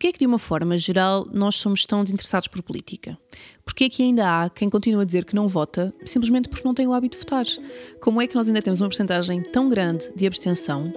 Porquê 0.00 0.08
é 0.08 0.12
que, 0.12 0.18
de 0.20 0.26
uma 0.26 0.38
forma 0.38 0.78
geral, 0.78 1.28
nós 1.30 1.56
somos 1.56 1.84
tão 1.84 2.02
desinteressados 2.02 2.48
por 2.48 2.62
política? 2.62 3.18
Porquê 3.62 3.84
é 3.84 3.88
que 3.90 4.02
ainda 4.02 4.44
há 4.44 4.48
quem 4.48 4.70
continua 4.70 5.02
a 5.02 5.04
dizer 5.04 5.26
que 5.26 5.34
não 5.34 5.46
vota 5.46 5.92
simplesmente 6.06 6.48
porque 6.48 6.66
não 6.66 6.72
tem 6.72 6.86
o 6.86 6.94
hábito 6.94 7.18
de 7.18 7.22
votar? 7.22 7.44
Como 8.00 8.18
é 8.22 8.26
que 8.26 8.34
nós 8.34 8.48
ainda 8.48 8.62
temos 8.62 8.80
uma 8.80 8.88
porcentagem 8.88 9.42
tão 9.42 9.68
grande 9.68 10.10
de 10.16 10.26
abstenção? 10.26 10.90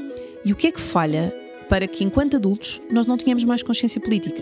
E 0.46 0.54
o 0.54 0.56
que 0.56 0.68
é 0.68 0.72
que 0.72 0.80
falha 0.80 1.36
para 1.68 1.86
que, 1.86 2.02
enquanto 2.02 2.38
adultos, 2.38 2.80
nós 2.90 3.06
não 3.06 3.18
tenhamos 3.18 3.44
mais 3.44 3.62
consciência 3.62 4.00
política? 4.00 4.42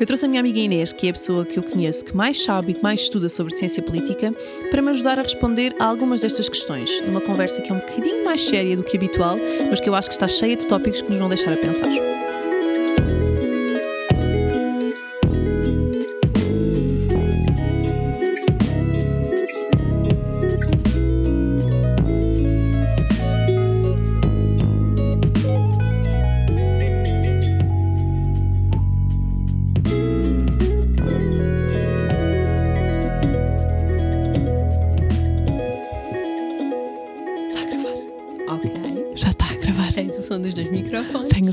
Eu 0.00 0.04
trouxe 0.04 0.24
a 0.24 0.28
minha 0.28 0.40
amiga 0.40 0.58
Inês, 0.58 0.92
que 0.92 1.06
é 1.06 1.10
a 1.10 1.12
pessoa 1.12 1.44
que 1.44 1.56
eu 1.56 1.62
conheço 1.62 2.04
que 2.04 2.16
mais 2.16 2.42
sabe 2.42 2.72
e 2.72 2.74
que 2.74 2.82
mais 2.82 3.02
estuda 3.02 3.28
sobre 3.28 3.56
ciência 3.56 3.84
política, 3.84 4.34
para 4.68 4.82
me 4.82 4.90
ajudar 4.90 5.20
a 5.20 5.22
responder 5.22 5.76
a 5.78 5.84
algumas 5.84 6.22
destas 6.22 6.48
questões, 6.48 7.00
numa 7.02 7.20
conversa 7.20 7.62
que 7.62 7.70
é 7.70 7.74
um 7.76 7.78
bocadinho 7.78 8.24
mais 8.24 8.40
séria 8.40 8.76
do 8.76 8.82
que 8.82 8.96
habitual, 8.96 9.36
mas 9.70 9.78
que 9.78 9.88
eu 9.88 9.94
acho 9.94 10.08
que 10.08 10.14
está 10.14 10.26
cheia 10.26 10.56
de 10.56 10.66
tópicos 10.66 11.02
que 11.02 11.08
nos 11.08 11.18
vão 11.18 11.28
deixar 11.28 11.52
a 11.52 11.56
pensar. 11.56 11.88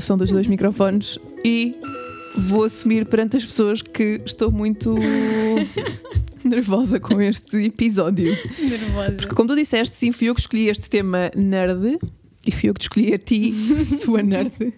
o 0.00 0.02
som 0.02 0.16
dos 0.16 0.30
dois 0.30 0.46
microfones 0.46 1.18
e 1.44 1.76
vou 2.48 2.64
assumir 2.64 3.06
perante 3.06 3.36
as 3.36 3.44
pessoas 3.44 3.82
que 3.82 4.20
estou 4.24 4.50
muito 4.50 4.94
nervosa 6.44 6.98
com 6.98 7.20
este 7.20 7.56
episódio. 7.64 8.36
Nervosa. 8.58 9.12
Porque, 9.12 9.34
como 9.34 9.48
tu 9.48 9.56
disseste, 9.56 9.96
sim, 9.96 10.12
fui 10.12 10.28
eu 10.28 10.34
que 10.34 10.40
escolhi 10.40 10.68
este 10.68 10.88
tema 10.88 11.30
nerd 11.36 11.98
e 12.46 12.52
fui 12.52 12.68
eu 12.68 12.74
que 12.74 12.80
te 12.80 12.84
escolhi 12.84 13.14
a 13.14 13.18
ti, 13.18 13.52
sua 14.02 14.22
nerd, 14.22 14.72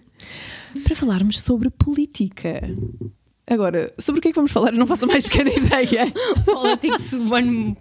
para 0.83 0.95
falarmos 0.95 1.41
sobre 1.41 1.69
política. 1.69 2.61
Agora, 3.45 3.93
sobre 3.99 4.19
o 4.19 4.21
que 4.21 4.29
é 4.29 4.31
que 4.31 4.35
vamos 4.35 4.51
falar? 4.51 4.73
Eu 4.73 4.79
não 4.79 4.87
faço 4.87 5.05
mais 5.07 5.27
pequena 5.27 5.51
ideia. 5.55 6.11
Politics 6.45 7.13
one. 7.13 7.77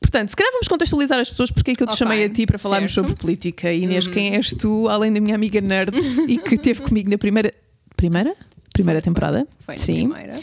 Portanto, 0.00 0.28
se 0.28 0.36
calhar 0.36 0.52
vamos 0.52 0.68
contextualizar 0.68 1.18
as 1.18 1.30
pessoas 1.30 1.50
porque 1.50 1.70
é 1.72 1.74
que 1.74 1.82
eu 1.82 1.86
te 1.86 1.94
Ok, 1.94 1.98
chamei 1.98 2.24
a 2.24 2.28
ti 2.28 2.46
para 2.46 2.58
falarmos 2.58 2.92
certo. 2.92 3.08
sobre 3.08 3.20
política. 3.20 3.72
Inês, 3.72 4.06
quem 4.06 4.34
és 4.36 4.50
tu, 4.50 4.88
além 4.88 5.12
da 5.12 5.20
minha 5.20 5.34
amiga 5.34 5.60
nerd 5.60 5.92
e 6.28 6.38
que 6.38 6.54
esteve 6.56 6.82
comigo 6.82 7.10
na 7.10 7.18
primeira. 7.18 7.52
Primeira? 7.96 8.34
Primeira 8.72 9.00
temporada? 9.00 9.46
Foi 9.60 9.74
na 9.74 9.78
Sim. 9.80 10.08
primeira. 10.10 10.38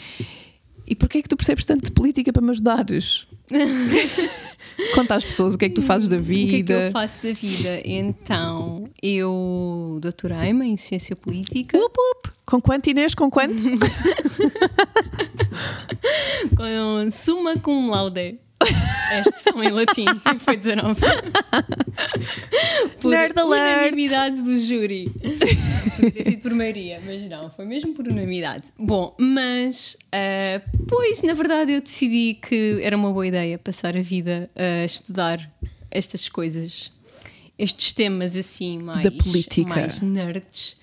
E 0.86 0.94
porquê 0.96 1.18
é 1.18 1.22
que 1.22 1.28
tu 1.28 1.36
percebes 1.36 1.64
tanto 1.64 1.84
de 1.84 1.92
política 1.92 2.32
para 2.32 2.42
me 2.42 2.50
ajudares? 2.50 3.26
Conta 4.94 5.14
às 5.16 5.24
pessoas 5.24 5.54
o 5.54 5.58
que 5.58 5.66
é 5.66 5.68
que 5.68 5.74
tu 5.74 5.82
fazes 5.82 6.08
da 6.08 6.16
O 6.16 6.22
que 6.22 6.32
é 6.32 6.34
que 6.34 6.46
vida. 6.46 6.72
eu 6.74 6.92
faço 6.92 7.22
da 7.22 7.32
vida? 7.32 7.80
Então, 7.84 8.88
eu 9.02 9.98
doutorei-me 10.00 10.66
em 10.66 10.76
Ciência 10.76 11.14
Política 11.14 11.78
Up, 11.78 11.94
up. 12.16 12.30
Com 12.46 12.60
quanto, 12.60 12.88
Inês? 12.90 13.14
Com 13.14 13.30
quanto? 13.30 13.54
com 16.56 17.10
summa 17.10 17.56
cum 17.58 17.90
laude. 17.90 18.38
É 19.10 19.16
a 19.16 19.20
expressão 19.20 19.62
em 19.62 19.70
latim. 19.70 20.04
Foi 20.38 20.56
19. 20.56 21.00
Por 23.00 23.10
Nerd 23.10 23.38
alert. 23.38 23.78
unanimidade 23.78 24.40
do 24.42 24.58
júri. 24.58 25.10
Podia 25.96 26.10
ter 26.10 26.24
sido 26.24 26.42
por 26.42 26.54
maioria, 26.54 27.00
mas 27.04 27.26
não, 27.28 27.50
foi 27.50 27.64
mesmo 27.64 27.92
por 27.94 28.06
unanimidade. 28.06 28.68
Bom, 28.78 29.14
mas, 29.18 29.96
ah, 30.12 30.60
pois, 30.88 31.22
na 31.22 31.34
verdade, 31.34 31.72
eu 31.72 31.80
decidi 31.80 32.34
que 32.34 32.80
era 32.82 32.96
uma 32.96 33.12
boa 33.12 33.26
ideia 33.26 33.58
passar 33.58 33.96
a 33.96 34.02
vida 34.02 34.50
a 34.56 34.84
estudar 34.84 35.50
estas 35.90 36.28
coisas, 36.28 36.92
estes 37.58 37.92
temas 37.92 38.36
assim 38.36 38.78
mais, 38.78 39.02
Da 39.02 39.10
política. 39.10 39.68
mais 39.68 40.00
nerds. 40.00 40.76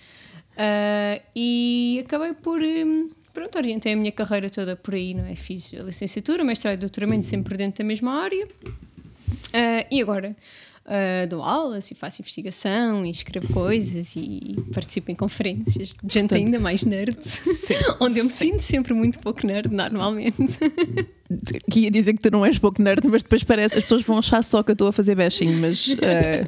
Ah, 0.58 1.22
e 1.36 2.04
acabei 2.06 2.34
por. 2.34 2.62
hum, 2.62 3.10
Pronto, 3.34 3.58
orientei 3.58 3.94
a 3.94 3.96
minha 3.96 4.12
carreira 4.12 4.50
toda 4.50 4.76
por 4.76 4.96
aí, 4.96 5.14
não 5.14 5.26
é? 5.26 5.36
Fiz 5.36 5.72
a 5.74 5.84
licenciatura, 5.84 6.44
mestrado 6.44 6.74
e 6.76 6.78
doutoramento 6.78 7.28
sempre 7.28 7.56
dentro 7.58 7.84
da 7.84 7.88
mesma 7.88 8.14
área. 8.22 8.48
Ah, 9.54 9.86
e 9.92 10.02
agora 10.02 10.36
ah, 10.86 11.26
dou 11.28 11.44
aulas 11.44 11.92
e 11.92 11.96
faço 11.96 12.22
investigação 12.22 13.06
e 13.06 13.12
escrevo 13.12 13.52
coisas 13.54 14.16
e 14.16 14.56
participo 14.74 15.12
em 15.12 15.16
conferências 15.16 15.90
de 15.90 16.14
gente 16.14 16.30
Portanto, 16.30 16.34
ainda 16.34 16.60
mais 16.60 16.84
nerd, 16.84 17.16
onde 18.00 18.20
eu 18.20 18.24
me 18.24 18.30
sinto 18.32 18.62
sempre 18.62 18.94
muito 18.94 19.20
pouco 19.20 19.46
nerd 19.46 19.72
normalmente. 19.72 20.58
que 21.70 21.82
ia 21.82 21.92
dizer 21.92 22.14
que 22.14 22.20
tu 22.22 22.32
não 22.32 22.44
és 22.44 22.58
pouco 22.58 22.82
nerd, 22.82 23.08
mas 23.08 23.22
depois 23.22 23.44
parece, 23.44 23.76
as 23.78 23.84
pessoas 23.84 24.02
vão 24.02 24.18
achar 24.18 24.44
só 24.44 24.64
que 24.64 24.72
eu 24.72 24.74
estou 24.74 24.88
a 24.88 24.92
fazer 24.92 25.14
bashing, 25.16 25.54
mas 25.58 25.96
eh, 26.02 26.48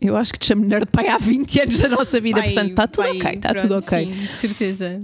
eu 0.00 0.16
acho 0.16 0.32
que 0.32 0.38
te 0.38 0.46
chamo 0.46 0.64
nerd 0.64 0.86
pai 0.90 1.08
há 1.08 1.18
20 1.18 1.60
anos 1.60 1.78
da 1.80 1.88
nossa 1.88 2.18
vida, 2.18 2.40
Vai- 2.40 2.48
portanto 2.52 2.70
está 2.70 2.86
tudo 2.88 3.08
ok, 3.10 3.30
está 3.34 3.54
tudo 3.54 3.76
ok. 3.76 4.06
Sim, 4.06 4.12
de 4.12 4.32
certeza. 4.34 5.00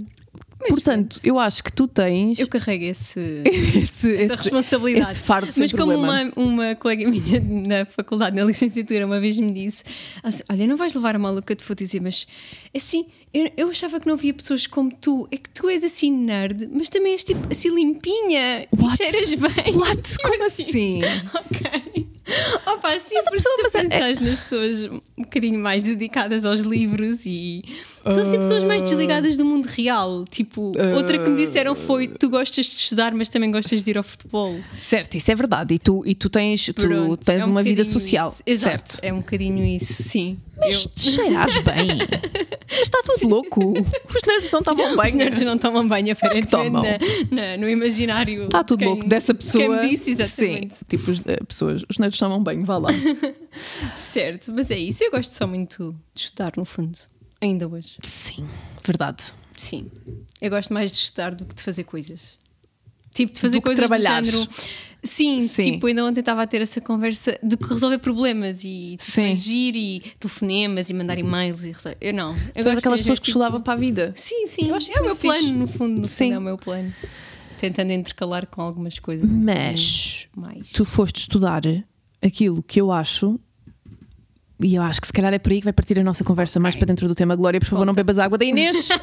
Mas 0.59 0.69
Portanto, 0.69 1.19
eu 1.23 1.37
acho 1.37 1.63
que 1.63 1.71
tu 1.71 1.87
tens 1.87 2.39
Eu 2.39 2.47
carrego 2.47 2.83
esse, 2.85 3.19
esse, 3.45 4.15
essa 4.15 4.33
esse, 4.33 4.35
responsabilidade. 4.43 5.11
esse 5.11 5.21
fardo 5.21 5.53
Mas 5.55 5.71
como 5.71 5.93
problema. 5.93 6.31
uma, 6.35 6.43
uma 6.65 6.75
colega 6.75 7.07
minha 7.07 7.39
na 7.79 7.85
faculdade, 7.85 8.35
na 8.35 8.43
licenciatura, 8.43 9.05
uma 9.05 9.19
vez 9.19 9.37
me 9.37 9.51
disse: 9.51 9.83
assim, 10.23 10.43
Olha, 10.49 10.65
não 10.67 10.75
vais 10.75 10.93
levar 10.93 11.15
a 11.15 11.19
mal 11.19 11.35
o 11.35 11.41
que 11.41 11.51
eu 11.53 11.55
te 11.55 11.63
vou 11.63 11.75
dizer, 11.75 12.01
mas 12.01 12.25
assim, 12.75 13.05
eu, 13.33 13.51
eu 13.55 13.69
achava 13.69 13.99
que 13.99 14.07
não 14.07 14.15
havia 14.15 14.33
pessoas 14.33 14.65
como 14.65 14.91
tu. 14.91 15.27
É 15.31 15.37
que 15.37 15.49
tu 15.51 15.69
és 15.69 15.83
assim 15.83 16.11
nerd, 16.11 16.67
mas 16.73 16.89
também 16.89 17.11
és 17.13 17.23
tipo 17.23 17.47
assim 17.51 17.73
limpinha 17.73 18.67
What? 18.75 18.95
e 19.03 19.11
cheiras 19.11 19.33
bem. 19.35 19.75
What? 19.75 20.15
Eu 20.23 20.29
Como 20.31 20.45
assim? 20.45 21.01
Ok. 21.35 22.07
Opa, 22.65 22.99
sim, 22.99 23.15
Mas 23.15 23.23
porque 23.25 23.39
se 23.41 23.55
tu 23.55 23.67
é- 23.77 23.81
pensares 23.83 24.19
nas 24.19 24.37
pessoas 24.39 24.83
um 24.83 24.99
bocadinho 25.23 25.57
mais 25.59 25.83
dedicadas 25.83 26.43
aos 26.45 26.59
livros 26.61 27.25
e 27.25 27.61
são 28.11 28.23
assim 28.23 28.37
pessoas 28.37 28.63
mais 28.63 28.81
desligadas 28.81 29.37
do 29.37 29.45
mundo 29.45 29.65
real. 29.65 30.25
Tipo, 30.29 30.73
outra 30.95 31.17
que 31.17 31.29
me 31.29 31.35
disseram 31.37 31.75
foi: 31.75 32.07
tu 32.07 32.29
gostas 32.29 32.65
de 32.65 32.75
estudar, 32.75 33.13
mas 33.13 33.29
também 33.29 33.51
gostas 33.51 33.81
de 33.83 33.89
ir 33.91 33.97
ao 33.97 34.03
futebol. 34.03 34.59
Certo, 34.81 35.15
isso 35.15 35.31
é 35.31 35.35
verdade. 35.35 35.73
E 35.75 35.79
tu, 35.79 36.03
e 36.05 36.13
tu 36.15 36.29
tens, 36.29 36.65
tu 36.65 36.73
Pronto, 36.73 37.23
tens 37.25 37.41
é 37.41 37.45
um 37.45 37.49
uma 37.49 37.63
vida 37.63 37.83
social, 37.85 38.29
isso. 38.29 38.43
Exato, 38.45 38.93
certo? 38.93 39.03
É 39.03 39.11
um 39.13 39.17
bocadinho 39.17 39.65
isso, 39.65 40.03
sim. 40.03 40.37
Mas 40.59 40.83
Eu- 40.85 40.89
te 40.89 41.11
cheiras 41.11 41.57
bem. 41.63 41.87
Mas 42.69 42.79
está 42.81 42.99
tudo 43.03 43.27
louco. 43.29 43.73
Os 43.73 44.21
nerds 44.25 44.49
não 44.51 44.63
tomam 44.63 44.89
Os 44.91 44.97
bem. 45.03 45.13
nerds 45.15 45.41
não 45.41 45.57
tomam 45.57 45.87
banho, 45.87 46.11
aparentemente, 46.13 46.47
tomam. 46.51 46.83
na- 46.83 46.97
na- 47.51 47.57
no 47.57 47.69
imaginário. 47.69 48.45
Está 48.45 48.63
tudo 48.63 48.79
quem- 48.79 48.87
louco 48.87 49.05
dessa 49.05 49.33
pessoa. 49.35 49.63
Quem 49.79 49.89
me 49.89 49.89
disse, 49.95 50.11
exatamente. 50.11 50.77
Sim, 50.77 50.85
tipo, 50.89 51.11
os, 51.11 51.19
eh, 51.27 51.37
pessoas, 51.47 51.83
os 51.87 51.97
nerds 51.99 52.17
tomam 52.17 52.41
bem, 52.43 52.63
vá 52.63 52.77
lá. 52.79 52.89
Certo, 53.95 54.51
mas 54.53 54.69
é 54.71 54.77
isso. 54.77 55.03
Eu 55.03 55.11
gosto 55.11 55.31
só 55.33 55.45
muito 55.47 55.95
de 56.13 56.21
estudar, 56.21 56.53
no 56.57 56.65
fundo. 56.65 56.97
Ainda 57.41 57.67
hoje. 57.67 57.97
Sim, 58.03 58.47
verdade. 58.85 59.31
Sim. 59.57 59.89
Eu 60.41 60.49
gosto 60.49 60.73
mais 60.73 60.91
de 60.91 60.97
estudar 60.97 61.33
do 61.35 61.45
que 61.45 61.55
de 61.55 61.63
fazer 61.63 61.83
coisas. 61.83 62.37
Tipo, 63.13 63.33
de 63.33 63.41
fazer 63.41 63.57
Do 63.59 63.61
coisas 63.63 63.79
trabalhar. 63.79 64.21
do 64.21 64.29
género. 64.29 64.49
Sim, 65.03 65.41
Sim. 65.41 65.73
tipo, 65.73 65.87
ainda 65.87 66.03
ontem 66.05 66.19
estava 66.19 66.41
a 66.43 66.47
ter 66.47 66.61
essa 66.61 66.81
conversa 66.81 67.39
de 67.41 67.55
que 67.57 67.63
resolver 67.67 67.97
problemas 67.99 68.63
e 68.63 68.97
tipo, 68.99 69.21
agir 69.21 69.75
e 69.75 69.99
telefonemas 70.19 70.89
e 70.89 70.93
mandar 70.93 71.17
e-mails 71.17 71.63
e 71.63 71.71
rece- 71.71 71.97
Eu 72.01 72.13
não. 72.13 72.35
Eu 72.35 72.39
Todas 72.53 72.65
gosto 72.65 72.77
aquelas 72.79 73.01
pessoas 73.01 73.19
que 73.19 73.27
estudavam 73.27 73.61
para 73.61 73.73
a 73.73 73.75
vida. 73.75 74.11
Sim, 74.15 74.45
sim. 74.47 74.67
Eu 74.69 74.75
acho 74.75 74.89
isso 74.89 74.99
é 74.99 75.01
o 75.01 75.05
meu 75.05 75.15
fixe. 75.15 75.39
plano, 75.39 75.59
no 75.59 75.67
fundo. 75.67 75.99
No 76.01 76.05
Sim. 76.05 76.25
fundo 76.25 76.35
é 76.35 76.37
o 76.37 76.41
meu 76.41 76.57
plano. 76.57 76.93
Tentando 77.59 77.91
intercalar 77.93 78.45
com 78.47 78.61
algumas 78.61 78.99
coisas. 78.99 79.31
Mas 79.31 80.27
mais. 80.35 80.71
tu 80.71 80.83
foste 80.85 81.21
estudar 81.21 81.61
aquilo 82.21 82.61
que 82.61 82.79
eu 82.81 82.91
acho. 82.91 83.39
E 84.59 84.73
eu 84.73 84.81
acho 84.81 84.99
que 84.99 85.05
se 85.07 85.13
calhar 85.13 85.31
é 85.31 85.37
por 85.37 85.51
aí 85.51 85.59
que 85.59 85.65
vai 85.65 85.73
partir 85.73 85.99
a 85.99 86.03
nossa 86.03 86.23
conversa 86.23 86.59
mais 86.59 86.73
Ok. 86.73 86.79
para 86.79 86.87
dentro 86.87 87.07
do 87.07 87.13
tema. 87.13 87.35
Glória, 87.35 87.59
por 87.59 87.67
favor, 87.67 87.85
não 87.85 87.93
Conta. 87.93 88.03
bebas 88.03 88.17
água 88.17 88.39
da 88.39 88.45
Inês. 88.45 88.89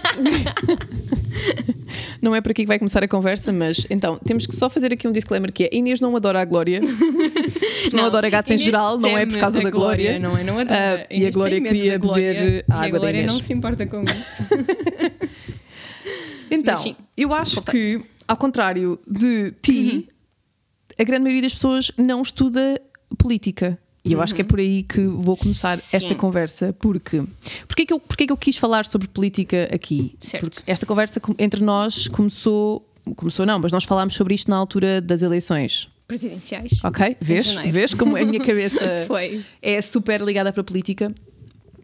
não 2.21 2.35
é 2.35 2.41
por 2.41 2.51
aqui 2.51 2.63
que 2.63 2.67
vai 2.69 2.79
começar 2.79 3.05
a 3.05 3.09
conversa, 3.09 3.53
mas 3.53 3.87
então 3.89 4.19
temos 4.27 4.47
que 4.47 4.55
só 4.57 4.69
fazer 4.69 4.93
aqui 4.93 5.07
um 5.07 5.13
disclaimer 5.13 5.53
que 5.53 5.65
é 5.65 5.71
a 5.73 5.77
Inês 5.77 6.01
não 6.01 6.17
adora 6.17 6.41
a 6.41 6.45
Glória. 6.45 6.81
Porque 7.83 7.95
não, 7.97 8.07
adora 8.07 8.29
gatos 8.31 8.51
em 8.51 8.55
Inês 8.55 8.65
geral, 8.65 8.99
não 8.99 9.17
é 9.17 9.27
por 9.27 9.39
causa 9.39 9.61
da 9.61 9.71
Glória. 9.71 10.19
Não 10.19 10.37
é? 10.37 10.43
Não 10.43 10.59
adora. 10.59 11.03
Ah, 11.03 11.07
e 11.09 11.15
a 11.15 11.17
Inês 11.19 11.35
Glória 11.35 11.61
queria 11.61 11.93
da 11.93 11.99
Glória, 11.99 12.35
beber 12.35 12.65
a 12.69 12.75
água 12.75 12.91
da 12.91 12.97
a 12.97 12.99
Glória 12.99 13.19
Inês. 13.19 13.33
não 13.33 13.41
se 13.41 13.53
importa 13.53 13.87
com 13.87 14.03
isso. 14.03 14.43
Então, 16.51 16.77
sim, 16.77 16.95
eu 17.17 17.33
acho 17.35 17.61
que, 17.63 18.01
ao 18.29 18.37
contrário 18.37 18.99
de 19.11 19.51
ti, 19.63 20.09
a 20.99 21.03
grande 21.03 21.23
maioria 21.23 21.43
das 21.43 21.55
pessoas 21.55 21.91
não 21.99 22.23
estuda 22.23 22.81
política. 23.19 23.77
E 24.05 24.13
eu 24.13 24.21
acho 24.21 24.35
que 24.35 24.43
é 24.43 24.45
por 24.45 24.59
aí 24.59 24.83
que 24.83 25.01
vou 25.07 25.35
começar 25.35 25.79
Sim. 25.79 25.97
esta 25.97 26.15
conversa, 26.15 26.75
porque 26.75 27.23
porque 27.67 27.83
é, 27.83 27.87
que 27.87 27.93
eu, 27.95 27.99
porque 27.99 28.25
é 28.25 28.27
que 28.27 28.33
eu 28.33 28.37
quis 28.37 28.59
falar 28.59 28.85
sobre 28.85 29.09
política 29.09 29.67
aqui? 29.73 30.15
Certo. 30.21 30.51
Porque 30.51 30.71
esta 30.71 30.85
conversa 30.85 31.23
entre 31.39 31.63
nós 31.63 32.07
começou, 32.09 32.87
começou 33.17 33.47
não, 33.47 33.59
mas 33.59 33.73
nós 33.73 33.85
falámos 33.85 34.15
sobre 34.15 34.35
isto 34.35 34.51
na 34.51 34.57
altura 34.57 35.01
das 35.01 35.23
eleições. 35.23 35.89
Presidenciais. 36.07 36.85
Ok? 36.85 37.17
Vês? 37.19 37.55
Vês 37.55 37.95
como 37.95 38.15
a 38.15 38.25
minha 38.25 38.41
cabeça 38.45 39.07
é 39.63 39.81
super 39.81 40.21
ligada 40.21 40.53
para 40.53 40.61
a 40.61 40.65
política? 40.65 41.15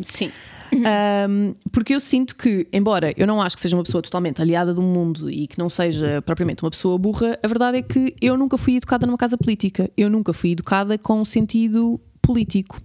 Sim. 0.04 0.30
Um, 0.72 1.54
porque 1.72 1.94
eu 1.94 2.00
sinto 2.00 2.36
que, 2.36 2.68
embora 2.72 3.12
eu 3.16 3.26
não 3.26 3.40
acho 3.40 3.56
que 3.56 3.62
seja 3.62 3.76
uma 3.76 3.82
pessoa 3.82 4.02
totalmente 4.02 4.40
aliada 4.40 4.72
do 4.72 4.82
mundo 4.82 5.30
e 5.30 5.46
que 5.46 5.58
não 5.58 5.68
seja 5.68 6.22
propriamente 6.22 6.62
uma 6.62 6.70
pessoa 6.70 6.96
burra, 6.96 7.38
a 7.42 7.48
verdade 7.48 7.78
é 7.78 7.82
que 7.82 8.14
eu 8.20 8.36
nunca 8.36 8.56
fui 8.56 8.76
educada 8.76 9.06
numa 9.06 9.18
casa 9.18 9.36
política. 9.36 9.90
Eu 9.96 10.10
nunca 10.10 10.32
fui 10.32 10.52
educada 10.52 10.98
com 10.98 11.20
um 11.20 11.24
sentido 11.24 12.00
político. 12.30 12.80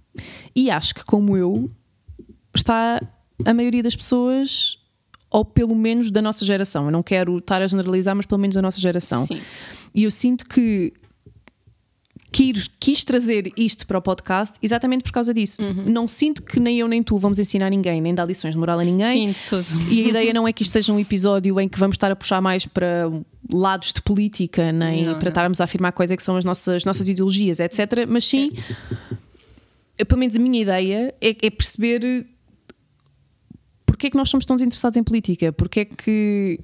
E 0.56 0.72
acho 0.72 0.96
que, 0.96 1.06
como 1.06 1.38
eu, 1.38 1.70
está 2.56 3.02
a 3.46 3.54
maioria 3.54 3.84
das 3.84 3.96
pessoas, 3.96 4.78
ou 5.30 5.46
pelo 5.46 5.76
menos 5.76 6.10
da 6.10 6.22
nossa 6.22 6.44
geração. 6.46 6.86
Eu 6.86 6.92
não 6.92 7.04
quero 7.04 7.38
estar 7.38 7.62
a 7.62 7.68
generalizar, 7.68 8.16
mas 8.16 8.26
pelo 8.26 8.40
menos 8.42 8.56
da 8.56 8.62
nossa 8.62 8.80
geração. 8.80 9.26
Sim. 9.26 9.42
E 9.94 10.04
eu 10.04 10.12
sinto 10.12 10.46
que 10.48 10.94
quis, 12.32 12.70
quis 12.80 13.04
trazer 13.04 13.52
isto 13.56 13.86
para 13.86 13.98
o 13.98 14.02
podcast 14.02 14.58
exatamente 14.64 15.04
por 15.04 15.12
causa 15.12 15.34
disso. 15.34 15.62
Não 15.86 16.08
sinto 16.08 16.42
que 16.42 16.60
nem 16.60 16.80
eu 16.80 16.88
nem 16.88 17.04
tu 17.04 17.18
vamos 17.18 17.38
ensinar 17.38 17.70
ninguém, 17.70 18.02
nem 18.02 18.16
dar 18.16 18.26
lições 18.26 18.54
de 18.54 18.58
moral 18.58 18.80
a 18.80 18.84
ninguém. 18.84 19.12
Sim, 19.28 19.32
de 19.32 19.44
todo. 19.50 19.66
E 19.92 20.06
a 20.06 20.08
ideia 20.10 20.34
não 20.34 20.48
é 20.48 20.54
que 20.54 20.64
isto 20.64 20.72
seja 20.72 20.92
um 20.92 21.00
episódio 21.00 21.60
em 21.60 21.70
que 21.70 21.78
vamos 21.80 21.96
estar 21.96 22.12
a 22.12 22.16
puxar 22.16 22.42
mais 22.42 22.66
para 22.66 23.12
lados 23.52 23.94
de 23.94 24.02
política, 24.02 24.72
nem 24.72 25.06
Não, 25.06 25.14
para 25.16 25.24
não. 25.26 25.30
estarmos 25.30 25.62
a 25.62 25.66
afirmar 25.66 25.92
quais 25.92 26.10
é 26.12 26.18
que 26.18 26.24
são 26.24 26.36
as 26.36 26.44
nossas, 26.44 26.84
nossas 26.84 27.08
ideologias, 27.08 27.60
etc. 27.60 28.06
Mas 28.08 28.26
sim, 28.26 28.52
pelo 30.04 30.20
menos 30.20 30.36
a 30.36 30.40
minha 30.40 30.62
ideia 30.62 31.16
é, 31.22 31.30
é 31.42 31.50
perceber 31.50 32.28
porque 33.86 34.08
é 34.08 34.10
que 34.10 34.18
nós 34.18 34.30
somos 34.30 34.46
tão 34.46 34.56
interessados 34.58 34.98
em 34.98 35.04
política, 35.04 35.54
porque 35.54 35.82
é 35.82 35.86
que. 35.86 36.60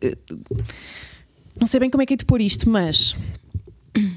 eh, 0.00 0.16
Não 1.58 1.66
sei 1.66 1.80
bem 1.80 1.90
como 1.90 2.02
é 2.02 2.06
que 2.06 2.14
é 2.14 2.16
de 2.16 2.24
pôr 2.24 2.40
isto, 2.40 2.70
mas 2.70 3.16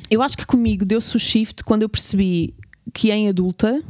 eu 0.09 0.21
acho 0.21 0.37
que 0.37 0.45
comigo 0.45 0.85
deu-se 0.85 1.15
o 1.15 1.19
shift 1.19 1.63
quando 1.63 1.81
eu 1.81 1.89
percebi 1.89 2.53
que 2.93 3.11
em 3.11 3.27
adulta 3.27 3.83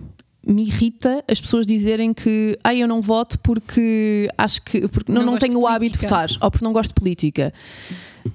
me 0.47 0.63
irrita 0.63 1.23
as 1.29 1.39
pessoas 1.41 1.67
dizerem 1.67 2.13
que 2.13 2.57
ah, 2.63 2.73
eu 2.73 2.87
não 2.87 3.01
voto 3.01 3.37
porque 3.39 4.27
acho 4.37 4.61
que 4.61 4.87
porque 4.87 5.11
não, 5.11 5.23
Não 5.23 5.33
não 5.33 5.39
tenho 5.39 5.59
o 5.59 5.67
hábito 5.67 5.97
de 5.97 6.03
votar 6.03 6.29
ou 6.41 6.49
porque 6.49 6.63
não 6.63 6.73
gosto 6.73 6.89
de 6.91 6.95
política. 6.95 7.53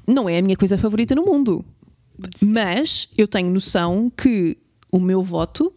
Não 0.07 0.29
é 0.29 0.39
a 0.39 0.43
minha 0.43 0.57
coisa 0.57 0.77
favorita 0.77 1.15
no 1.15 1.25
mundo. 1.25 1.65
Mas 2.43 3.09
eu 3.17 3.27
tenho 3.27 3.51
noção 3.51 4.11
que 4.15 4.57
o 4.93 5.01
meu 5.01 5.23
voto 5.23 5.73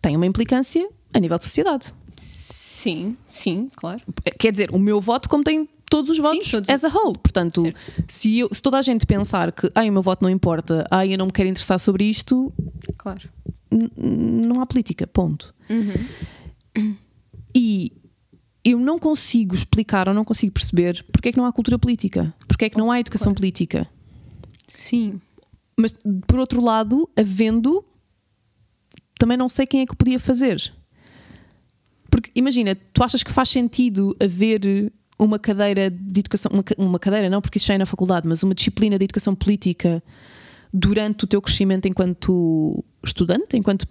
tem 0.00 0.16
uma 0.16 0.26
implicância 0.26 0.88
a 1.12 1.18
nível 1.18 1.38
de 1.38 1.44
sociedade. 1.44 1.92
Sim, 2.16 3.16
sim, 3.32 3.68
claro. 3.76 4.00
Quer 4.38 4.52
dizer, 4.52 4.70
o 4.72 4.78
meu 4.78 5.00
voto 5.00 5.28
como 5.28 5.42
tem 5.44 5.68
todos 5.90 6.10
os 6.10 6.18
votos 6.18 6.50
todos. 6.50 6.68
as 6.68 6.84
a 6.84 6.88
whole. 6.88 7.18
Portanto, 7.18 7.62
se, 8.06 8.38
eu- 8.38 8.48
se 8.52 8.60
toda 8.62 8.78
a 8.78 8.82
gente 8.82 9.06
pensar 9.06 9.50
que 9.52 9.70
ai, 9.74 9.88
o 9.88 9.92
meu 9.92 10.02
voto 10.02 10.22
não 10.22 10.30
importa, 10.30 10.86
ai, 10.90 11.14
eu 11.14 11.18
não 11.18 11.26
me 11.26 11.32
quero 11.32 11.48
interessar 11.48 11.78
sobre 11.80 12.04
isto, 12.04 12.52
Claro. 12.96 13.28
não 13.96 14.60
há 14.60 14.66
política, 14.66 15.06
ponto. 15.06 15.54
E 17.54 17.92
eu 18.64 18.78
não 18.78 18.98
consigo 18.98 19.54
explicar 19.54 20.08
ou 20.08 20.14
não 20.14 20.24
consigo 20.24 20.52
perceber 20.52 21.04
porque 21.10 21.28
é 21.30 21.32
que 21.32 21.38
não 21.38 21.46
há 21.46 21.52
cultura 21.52 21.78
política, 21.78 22.34
porque 22.46 22.66
é 22.66 22.70
que 22.70 22.76
não 22.78 22.90
há 22.90 23.00
educação 23.00 23.32
política. 23.34 23.88
Sim. 24.66 25.20
Mas 25.76 25.94
por 26.26 26.38
outro 26.38 26.60
lado, 26.60 27.08
havendo, 27.16 27.84
também 29.18 29.36
não 29.36 29.48
sei 29.48 29.66
quem 29.66 29.80
é 29.80 29.86
que 29.86 29.96
podia 29.96 30.18
fazer. 30.20 30.72
Porque 32.10 32.30
imagina, 32.34 32.74
tu 32.92 33.02
achas 33.02 33.22
que 33.22 33.32
faz 33.32 33.50
sentido 33.50 34.16
haver 34.20 34.92
uma 35.18 35.38
cadeira 35.38 35.90
de 35.90 36.20
educação, 36.20 36.50
uma, 36.52 36.64
uma 36.78 36.98
cadeira 36.98 37.28
não, 37.28 37.42
porque 37.42 37.58
isso 37.58 37.66
já 37.66 37.74
é 37.74 37.78
na 37.78 37.84
faculdade, 37.84 38.26
mas 38.26 38.42
uma 38.42 38.54
disciplina 38.54 38.96
de 38.96 39.04
educação 39.04 39.34
política 39.34 40.02
durante 40.72 41.24
o 41.24 41.26
teu 41.26 41.42
crescimento 41.42 41.86
enquanto 41.86 42.84
estudante, 43.04 43.56
enquanto 43.56 43.86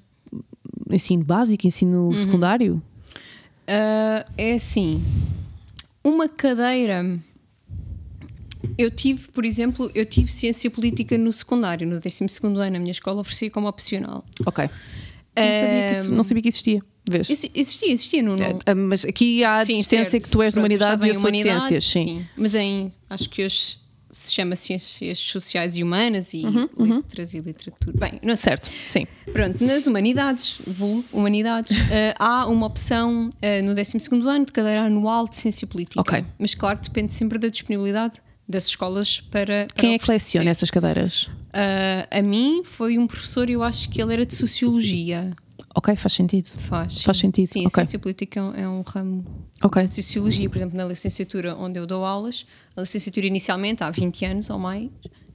ensino 0.90 1.24
básico, 1.24 1.68
ensino 1.68 2.16
secundário? 2.16 2.82
Ah, 3.68 4.26
é 4.38 4.54
assim, 4.54 5.04
uma 6.04 6.30
cadeira. 6.30 7.20
Eu 8.78 8.90
tive, 8.90 9.28
por 9.30 9.46
exemplo, 9.46 9.92
eu 9.94 10.06
tive 10.06 10.32
ciência 10.32 10.70
política 10.70 11.18
no 11.18 11.32
secundário, 11.34 11.88
no 11.88 12.00
12 12.00 12.26
ano, 12.44 12.78
a 12.78 12.80
minha 12.80 12.92
escola 12.92 13.22
oferecia 13.22 13.52
como 13.52 13.68
opcional. 13.68 14.26
Ok. 14.46 14.70
Não 15.42 15.54
sabia 15.60 15.86
que 15.86 15.92
isso, 15.92 16.13
não 16.13 16.24
sabia 16.24 16.42
que 16.44 16.50
existia. 16.50 16.81
Vês? 17.10 17.30
Isso 17.30 17.50
existia, 17.54 17.92
existia 17.92 18.24
no. 18.24 18.36
no 18.36 18.60
Ah, 18.66 18.75
Mas 18.75 19.06
aqui 19.06 19.44
há 19.44 19.60
a 19.60 19.66
Sim, 19.66 19.74
distância 19.75 20.12
certo. 20.12 20.24
que 20.25 20.30
tu 20.30 20.42
és 20.42 20.54
de 20.54 20.60
humanidades 20.60 21.06
e 21.06 21.10
eu 21.10 21.16
sou 21.16 21.31
de 21.31 21.42
ciências, 21.42 21.86
sim. 21.86 22.25
Mas 22.36 22.54
em, 22.54 22.92
acho 23.10 23.30
que 23.30 23.45
hoje 23.45 23.78
se 24.12 24.34
chama 24.34 24.56
Ciências 24.56 25.19
Sociais 25.19 25.78
e 25.78 25.84
Humanas 25.84 26.34
e 26.34 26.44
Letras 26.78 27.34
e 27.34 27.39
Literatura. 27.39 27.95
Bem, 27.98 28.19
não 28.24 28.36
sei. 28.36 28.48
Certo, 28.50 28.69
sim. 28.86 29.06
Pronto, 29.31 29.63
nas 29.63 29.86
humanidades, 29.86 30.57
vulgo 30.66 31.06
humanidades, 31.13 31.78
eh, 31.92 32.16
há 32.18 32.48
uma 32.48 32.66
opção 32.66 33.31
eh, 33.42 33.62
no 33.62 33.75
12 33.75 33.98
ano 34.28 34.45
de 34.45 34.51
cadeira 34.51 34.81
anual 34.81 35.28
de 35.28 35.36
ciência 35.36 35.68
política. 35.68 36.01
Ok. 36.01 36.25
Mas 36.40 36.56
claro, 36.56 36.80
depende 36.81 37.13
sempre 37.13 37.38
da 37.38 37.48
disponibilidade 37.48 38.19
das 38.48 38.68
escolas 38.68 39.20
para. 39.20 39.68
para 39.68 39.76
Quem 39.82 39.94
é 39.94 40.00
que 40.00 40.10
leciona 40.10 40.50
essas 40.50 40.70
cadeiras? 40.72 41.30
Ah, 41.54 42.08
a 42.12 42.22
mim 42.22 42.62
foi 42.64 42.98
um 42.98 43.08
professor, 43.08 43.50
eu 43.50 43.64
acho 43.64 43.90
que 43.90 44.02
ele 44.02 44.14
era 44.14 44.26
de 44.26 44.36
Sociologia. 44.36 45.32
Ok, 45.76 45.96
faz 45.96 46.14
sentido. 46.14 46.48
Faz, 46.60 47.04
Faz 47.04 47.18
sentido, 47.18 47.48
Sim, 47.48 47.66
a 47.66 47.68
ok. 47.68 47.76
ciência 47.76 48.00
política 48.00 48.40
é 48.40 48.44
um, 48.44 48.54
é 48.56 48.68
um 48.70 48.82
ramo 48.82 49.24
Ok. 49.64 49.82
da 49.82 49.88
sociologia, 49.88 50.50
por 50.50 50.58
exemplo, 50.58 50.76
na 50.78 50.86
licenciatura 50.86 51.56
onde 51.56 51.78
eu 51.80 51.86
dou 51.86 52.04
aulas, 52.04 52.46
a 52.76 52.82
licenciatura 52.82 53.28
inicialmente, 53.28 53.84
há 53.84 53.92
20 53.92 54.26
anos 54.26 54.50
ou 54.50 54.58
mais, 54.58 54.90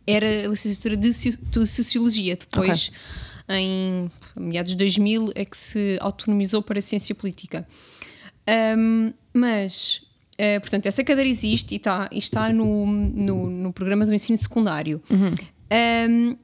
era 0.06 0.26
a 0.46 0.48
licenciatura 0.48 0.96
de, 0.96 1.10
de 1.10 1.66
sociologia. 1.66 2.36
Depois, 2.36 2.90
em 3.48 4.10
meados 4.36 4.72
de 4.72 4.76
2000, 4.78 5.30
é 5.36 5.44
que 5.44 5.56
se 5.56 5.96
autonomizou 6.00 6.60
para 6.62 6.78
a 6.78 6.82
ciência 6.82 7.14
política. 7.14 7.66
Ahm, 8.46 9.12
mas, 9.32 10.00
eh, 10.38 10.58
portanto, 10.60 10.86
essa 10.86 11.02
cadeira 11.04 11.28
existe 11.28 11.72
e 11.74 11.76
está, 11.76 12.08
e 12.12 12.18
está 12.18 12.52
no, 12.52 12.86
no, 12.86 13.50
no 13.50 13.72
programa 13.72 14.04
do 14.06 14.12
ensino 14.14 14.36
secundário. 14.38 15.02
Ahm, 15.70 16.36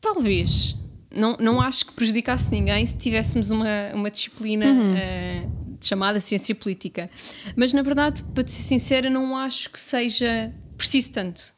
talvez 0.00 0.76
não, 1.14 1.36
não 1.40 1.60
acho 1.60 1.86
que 1.86 1.92
prejudicasse 1.92 2.50
ninguém 2.50 2.84
se 2.84 2.96
tivéssemos 2.98 3.50
uma, 3.50 3.66
uma 3.94 4.10
disciplina 4.10 4.66
eh, 4.96 5.46
chamada 5.80 6.20
ciência 6.20 6.54
política. 6.54 7.08
Mas 7.56 7.72
na 7.72 7.82
verdade, 7.82 8.22
para 8.34 8.46
ser 8.46 8.62
sincera, 8.62 9.08
não 9.08 9.36
acho 9.36 9.70
que 9.70 9.80
seja 9.80 10.52
preciso 10.76 11.12
tanto. 11.12 11.54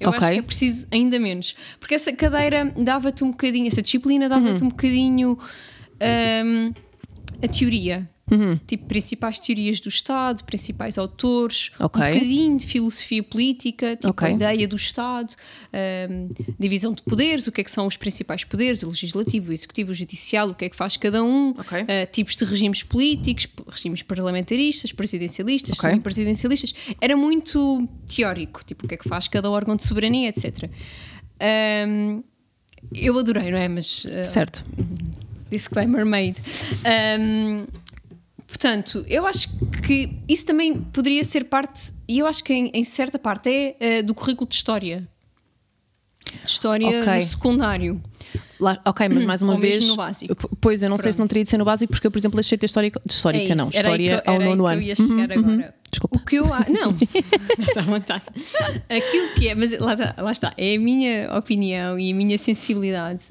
Eu 0.00 0.08
Ok. 0.08 0.18
acho 0.20 0.32
que 0.32 0.38
é 0.38 0.42
preciso 0.42 0.86
ainda 0.90 1.18
menos. 1.20 1.54
Porque 1.78 1.94
essa 1.94 2.12
cadeira 2.12 2.72
dava-te 2.76 3.22
um 3.22 3.30
bocadinho, 3.30 3.66
essa 3.68 3.80
disciplina 3.82 4.28
dava-te 4.28 4.60
Uhum. 4.62 4.66
um 4.66 4.70
bocadinho 4.70 5.38
ahm, 6.00 6.72
a 7.42 7.48
teoria. 7.48 8.08
Uhum. 8.30 8.54
Tipo, 8.66 8.86
principais 8.86 9.38
teorias 9.38 9.80
do 9.80 9.88
Estado, 9.90 10.44
principais 10.44 10.96
autores, 10.96 11.70
Ok. 11.78 12.02
um 12.02 12.14
bocadinho 12.14 12.58
de 12.58 12.66
filosofia 12.66 13.22
política, 13.22 13.96
tipo 13.96 14.08
Ok. 14.08 14.26
a 14.26 14.30
ideia 14.30 14.66
do 14.66 14.76
Estado, 14.76 15.34
ahm, 15.70 16.28
divisão 16.58 16.94
de 16.94 17.02
poderes, 17.02 17.46
o 17.46 17.52
que 17.52 17.60
é 17.60 17.64
que 17.64 17.70
são 17.70 17.86
os 17.86 17.98
principais 17.98 18.42
poderes, 18.42 18.82
o 18.82 18.88
legislativo, 18.88 19.50
o 19.50 19.52
executivo, 19.52 19.90
o 19.90 19.94
judicial, 19.94 20.48
o 20.48 20.54
que 20.54 20.64
é 20.64 20.70
que 20.70 20.76
faz 20.76 20.96
cada 20.96 21.22
um, 21.22 21.50
Ok. 21.50 21.84
ah, 21.86 22.06
tipos 22.06 22.34
de 22.34 22.44
regimes 22.46 22.82
políticos, 22.82 23.46
regimes 23.68 24.02
parlamentaristas, 24.02 24.90
presidencialistas, 24.90 25.78
Ok. 25.78 25.90
semipresidencialistas. 25.90 26.74
Era 27.02 27.14
muito 27.16 27.86
teórico, 28.06 28.64
tipo 28.64 28.86
o 28.86 28.88
que 28.88 28.94
é 28.94 28.96
que 28.96 29.06
faz 29.08 29.28
cada 29.28 29.50
órgão 29.50 29.76
de 29.76 29.84
soberania, 29.84 30.30
etc. 30.30 30.70
Ahm, 31.38 32.22
eu 32.94 33.18
adorei, 33.18 33.50
não 33.50 33.58
é? 33.58 33.68
Mas 33.68 34.06
ah, 34.10 34.24
Certo. 34.24 34.64
disclaimer 35.50 36.04
made. 36.06 36.36
Um, 37.20 37.66
portanto, 38.54 39.04
eu 39.08 39.26
acho 39.26 39.48
que 39.84 40.10
isso 40.28 40.46
também 40.46 40.74
poderia 40.80 41.24
ser 41.24 41.44
parte, 41.44 41.92
e 42.06 42.20
eu 42.20 42.26
acho 42.26 42.42
que 42.44 42.52
em, 42.54 42.70
em 42.72 42.84
certa 42.84 43.18
parte 43.18 43.48
é 43.50 43.76
eh, 43.80 44.02
do 44.02 44.14
currículo 44.14 44.48
de 44.48 44.54
história. 44.54 45.06
De 46.44 46.48
história 46.48 47.00
Ok. 47.00 47.14
no 47.18 47.24
secundário. 47.24 48.02
Lá- 48.60 48.80
ok, 48.86 49.08
mas 49.08 49.24
mais 49.24 49.42
uma 49.42 49.56
vez. 49.56 49.86
no 49.86 49.96
básico. 49.96 50.56
Pois, 50.60 50.82
eu 50.82 50.88
não 50.88 50.96
sei 50.96 51.12
se 51.12 51.18
não 51.18 51.24
Pronto. 51.24 51.30
teria 51.30 51.44
de 51.44 51.50
ser 51.50 51.58
no 51.58 51.64
básico, 51.64 51.92
porque 51.92 52.06
eu, 52.06 52.10
por 52.10 52.18
exemplo, 52.18 52.38
achei 52.40 52.56
ter 52.56 52.66
histórica. 52.66 53.00
de 53.04 53.12
Histórica, 53.12 53.52
É 53.52 53.56
não. 53.56 53.68
História 53.68 54.22
que 54.22 54.30
ao 54.30 54.40
nono 54.40 54.66
ano. 54.66 54.80
Eu 54.80 54.86
ia 54.86 54.94
chegar 54.96 55.32
agora. 55.32 55.74
Desculpa. 55.90 56.16
O 56.16 56.24
que 56.24 56.36
eu. 56.36 56.44
Não, 56.46 56.96
à 57.76 57.82
vontade. 57.82 58.24
Aquilo 58.88 59.34
que 59.34 59.48
é, 59.48 59.54
mas 59.54 59.78
lá 59.78 59.92
está, 59.94 60.14
lá 60.18 60.32
está, 60.32 60.52
é 60.56 60.76
a 60.76 60.78
minha 60.78 61.36
opinião 61.36 61.98
e 61.98 62.12
a 62.12 62.14
minha 62.14 62.38
sensibilidade. 62.38 63.24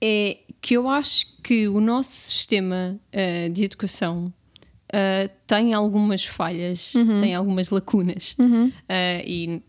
É 0.00 0.38
que 0.62 0.74
eu 0.76 0.88
acho 0.88 1.26
que 1.42 1.66
o 1.68 1.80
nosso 1.80 2.10
sistema 2.12 2.98
ah, 3.12 3.48
de 3.50 3.64
educação 3.64 4.32
ah, 4.92 5.28
tem 5.46 5.72
algumas 5.74 6.24
falhas, 6.24 6.94
Uhum. 6.94 7.20
tem 7.20 7.34
algumas 7.34 7.70
lacunas. 7.70 8.36
Ah, 8.88 9.22
e 9.24 9.62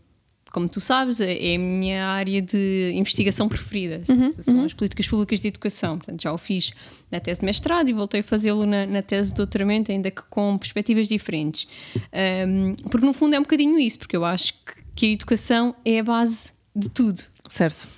como 0.52 0.68
tu 0.68 0.82
sabes, 0.82 1.18
é 1.18 1.32
é 1.32 1.56
a 1.56 1.58
minha 1.58 2.04
área 2.08 2.42
de 2.42 2.92
investigação 2.94 3.48
preferida. 3.48 4.02
Uhum, 4.06 4.32
São 4.32 4.64
as 4.64 4.74
políticas 4.74 5.08
públicas 5.08 5.40
de 5.40 5.48
educação. 5.48 5.96
Portanto, 5.96 6.20
já 6.22 6.30
o 6.30 6.36
fiz 6.36 6.72
na 7.10 7.18
tese 7.20 7.40
de 7.40 7.46
mestrado 7.46 7.88
e 7.88 7.92
voltei 7.94 8.20
a 8.20 8.22
fazê-lo 8.22 8.66
na, 8.66 8.84
na 8.86 9.00
tese 9.00 9.30
de 9.30 9.36
doutoramento, 9.36 9.90
ainda 9.90 10.10
que 10.10 10.20
com 10.28 10.58
perspectivas 10.58 11.08
diferentes. 11.08 11.66
Ahm, 12.12 12.74
porque, 12.90 13.06
no 13.06 13.14
fundo, 13.14 13.34
é 13.34 13.38
um 13.38 13.42
bocadinho 13.44 13.78
isso, 13.78 13.98
porque 13.98 14.14
eu 14.14 14.26
acho 14.26 14.52
que, 14.52 14.74
que 14.94 15.06
a 15.06 15.08
educação 15.10 15.74
é 15.86 16.00
a 16.00 16.04
base 16.04 16.52
de 16.76 16.90
tudo. 16.90 17.22
Certo. 17.48 17.88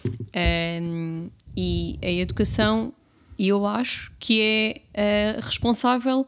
Um, 0.83 1.29
e 1.57 1.99
a 2.03 2.11
educação, 2.11 2.93
eu 3.37 3.67
acho 3.67 4.13
que 4.21 4.41
é 4.95 5.37
uh, 5.39 5.41
responsável 5.45 6.25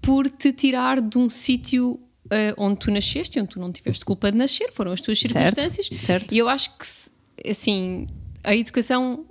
por 0.00 0.28
te 0.30 0.52
tirar 0.52 1.00
de 1.00 1.18
um 1.18 1.28
sítio 1.28 2.00
uh, 2.26 2.54
onde 2.56 2.78
tu 2.78 2.90
nasceste, 2.90 3.38
onde 3.40 3.50
tu 3.50 3.60
não 3.60 3.72
tiveste 3.72 4.04
culpa 4.04 4.30
de 4.30 4.38
nascer, 4.38 4.72
foram 4.72 4.92
as 4.92 5.00
tuas 5.00 5.18
circunstâncias. 5.18 5.86
Certo, 5.86 6.02
certo. 6.02 6.32
E 6.32 6.38
eu 6.38 6.48
acho 6.48 6.70
que, 6.76 7.50
assim, 7.50 8.06
a 8.44 8.54
educação 8.54 9.26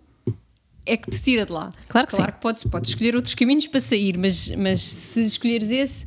é 0.85 0.95
que 0.95 1.11
te 1.11 1.21
tira 1.21 1.45
de 1.45 1.51
lá. 1.51 1.69
Claro 1.87 2.07
que 2.07 2.15
claro 2.15 2.31
sim. 2.31 2.35
que 2.35 2.41
podes, 2.41 2.63
podes 2.63 2.89
escolher 2.89 3.15
outros 3.15 3.35
caminhos 3.35 3.67
para 3.67 3.79
sair, 3.79 4.17
mas, 4.17 4.49
mas 4.51 4.81
se 4.81 5.21
escolheres 5.23 5.69
esse, 5.69 6.05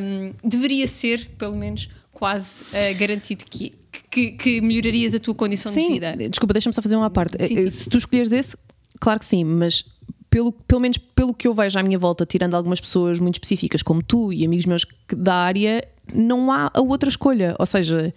um, 0.00 0.32
deveria 0.42 0.86
ser, 0.86 1.30
pelo 1.38 1.56
menos, 1.56 1.88
quase 2.12 2.64
uh, 2.64 2.98
garantido 2.98 3.44
que, 3.44 3.72
que, 4.10 4.32
que, 4.32 4.60
melhorarias 4.60 5.14
a 5.14 5.20
tua 5.20 5.34
condição 5.34 5.72
sim, 5.72 5.86
de 5.86 5.92
vida. 5.94 6.28
Desculpa, 6.28 6.52
deixa-me 6.52 6.74
só 6.74 6.82
fazer 6.82 6.96
uma 6.96 7.10
parte. 7.10 7.42
Sim, 7.46 7.56
sim. 7.56 7.70
Se 7.70 7.88
tu 7.88 7.98
escolheres 7.98 8.32
esse, 8.32 8.56
claro 8.98 9.20
que 9.20 9.24
sim, 9.26 9.44
mas 9.44 9.84
pelo, 10.30 10.52
pelo 10.52 10.80
menos 10.80 10.96
pelo 10.96 11.34
que 11.34 11.46
eu 11.48 11.52
vejo 11.52 11.78
à 11.78 11.82
minha 11.82 11.98
volta, 11.98 12.24
tirando 12.24 12.54
algumas 12.54 12.80
pessoas 12.80 13.18
muito 13.18 13.34
específicas, 13.34 13.82
como 13.82 14.02
tu 14.02 14.32
e 14.32 14.44
amigos 14.46 14.64
meus 14.64 14.86
da 15.14 15.34
área, 15.34 15.86
não 16.14 16.50
há 16.52 16.70
a 16.72 16.80
outra 16.80 17.08
escolha. 17.08 17.56
Ou 17.58 17.66
seja, 17.66 18.14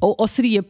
ou, 0.00 0.14
ou 0.18 0.28
seria 0.28 0.64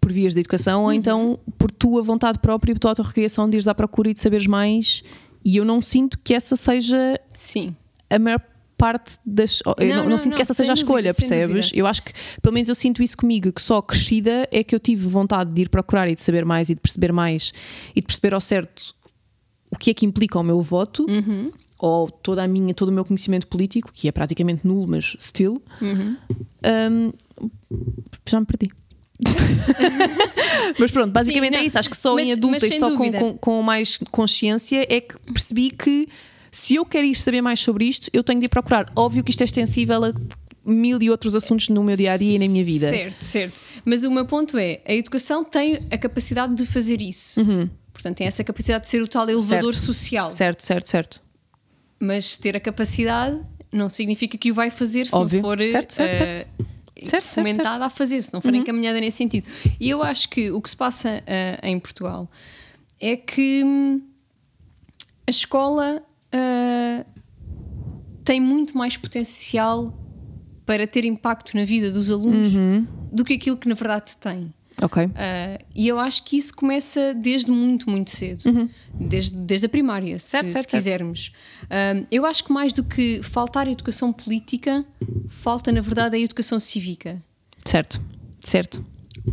por 0.00 0.12
vias 0.12 0.34
de 0.34 0.40
educação, 0.40 0.80
Uhum. 0.80 0.86
ou 0.86 0.92
então 0.92 1.38
por 1.56 1.70
tua 1.70 2.02
vontade 2.02 2.38
própria 2.38 2.72
e 2.72 2.74
por 2.74 2.80
tua 2.80 2.90
autorrecriação 2.90 3.48
de 3.48 3.56
ires 3.56 3.68
à 3.68 3.74
procura 3.74 4.10
e 4.10 4.14
de 4.14 4.20
saberes 4.20 4.46
mais. 4.46 5.02
E 5.44 5.56
eu 5.56 5.64
não 5.64 5.80
sinto 5.80 6.18
que 6.22 6.34
essa 6.34 6.56
seja 6.56 7.20
Sim. 7.30 7.74
a 8.10 8.18
maior 8.18 8.40
parte 8.76 9.16
das. 9.24 9.60
eu 9.64 9.74
Não, 9.88 9.96
não, 9.96 10.02
não 10.04 10.10
não, 10.10 10.18
sinto 10.18 10.32
não, 10.32 10.36
que 10.36 10.42
essa 10.42 10.52
seja 10.52 10.72
a 10.72 10.74
escolha, 10.74 11.12
dúvida, 11.12 11.14
percebes? 11.14 11.70
Eu 11.72 11.86
acho 11.86 12.02
que, 12.02 12.12
pelo 12.42 12.52
menos, 12.52 12.68
eu 12.68 12.74
sinto 12.74 13.02
isso 13.02 13.16
comigo, 13.16 13.52
que 13.52 13.62
só 13.62 13.80
crescida 13.80 14.46
é 14.50 14.62
que 14.62 14.74
eu 14.74 14.80
tive 14.80 15.08
vontade 15.08 15.50
de 15.52 15.62
ir 15.62 15.68
procurar 15.68 16.08
e 16.10 16.14
de 16.14 16.20
saber 16.20 16.44
mais 16.44 16.68
e 16.68 16.74
de 16.74 16.80
perceber 16.80 17.12
mais 17.12 17.52
e 17.94 18.00
de 18.00 18.06
perceber 18.06 18.34
ao 18.34 18.40
certo 18.40 18.94
o 19.76 19.78
que 19.78 19.90
é 19.90 19.94
que 19.94 20.04
implica 20.06 20.38
o 20.38 20.42
meu 20.42 20.60
voto. 20.60 21.06
Uhum. 21.08 21.52
Ou 21.78 22.08
toda 22.10 22.42
a 22.42 22.48
minha, 22.48 22.72
todo 22.72 22.88
o 22.88 22.92
meu 22.92 23.04
conhecimento 23.04 23.46
político, 23.46 23.90
que 23.92 24.08
é 24.08 24.12
praticamente 24.12 24.66
nulo, 24.66 24.86
mas 24.88 25.14
still, 25.20 25.62
Uhum. 25.82 26.16
um, 26.90 27.12
já 28.28 28.40
me 28.40 28.46
perdi. 28.46 28.70
mas 30.78 30.90
pronto, 30.90 31.12
basicamente 31.12 31.54
Sim, 31.56 31.62
é 31.62 31.64
isso. 31.66 31.78
Acho 31.78 31.90
que 31.90 31.96
só 31.96 32.14
mas- 32.14 32.28
em 32.28 32.32
adulta 32.32 32.66
e 32.66 32.78
só 32.78 32.96
com, 32.96 33.12
com, 33.12 33.38
com 33.38 33.62
mais 33.62 33.98
consciência 34.10 34.86
é 34.88 35.00
que 35.00 35.18
percebi 35.32 35.70
que 35.70 36.08
se 36.50 36.74
eu 36.76 36.84
quero 36.84 37.06
ir 37.06 37.14
saber 37.14 37.42
mais 37.42 37.60
sobre 37.60 37.84
isto, 37.84 38.08
eu 38.12 38.24
tenho 38.24 38.40
de 38.40 38.46
ir 38.46 38.48
procurar. 38.48 38.90
Óbvio 38.96 39.22
que 39.22 39.30
isto 39.30 39.42
é 39.42 39.44
extensível 39.44 40.02
a 40.04 40.12
mil 40.64 41.00
e 41.02 41.10
outros 41.10 41.34
assuntos 41.34 41.68
no 41.68 41.84
meu 41.84 41.96
dia 41.96 42.12
a 42.12 42.16
dia 42.16 42.36
e 42.36 42.38
na 42.38 42.48
minha 42.48 42.64
vida. 42.64 42.88
Certo, 42.90 43.22
certo. 43.22 43.60
Mas 43.84 44.02
o 44.04 44.10
meu 44.10 44.24
ponto 44.26 44.56
é: 44.58 44.80
a 44.86 44.94
educação 44.94 45.44
tem 45.44 45.80
a 45.90 45.98
capacidade 45.98 46.54
de 46.54 46.64
fazer 46.66 47.00
isso. 47.00 47.40
Portanto, 47.96 48.18
tem 48.18 48.26
essa 48.26 48.44
capacidade 48.44 48.84
de 48.84 48.90
ser 48.90 49.02
o 49.02 49.08
tal 49.08 49.28
elevador 49.28 49.64
Uhum. 49.64 49.72
Certo. 49.72 49.84
social. 49.86 50.30
Certo, 50.30 50.62
certo, 50.62 50.86
certo. 50.88 51.22
Mas 51.98 52.36
ter 52.36 52.54
a 52.54 52.60
capacidade 52.60 53.40
não 53.72 53.88
significa 53.88 54.36
que 54.36 54.50
o 54.50 54.54
vai 54.54 54.70
fazer 54.70 55.06
se 55.06 55.14
Óbvio. 55.16 55.38
não 55.40 55.48
for 55.48 55.58
Certo, 55.58 55.92
certo, 55.94 56.12
eh, 56.12 56.14
certo. 56.34 56.66
Certo, 57.02 57.24
fomentada 57.24 57.62
certo. 57.70 57.78
Uhum. 57.80 57.84
a 57.86 57.90
fazer, 57.90 58.22
se 58.22 58.32
não 58.34 58.40
for 58.42 58.54
encaminhada 58.54 59.00
nesse 59.00 59.16
sentido. 59.18 59.48
E 59.80 59.88
eu 59.88 60.02
acho 60.02 60.28
que 60.28 60.50
o 60.50 60.60
que 60.60 60.68
se 60.70 60.76
passa 60.76 61.22
eh, 61.26 61.58
em 61.62 61.78
Portugal 61.80 62.30
é 63.00 63.16
que 63.16 63.62
hum, 63.64 64.02
a 65.26 65.30
escola 65.30 66.02
eh, 66.32 67.04
tem 68.24 68.40
muito 68.40 68.76
mais 68.76 68.96
potencial 68.96 69.92
para 70.66 70.86
ter 70.86 71.04
impacto 71.04 71.56
na 71.56 71.64
vida 71.64 71.90
dos 71.90 72.10
alunos 72.10 72.54
Uhum. 72.54 72.86
do 73.12 73.24
que 73.24 73.34
aquilo 73.34 73.56
que 73.56 73.68
na 73.68 73.74
verdade 73.74 74.16
tem. 74.18 74.52
Ok. 74.82 75.04
Uh, 75.06 75.10
e 75.74 75.88
eu 75.88 75.98
acho 75.98 76.22
que 76.24 76.36
isso 76.36 76.54
começa 76.54 77.14
desde 77.14 77.50
muito, 77.50 77.88
muito 77.88 78.10
cedo. 78.10 78.42
Desde, 78.92 79.36
desde 79.36 79.66
a 79.66 79.68
primária, 79.68 80.18
se, 80.18 80.36
Uhum. 80.36 80.42
Certo, 80.42 80.46
se 80.46 80.52
certo, 80.52 80.70
certo. 80.70 80.82
quisermos. 80.82 81.32
Um, 81.64 82.06
eu 82.10 82.26
acho 82.26 82.44
que 82.44 82.52
mais 82.52 82.72
do 82.72 82.84
que 82.84 83.22
faltar 83.22 83.66
a 83.68 83.70
educação 83.70 84.12
política, 84.12 84.84
falta, 85.28 85.72
na 85.72 85.80
verdade, 85.80 86.16
a 86.16 86.18
educação 86.20 86.60
cívica. 86.60 87.22
Certo, 87.64 88.00
certo. 88.40 88.84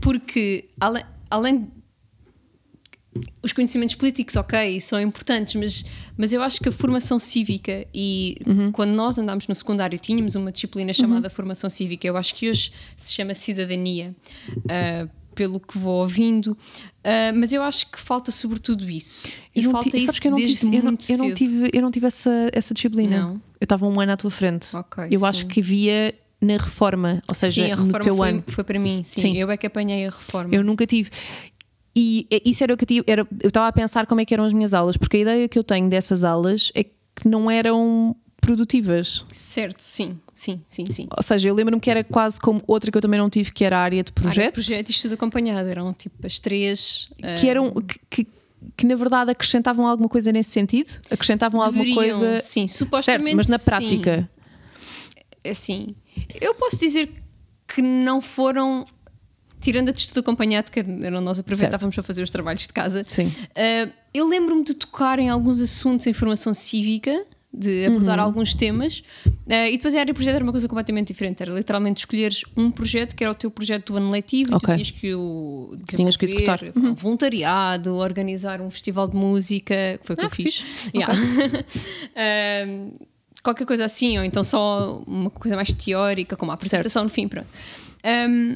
Porque, 0.01 0.69
além, 0.79 1.03
além 1.29 1.67
os 3.43 3.53
conhecimentos 3.53 3.93
políticos, 3.93 4.35
ok, 4.37 4.79
são 4.79 4.99
importantes, 4.99 5.53
mas, 5.55 5.85
mas 6.17 6.33
eu 6.33 6.41
acho 6.41 6.59
que 6.59 6.69
a 6.69 6.71
formação 6.71 7.19
cívica 7.19 7.85
e 7.93 8.37
Uhum. 8.47 8.71
quando 8.71 8.89
nós 8.91 9.17
andámos 9.19 9.47
no 9.47 9.53
secundário 9.53 9.99
tínhamos 9.99 10.33
uma 10.35 10.51
disciplina 10.51 10.91
chamada 10.93 11.29
formação 11.29 11.69
cívica, 11.69 12.07
eu 12.07 12.17
acho 12.17 12.33
que 12.33 12.49
hoje 12.49 12.71
se 12.97 13.13
chama 13.13 13.33
cidadania, 13.35 14.15
ah, 14.67 15.07
pelo 15.33 15.59
que 15.59 15.77
vou 15.77 16.01
ouvindo, 16.01 16.57
Ah, 17.03 17.31
mas 17.35 17.51
eu 17.51 17.61
acho 17.61 17.91
que 17.91 17.99
falta 17.99 18.31
sobretudo 18.31 18.89
isso. 18.89 19.27
E 19.53 19.59
Eu 19.59 19.65
não 19.65 19.71
falta 19.71 19.97
isso 19.97 20.21
que 20.21 20.27
eu 20.27 20.31
não 20.31 20.37
desde 20.37 20.57
tive, 20.57 20.77
eu 20.77 20.83
não, 20.83 20.97
eu 21.09 21.17
não 21.17 21.33
tive, 21.33 21.69
eu 21.73 21.81
não 21.81 21.91
tive 21.91 22.07
essa, 22.07 22.49
essa 22.53 22.73
disciplina. 22.73 23.17
Não. 23.21 23.33
Eu 23.59 23.65
estava 23.65 23.85
um 23.87 23.99
ano 23.99 24.11
à 24.13 24.17
tua 24.17 24.31
frente. 24.31 24.75
Ok, 24.75 25.05
eu 25.11 25.19
sim. 25.19 25.25
acho 25.25 25.45
que 25.47 25.59
havia 25.59 26.15
na 26.39 26.57
reforma, 26.57 27.21
ou 27.27 27.35
seja, 27.35 27.65
sim, 27.65 27.71
a 27.71 27.75
no 27.75 27.83
reforma 27.85 28.03
teu 28.03 28.17
foi, 28.17 28.29
ano. 28.29 28.43
foi 28.47 28.63
para 28.63 28.79
mim, 28.79 29.01
sim. 29.03 29.21
Sim. 29.21 29.37
Eu 29.37 29.49
é 29.49 29.57
que 29.57 29.65
apanhei 29.67 30.05
a 30.05 30.09
reforma. 30.09 30.53
Eu 30.53 30.63
nunca 30.63 30.85
tive. 30.85 31.09
E 31.95 32.27
isso 32.45 32.63
era 32.63 32.73
o 32.73 32.77
que 32.77 32.83
eu 32.83 32.87
tive. 32.87 33.03
Era, 33.07 33.27
eu 33.41 33.47
estava 33.47 33.67
a 33.67 33.71
pensar 33.71 34.05
como 34.07 34.19
é 34.19 34.25
que 34.25 34.33
eram 34.33 34.43
as 34.43 34.53
minhas 34.53 34.73
aulas, 34.73 34.97
porque 34.97 35.17
a 35.17 35.19
ideia 35.21 35.47
que 35.47 35.57
eu 35.59 35.63
tenho 35.63 35.87
dessas 35.89 36.23
aulas 36.23 36.71
é 36.73 36.83
que 36.83 37.27
não 37.27 37.49
eram 37.51 38.15
produtivas. 38.41 39.25
Certo, 39.31 39.79
sim, 39.79 40.19
sim, 40.33 40.61
sim, 40.69 40.85
sim. 40.85 41.07
Ou 41.15 41.23
seja, 41.23 41.47
eu 41.47 41.53
lembro-me 41.55 41.81
que 41.81 41.89
era 41.89 42.03
quase 42.03 42.39
como 42.39 42.61
outra 42.67 42.91
que 42.91 42.97
eu 42.97 43.01
também 43.01 43.19
não 43.19 43.29
tive, 43.29 43.51
que 43.51 43.63
era 43.63 43.77
a 43.77 43.81
área 43.81 43.95
de 43.95 43.97
Área 43.97 44.03
de 44.03 44.11
projetos. 44.11 44.65
projeto 44.65 44.89
e 44.89 44.91
estudo 44.91 45.13
acompanhado, 45.13 45.69
eram 45.69 45.93
tipo 45.93 46.25
as 46.25 46.39
três. 46.39 47.07
que 47.39 47.47
ah, 47.47 47.51
eram 47.51 47.71
que, 47.73 47.99
que, 48.09 48.27
que, 48.77 48.85
na 48.85 48.95
verdade 48.95 49.31
acrescentavam 49.31 49.87
alguma 49.87 50.09
coisa 50.09 50.31
nesse 50.31 50.51
sentido, 50.51 50.99
acrescentavam 51.09 51.61
alguma 51.61 51.83
deveriam, 51.83 52.19
coisa 52.19 52.41
Sim, 52.41 52.67
supostamente. 52.67 53.25
certo, 53.25 53.35
mas 53.35 53.47
na 53.47 53.57
sim. 53.57 53.65
prática 53.65 54.29
assim, 55.49 55.95
eu 56.39 56.55
posso 56.55 56.79
dizer 56.79 57.09
que 57.67 57.81
não 57.81 58.21
foram, 58.21 58.85
tirando 59.59 59.89
a 59.89 59.91
de 59.91 59.99
estudo 59.99 60.19
acompanhado, 60.19 60.71
que 60.71 60.79
eram 60.79 61.21
nós 61.21 61.39
aproveitávamos 61.39 61.95
para 61.95 62.03
fazer 62.03 62.21
os 62.21 62.29
trabalhos 62.29 62.61
de 62.67 62.73
casa. 62.73 63.03
Sim. 63.05 63.27
Uh, 63.27 63.91
eu 64.13 64.27
lembro-me 64.27 64.63
de 64.63 64.73
tocar 64.73 65.19
em 65.19 65.29
alguns 65.29 65.59
assuntos 65.61 66.05
em 66.07 66.13
formação 66.13 66.53
cívica, 66.53 67.25
de 67.55 67.85
abordar 67.85 68.17
Uhum. 68.19 68.25
alguns 68.25 68.53
temas, 68.53 69.03
uh, 69.25 69.53
e 69.69 69.73
depois 69.77 69.93
a 69.95 69.99
área 69.99 70.13
projeto 70.13 70.35
era 70.35 70.43
uma 70.43 70.51
coisa 70.51 70.67
completamente 70.67 71.07
diferente. 71.09 71.41
Era 71.43 71.53
literalmente 71.53 71.99
escolheres 71.99 72.43
um 72.57 72.71
projeto 72.71 73.15
que 73.15 73.23
era 73.23 73.31
o 73.31 73.35
teu 73.35 73.51
projeto 73.51 73.93
do 73.93 73.97
ano 73.97 74.09
letivo 74.09 74.51
e 74.51 74.55
Ok. 74.55 74.67
tu 74.67 74.73
tinhas 74.75 74.91
que 74.91 75.13
o 75.13 75.77
tinhas 75.87 76.17
que 76.17 76.25
executar. 76.25 76.57
desenvolver, 76.59 76.81
pá, 76.87 76.91
um 76.91 76.95
voluntariado, 76.95 77.95
organizar 77.95 78.59
um 78.61 78.71
festival 78.71 79.07
de 79.07 79.15
música, 79.15 79.75
que 80.01 80.07
foi 80.07 80.15
o 80.15 80.17
que 80.17 80.25
Ah, 80.25 80.27
eu 80.27 80.31
fiz. 80.31 80.61
fixe. 80.61 80.91
Yeah. 80.95 81.13
Um, 82.67 82.91
qualquer 83.43 83.65
coisa 83.65 83.85
assim, 83.85 84.17
ou 84.17 84.23
então 84.23 84.43
só 84.43 85.03
uma 85.05 85.29
coisa 85.29 85.55
mais 85.55 85.71
teórica, 85.73 86.35
como 86.35 86.51
a 86.51 86.55
apresentação 86.55 87.03
no 87.03 87.09
fim, 87.09 87.27
pronto. 87.27 87.47
Um, 88.05 88.55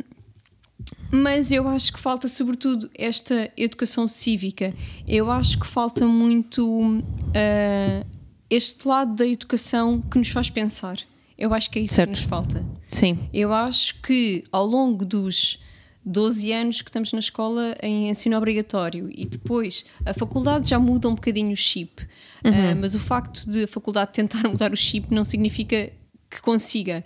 mas 1.11 1.51
eu 1.51 1.67
acho 1.67 1.93
que 1.93 1.99
falta, 1.99 2.27
sobretudo, 2.27 2.89
esta 2.97 3.51
educação 3.57 4.07
cívica. 4.07 4.73
Eu 5.07 5.29
acho 5.31 5.59
que 5.59 5.65
falta 5.67 6.05
muito 6.05 6.65
uh, 6.99 8.05
este 8.49 8.87
lado 8.87 9.13
da 9.15 9.25
educação 9.27 10.01
que 10.01 10.17
nos 10.17 10.29
faz 10.29 10.49
pensar. 10.49 10.97
Eu 11.37 11.53
acho 11.53 11.69
que 11.69 11.77
é 11.79 11.81
isso 11.83 11.95
Certo. 11.95 12.11
que 12.13 12.19
nos 12.19 12.27
falta. 12.27 12.65
Sim. 12.87 13.19
Eu 13.33 13.53
acho 13.53 14.01
que 14.01 14.43
ao 14.51 14.65
longo 14.65 15.05
dos 15.05 15.59
12 16.03 16.51
anos 16.51 16.81
que 16.81 16.89
estamos 16.89 17.11
na 17.13 17.19
escola 17.19 17.75
em 17.83 18.09
ensino 18.09 18.37
obrigatório 18.37 19.09
e 19.13 19.25
depois 19.27 19.85
a 20.05 20.13
faculdade 20.13 20.69
já 20.69 20.79
muda 20.79 21.07
um 21.09 21.15
bocadinho 21.15 21.51
o 21.51 21.55
chip, 21.55 22.07
Ah, 22.43 22.73
mas 22.79 22.95
o 22.95 22.99
facto 22.99 23.49
de 23.49 23.63
a 23.63 23.67
faculdade 23.67 24.13
tentar 24.13 24.43
mudar 24.47 24.71
o 24.71 24.77
chip 24.77 25.13
não 25.13 25.25
significa 25.25 25.91
que 26.29 26.41
consiga. 26.41 27.03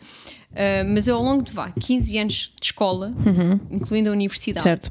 Ah, 0.53 0.83
mas 0.88 1.07
eu, 1.07 1.15
ao 1.17 1.24
longo 1.24 1.43
de 1.43 1.51
vá, 1.51 1.71
15 1.71 2.17
anos 2.19 2.53
de 2.60 2.67
escola, 2.67 3.12
incluindo 3.71 4.10
a 4.10 4.13
universidade, 4.13 4.63
Certo. 4.63 4.89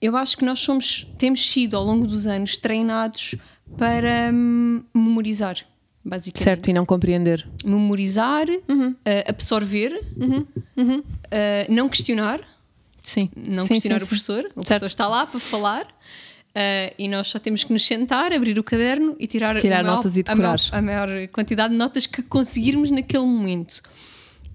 eu 0.00 0.16
acho 0.16 0.36
que 0.36 0.44
nós 0.44 0.58
somos, 0.60 1.06
temos 1.18 1.46
sido 1.48 1.76
ao 1.76 1.84
longo 1.84 2.06
dos 2.06 2.26
anos 2.26 2.56
treinados 2.56 3.34
para 3.76 4.30
hum, 4.32 4.82
memorizar, 4.94 5.56
basicamente 6.04 6.44
Certo, 6.44 6.68
e 6.68 6.72
não 6.72 6.84
compreender. 6.84 7.46
memorizar, 7.64 8.46
Uhum. 8.68 8.90
uh, 8.90 8.96
absorver, 9.28 9.92
uh, 10.16 11.72
não 11.72 11.88
questionar, 11.88 12.40
Sim. 13.02 13.30
não 13.36 13.62
Sim, 13.62 13.68
questionar 13.68 13.98
sim, 14.00 14.04
o 14.04 14.06
sim. 14.06 14.08
professor. 14.08 14.38
O 14.40 14.44
Certo. 14.44 14.52
professor 14.66 14.86
está 14.86 15.08
lá 15.08 15.26
para 15.26 15.40
falar 15.40 15.84
uh, 15.84 16.94
e 16.98 17.08
nós 17.08 17.28
só 17.28 17.38
temos 17.38 17.64
que 17.64 17.72
nos 17.72 17.84
sentar, 17.86 18.32
abrir 18.32 18.58
o 18.58 18.64
caderno 18.64 19.16
e 19.18 19.26
tirar, 19.26 19.56
Tirar 19.60 19.82
maior- 19.82 19.96
notas 19.96 20.16
e 20.16 20.24
a 20.26 20.34
maior, 20.34 20.56
decorar. 20.56 20.78
a 20.78 20.82
maior 20.82 21.28
quantidade 21.28 21.72
de 21.72 21.78
notas 21.78 22.06
que 22.06 22.22
conseguirmos 22.22 22.90
naquele 22.90 23.24
momento. 23.24 23.82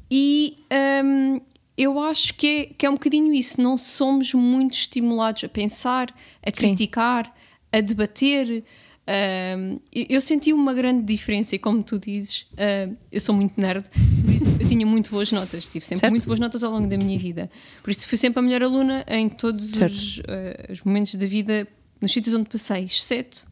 E 0.09 0.57
um, 1.03 1.41
eu 1.77 1.99
acho 1.99 2.33
que 2.35 2.47
é, 2.47 2.65
que 2.77 2.85
é 2.85 2.89
um 2.89 2.93
bocadinho 2.93 3.33
isso. 3.33 3.61
Não 3.61 3.77
somos 3.77 4.33
muito 4.33 4.73
estimulados 4.73 5.43
a 5.43 5.49
pensar, 5.49 6.07
a 6.45 6.49
Sim. 6.53 6.67
criticar, 6.69 7.33
a 7.71 7.79
debater. 7.81 8.63
Um, 9.09 9.79
eu 9.93 10.19
senti 10.19 10.51
uma 10.51 10.73
grande 10.73 11.01
diferença 11.03 11.55
e 11.55 11.59
como 11.59 11.81
tu 11.81 11.97
dizes, 11.97 12.41
uh, 12.53 12.93
eu 13.09 13.21
sou 13.21 13.33
muito 13.33 13.59
nerd, 13.59 13.87
por 14.25 14.33
isso 14.33 14.57
eu 14.59 14.67
tinha 14.67 14.85
muito 14.85 15.09
boas 15.11 15.31
notas, 15.31 15.65
tive 15.65 15.85
sempre 15.85 16.01
Certo. 16.01 16.11
muito 16.11 16.25
boas 16.27 16.39
notas 16.41 16.61
ao 16.61 16.71
longo 16.71 16.87
da 16.87 16.97
minha 16.97 17.17
vida. 17.17 17.49
Por 17.81 17.89
isso 17.89 18.05
fui 18.07 18.17
sempre 18.17 18.39
a 18.39 18.41
melhor 18.41 18.63
aluna 18.63 19.05
em 19.07 19.29
todos 19.29 19.71
os, 19.71 20.17
uh, 20.19 20.23
os 20.69 20.81
momentos 20.81 21.15
da 21.15 21.25
vida, 21.25 21.65
nos 22.01 22.11
sítios 22.11 22.35
onde 22.35 22.49
passei, 22.49 22.83
exceto 22.83 23.47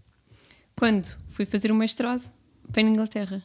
quando 0.76 1.08
fui 1.30 1.46
fazer 1.46 1.72
o 1.72 1.76
mestrado 1.76 2.30
para 2.72 2.82
a 2.82 2.86
Inglaterra. 2.86 3.42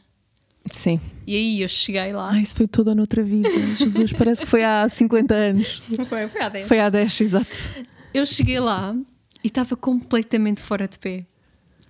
Sim. 0.69 0.99
E 1.25 1.35
aí 1.35 1.61
eu 1.61 1.67
cheguei 1.67 2.11
lá. 2.11 2.31
Ah, 2.33 2.39
isso 2.41 2.55
foi 2.55 2.67
toda 2.67 2.93
noutra 2.93 3.23
vida. 3.23 3.49
Jesus, 3.77 4.11
parece 4.13 4.41
que 4.41 4.47
foi 4.47 4.63
há 4.63 4.87
50 4.87 5.33
anos. 5.33 5.81
Foi, 6.07 6.27
foi 6.27 6.41
há 6.41 6.49
10. 6.49 6.67
Foi 6.67 6.79
há 6.79 6.89
10, 6.89 7.21
exato. 7.21 7.85
Eu 8.13 8.25
cheguei 8.25 8.59
lá 8.59 8.95
e 9.43 9.47
estava 9.47 9.75
completamente 9.75 10.61
fora 10.61 10.87
de 10.87 10.99
pé. 10.99 11.25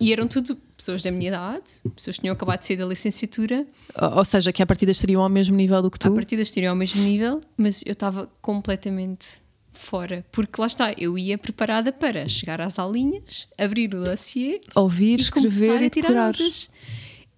E 0.02 0.12
eram 0.12 0.26
tudo 0.26 0.56
pessoas 0.76 1.02
da 1.02 1.10
minha 1.10 1.28
idade, 1.28 1.62
pessoas 1.94 2.16
que 2.16 2.22
tinham 2.22 2.32
acabado 2.32 2.60
de 2.60 2.66
sair 2.66 2.76
da 2.76 2.84
licenciatura, 2.84 3.66
Ou 4.16 4.24
seja, 4.24 4.52
que 4.52 4.62
à 4.62 4.66
partida 4.66 4.90
estariam 4.90 5.22
ao 5.22 5.28
mesmo 5.28 5.56
nível 5.56 5.80
do 5.80 5.90
que 5.90 5.96
à 5.96 6.10
tu. 6.10 6.14
partida 6.14 6.42
estariam 6.42 6.70
ao 6.72 6.76
mesmo 6.76 7.02
nível, 7.02 7.40
mas 7.56 7.82
eu 7.86 7.92
estava 7.92 8.28
completamente 8.40 9.40
fora. 9.70 10.24
Porque 10.32 10.60
lá 10.60 10.66
está, 10.66 10.92
eu 10.98 11.16
ia 11.16 11.38
preparada 11.38 11.92
para 11.92 12.26
chegar 12.28 12.60
às 12.60 12.78
aulinhas, 12.78 13.46
abrir 13.56 13.94
o 13.94 14.04
dossiê 14.04 14.60
Ouvir, 14.74 15.18
e 15.18 15.22
escrever 15.22 15.82
e 15.82 15.90
tirar. 15.90 16.34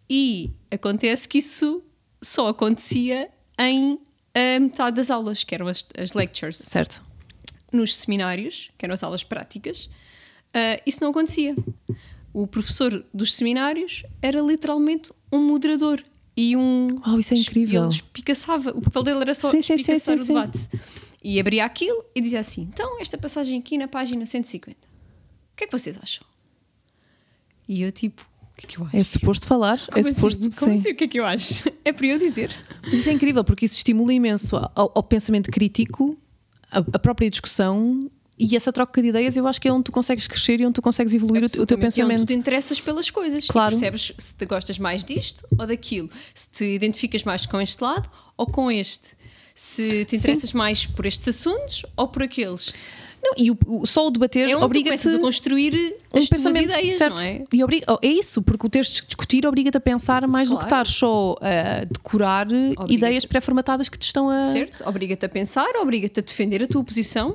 E 0.09 0.51
acontece 0.71 1.29
que 1.29 1.39
isso 1.39 1.83
só 2.23 2.49
acontecia 2.49 3.29
em 3.59 3.99
a 4.35 4.59
metade 4.59 4.97
das 4.97 5.11
aulas, 5.11 5.45
que 5.45 5.55
eram 5.55 5.69
as, 5.69 5.85
as 5.97 6.13
lectures. 6.13 6.57
Certo. 6.57 7.03
Nos 7.73 7.95
seminários, 7.95 8.71
que 8.77 8.85
eram 8.85 8.95
as 8.95 9.03
aulas 9.03 9.23
práticas, 9.23 9.89
ah, 10.53 10.81
isso 10.87 10.99
não 11.03 11.11
acontecia. 11.11 11.55
O 12.35 12.47
professor 12.49 13.05
dos 13.15 13.35
seminários 13.35 14.03
era 14.21 14.41
literalmente 14.41 15.13
um 15.33 15.47
moderador 15.47 16.03
e 16.37 16.57
um. 16.57 16.99
Uau, 17.07 17.21
isso 17.21 17.33
é 17.33 17.37
incrível. 17.37 17.85
Ele 17.85 17.93
espicaçava. 17.93 18.71
O 18.71 18.83
papel 18.83 19.03
dele 19.05 19.21
era 19.21 19.35
só 19.35 19.51
Sim, 19.51 19.63
sim, 19.63 19.77
sim, 19.77 19.99
sim, 19.99 20.15
o 20.15 20.19
sim. 20.19 20.35
debate. 20.35 20.69
E 21.23 21.39
abria 21.39 21.65
aquilo 21.65 22.05
e 22.15 22.21
dizia 22.21 22.41
assim: 22.41 22.63
então, 22.63 23.01
esta 23.01 23.17
passagem 23.17 23.59
aqui 23.61 23.79
na 23.79 23.87
página 23.87 24.27
150. 24.27 24.77
O 24.77 25.57
que 25.57 25.65
é 25.65 25.67
que 25.69 25.73
vocês 25.79 25.97
acham? 26.03 26.27
E 27.69 27.83
eu, 27.83 27.93
tipo, 27.93 28.27
o 28.53 28.57
que 28.61 28.67
é 28.67 28.69
que 28.69 28.79
eu 28.79 28.85
acho? 28.85 28.97
É 28.97 29.05
suposto 29.05 29.47
falar, 29.47 29.79
Como 29.87 29.97
é 29.99 30.01
assim? 30.01 30.15
suposto 30.15 30.41
Como 30.41 30.73
sim. 30.73 30.79
assim? 30.81 30.91
O 30.91 30.97
que 30.97 31.05
é 31.05 31.09
que 31.09 31.21
eu 31.21 31.25
acho? 31.25 31.65
É 31.85 31.93
para 31.93 32.07
eu 32.07 32.19
dizer. 32.19 32.51
Isso 32.91 33.11
é 33.11 33.13
incrível 33.13 33.45
porque 33.45 33.67
isso 33.67 33.75
estimula 33.77 34.13
imenso 34.13 34.57
ao, 34.57 34.91
ao 34.95 35.03
pensamento 35.03 35.51
crítico, 35.51 36.19
a, 36.71 36.79
a 36.79 36.99
própria 36.99 37.29
discussão 37.31 38.11
e 38.39 38.57
essa 38.57 38.73
troca 38.73 39.01
de 39.01 39.09
ideias. 39.09 39.37
Eu 39.37 39.47
acho 39.47 39.61
que 39.61 39.69
é 39.69 39.73
onde 39.73 39.85
tu 39.85 39.93
consegues 39.93 40.27
crescer 40.27 40.61
e 40.61 40.65
onde 40.67 40.75
tu 40.75 40.83
consegues 40.83 41.15
evoluir 41.15 41.45
o, 41.45 41.49
teu 41.49 41.63
Absolutamente. 41.63 41.83
E 41.83 42.03
onde 42.03 42.09
pensamento. 42.09 42.27
Tu 42.27 42.27
te 42.27 42.35
interessas 42.35 42.81
pelas 42.81 43.11
coisas. 43.11 43.47
Claro. 43.47 43.75
E 43.75 43.79
percebes 43.79 44.13
se 44.19 44.35
te 44.35 44.45
gostas 44.47 44.79
mais 44.79 45.05
disto 45.05 45.47
ou 45.59 45.67
daquilo. 45.67 46.11
Se 46.35 46.49
te 46.51 46.65
identificas 46.65 47.23
mais 47.23 47.47
com 47.47 47.61
este 47.61 47.83
lado 47.83 48.11
ou 48.37 48.47
com 48.47 48.71
este. 48.71 49.11
Se 49.55 50.05
te 50.05 50.17
interessas 50.17 50.53
mais 50.53 50.85
por 50.85 51.07
estes 51.07 51.29
assuntos 51.29 51.85
ou 51.97 52.09
por 52.09 52.23
aqueles. 52.25 52.73
Não, 53.27 53.33
e 53.39 53.51
o, 53.51 53.57
o- 53.67 53.87
só 53.87 54.07
o 54.07 54.11
debater 54.11 54.51
É 54.51 54.55
obriga-te 54.57 55.09
a 55.09 55.19
construir 55.19 55.75
um 56.13 56.19
as 56.19 56.29
tuas 56.29 56.29
pensamento 56.29 56.65
ideias, 56.73 56.93
certo. 56.95 57.17
não 57.17 57.23
é? 57.25 57.43
E 57.51 57.65
obriga, 57.65 57.87
oh, 57.89 57.99
é 58.03 58.09
isso, 58.09 58.43
porque 58.43 58.67
o 58.67 58.69
teres 58.69 58.89
de 58.89 59.07
discutir 59.07 59.47
obriga-te 59.47 59.79
a 59.79 59.81
pensar 59.81 60.27
mais 60.29 60.51
do 60.51 60.59
que 60.59 60.67
Claro. 60.69 60.83
estar 60.83 60.93
só 60.93 61.35
a 61.41 61.85
decorar 61.85 62.49
ideias 62.91 63.25
pré-formatadas 63.25 63.89
que 63.89 63.97
te 63.97 64.03
estão 64.03 64.29
a. 64.29 64.39
Certo? 64.53 64.87
Obriga-te 64.87 65.25
a 65.25 65.29
pensar, 65.31 65.75
obriga-te 65.81 66.21
a 66.21 66.23
defender 66.23 66.65
a 66.65 66.67
tua 66.67 66.85
posição, 66.85 67.35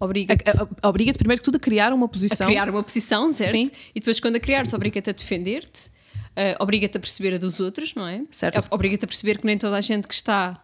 obriga-te 0.00 0.48
a- 0.48 0.62
a- 0.82 0.88
Obriga-te 0.88 1.18
primeiro 1.18 1.40
que 1.40 1.44
tudo 1.44 1.56
a 1.56 1.60
criar 1.60 1.92
uma 1.92 2.06
a 2.06 2.08
posição. 2.08 2.46
criar 2.46 2.68
uma 2.70 2.82
posição, 2.82 3.30
certo? 3.32 3.50
Sim. 3.50 3.70
E 3.94 4.00
depois, 4.00 4.20
quando 4.20 4.36
a 4.36 4.40
criares, 4.40 4.72
obriga-te 4.74 5.10
a 5.10 5.12
defender-te, 5.12 5.90
eh, 6.36 6.56
obriga-te 6.60 6.96
a 6.96 7.00
perceber 7.00 7.34
a 7.34 7.38
dos 7.38 7.60
outros, 7.60 7.94
não 7.94 8.06
é? 8.06 8.22
Certo. 8.30 8.66
Obriga-te 8.70 9.04
a 9.04 9.08
perceber 9.08 9.38
que 9.38 9.46
nem 9.46 9.56
toda 9.58 9.76
a 9.76 9.80
gente 9.80 10.06
que 10.08 10.14
está 10.14 10.60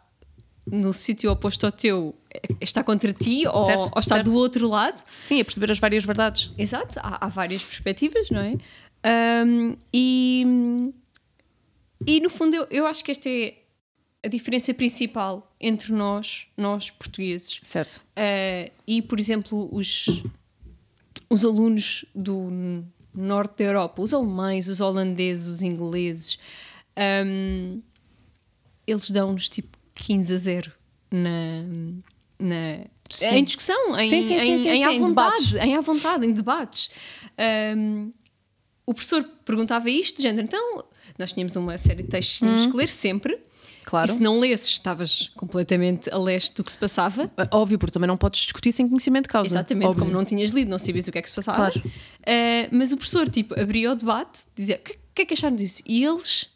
no 0.70 0.92
sítio 0.92 1.30
oposto 1.32 1.64
ao 1.66 1.72
teu 1.72 2.14
eh, 2.32 2.40
está 2.60 2.84
contra 2.84 3.12
ti 3.12 3.44
ou, 3.46 3.64
Certo, 3.64 3.90
ou 3.94 4.00
está 4.00 4.16
certo. 4.16 4.30
do 4.30 4.36
outro 4.36 4.68
lado. 4.68 5.02
Sim, 5.20 5.40
a 5.40 5.44
perceber 5.44 5.70
as 5.72 5.78
várias 5.78 6.04
verdades. 6.04 6.50
Exato, 6.58 6.98
há, 7.00 7.24
há 7.26 7.28
várias 7.28 7.62
perspectivas, 7.62 8.30
não 8.30 8.40
é? 8.40 8.56
Ahm, 9.02 9.74
e, 9.92 10.92
e 12.06 12.20
no 12.20 12.30
fundo, 12.30 12.54
eu, 12.56 12.66
eu 12.70 12.86
acho 12.86 13.04
que 13.04 13.10
esta 13.10 13.28
é 13.28 13.54
a 14.22 14.28
diferença 14.28 14.74
principal 14.74 15.54
entre 15.60 15.92
nós, 15.92 16.46
nós 16.56 16.90
portugueses, 16.90 17.60
Certo. 17.62 18.00
Uh, 18.16 18.70
e, 18.86 19.00
por 19.00 19.18
exemplo, 19.18 19.68
os, 19.72 20.22
os 21.28 21.44
alunos 21.44 22.04
do 22.14 22.84
norte 23.16 23.58
da 23.58 23.64
Europa, 23.64 24.02
os 24.02 24.12
alemães, 24.12 24.68
os 24.68 24.80
holandeses, 24.80 25.46
os 25.48 25.62
ingleses, 25.62 26.38
um, 27.26 27.80
eles 28.86 29.10
dão-nos 29.10 29.48
tipo 29.48 29.76
15 29.94 30.34
a 30.34 30.36
0 30.36 30.72
na, 31.10 31.62
na, 32.38 32.84
Sim. 33.08 33.34
em 33.36 33.44
discussão, 33.44 33.98
em, 33.98 34.08
Sim, 34.08 34.22
sim, 34.22 34.38
sim, 34.38 34.50
em, 34.52 34.58
sim, 34.58 34.68
em 34.68 34.84
à 34.84 34.92
em 34.92 35.00
vontade, 35.00 35.44
debates. 35.46 35.54
em 35.54 35.76
à 35.76 35.80
vontade, 35.80 36.26
em 36.26 36.32
debates. 36.32 36.90
Um, 37.76 38.12
o 38.86 38.94
professor 38.94 39.24
perguntava 39.44 39.90
isto, 39.90 40.16
de 40.16 40.22
género, 40.22 40.46
então 40.46 40.84
nós 41.18 41.32
tínhamos 41.32 41.56
uma 41.56 41.76
série 41.76 42.02
de 42.02 42.08
textos 42.08 42.38
que 42.38 42.44
tínhamos 42.44 42.66
que 42.66 42.76
ler 42.76 42.88
sempre. 42.88 43.38
Claro. 43.90 44.08
E 44.08 44.14
se 44.14 44.20
não 44.22 44.38
lesses, 44.38 44.68
estavas 44.68 45.32
completamente 45.36 46.08
a 46.14 46.16
leste 46.16 46.54
do 46.54 46.62
que 46.62 46.70
se 46.70 46.78
passava. 46.78 47.28
Ah, 47.36 47.48
Óbvio, 47.50 47.76
porque 47.76 47.90
também 47.92 48.06
não 48.06 48.16
podes 48.16 48.40
discutir 48.42 48.70
sem 48.70 48.88
conhecimento 48.88 49.24
de 49.24 49.30
causa. 49.30 49.52
Exatamente, 49.52 49.88
Óbvio. 49.88 50.04
como 50.04 50.12
não 50.16 50.24
tinhas 50.24 50.52
lido, 50.52 50.70
não 50.70 50.78
sabias 50.78 51.08
o 51.08 51.12
que 51.12 51.18
é 51.18 51.22
que 51.22 51.28
se 51.28 51.34
passava. 51.34 51.56
Claro. 51.72 51.82
Eh, 52.24 52.68
mas 52.70 52.92
o 52.92 52.96
professor, 52.96 53.28
tipo, 53.28 53.58
abria 53.60 53.90
o 53.90 53.96
debate, 53.96 54.42
dizia: 54.54 54.76
o 54.76 54.78
que, 54.78 54.96
que 55.12 55.22
é 55.22 55.26
que 55.26 55.34
acharam 55.34 55.56
disso? 55.56 55.82
E 55.84 56.04
eles, 56.04 56.48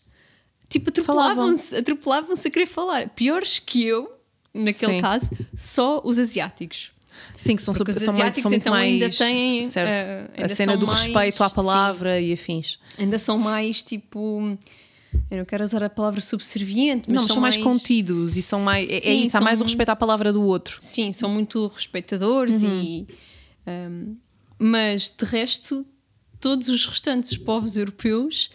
tipo, 0.68 0.90
atropelavam-se, 0.90 1.74
atropelavam-se 1.76 2.46
a 2.46 2.50
querer 2.52 2.66
falar. 2.66 3.08
Piores 3.08 3.58
que 3.58 3.82
eu, 3.84 4.12
naquele 4.54 4.92
Sim. 4.94 5.00
caso, 5.00 5.30
só 5.56 6.00
os 6.04 6.20
asiáticos. 6.20 6.92
Sim, 7.36 7.56
que 7.56 7.62
são, 7.62 7.74
super- 7.74 7.92
são, 7.98 8.14
muito, 8.14 8.40
são 8.40 8.50
muito 8.50 8.62
então, 8.62 8.72
mais. 8.72 8.92
ainda 8.92 9.10
têm, 9.10 9.64
certo. 9.64 10.00
a 10.00 10.40
ainda 10.42 10.54
cena 10.54 10.72
são 10.72 10.80
do 10.80 10.86
mais- 10.86 11.00
respeito 11.02 11.42
à 11.42 11.48
sim. 11.48 11.54
palavra 11.56 12.20
e 12.20 12.32
afins. 12.32 12.78
Ainda 12.96 13.18
são 13.18 13.38
mais, 13.38 13.82
tipo. 13.82 14.56
Eu 15.30 15.38
não 15.38 15.44
quero 15.44 15.64
usar 15.64 15.82
a 15.82 15.90
palavra 15.90 16.20
subserviente, 16.20 17.04
mas 17.08 17.16
não, 17.16 17.26
são, 17.26 17.40
mais, 17.40 17.56
contidos 17.56 18.36
e 18.36 18.42
são 18.42 18.60
mais. 18.60 18.88
É, 18.88 18.96
é 18.96 19.00
Sim, 19.00 19.22
isso, 19.22 19.36
há 19.36 19.40
mais 19.40 19.58
o 19.58 19.60
são- 19.60 19.66
respeito 19.66 19.88
à 19.90 19.96
palavra 19.96 20.32
do 20.32 20.42
outro. 20.42 20.76
Sim, 20.80 21.12
são 21.12 21.28
muito 21.30 21.66
respeitadores 21.68 22.62
Uhum. 22.62 22.82
e. 22.82 23.06
um, 23.66 24.16
mas 24.58 25.10
de 25.16 25.24
resto, 25.24 25.84
todos 26.40 26.68
os 26.68 26.86
restantes 26.86 27.36
povos 27.36 27.76
europeus. 27.76 28.50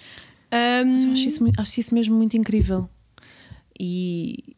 um, 0.52 1.12
acho 1.12 1.28
isso, 1.28 1.44
acho 1.58 1.80
isso 1.80 1.94
mesmo 1.94 2.16
muito 2.16 2.38
incrível. 2.38 2.90
E. 3.80 4.56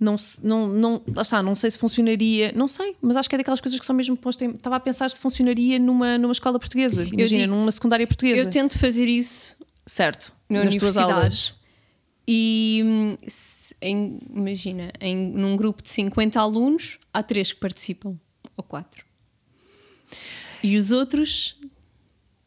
Não, 0.00 0.16
não, 0.42 0.66
não, 0.66 1.02
lá 1.14 1.20
está, 1.20 1.42
não 1.42 1.54
sei 1.54 1.70
se 1.70 1.78
funcionaria, 1.78 2.52
não 2.56 2.66
sei, 2.66 2.96
mas 3.02 3.16
acho 3.18 3.28
que 3.28 3.34
é 3.34 3.38
daquelas 3.38 3.60
coisas 3.60 3.78
que 3.78 3.84
são 3.84 3.94
mesmo 3.94 4.16
postas. 4.16 4.48
em- 4.48 4.54
Estava 4.54 4.76
a 4.76 4.80
pensar 4.80 5.10
se 5.10 5.20
funcionaria 5.20 5.78
numa, 5.78 6.16
numa 6.16 6.32
escola 6.32 6.58
portuguesa, 6.58 7.04
imagina, 7.04 7.46
numa 7.46 7.70
secundária 7.70 8.06
portuguesa. 8.06 8.40
eu 8.40 8.50
tento 8.50 8.78
fazer 8.78 9.06
isso 9.06 9.56
Certo, 9.84 10.32
na 10.48 10.64
nas 10.64 10.74
tuas 10.76 10.96
aulas. 10.96 11.54
E 12.26 12.80
em- 13.82 14.18
imagina, 14.34 14.90
em, 15.00 15.16
num 15.32 15.54
grupo 15.56 15.82
de 15.82 15.90
50 15.90 16.40
alunos, 16.40 16.98
há 17.12 17.22
três 17.22 17.52
que 17.52 17.60
participam, 17.60 18.16
ou 18.56 18.64
quatro. 18.64 19.04
E 20.62 20.76
os 20.78 20.92
outros 20.92 21.56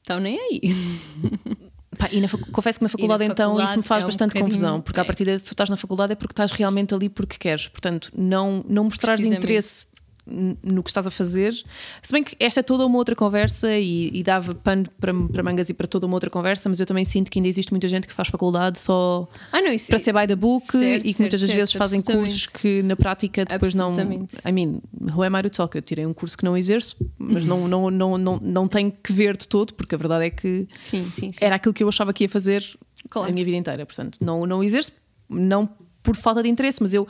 estão 0.01 0.19
nem 0.19 0.39
aí. 0.39 0.61
Pá, 1.97 2.09
e 2.11 2.19
na 2.21 2.27
confesso 2.51 2.79
que 2.79 2.83
na 2.83 2.89
faculdade, 2.89 3.23
então, 3.23 3.51
faculdade 3.51 3.69
isso 3.69 3.77
me 3.77 3.83
faz 3.83 4.03
é 4.03 4.05
um 4.05 4.07
bastante 4.07 4.39
confusão, 4.39 4.81
porque 4.81 4.99
é. 4.99 5.03
partida, 5.05 5.37
se 5.37 5.45
tu 5.45 5.51
estás 5.51 5.69
na 5.69 5.77
faculdade 5.77 6.13
é 6.13 6.15
porque 6.15 6.33
estás 6.33 6.51
realmente 6.51 6.93
ali 6.93 7.09
porque 7.09 7.37
queres. 7.37 7.67
Portanto, 7.67 8.09
não, 8.15 8.63
não 8.67 8.85
mostrares 8.85 9.23
interesse 9.23 9.87
no 10.25 10.81
que 10.81 10.89
estás 10.89 11.05
a 11.05 11.11
fazer. 11.11 11.53
Se 12.01 12.11
bem 12.11 12.23
que 12.23 12.35
esta 12.39 12.61
é 12.61 12.63
toda 12.63 12.85
uma 12.85 12.97
outra 12.97 13.15
conversa 13.15 13.75
e, 13.77 14.09
e 14.13 14.23
dava 14.23 14.55
pano 14.55 14.85
para, 14.99 15.13
para 15.13 15.43
mangas 15.43 15.69
e 15.69 15.73
para 15.73 15.85
toda 15.87 16.05
uma 16.05 16.15
outra 16.15 16.29
conversa, 16.29 16.69
mas 16.69 16.79
eu 16.79 16.85
também 16.85 17.03
sinto 17.03 17.29
que 17.29 17.39
ainda 17.39 17.47
existe 17.49 17.71
muita 17.71 17.87
gente 17.89 18.07
que 18.07 18.13
faz 18.13 18.29
faculdade 18.29 18.79
só 18.79 19.27
Ah, 19.51 19.61
não, 19.61 19.75
para 19.75 19.99
ser 19.99 20.13
by 20.13 20.25
the 20.27 20.35
book 20.35 20.71
Certo, 20.71 21.05
e 21.05 21.13
que 21.13 21.19
muitas 21.21 21.41
das 21.41 21.49
certo, 21.49 21.59
vezes 21.59 21.71
certo, 21.71 21.79
fazem 21.79 22.01
cursos 22.01 22.47
que 22.47 22.81
na 22.83 22.95
prática 22.95 23.43
depois 23.45 23.75
não. 23.75 23.93
I 23.93 24.51
mean, 24.51 24.81
who 25.13 25.23
am 25.23 25.37
I 25.37 25.43
to 25.43 25.49
talk? 25.49 25.75
Eu 25.75 25.81
tirei 25.81 26.05
um 26.05 26.13
curso 26.13 26.37
que 26.37 26.45
não 26.45 26.55
exerço, 26.55 26.95
mas 27.17 27.45
não, 27.45 27.67
não, 27.67 27.91
não, 27.91 28.17
não, 28.17 28.39
não 28.41 28.67
tem 28.67 28.89
que 28.89 29.11
ver 29.11 29.35
de 29.35 29.47
todo, 29.47 29.73
porque 29.73 29.93
a 29.95 29.97
verdade 29.97 30.25
é 30.25 30.29
que 30.29 30.67
Sim, 30.75 31.09
sim, 31.11 31.31
sim. 31.31 31.39
era 31.43 31.55
aquilo 31.57 31.73
que 31.73 31.83
eu 31.83 31.89
achava 31.89 32.13
que 32.13 32.23
ia 32.23 32.29
fazer 32.29 32.63
Claro. 33.09 33.29
a 33.29 33.33
minha 33.33 33.43
vida 33.43 33.57
inteira. 33.57 33.85
Portanto, 33.85 34.17
não, 34.21 34.45
não 34.45 34.63
exerço, 34.63 34.93
não 35.29 35.69
por 36.01 36.15
falta 36.15 36.41
de 36.41 36.49
interesse, 36.49 36.81
mas 36.81 36.93
eu 36.93 37.07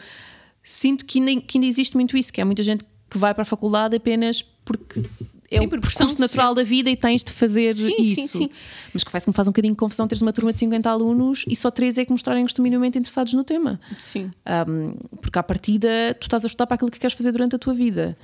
sinto 0.62 1.06
que 1.06 1.20
ainda, 1.20 1.42
que 1.42 1.58
ainda 1.58 1.68
existe 1.68 1.96
muito 1.96 2.16
isso, 2.18 2.32
que 2.32 2.40
há 2.42 2.46
muita 2.46 2.64
gente 2.64 2.84
que 3.14 3.18
vai 3.20 3.34
para 3.34 3.44
a 3.44 3.46
faculdade 3.46 3.96
apenas 3.96 4.42
porque 4.42 5.06
é 5.52 5.60
Sim, 5.60 5.68
o 5.68 6.20
natural 6.20 6.56
da 6.56 6.64
vida 6.64 6.90
e 6.90 6.96
tens 6.98 7.24
de 7.24 7.32
fazer 7.32 7.76
Sim, 7.76 7.96
sim, 7.96 8.02
isso. 8.02 8.38
sim. 8.40 8.50
Mas 8.92 9.04
confesso 9.04 9.26
que 9.26 9.30
me 9.30 9.36
faz 9.36 9.48
um 9.48 9.52
bocadinho 9.52 9.74
de 9.76 9.78
confusão 9.78 10.08
teres 10.08 10.22
uma 10.22 10.34
turma 10.34 10.52
de 10.52 10.60
50 10.60 10.90
alunos 10.90 11.46
e 11.48 11.56
só 11.56 11.70
três 11.70 12.00
é 12.00 12.06
que 12.06 12.12
mostrarem-nos 12.12 12.56
minimamente 12.56 12.98
interessados 12.98 13.34
no 13.36 13.44
tema. 13.44 13.80
Sim. 14.00 14.32
Um, 14.68 14.96
porque 15.22 15.38
à 15.38 15.44
partida 15.44 16.18
tu 16.20 16.24
estás 16.24 16.44
a 16.44 16.48
estudar 16.48 16.66
para 16.66 16.76
aquilo 16.76 16.90
que 16.90 17.00
queres 17.00 17.16
fazer 17.16 17.32
durante 17.32 17.56
a 17.56 17.60
tua 17.60 17.76
vida. 17.76 18.18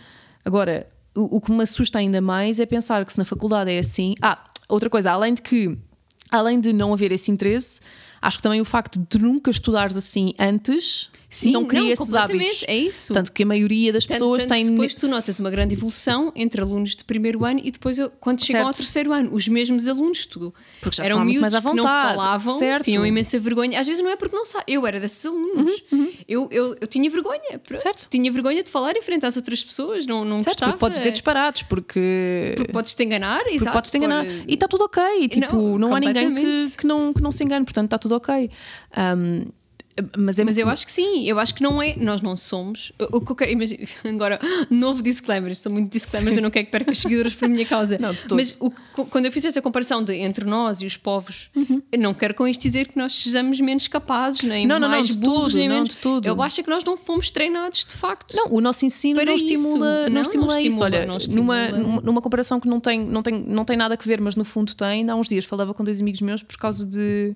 Agora, 0.44 0.88
o, 1.16 1.38
o 1.38 1.42
que 1.42 1.52
me 1.52 1.62
assusta 1.62 2.00
ainda 2.00 2.20
mais 2.20 2.60
é 2.60 2.66
pensar 2.66 3.06
que 3.06 3.14
se 3.14 3.20
na 3.20 3.26
faculdade 3.26 3.72
é 3.72 3.78
assim. 3.78 4.16
Ah, 4.22 4.44
outra 4.68 4.90
coisa, 4.90 5.12
além 5.12 5.36
de 5.36 5.44
que, 5.44 5.78
além 6.32 6.60
de 6.60 6.74
não 6.74 6.92
haver 6.94 7.12
esse 7.12 7.30
interesse, 7.30 7.80
Acho 8.22 8.38
que 8.38 8.44
também 8.44 8.60
o 8.60 8.66
facto 8.66 9.00
de 9.10 9.18
nunca 9.18 9.50
estudares 9.50 9.96
assim 9.96 10.34
antes 10.38 11.10
Sim, 11.30 11.52
não 11.52 11.64
cria 11.66 11.82
não, 11.84 11.90
esses 11.92 12.16
hábitos. 12.16 12.66
é 12.68 12.76
isso. 12.76 13.14
Tanto 13.14 13.32
que 13.32 13.44
a 13.44 13.46
maioria 13.46 13.94
das 13.94 14.04
Tanto- 14.06 14.14
pessoas 14.16 14.40
tanto 14.46 14.50
tem. 14.50 14.66
depois 14.72 14.96
tu 14.96 15.08
notas 15.08 15.40
uma 15.40 15.52
grande 15.52 15.76
evolução 15.76 16.32
entre 16.36 16.60
alunos 16.60 16.96
de 16.96 17.04
primeiro 17.04 17.46
ano 17.46 17.62
e 17.64 17.70
depois 17.70 17.98
quando 18.20 18.44
chegam 18.44 18.62
ao 18.64 18.74
Certo. 18.74 18.78
terceiro 18.78 19.14
ano, 19.14 19.30
os 19.32 19.48
mesmos 19.48 19.88
alunos, 19.88 20.26
tu 20.26 20.52
Porque 20.82 20.98
já 20.98 21.04
eram 21.06 21.20
miúdos 21.24 21.42
mais 21.42 21.54
à 21.54 21.60
que 21.62 21.66
não 21.68 21.76
vontade, 21.76 22.16
falavam, 22.16 22.58
certo. 22.58 22.84
tinham 22.86 23.06
imensa 23.06 23.38
vergonha. 23.40 23.80
Às 23.80 23.86
vezes 23.86 24.02
não 24.04 24.10
é 24.10 24.16
porque 24.16 24.36
não 24.36 24.44
sabem. 24.44 24.66
Eu 24.74 24.88
era 24.88 25.00
desses 25.00 25.24
alunos. 25.26 25.84
Eu, 26.28 26.48
eu, 26.52 26.76
eu 26.82 26.88
tinha 26.88 27.08
vergonha. 27.10 27.40
pronto. 27.64 27.72
Uhum, 27.74 27.78
Certo. 27.80 28.08
Tinha 28.10 28.32
vergonha 28.32 28.64
de 28.64 28.70
falar 28.72 28.96
em 28.98 29.02
frente 29.02 29.26
às 29.26 29.36
outras 29.38 29.64
pessoas. 29.64 30.08
Não, 30.08 30.26
não 30.26 30.42
certo, 30.42 30.56
gostava. 30.56 30.72
porque 30.72 30.80
podes 30.80 30.98
dizer 31.00 31.12
disparados, 31.12 31.62
porque. 31.64 32.54
Porque 32.58 32.72
podes-te 32.72 33.04
enganar, 33.04 33.40
porque 33.44 33.56
exato, 33.56 33.72
podes 33.74 33.92
te 33.92 33.98
enganar. 33.98 34.26
por- 34.26 34.34
E 34.48 34.54
está 34.56 34.68
tudo 34.68 34.84
ok. 34.86 35.28
Tipo, 35.30 35.56
não, 35.78 35.90
Não, 35.90 35.96
há 35.96 36.00
ninguém 36.00 36.34
que, 36.34 36.78
que, 36.78 36.88
não, 36.88 37.14
que 37.14 37.22
não 37.22 37.32
se 37.32 37.44
engane, 37.44 37.64
portanto 37.66 37.86
está 37.86 37.98
tudo 38.00 38.16
ok. 38.16 38.50
Um, 38.98 39.46
mas 40.18 40.40
é 40.40 40.44
Mas 40.44 40.58
eu 40.58 40.68
acho 40.70 40.86
que 40.86 40.92
sim, 40.92 41.24
eu 41.28 41.38
acho 41.40 41.54
que 41.54 41.62
não 41.62 41.82
é. 41.82 41.96
Nós 41.98 42.22
não 42.22 42.36
somos. 42.36 42.92
O 43.12 43.22
que 43.22 43.32
eu 43.32 43.36
quero. 43.36 43.52
Imagina, 43.52 43.84
agora, 44.06 44.40
novo 44.70 45.02
disclaimer, 45.02 45.52
estou 45.52 45.72
muito 45.72 45.92
disclaimers, 45.92 46.36
eu 46.38 46.42
não 46.44 46.50
quero 46.52 46.66
que 46.66 46.72
perca 46.72 46.92
os 46.92 47.00
seguidores 47.00 47.36
por 47.36 47.48
minha 47.48 47.66
causa. 47.66 47.98
Não, 48.00 48.14
de 48.14 48.24
todo. 48.26 48.38
Mas 48.38 48.58
o 48.60 48.72
quando 49.10 49.26
eu 49.26 49.32
fiz 49.32 49.46
esta 49.46 49.62
comparação 49.62 50.04
de, 50.04 50.14
entre 50.16 50.46
nós 50.46 50.82
e 50.82 50.86
os 50.86 50.98
povos, 50.98 51.50
Uhum. 51.56 51.82
não 51.98 52.14
quero 52.14 52.34
com 52.34 52.48
isto 52.48 52.62
dizer 52.62 52.88
que 52.90 52.98
nós 52.98 53.14
sejamos 53.14 53.60
menos 53.62 53.88
capazes, 53.88 54.44
nem 54.44 54.66
Não, 54.68 54.76
não, 54.76 54.82
não, 54.88 54.90
mais 54.90 55.08
de 55.08 55.18
burros, 55.18 55.56
nem 55.56 55.68
não, 55.68 55.76
menos. 55.76 55.90
de 55.90 55.98
todo. 55.98 56.26
Eu 56.26 56.42
acho 56.42 56.62
que 56.64 56.70
nós 56.70 56.84
não 56.84 56.98
fomos 56.98 57.30
treinados 57.30 57.86
de 57.86 57.96
facto. 57.96 58.36
Não, 58.36 58.52
o 58.54 58.62
nosso 58.62 58.86
ensino 58.86 59.24
não 59.24 59.34
isso. 59.34 59.46
estimula, 59.46 60.04
não, 60.04 60.10
Não, 60.16 60.22
estimula 60.22 60.54
não 60.54 60.60
isso. 60.60 60.68
estimula, 60.68 60.86
Olha, 60.86 61.00
não 61.06 61.08
numa, 61.08 61.18
estimula. 61.18 61.72
numa, 61.72 62.02
numa 62.02 62.22
comparação 62.22 62.60
que 62.60 62.68
não 62.68 62.80
tem, 62.80 63.04
não, 63.06 63.24
tem, 63.24 63.34
não 63.48 63.64
tem 63.66 63.78
nada 63.78 63.98
a 64.00 64.04
ver, 64.08 64.20
mas 64.22 64.36
no 64.36 64.44
fundo 64.44 64.74
tem, 64.76 65.10
há 65.10 65.16
uns 65.16 65.28
dias 65.30 65.46
falava 65.46 65.74
com 65.74 65.84
dois 65.84 66.02
amigos 66.02 66.22
meus 66.22 66.44
por 66.44 66.58
causa 66.58 66.86
de, 66.86 67.34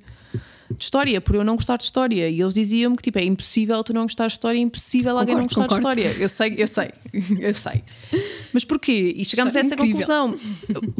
de 0.75 0.83
história, 0.83 1.19
por 1.21 1.35
eu 1.35 1.43
não 1.43 1.55
gostar 1.55 1.77
de 1.77 1.83
história. 1.83 2.29
E 2.29 2.39
eles 2.41 2.53
diziam-me 2.53 2.95
que 2.95 3.03
tipo, 3.03 3.19
é 3.19 3.23
impossível 3.23 3.83
tu 3.83 3.93
não 3.93 4.03
gostar 4.03 4.27
de 4.27 4.33
história, 4.33 4.57
é 4.57 4.61
impossível 4.61 5.17
alguém 5.17 5.35
não 5.35 5.43
gostar 5.43 5.67
Concordo, 5.67 5.95
de 5.95 6.01
história. 6.01 6.23
Eu 6.23 6.29
sei, 6.29 6.55
eu 6.57 6.67
sei, 6.67 6.91
eu 7.39 7.55
sei. 7.55 7.83
Mas 8.53 8.63
porquê? 8.65 9.13
E 9.17 9.25
chegámos 9.25 9.55
a 9.55 9.59
essa 9.59 9.73
incrível. 9.75 9.97
conclusão. 9.97 10.37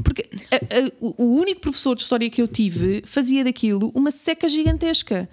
Porque 0.03 0.29
a- 0.51 0.55
a- 0.55 0.91
o 0.99 1.35
único 1.39 1.61
professor 1.61 1.95
de 1.95 2.01
história 2.01 2.29
que 2.29 2.41
eu 2.41 2.47
tive 2.47 3.03
fazia 3.05 3.43
daquilo 3.43 3.91
uma 3.95 4.11
seca 4.11 4.47
gigantesca. 4.47 5.29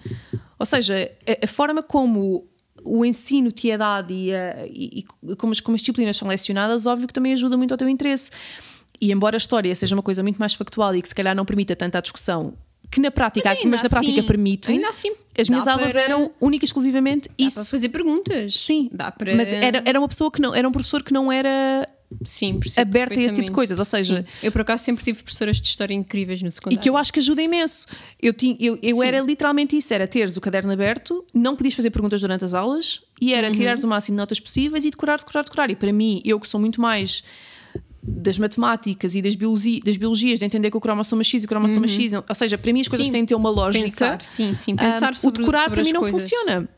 Ou 0.59 0.67
seja, 0.67 1.11
a, 1.27 1.45
a 1.45 1.49
forma 1.49 1.83
como 1.83 2.47
o 2.83 3.05
ensino 3.05 3.51
te 3.53 3.71
é 3.71 3.77
dado 3.77 4.13
e, 4.13 4.33
a- 4.35 4.65
e- 4.67 5.05
e 5.31 5.37
como, 5.37 5.53
as, 5.53 5.61
como 5.61 5.75
as 5.75 5.81
disciplinas 5.83 6.17
são 6.17 6.27
lecionadas, 6.29 6.87
óbvio 6.87 7.07
que 7.07 7.13
também 7.15 7.33
ajuda 7.33 7.57
muito 7.57 7.73
ao 7.73 7.79
teu 7.79 7.89
interesse. 7.89 8.31
E 9.01 9.13
embora 9.13 9.37
a 9.37 9.39
história 9.39 9.75
seja 9.75 9.95
uma 9.97 10.03
coisa 10.03 10.23
muito 10.23 10.37
mais 10.39 10.55
factual 10.55 10.95
e 10.95 11.01
que 11.03 11.09
se 11.09 11.15
calhar 11.15 11.35
não 11.35 11.45
permita 11.45 11.75
tanta 11.75 12.01
discussão, 12.01 12.55
que 12.91 13.01
na 13.01 13.11
prática, 13.11 13.49
Mas 13.49 13.65
mas, 13.65 13.83
na 13.85 13.89
prática 13.89 14.13
assim- 14.19 14.27
permite, 14.27 14.71
ainda 14.71 14.89
assim, 14.89 15.13
as 15.39 15.49
minhas 15.49 15.67
aulas 15.69 15.93
para- 15.93 16.03
eram 16.03 16.31
única 16.41 16.65
e 16.65 16.67
exclusivamente 16.67 17.29
Dá 17.29 17.35
para 17.37 17.47
isso. 17.47 17.67
fazer 17.71 17.89
perguntas. 17.91 18.55
Sim, 18.61 18.89
Dá 18.93 19.11
para. 19.13 19.35
mas 19.37 19.49
era, 19.53 19.83
era 19.87 19.99
uma 19.99 20.09
pessoa 20.09 20.31
que 20.31 20.41
não, 20.41 20.55
era 20.55 20.69
um 20.69 20.73
professor 20.73 21.03
que 21.03 21.13
não 21.13 21.31
era 21.31 21.89
Sim, 22.25 22.59
aberta 22.77 23.15
a 23.15 23.23
esse 23.23 23.35
tipo 23.37 23.47
de 23.47 23.53
coisas, 23.53 23.79
ou 23.79 23.85
seja- 23.85 24.17
Sim. 24.17 24.25
Eu 24.43 24.51
por 24.51 24.63
acaso 24.63 24.83
sempre 24.83 25.05
tive 25.05 25.23
professoras 25.23 25.61
de 25.61 25.69
história 25.69 25.95
incríveis 25.95 26.43
no 26.43 26.49
E 26.49 26.53
secundário. 26.53 26.83
que 26.83 26.91
eu 26.91 26.97
acho 26.97 27.13
que 27.13 27.21
ajuda 27.21 27.41
imenso. 27.41 27.87
Eu, 28.21 28.35
tinha, 28.35 28.57
eu, 28.59 28.77
eu 28.83 29.01
era 29.05 29.21
literalmente 29.21 29.77
isso: 29.77 29.95
era 29.95 30.09
teres 30.09 30.37
o 30.37 30.41
caderno 30.41 30.73
aberto, 30.73 31.25
não 31.33 31.55
podias 31.55 31.75
fazer 31.75 31.91
perguntas 31.91 32.21
durante 32.21 32.45
as 32.45 32.53
aulas 32.53 33.01
e 33.21 33.33
era 33.33 33.47
Uhum. 33.47 33.55
tirares 33.55 33.85
o 33.85 33.87
máximo 33.87 34.17
de 34.17 34.21
notas 34.21 34.41
possíveis 34.41 34.85
e 34.85 34.91
decorar, 34.91 35.19
decorar, 35.19 35.45
decorar. 35.45 35.71
E 35.71 35.77
para 35.77 35.93
mim, 35.93 36.21
eu 36.25 36.41
que 36.41 36.49
sou 36.49 36.59
muito 36.59 36.81
mais 36.81 37.23
das 38.03 38.39
matemáticas 38.39 39.15
e 39.15 39.21
das, 39.23 39.35
biologi, 39.37 39.81
das 39.81 39.97
biologias, 39.97 40.39
de 40.39 40.45
entender 40.47 40.71
que 40.71 40.77
o 40.77 40.81
cromossoma 40.81 41.23
X 41.23 41.43
e 41.43 41.47
o 41.47 41.49
cromossoma 41.49 41.87
X, 41.87 42.13
ou 42.15 42.35
seja, 42.35 42.57
para 42.57 42.73
mim 42.73 42.81
as 42.81 42.89
coisas 42.89 43.07
Uhum. 43.07 43.09
Sim. 43.09 43.13
têm 43.13 43.23
de 43.25 43.29
ter 43.29 43.35
uma 43.35 43.51
lógica. 43.51 43.85
Pensar, 43.85 44.23
sim, 44.23 44.55
sim, 44.55 44.75
pensar 44.77 45.13
o 45.13 45.17
sobre 45.17 45.41
decorar 45.43 45.65
sobre 45.65 45.75
para 45.75 45.85
mim 45.85 45.93
não 45.93 46.01
coisas. 46.01 46.23
funciona. 46.23 46.69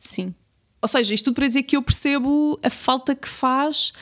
Sim. 0.00 0.34
Ou 0.82 0.88
seja, 0.88 1.14
isto 1.14 1.26
tudo 1.26 1.36
para 1.36 1.46
dizer 1.48 1.62
que 1.62 1.76
eu 1.76 1.82
percebo 1.82 2.58
a 2.62 2.68
falta 2.68 3.14
que 3.14 3.28
faz 3.28 3.92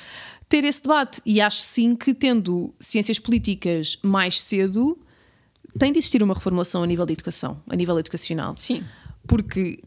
ter 0.48 0.64
esse 0.64 0.82
debate. 0.82 1.20
E 1.24 1.40
acho 1.40 1.60
sim 1.60 1.94
que, 1.94 2.12
tendo 2.14 2.74
ciências 2.80 3.18
políticas 3.18 3.98
mais 4.02 4.40
cedo, 4.40 4.98
tem 5.78 5.92
de 5.92 5.98
existir 5.98 6.22
uma 6.22 6.34
reformulação 6.34 6.82
a 6.82 6.86
nível 6.86 7.06
de 7.06 7.12
educação, 7.12 7.62
a 7.68 7.76
nível 7.76 7.96
educacional. 7.98 8.54
Sim. 8.56 8.82
Porque. 9.26 9.78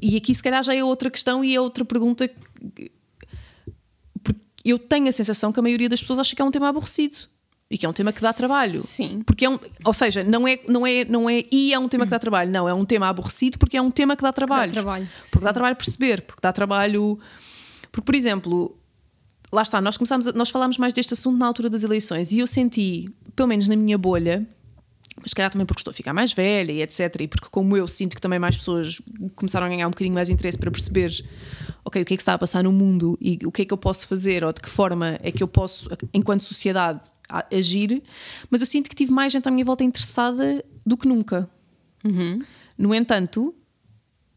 E 0.00 0.16
aqui, 0.16 0.34
se 0.34 0.42
calhar, 0.42 0.62
já 0.62 0.74
é 0.74 0.82
outra 0.82 1.10
questão 1.10 1.44
e 1.44 1.54
é 1.54 1.60
outra 1.60 1.84
pergunta. 1.84 2.30
Que- 4.62 4.70
eu 4.70 4.78
tenho 4.78 5.08
a 5.08 5.12
sensação 5.12 5.52
que 5.52 5.58
a 5.58 5.62
maioria 5.62 5.88
das 5.88 6.00
pessoas 6.00 6.18
acha 6.18 6.34
que 6.36 6.42
é 6.42 6.44
um 6.44 6.50
tema 6.50 6.68
aborrecido. 6.68 7.16
E 7.70 7.78
que 7.78 7.86
é 7.86 7.88
um 7.88 7.92
tema 7.92 8.12
que 8.12 8.20
dá 8.20 8.34
trabalho. 8.34 8.78
Sim. 8.78 9.22
Porque 9.24 9.46
é 9.46 9.48
um, 9.48 9.58
ou 9.82 9.94
seja, 9.94 10.22
não 10.22 10.46
é, 10.46 10.60
não, 10.68 10.86
é, 10.86 11.06
não 11.06 11.30
é 11.30 11.42
e 11.50 11.72
é 11.72 11.78
um 11.78 11.88
tema 11.88 12.04
que 12.04 12.10
dá 12.10 12.18
trabalho. 12.18 12.50
Não, 12.50 12.68
é 12.68 12.74
um 12.74 12.84
tema 12.84 13.08
aborrecido 13.08 13.56
porque 13.58 13.78
é 13.78 13.80
um 13.82 13.90
tema 13.90 14.14
que 14.14 14.22
dá 14.22 14.30
trabalho. 14.30 14.70
trabalho, 14.72 15.08
Porque 15.22 15.38
sim. 15.38 15.44
dá 15.44 15.52
trabalho 15.54 15.76
perceber, 15.76 16.20
porque 16.22 16.40
dá 16.42 16.52
trabalho. 16.52 17.18
Porque, 17.90 18.04
por 18.04 18.14
exemplo, 18.14 18.76
lá 19.50 19.62
está, 19.62 19.80
nós 19.80 19.96
começámos, 19.96 20.28
a- 20.28 20.32
nós 20.32 20.50
falámos 20.50 20.76
mais 20.76 20.92
deste 20.92 21.14
assunto 21.14 21.38
na 21.38 21.46
altura 21.46 21.70
das 21.70 21.82
eleições 21.82 22.30
e 22.30 22.40
eu 22.40 22.46
senti, 22.46 23.08
pelo 23.34 23.48
menos 23.48 23.66
na 23.68 23.74
minha 23.76 23.96
bolha, 23.96 24.46
mas 25.20 25.30
se 25.30 25.34
calhar 25.34 25.50
também 25.50 25.66
porque 25.66 25.80
estou 25.80 25.90
a 25.90 25.94
ficar 25.94 26.12
mais 26.12 26.32
velha 26.32 26.72
e 26.72 26.82
etc. 26.82 27.20
E 27.20 27.28
porque, 27.28 27.48
como 27.50 27.76
eu, 27.76 27.86
sinto 27.86 28.14
que 28.14 28.20
também 28.20 28.38
mais 28.38 28.56
pessoas 28.56 29.00
começaram 29.36 29.66
a 29.66 29.68
ganhar 29.68 29.86
um 29.86 29.90
bocadinho 29.90 30.14
mais 30.14 30.30
interesse 30.30 30.56
para 30.58 30.70
perceber, 30.70 31.10
ok, 31.84 32.02
o 32.02 32.04
que 32.04 32.14
é 32.14 32.16
que 32.16 32.22
está 32.22 32.34
a 32.34 32.38
passar 32.38 32.62
no 32.64 32.72
mundo 32.72 33.18
e 33.20 33.38
o 33.44 33.52
que 33.52 33.62
é 33.62 33.64
que 33.64 33.72
eu 33.72 33.78
posso 33.78 34.06
fazer 34.08 34.42
ou 34.44 34.52
de 34.52 34.60
que 34.60 34.68
forma 34.70 35.18
é 35.22 35.30
que 35.30 35.42
eu 35.42 35.48
posso, 35.48 35.88
enquanto 36.14 36.42
sociedade, 36.42 37.02
agir. 37.52 38.02
Mas 38.50 38.60
eu 38.60 38.66
sinto 38.66 38.88
que 38.88 38.96
tive 38.96 39.12
mais 39.12 39.32
gente 39.32 39.48
à 39.48 39.50
minha 39.50 39.64
volta 39.64 39.84
interessada 39.84 40.64
do 40.84 40.96
que 40.96 41.06
nunca. 41.06 41.48
No 42.76 42.94
entanto, 42.94 43.54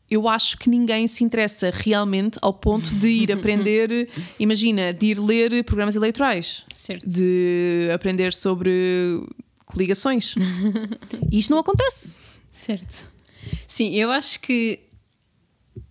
eu 0.10 0.28
acho 0.30 0.58
que 0.58 0.70
ninguém 0.70 1.08
se 1.08 1.24
interessa 1.24 1.72
realmente 1.74 2.38
ao 2.42 2.54
ponto 2.54 2.94
de 2.96 3.08
ir 3.08 3.32
aprender, 3.34 4.08
imagina, 4.40 4.94
de 4.94 5.08
ir 5.08 5.20
ler 5.20 5.64
programas 5.64 5.96
eleitorais, 5.96 6.66
Certo. 6.72 7.08
de 7.08 7.90
aprender 7.94 8.32
sobre 8.34 8.72
coligações. 9.76 10.36
e 11.32 11.38
isto 11.40 11.52
não 11.52 11.60
acontece. 11.60 12.16
Certo. 12.52 13.06
Sim, 13.68 13.94
eu 13.94 14.12
acho 14.12 14.40
que 14.40 14.80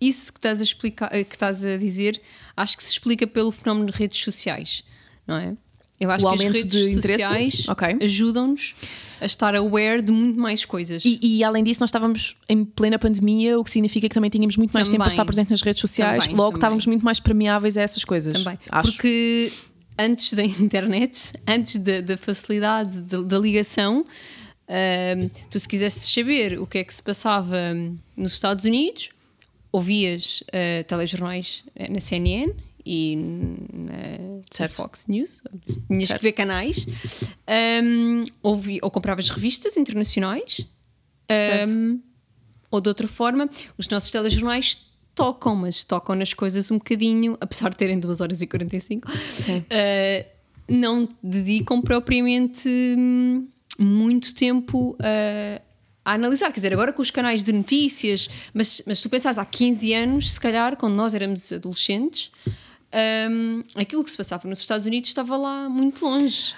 isso 0.01 0.33
que 0.33 0.39
estás 0.39 0.59
a 0.59 0.63
explicar, 0.63 1.09
eh, 1.13 1.23
que 1.23 1.35
estás 1.35 1.63
a 1.63 1.77
dizer, 1.77 2.21
acho 2.57 2.75
que 2.75 2.83
se 2.83 2.91
explica 2.91 3.25
pelo 3.27 3.51
fenómeno 3.51 3.91
de 3.91 3.97
redes 3.97 4.21
sociais, 4.23 4.83
não 5.27 5.35
é? 5.37 5.55
Eu 5.97 6.11
acho 6.11 6.25
O 6.25 6.29
que 6.29 6.35
as 6.35 6.41
aumento 6.41 6.57
redes 6.63 6.93
sociais 6.95 7.67
Ok. 7.69 7.87
ajudam-nos 8.01 8.75
a 9.21 9.25
estar 9.25 9.55
aware 9.55 10.01
de 10.01 10.11
muito 10.11 10.37
mais 10.37 10.65
coisas. 10.65 11.05
E, 11.05 11.17
e, 11.21 11.41
além 11.41 11.63
disso, 11.63 11.79
nós 11.79 11.87
estávamos 11.87 12.35
em 12.49 12.65
plena 12.65 12.99
pandemia, 12.99 13.57
o 13.57 13.63
que 13.63 13.71
significa 13.71 14.09
que 14.09 14.13
também 14.13 14.29
tínhamos 14.29 14.57
muito 14.57 14.73
mais 14.73 14.89
tempo 14.89 14.97
para 14.97 15.05
Também. 15.05 15.13
estar 15.15 15.25
presente 15.25 15.51
nas 15.51 15.61
redes 15.61 15.79
sociais, 15.79 16.25
Também, 16.25 16.35
logo 16.35 16.49
também. 16.49 16.57
estávamos 16.59 16.85
muito 16.87 17.05
mais 17.05 17.21
permeáveis 17.21 17.77
a 17.77 17.81
essas 17.81 18.03
coisas. 18.03 18.33
Também. 18.33 18.59
Acho. 18.69 18.91
Porque 18.91 19.53
antes 19.97 20.33
da 20.33 20.43
internet, 20.45 21.33
antes 21.47 21.77
da, 21.77 22.01
da 22.01 22.17
facilidade 22.17 23.01
da, 23.01 23.21
da 23.21 23.39
ligação, 23.39 24.05
ahm, 24.67 25.29
tu 25.49 25.59
se 25.59 25.67
quisesses 25.67 26.11
saber 26.11 26.59
o 26.59 26.67
que 26.67 26.79
é 26.79 26.83
que 26.83 26.93
se 26.93 27.01
passava 27.01 27.57
hum, 27.73 27.97
nos 28.15 28.33
Estados 28.33 28.65
Unidos, 28.65 29.09
ouvias 29.71 30.43
ah, 30.53 30.83
telejornais 30.85 31.63
eh, 31.75 31.89
na 31.89 31.99
CNN 31.99 32.53
e 32.85 33.15
na 33.15 34.41
Certo. 34.49 34.75
Fox 34.75 35.07
News, 35.07 35.41
tinhas 35.87 36.07
Certo. 36.07 36.21
que 36.21 36.27
ver 36.27 36.31
canais, 36.33 36.85
ahm, 37.47 38.23
ouvi, 38.43 38.79
ou 38.81 38.91
compravas 38.91 39.29
revistas 39.29 39.75
internacionais, 39.75 40.65
ahm, 41.29 41.99
ou 42.71 42.79
de 42.79 42.87
outra 42.87 43.07
forma, 43.07 43.49
os 43.77 43.89
nossos 43.89 44.11
telejornais 44.11 44.94
tocam, 45.15 45.55
mas 45.55 45.83
tocam 45.83 46.15
nas 46.15 46.33
coisas 46.33 46.69
um 46.69 46.77
bocadinho, 46.77 47.37
apesar 47.39 47.69
de 47.69 47.77
terem 47.77 47.97
2 47.99 48.19
horas 48.21 48.41
e 48.41 48.47
45, 48.47 49.09
Sim. 49.17 49.59
uh, 49.59 50.25
não 50.69 51.07
dedicam 51.23 51.81
propriamente 51.81 52.67
hum, 52.69 53.47
muito 53.79 54.35
tempo 54.35 54.91
uh, 54.99 55.61
a 56.03 56.13
analisar. 56.13 56.47
Quer 56.47 56.55
dizer, 56.55 56.73
agora 56.73 56.91
com 56.91 57.01
os 57.01 57.09
canais 57.11 57.43
de 57.43 57.53
notícias, 57.53 58.29
mas, 58.53 58.81
mas 58.85 58.99
tu 59.01 59.09
pensares 59.09 59.37
há 59.37 59.45
15 59.45 59.93
anos, 59.93 60.31
se 60.33 60.39
calhar, 60.39 60.75
quando 60.75 60.93
nós 60.95 61.13
éramos 61.13 61.51
adolescentes, 61.53 62.31
hum, 63.31 63.63
aquilo 63.75 64.03
que 64.03 64.11
se 64.11 64.17
passava 64.17 64.47
nos 64.47 64.59
Estados 64.59 64.85
Unidos 64.85 65.09
estava 65.09 65.37
lá 65.37 65.69
muito 65.69 66.03
longe. 66.05 66.53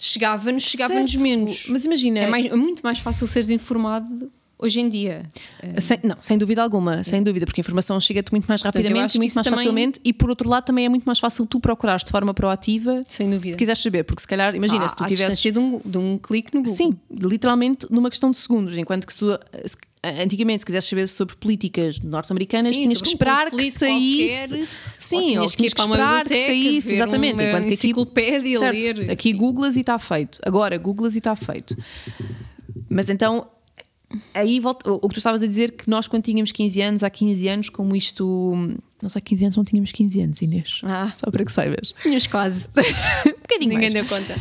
Chegava-nos, 0.00 0.62
chegava-nos 0.62 1.14
menos. 1.16 1.66
Mas 1.68 1.84
imagina- 1.84 2.20
É, 2.20 2.26
mais- 2.28 2.46
é 2.46 2.54
muito 2.54 2.82
mais 2.82 3.00
fácil 3.00 3.26
seres 3.26 3.50
informado 3.50 4.30
hoje 4.58 4.80
em 4.80 4.88
dia. 4.88 5.22
Sem, 5.80 5.98
não, 6.02 6.16
sem 6.20 6.36
dúvida 6.36 6.62
alguma, 6.62 7.04
sem 7.04 7.22
dúvida, 7.22 7.46
porque 7.46 7.60
a 7.60 7.62
informação 7.62 7.98
chega-te 8.00 8.30
muito 8.32 8.46
mais 8.46 8.60
rapidamente 8.62 9.14
e 9.16 9.18
muito 9.18 9.34
mais 9.34 9.44
também- 9.44 9.56
facilmente, 9.58 10.00
e 10.04 10.12
por 10.12 10.28
outro 10.30 10.48
lado 10.48 10.64
também 10.64 10.84
é 10.86 10.88
muito 10.88 11.04
mais 11.04 11.18
fácil 11.18 11.46
tu 11.46 11.60
procurares 11.60 12.04
de 12.04 12.10
forma 12.10 12.34
proativa 12.34 13.00
Sem 13.06 13.30
dúvida. 13.30 13.52
se 13.52 13.56
quiseres 13.58 13.80
saber, 13.80 14.04
porque 14.04 14.20
se 14.20 14.26
calhar, 14.28 14.54
imagina, 14.54 14.84
à, 14.84 14.88
se 14.88 14.96
tu 14.96 15.04
tivesses. 15.06 15.40
de 15.40 15.58
um, 15.58 15.80
de 15.84 15.98
um 15.98 16.18
clique 16.18 16.54
no 16.54 16.60
Google. 16.62 16.76
Sim, 16.76 16.96
literalmente 17.10 17.86
numa 17.90 18.10
questão 18.10 18.30
de 18.30 18.36
segundos, 18.38 18.76
enquanto 18.76 19.06
que 19.06 19.12
se, 19.14 19.24
se- 19.64 19.76
antigamente, 20.22 20.62
se 20.62 20.66
quisesse 20.66 20.88
saber 20.88 21.06
sobre 21.08 21.34
políticas 21.36 21.98
norte-americanas, 22.00 22.74
Sim, 22.76 22.82
tinhas 22.82 23.00
que 23.02 23.08
sobre 23.10 23.28
um 23.30 23.32
esperar 23.34 23.50
que 23.50 23.70
saísse. 23.70 24.48
qualquer, 24.48 24.68
Sim, 24.98 25.16
ou 25.16 25.22
ou 25.22 25.28
tinhas 25.28 25.50
que 25.52 25.56
tinhas 25.58 25.74
que 25.74 25.80
esperar 25.80 26.24
que 26.24 26.46
saísse, 26.46 26.94
exatamente. 26.94 27.42
uma 27.42 27.48
enquanto 27.48 27.62
que 27.62 27.68
aqui, 27.68 27.74
enciclopédia, 27.74 28.58
certo, 28.58 28.82
ler, 28.82 29.10
aqui 29.10 29.28
assim. 29.30 29.38
googlas 29.38 29.76
e 29.76 29.80
está 29.80 29.98
feito. 29.98 30.38
Agora, 30.44 30.76
googlas 30.78 31.14
e 31.14 31.18
está 31.18 31.34
feito. 31.36 31.76
Mas 32.88 33.08
então, 33.10 33.46
aí 34.32 34.58
volta, 34.60 34.90
o 34.90 35.00
que 35.00 35.14
tu 35.14 35.18
estavas 35.18 35.42
a 35.42 35.46
dizer 35.46 35.72
que 35.72 35.88
nós 35.88 36.08
quando 36.08 36.24
tínhamos 36.24 36.52
15 36.52 36.80
anos, 36.80 37.02
há 37.02 37.10
15 37.10 37.48
anos, 37.48 37.68
como 37.68 37.94
isto. 37.94 38.56
Nós 39.02 39.16
há 39.16 39.20
15 39.20 39.44
anos 39.44 39.56
não 39.56 39.64
tínhamos 39.64 39.92
15 39.92 40.20
anos, 40.20 40.42
Inês. 40.42 40.80
Ah. 40.82 41.12
Só 41.14 41.30
para 41.30 41.44
que 41.44 41.52
saibas. 41.52 41.94
Tínhamos 42.02 42.26
quase. 42.26 42.66
um 43.26 43.30
bocadinho 43.30 43.74
Ninguém 43.74 43.92
mais. 43.92 43.92
deu 43.92 44.04
conta. 44.06 44.36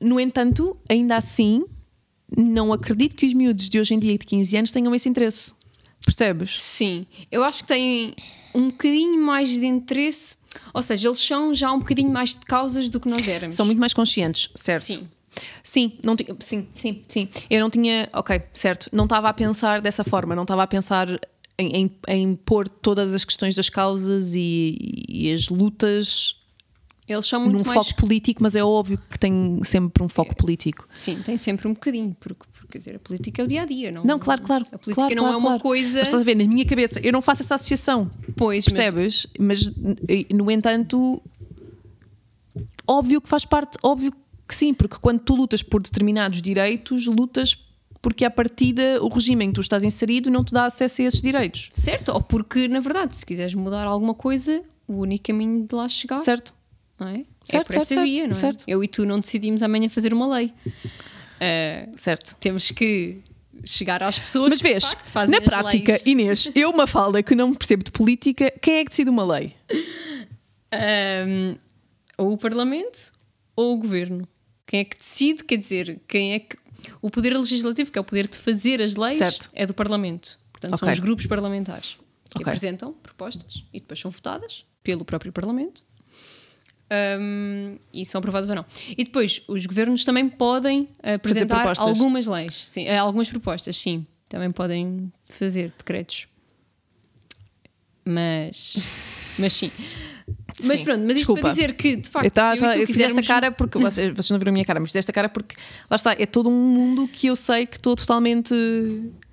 No 0.00 0.20
entanto, 0.20 0.76
ainda 0.88 1.16
assim, 1.16 1.64
não 2.36 2.72
acredito 2.72 3.16
que 3.16 3.26
os 3.26 3.34
miúdos 3.34 3.68
de 3.68 3.80
hoje 3.80 3.94
em 3.94 3.98
dia 3.98 4.18
de 4.18 4.26
15 4.26 4.56
anos 4.56 4.72
tenham 4.72 4.94
esse 4.94 5.08
interesse. 5.08 5.52
Percebes? 6.04 6.60
Sim, 6.60 7.06
eu 7.30 7.42
acho 7.42 7.62
que 7.62 7.68
têm 7.68 8.14
um 8.54 8.68
bocadinho 8.68 9.20
mais 9.20 9.50
de 9.50 9.66
interesse, 9.66 10.36
ou 10.72 10.82
seja, 10.82 11.08
eles 11.08 11.18
são 11.18 11.52
já 11.52 11.72
um 11.72 11.80
bocadinho 11.80 12.10
mais 12.10 12.30
de 12.30 12.40
causas 12.40 12.88
do 12.88 13.00
que 13.00 13.08
nós 13.08 13.26
éramos. 13.26 13.56
São 13.56 13.66
muito 13.66 13.78
mais 13.78 13.92
conscientes, 13.92 14.50
certo? 14.54 14.84
Sim. 14.84 15.08
Sim, 15.62 15.92
não 16.04 16.16
tinha, 16.16 16.34
sim, 16.44 16.66
sim, 16.74 17.02
sim. 17.06 17.28
Eu 17.48 17.60
não 17.60 17.70
tinha, 17.70 18.08
ok, 18.12 18.40
certo. 18.52 18.88
Não 18.92 19.04
estava 19.04 19.28
a 19.28 19.32
pensar 19.34 19.80
dessa 19.80 20.04
forma, 20.04 20.34
não 20.34 20.42
estava 20.42 20.62
a 20.62 20.66
pensar 20.66 21.08
em, 21.58 21.74
em, 21.84 21.90
em 22.08 22.34
pôr 22.36 22.68
todas 22.68 23.12
as 23.14 23.24
questões 23.24 23.54
das 23.54 23.68
causas 23.68 24.34
e, 24.34 24.76
e 25.08 25.32
as 25.32 25.48
lutas 25.48 26.36
Eles 27.08 27.26
são 27.26 27.40
muito 27.40 27.58
num 27.64 27.64
mais. 27.66 27.88
foco 27.88 28.00
político, 28.00 28.42
mas 28.42 28.54
é 28.54 28.62
óbvio 28.62 28.98
que 29.10 29.18
tem 29.18 29.60
sempre 29.64 30.02
um 30.02 30.08
foco 30.08 30.36
político. 30.36 30.86
Sim, 30.94 31.20
tem 31.22 31.36
sempre 31.36 31.66
um 31.66 31.72
bocadinho, 31.72 32.16
porque, 32.20 32.44
porque 32.52 32.68
quer 32.72 32.78
dizer, 32.78 32.96
a 32.96 32.98
política 32.98 33.42
é 33.42 33.44
o 33.44 33.48
dia 33.48 33.62
a 33.62 33.64
dia, 33.66 33.90
não? 33.90 34.04
Não, 34.04 34.18
claro, 34.18 34.42
claro. 34.42 34.66
A 34.70 34.78
política 34.78 34.94
claro, 34.94 35.14
não 35.16 35.22
claro, 35.24 35.34
é 35.34 35.38
uma 35.38 35.48
claro. 35.48 35.62
coisa. 35.62 35.98
Mas 35.98 36.08
estás 36.08 36.22
a 36.22 36.24
ver, 36.24 36.34
na 36.36 36.44
minha 36.44 36.64
cabeça, 36.64 37.00
eu 37.02 37.12
não 37.12 37.20
faço 37.22 37.42
essa 37.42 37.54
associação. 37.56 38.10
Pois, 38.36 38.64
mas- 38.66 38.74
Percebes? 38.74 39.26
Mas, 39.38 39.70
no 40.32 40.50
entanto, 40.50 41.20
óbvio 42.86 43.20
que 43.20 43.28
faz 43.28 43.44
parte, 43.44 43.76
óbvio 43.82 44.12
que 44.12 44.18
sim, 44.54 44.72
porque 44.74 44.96
quando 45.00 45.20
tu 45.20 45.34
lutas 45.34 45.62
por 45.62 45.82
determinados 45.82 46.40
direitos, 46.42 47.06
lutas 47.06 47.56
porque 48.00 48.24
à 48.24 48.30
partida 48.30 49.02
o 49.02 49.08
regime 49.08 49.44
em 49.44 49.48
que 49.48 49.54
tu 49.54 49.60
estás 49.60 49.82
inserido 49.82 50.30
não 50.30 50.44
te 50.44 50.52
dá 50.52 50.66
acesso 50.66 51.02
a 51.02 51.04
esses 51.06 51.20
direitos. 51.20 51.70
Certo, 51.72 52.10
ou 52.12 52.22
porque, 52.22 52.68
na 52.68 52.80
verdade, 52.80 53.16
se 53.16 53.26
quiseres 53.26 53.54
mudar 53.54 53.86
alguma 53.86 54.14
coisa, 54.14 54.62
o 54.86 54.98
único 55.00 55.24
caminho 55.24 55.66
de 55.66 55.74
lá 55.74 55.88
chegar 55.88 56.18
Certo? 56.18 56.54
não 56.98 57.08
é? 57.08 57.18
é 57.18 57.24
Certo, 57.44 57.66
por 57.66 57.72
certo, 57.72 57.76
essa 57.76 57.94
certo, 57.94 58.04
via, 58.06 58.24
não 58.24 58.30
é? 58.30 58.34
certo. 58.34 58.64
Eu 58.68 58.84
e 58.84 58.88
tu 58.88 59.04
não 59.04 59.18
decidimos 59.18 59.62
amanhã 59.62 59.88
fazer 59.88 60.12
uma 60.14 60.32
lei. 60.36 60.52
Ah, 61.40 61.88
Certo. 61.96 62.36
temos 62.36 62.70
que 62.70 63.18
chegar 63.64 64.02
às 64.02 64.18
pessoas 64.18 64.50
Mas 64.50 64.62
que, 64.62 64.68
vês, 64.68 64.84
facto, 64.84 65.10
fazem 65.10 65.34
na 65.34 65.44
prática, 65.44 65.92
leis. 65.92 66.02
Inês, 66.06 66.50
eu, 66.54 66.70
uma 66.70 66.86
fala 66.86 67.22
que 67.22 67.34
não 67.34 67.52
percebo 67.54 67.82
de 67.82 67.90
política, 67.90 68.52
quem 68.62 68.74
é 68.76 68.84
que 68.84 68.90
decide 68.90 69.10
uma 69.10 69.24
lei? 69.24 69.54
Ahm, 70.72 71.56
ou 72.16 72.32
o 72.32 72.38
Parlamento 72.38 73.12
ou 73.56 73.74
o 73.74 73.76
Governo. 73.78 74.28
Quem 74.68 74.80
é 74.80 74.84
que 74.84 74.96
decide, 74.98 75.42
quer 75.42 75.56
dizer, 75.56 75.98
quem 76.06 76.34
é 76.34 76.38
que. 76.40 76.56
O 77.02 77.10
poder 77.10 77.36
legislativo, 77.36 77.90
que 77.90 77.98
é 77.98 78.00
o 78.00 78.04
poder 78.04 78.28
de 78.28 78.36
fazer 78.38 78.80
as 78.80 78.94
leis, 78.94 79.18
Certo. 79.18 79.50
é 79.52 79.66
do 79.66 79.74
Parlamento. 79.74 80.38
Portanto, 80.52 80.78
são 80.78 80.86
Ok. 80.88 80.92
os 80.92 80.98
grupos 81.00 81.26
parlamentares 81.26 81.96
que 82.30 82.36
Ok. 82.38 82.42
apresentam 82.46 82.92
propostas 82.92 83.64
e 83.72 83.80
depois 83.80 83.98
são 83.98 84.10
votadas 84.10 84.64
pelo 84.82 85.04
próprio 85.04 85.32
Parlamento. 85.32 85.82
Ahm, 86.90 87.76
e 87.92 88.04
são 88.06 88.18
aprovadas 88.20 88.48
ou 88.50 88.56
não. 88.56 88.64
E 88.90 89.04
depois, 89.04 89.42
os 89.48 89.66
governos 89.66 90.04
também 90.04 90.28
podem 90.28 90.88
apresentar 91.02 91.56
propostas. 91.62 91.86
algumas 91.88 92.26
leis, 92.26 92.54
sim, 92.66 92.84
eh, 92.86 92.96
algumas 92.98 93.28
propostas, 93.28 93.76
sim. 93.76 94.06
Também 94.28 94.50
podem 94.52 95.12
fazer 95.24 95.72
decretos. 95.78 96.28
Mas, 98.04 98.76
mas 99.38 99.52
sim. 99.52 99.70
Mas 100.64 100.78
Sim. 100.80 100.84
pronto, 100.84 101.00
mas 101.00 101.08
isto 101.10 101.16
Desculpa. 101.18 101.40
para 101.42 101.50
dizer 101.50 101.74
que, 101.74 101.96
de 101.96 102.08
facto, 102.10 102.24
Eu, 102.26 102.30
tá- 102.30 102.54
se 102.54 102.58
tá- 102.60 102.74
eu, 102.76 102.80
eu 102.82 102.86
fiz 102.86 103.00
esta 103.00 103.22
cara 103.22 103.50
porque 103.52 103.78
vocês, 103.78 104.08
vocês 104.14 104.30
não 104.30 104.38
viram 104.38 104.50
a 104.50 104.52
minha 104.52 104.64
cara, 104.64 104.80
mas 104.80 104.88
fiz 104.90 104.96
esta 104.96 105.12
cara 105.12 105.28
porque 105.28 105.54
lá 105.90 105.94
está, 105.96 106.12
é 106.18 106.26
todo 106.26 106.48
um 106.48 106.52
mundo 106.72 107.06
que 107.08 107.26
eu 107.28 107.36
sei 107.36 107.66
que 107.66 107.76
estou 107.76 107.94
totalmente 107.94 108.52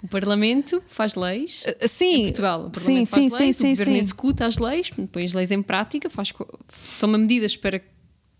O 0.03 0.07
Parlamento 0.07 0.83
faz 0.87 1.15
leis. 1.15 1.63
sim, 1.87 2.13
em 2.21 2.23
Portugal, 2.25 2.59
o 2.61 2.63
sim, 2.79 2.85
Parlamento 3.05 3.09
faz 3.09 3.23
sim, 3.33 3.39
leis, 3.39 3.39
sim, 3.39 3.49
o 3.49 3.55
sim, 3.55 3.69
Governo 3.71 3.93
sim. 3.93 3.99
executa 3.99 4.45
as 4.45 4.57
leis, 4.57 4.91
põe 5.11 5.25
as 5.25 5.33
leis 5.33 5.51
em 5.51 5.61
prática, 5.61 6.09
faz, 6.09 6.31
toma 6.99 7.17
medidas 7.17 7.55
para 7.57 7.81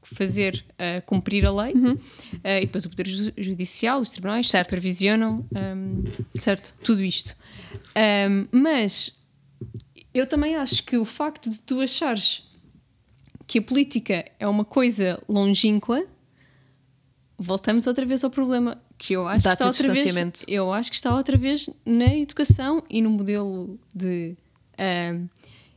fazer 0.04 0.64
uh, 0.74 1.02
cumprir 1.08 1.46
a 1.48 1.52
lei 1.52 1.74
Uh, 1.74 1.98
e 2.44 2.62
depois 2.62 2.86
o 2.86 2.90
Poder 2.90 3.08
Ju- 3.08 3.32
Judicial, 3.36 4.00
os 4.00 4.10
tribunais 4.10 4.46
Uhum. 4.46 4.52
Certo. 4.52 4.66
supervisionam 4.70 5.46
um, 5.56 6.04
certo. 6.40 6.74
tudo 6.84 7.04
isto. 7.04 7.36
Um, 8.30 8.48
mas 8.52 9.12
eu 10.14 10.28
também 10.28 10.56
acho 10.56 10.84
que 10.84 10.96
o 10.98 11.06
facto 11.06 11.50
de 11.50 11.58
tu 11.60 11.82
achares 11.82 12.44
que 13.48 13.60
a 13.60 13.62
política 13.62 14.26
é 14.40 14.48
uma 14.48 14.66
coisa 14.66 15.22
longínqua, 15.30 16.06
voltamos 17.38 17.86
outra 17.88 18.06
vez 18.06 18.24
ao 18.24 18.30
problema 18.30 18.82
que 18.98 19.14
eu 19.14 19.28
acho 19.28 19.44
que 19.44 19.54
está 19.54 19.66
outra 19.66 19.94
vez, 19.94 20.46
eu 20.48 20.72
acho 20.72 20.90
que 20.90 20.96
está 20.96 21.16
outra 21.16 21.38
vez 21.38 21.70
na 21.86 22.16
educação 22.16 22.82
e 22.90 23.02
no 23.02 23.10
modelo 23.10 23.78
de 23.94 24.36
um, 25.14 25.28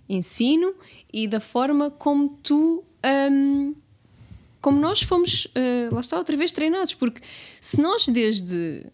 ensino 0.08 0.72
e 1.12 1.26
da 1.26 1.40
forma 1.40 1.90
como 1.90 2.28
tu 2.42 2.84
um, 3.30 3.74
como 4.60 4.78
nós 4.80 5.02
fomos 5.02 5.46
uh, 5.46 5.92
lá 5.92 6.00
está 6.00 6.16
outra 6.16 6.36
vez 6.36 6.52
treinados 6.52 6.94
porque 6.94 7.20
se 7.60 7.80
nós 7.80 8.06
desde 8.08 8.86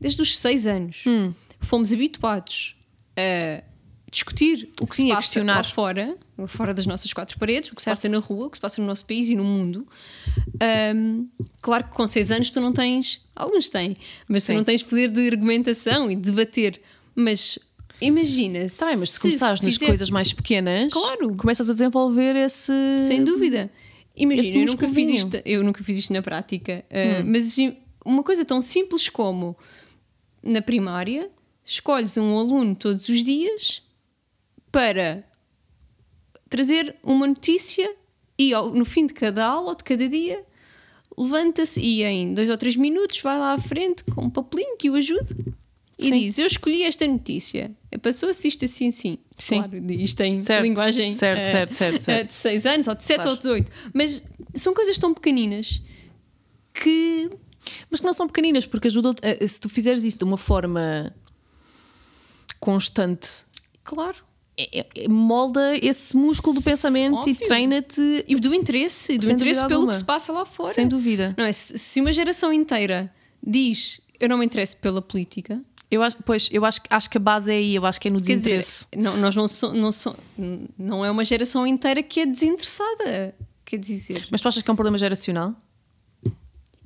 desde 0.00 0.22
os 0.22 0.38
seis 0.38 0.66
anos 0.66 1.02
Hum. 1.06 1.32
fomos 1.60 1.92
habituados 1.92 2.76
a 3.16 3.62
discutir 4.10 4.70
o 4.80 4.86
que 4.86 4.94
Sim, 4.96 5.06
se 5.06 5.12
a 5.12 5.16
passa 5.16 5.26
questionar. 5.26 5.56
lá 5.56 5.64
fora, 5.64 6.16
fora 6.46 6.72
das 6.72 6.86
nossas 6.86 7.12
quatro 7.12 7.38
paredes, 7.38 7.70
o 7.72 7.74
que 7.74 7.82
se 7.82 7.86
passa 7.86 8.08
na 8.08 8.18
rua, 8.18 8.46
o 8.46 8.50
que 8.50 8.56
se 8.56 8.60
passa 8.60 8.80
no 8.80 8.86
nosso 8.86 9.04
país 9.04 9.28
e 9.28 9.34
no 9.34 9.44
mundo. 9.44 9.86
Ahm, 10.60 11.26
claro 11.60 11.84
que 11.84 11.90
com 11.94 12.06
seis 12.06 12.30
anos 12.30 12.50
tu 12.50 12.60
não 12.60 12.72
tens, 12.72 13.24
alguns 13.34 13.68
têm, 13.68 13.96
mas 14.28 14.42
Sim. 14.44 14.52
tu 14.52 14.56
não 14.58 14.64
tens 14.64 14.82
poder 14.82 15.10
de 15.10 15.26
argumentação 15.28 16.10
e 16.10 16.16
de 16.16 16.22
debater. 16.30 16.80
Mas 17.14 17.58
imagina 18.00 18.66
Tá 18.78 18.86
bem, 18.86 18.96
mas 18.96 19.10
se 19.10 19.20
começares 19.20 19.60
nas 19.60 19.76
coisas 19.78 20.10
mais 20.10 20.32
pequenas, 20.32 20.92
Claro. 20.92 21.34
começas 21.36 21.68
a 21.68 21.72
desenvolver 21.72 22.36
esse. 22.36 22.72
Sem 23.06 23.24
dúvida. 23.24 23.70
Imagina, 24.16 24.58
eu 24.58 24.66
nunca, 24.66 24.88
fiz 24.88 25.08
isto, 25.08 25.40
eu 25.44 25.62
nunca 25.64 25.84
fiz 25.84 25.96
isto 25.98 26.12
na 26.12 26.20
prática, 26.22 26.84
Hum. 26.90 27.22
uh, 27.22 27.26
mas 27.26 27.56
uma 28.04 28.22
coisa 28.22 28.44
tão 28.44 28.60
simples 28.60 29.08
como 29.08 29.56
na 30.42 30.60
primária, 30.62 31.30
escolhes 31.64 32.16
um 32.16 32.38
aluno 32.38 32.74
todos 32.74 33.08
os 33.08 33.22
dias 33.22 33.82
para 34.72 35.24
trazer 36.48 36.96
uma 37.02 37.26
notícia 37.26 37.90
e 38.38 38.52
ao- 38.54 38.70
no 38.70 38.84
fim 38.84 39.06
de 39.06 39.14
cada 39.14 39.44
aula 39.46 39.70
ou 39.70 39.74
de 39.74 39.84
cada 39.84 40.08
dia 40.08 40.44
levanta-se 41.16 41.80
e 41.80 42.04
em 42.04 42.32
dois 42.34 42.48
ou 42.50 42.56
três 42.56 42.76
minutos 42.76 43.20
vai 43.20 43.38
lá 43.38 43.52
à 43.52 43.58
frente 43.58 44.04
com 44.04 44.24
um 44.26 44.30
papelinho 44.30 44.76
que 44.76 44.88
o 44.88 44.94
ajude 44.94 45.34
e 45.98 46.04
Sim. 46.04 46.20
diz: 46.20 46.38
Eu 46.38 46.46
escolhi 46.46 46.84
esta 46.84 47.04
notícia. 47.08 47.72
Passou-se 48.00 48.46
isto 48.46 48.64
assim, 48.64 48.88
assim. 48.88 49.18
Sim. 49.36 49.56
Claro, 49.62 49.92
isto 49.92 50.20
em 50.20 50.38
Certo, 50.38 50.62
linguagem 50.62 51.10
certo, 51.10 51.40
eh, 51.40 51.44
certo, 51.50 51.72
certo, 51.74 51.96
eh, 51.96 52.00
certo. 52.00 52.26
de 52.28 52.32
6 52.34 52.66
anos, 52.66 52.86
ou 52.86 52.94
de 52.94 53.02
7 53.04 53.16
Claro. 53.16 53.30
ou 53.32 53.36
de 53.36 53.48
8. 53.48 53.72
Mas 53.92 54.22
são 54.54 54.72
coisas 54.74 54.96
tão 54.98 55.12
pequeninas 55.12 55.82
que. 56.72 57.28
Mas 57.90 57.98
que 58.00 58.06
não 58.06 58.12
são 58.12 58.26
pequeninas, 58.28 58.64
porque 58.64 58.86
ajudam 58.88 59.12
se 59.46 59.60
tu 59.60 59.68
fizeres 59.68 60.04
isso 60.04 60.18
de 60.18 60.24
uma 60.24 60.38
forma 60.38 61.12
constante, 62.60 63.28
Claro. 63.84 64.18
É- 64.58 64.86
é- 65.04 65.08
molda 65.08 65.74
esse 65.80 66.16
músculo 66.16 66.54
do 66.56 66.62
pensamento 66.62 67.28
e 67.28 67.32
Óbvio. 67.32 67.46
treina-te 67.46 68.24
E 68.26 68.34
do 68.36 68.52
interesse, 68.54 69.16
do 69.16 69.30
interesse 69.30 69.60
pelo 69.62 69.74
alguma. 69.74 69.92
que 69.92 69.98
se 69.98 70.04
passa 70.04 70.32
lá 70.32 70.44
fora. 70.44 70.74
sem 70.74 70.86
dúvida. 70.88 71.34
Não 71.38 71.44
é? 71.44 71.52
Se, 71.52 72.00
uma 72.00 72.12
geração 72.12 72.52
inteira 72.52 73.12
diz 73.42 74.00
eu 74.20 74.28
não 74.28 74.38
me 74.38 74.44
interesso 74.44 74.76
pela 74.78 75.00
política, 75.00 75.62
Eu 75.90 76.02
acho, 76.02 76.16
pois, 76.24 76.48
eu 76.52 76.64
acho, 76.66 76.82
que- 76.82 76.88
acho 76.92 77.08
que 77.08 77.16
a 77.16 77.20
base 77.20 77.50
é 77.50 77.54
aí, 77.54 77.74
eu 77.74 77.86
acho 77.86 77.98
que 78.00 78.08
é 78.08 78.10
no 78.10 78.18
quer 78.20 78.36
dizer, 78.36 78.58
desinteresse. 78.58 78.86
não, 78.96 79.16
nós 79.16 79.34
não, 79.34 79.48
so, 79.48 79.72
não, 79.72 79.90
so, 79.92 80.14
não 80.76 81.02
é 81.04 81.10
uma 81.10 81.24
geração 81.24 81.66
inteira 81.66 82.02
que 82.02 82.20
é 82.20 82.26
desinteressada. 82.26 83.34
Quer 83.64 83.78
dizer, 83.78 84.26
Mas 84.30 84.40
tu 84.42 84.48
achas 84.48 84.62
que 84.62 84.68
é 84.68 84.72
um 84.72 84.76
problema 84.76 84.98
geracional? 84.98 85.54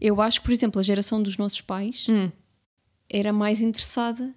eu 0.00 0.20
acho 0.20 0.40
que, 0.40 0.46
por 0.46 0.52
exemplo, 0.52 0.78
a 0.78 0.82
geração 0.82 1.22
dos 1.22 1.36
nossos 1.36 1.60
pais 1.60 2.06
Hum. 2.08 2.30
era 3.08 3.32
mais 3.32 3.60
interessada 3.62 4.32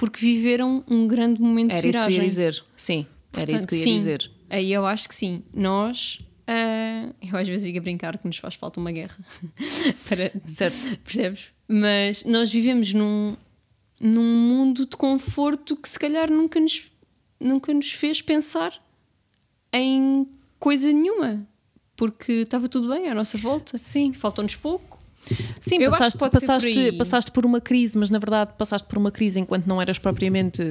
porque 0.00 0.18
viveram 0.18 0.82
um 0.88 1.06
grande 1.06 1.42
momento 1.42 1.72
Era 1.72 1.82
de 1.82 1.88
isso 1.90 1.98
que 1.98 2.04
eu 2.04 2.08
viragem. 2.08 2.22
ia 2.22 2.26
dizer. 2.26 2.64
Sim, 2.74 3.06
era 3.34 3.42
isso 3.42 3.66
Portanto, 3.66 3.68
que 3.68 3.74
eu 3.74 3.78
ia 3.78 3.84
sim, 3.84 3.94
dizer. 3.96 4.30
Aí 4.48 4.72
eu 4.72 4.86
acho 4.86 5.06
que 5.06 5.14
sim. 5.14 5.42
Nós, 5.52 6.20
ah, 6.46 7.10
eu 7.20 7.36
às 7.36 7.46
vezes 7.46 7.66
digo 7.66 7.76
a 7.76 7.82
brincar 7.82 8.16
que 8.16 8.26
nos 8.26 8.38
faz 8.38 8.54
falta 8.54 8.80
uma 8.80 8.90
guerra. 8.90 9.18
Para, 10.08 10.32
Certo. 10.46 10.96
Percebes? 11.04 11.48
Mas 11.68 12.24
nós 12.24 12.50
vivemos 12.50 12.94
num, 12.94 13.36
num 14.00 14.24
mundo 14.48 14.86
de 14.86 14.96
conforto 14.96 15.76
que 15.76 15.86
se 15.86 15.98
calhar 15.98 16.30
nunca 16.30 16.58
nos, 16.58 16.90
nunca 17.38 17.74
nos 17.74 17.92
fez 17.92 18.22
pensar 18.22 18.82
em 19.70 20.26
coisa 20.58 20.90
nenhuma. 20.90 21.46
Porque 21.94 22.32
estava 22.32 22.68
tudo 22.70 22.88
bem 22.88 23.06
à 23.10 23.14
nossa 23.14 23.36
volta. 23.36 23.76
Sim. 23.76 24.14
Faltou-nos 24.14 24.56
pouco. 24.56 24.98
Sim, 25.60 25.78
Eu 25.82 25.90
passaste, 25.90 26.18
por 26.18 26.30
passaste, 26.30 26.92
passaste 26.92 27.30
por 27.32 27.44
uma 27.46 27.60
crise, 27.60 27.96
mas 27.98 28.10
na 28.10 28.18
verdade 28.18 28.52
passaste 28.58 28.86
por 28.88 28.98
uma 28.98 29.10
crise 29.10 29.38
enquanto 29.40 29.66
não 29.66 29.80
eras 29.80 29.98
propriamente 29.98 30.62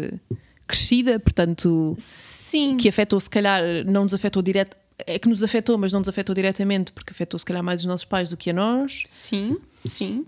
crescida, 0.68 1.20
portanto, 1.20 1.96
Sim. 1.98 2.78
que 2.78 2.88
afetou, 2.88 3.20
se 3.20 3.30
calhar, 3.30 3.62
não 3.86 4.04
nos 4.04 4.14
afetou 4.14 4.42
direto. 4.42 4.78
É 5.08 5.18
que 5.18 5.30
nos 5.30 5.44
afetou, 5.44 5.78
mas 5.78 5.94
não 5.94 6.00
nos 6.00 6.10
afetou 6.10 6.36
diretamente, 6.36 6.92
porque 6.92 7.12
afetou 7.12 7.40
se 7.40 7.46
calhar 7.46 7.64
mais 7.64 7.80
os 7.80 7.86
nossos 7.86 8.06
pais 8.06 8.28
do 8.30 8.36
que 8.36 8.50
a 8.50 8.54
nós. 8.54 9.04
Sim, 9.08 9.58
sim. 9.86 10.26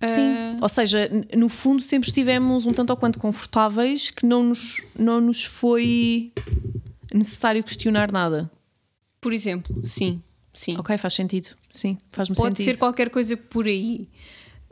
Sim. 0.00 0.34
Ah, 0.34 0.56
Ou 0.62 0.68
seja, 0.68 1.10
no 1.36 1.48
fundo 1.48 1.82
sempre 1.82 2.08
estivemos 2.08 2.66
um 2.66 2.72
tanto 2.72 2.90
ou 2.90 2.96
quanto 2.96 3.18
confortáveis 3.18 4.10
que 4.10 4.24
não 4.26 4.44
nos, 4.44 4.80
não 4.96 5.20
nos 5.20 5.44
foi 5.44 6.32
necessário 7.12 7.64
questionar 7.64 8.12
nada. 8.12 8.50
por 9.20 9.32
exemplo, 9.32 9.82
sim, 9.86 10.22
sim. 10.56 10.76
Ok, 10.78 10.98
faz 10.98 11.14
sentido. 11.14 11.50
Sim, 11.70 11.96
faz-me 12.10 12.34
Pode 12.34 12.58
sentido. 12.58 12.74
ser 12.74 12.78
qualquer 12.78 13.10
coisa 13.10 13.36
por 13.36 13.66
aí. 13.66 14.08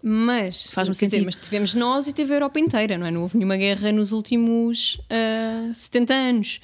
Mas, 0.06 0.70
Faz-me 0.72 0.94
quer 0.94 1.06
dizer, 1.06 1.16
sentido. 1.16 1.24
mas 1.24 1.36
tivemos 1.36 1.74
nós 1.74 2.06
e 2.06 2.12
teve 2.12 2.32
a 2.32 2.36
Europa 2.36 2.60
inteira, 2.60 2.98
não 2.98 3.06
é? 3.06 3.10
Não 3.10 3.22
houve 3.22 3.38
nenhuma 3.38 3.56
guerra 3.56 3.90
nos 3.90 4.12
últimos 4.12 5.00
ah, 5.08 5.72
70 5.72 6.12
anos. 6.12 6.60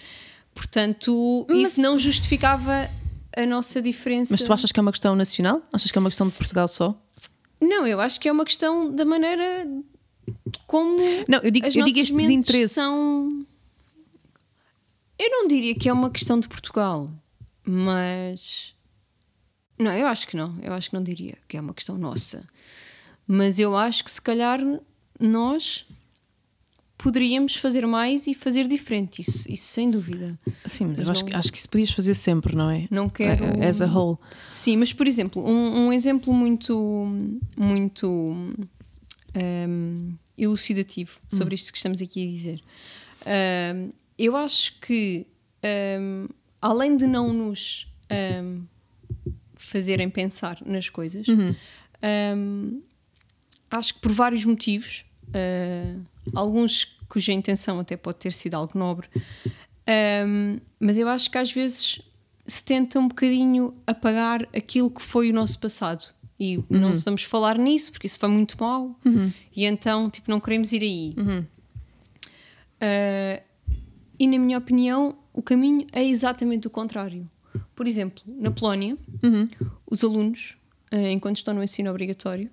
Portanto, 0.55 1.47
isso 1.49 1.81
não 1.81 1.99
justificava 1.99 2.91
a 3.35 3.47
nossa 3.47 3.81
diferença. 3.81 4.33
Mas 4.33 4.43
tu 4.43 4.53
achas 4.53 4.71
que 4.71 4.79
é 4.79 4.83
uma 4.83 4.93
questão 4.93 5.17
nacional? 5.17 5.63
Achas 5.73 5.91
que 5.91 5.97
é 5.97 6.01
uma 6.01 6.11
questão 6.11 6.29
de 6.29 6.35
Portugal 6.35 6.69
só? 6.69 6.95
Não, 7.61 7.87
eu 7.87 7.99
acho 8.01 8.21
que 8.21 8.29
é 8.29 8.33
uma 8.33 8.45
questão 8.45 8.95
da 8.95 9.05
maneira 9.07 9.67
como 10.67 10.99
Não, 11.29 11.39
eu 11.41 11.51
digo, 11.51 11.67
as 11.67 11.75
eu 11.75 11.85
digo 11.85 11.99
este 11.99 12.15
desinteresse. 12.15 12.75
São... 12.75 13.47
Eu 15.19 15.31
não 15.31 15.47
diria 15.47 15.75
que 15.75 15.89
é 15.89 15.93
uma 15.93 16.11
questão 16.11 16.41
de 16.41 16.49
Portugal, 16.49 17.11
mas. 17.65 18.75
Não, 19.81 19.93
eu 19.93 20.07
acho 20.07 20.27
que 20.29 20.37
não. 20.37 20.57
Eu 20.63 20.73
acho 20.73 20.91
que 20.91 20.95
não 20.95 21.03
diria 21.03 21.37
que 21.49 21.57
é 21.57 21.61
uma 21.61 21.75
questão 21.75 21.97
nossa. 21.99 22.45
Mas 23.27 23.59
eu 23.59 23.77
acho 23.77 24.05
que 24.05 24.11
se 24.11 24.21
calhar 24.21 24.61
nós 25.19 25.87
poderíamos 26.99 27.57
fazer 27.57 27.87
mais 27.87 28.27
e 28.27 28.35
fazer 28.35 28.69
diferente. 28.69 29.23
Isso, 29.23 29.51
isso 29.51 29.69
sem 29.69 29.91
dúvida. 29.91 30.39
Sim, 30.67 30.87
mas, 30.87 30.99
Mas 30.99 31.07
eu 31.07 31.13
acho, 31.13 31.21
não- 31.25 31.31
que- 31.31 31.37
acho 31.37 31.53
que 31.53 31.59
isso 31.59 31.69
podias 31.69 31.91
fazer 31.93 32.15
sempre, 32.15 32.55
não 32.55 32.69
é? 32.71 32.87
Não 32.91 33.09
quero- 33.09 33.45
Eh, 33.63 33.67
As 33.69 33.81
a 33.81 33.87
whole. 33.87 34.19
Sim, 34.51 34.77
mas 34.77 34.93
por 34.93 35.09
exemplo, 35.09 35.43
um, 35.49 35.87
um 35.87 35.93
exemplo 35.93 36.33
muito, 36.35 37.07
muito 37.57 38.07
hum, 39.35 40.15
elucidativo 40.37 41.19
sobre 41.29 41.55
isto 41.55 41.71
que 41.73 41.79
estamos 41.79 42.03
aqui 42.03 42.27
a 42.27 42.31
dizer. 42.31 42.61
Hum, 43.75 43.91
eu 44.19 44.37
acho 44.37 44.79
que, 44.81 45.27
hum, 45.99 46.27
além 46.61 46.97
de 46.97 47.07
não 47.07 47.33
nos 47.33 47.87
hum, 48.43 48.63
fazerem 49.71 50.11
pensar 50.11 50.59
nas 50.65 50.89
coisas, 50.89 51.27
hum, 51.29 52.83
acho 53.71 53.95
que 53.95 54.01
por 54.01 54.13
vários 54.13 54.45
motivos, 54.45 55.05
uh, 55.29 56.01
alguns 56.35 56.99
cuja 57.09 57.33
intenção 57.33 57.81
até 57.81 57.97
pode 57.97 58.19
ter 58.19 58.33
sido 58.33 58.55
algo 58.55 58.79
nobre, 58.79 59.09
um, 60.27 60.59
mas 60.79 60.99
eu 60.99 61.09
acho 61.09 61.31
que 61.31 61.39
às 61.39 61.53
vezes 61.53 62.01
se 62.47 62.65
tenta 62.65 62.99
um 62.99 63.09
bocadinho 63.09 63.75
apagar 63.87 64.43
aquilo 64.55 64.91
que 64.91 65.03
foi 65.03 65.31
o 65.31 65.35
nosso 65.35 65.59
passado. 65.59 66.13
E 66.39 66.63
não 66.71 66.95
se 66.95 67.05
vamos 67.05 67.23
falar 67.25 67.59
nisso 67.59 67.93
porque 67.93 68.07
isso 68.07 68.19
foi 68.19 68.31
muito 68.31 68.57
mau 68.59 68.99
e 69.55 69.67
então 69.67 70.09
tipo, 70.09 70.31
não 70.31 70.41
queremos 70.41 70.73
ir 70.73 70.83
aí. 70.83 71.15
Uh, 72.81 73.43
e 74.19 74.27
na 74.27 74.39
minha 74.39 74.57
opinião, 74.57 75.19
o 75.35 75.43
caminho 75.43 75.87
é 75.93 76.03
exatamente 76.03 76.67
o 76.67 76.71
contrário. 76.71 77.25
Por 77.75 77.87
exemplo, 77.87 78.23
na 78.27 78.51
Polónia, 78.51 78.97
os 79.87 80.05
alunos, 80.05 80.57
uh, 80.93 80.97
enquanto 80.97 81.37
estão 81.37 81.55
no 81.55 81.63
ensino 81.63 81.91
obrigatório, 81.91 82.51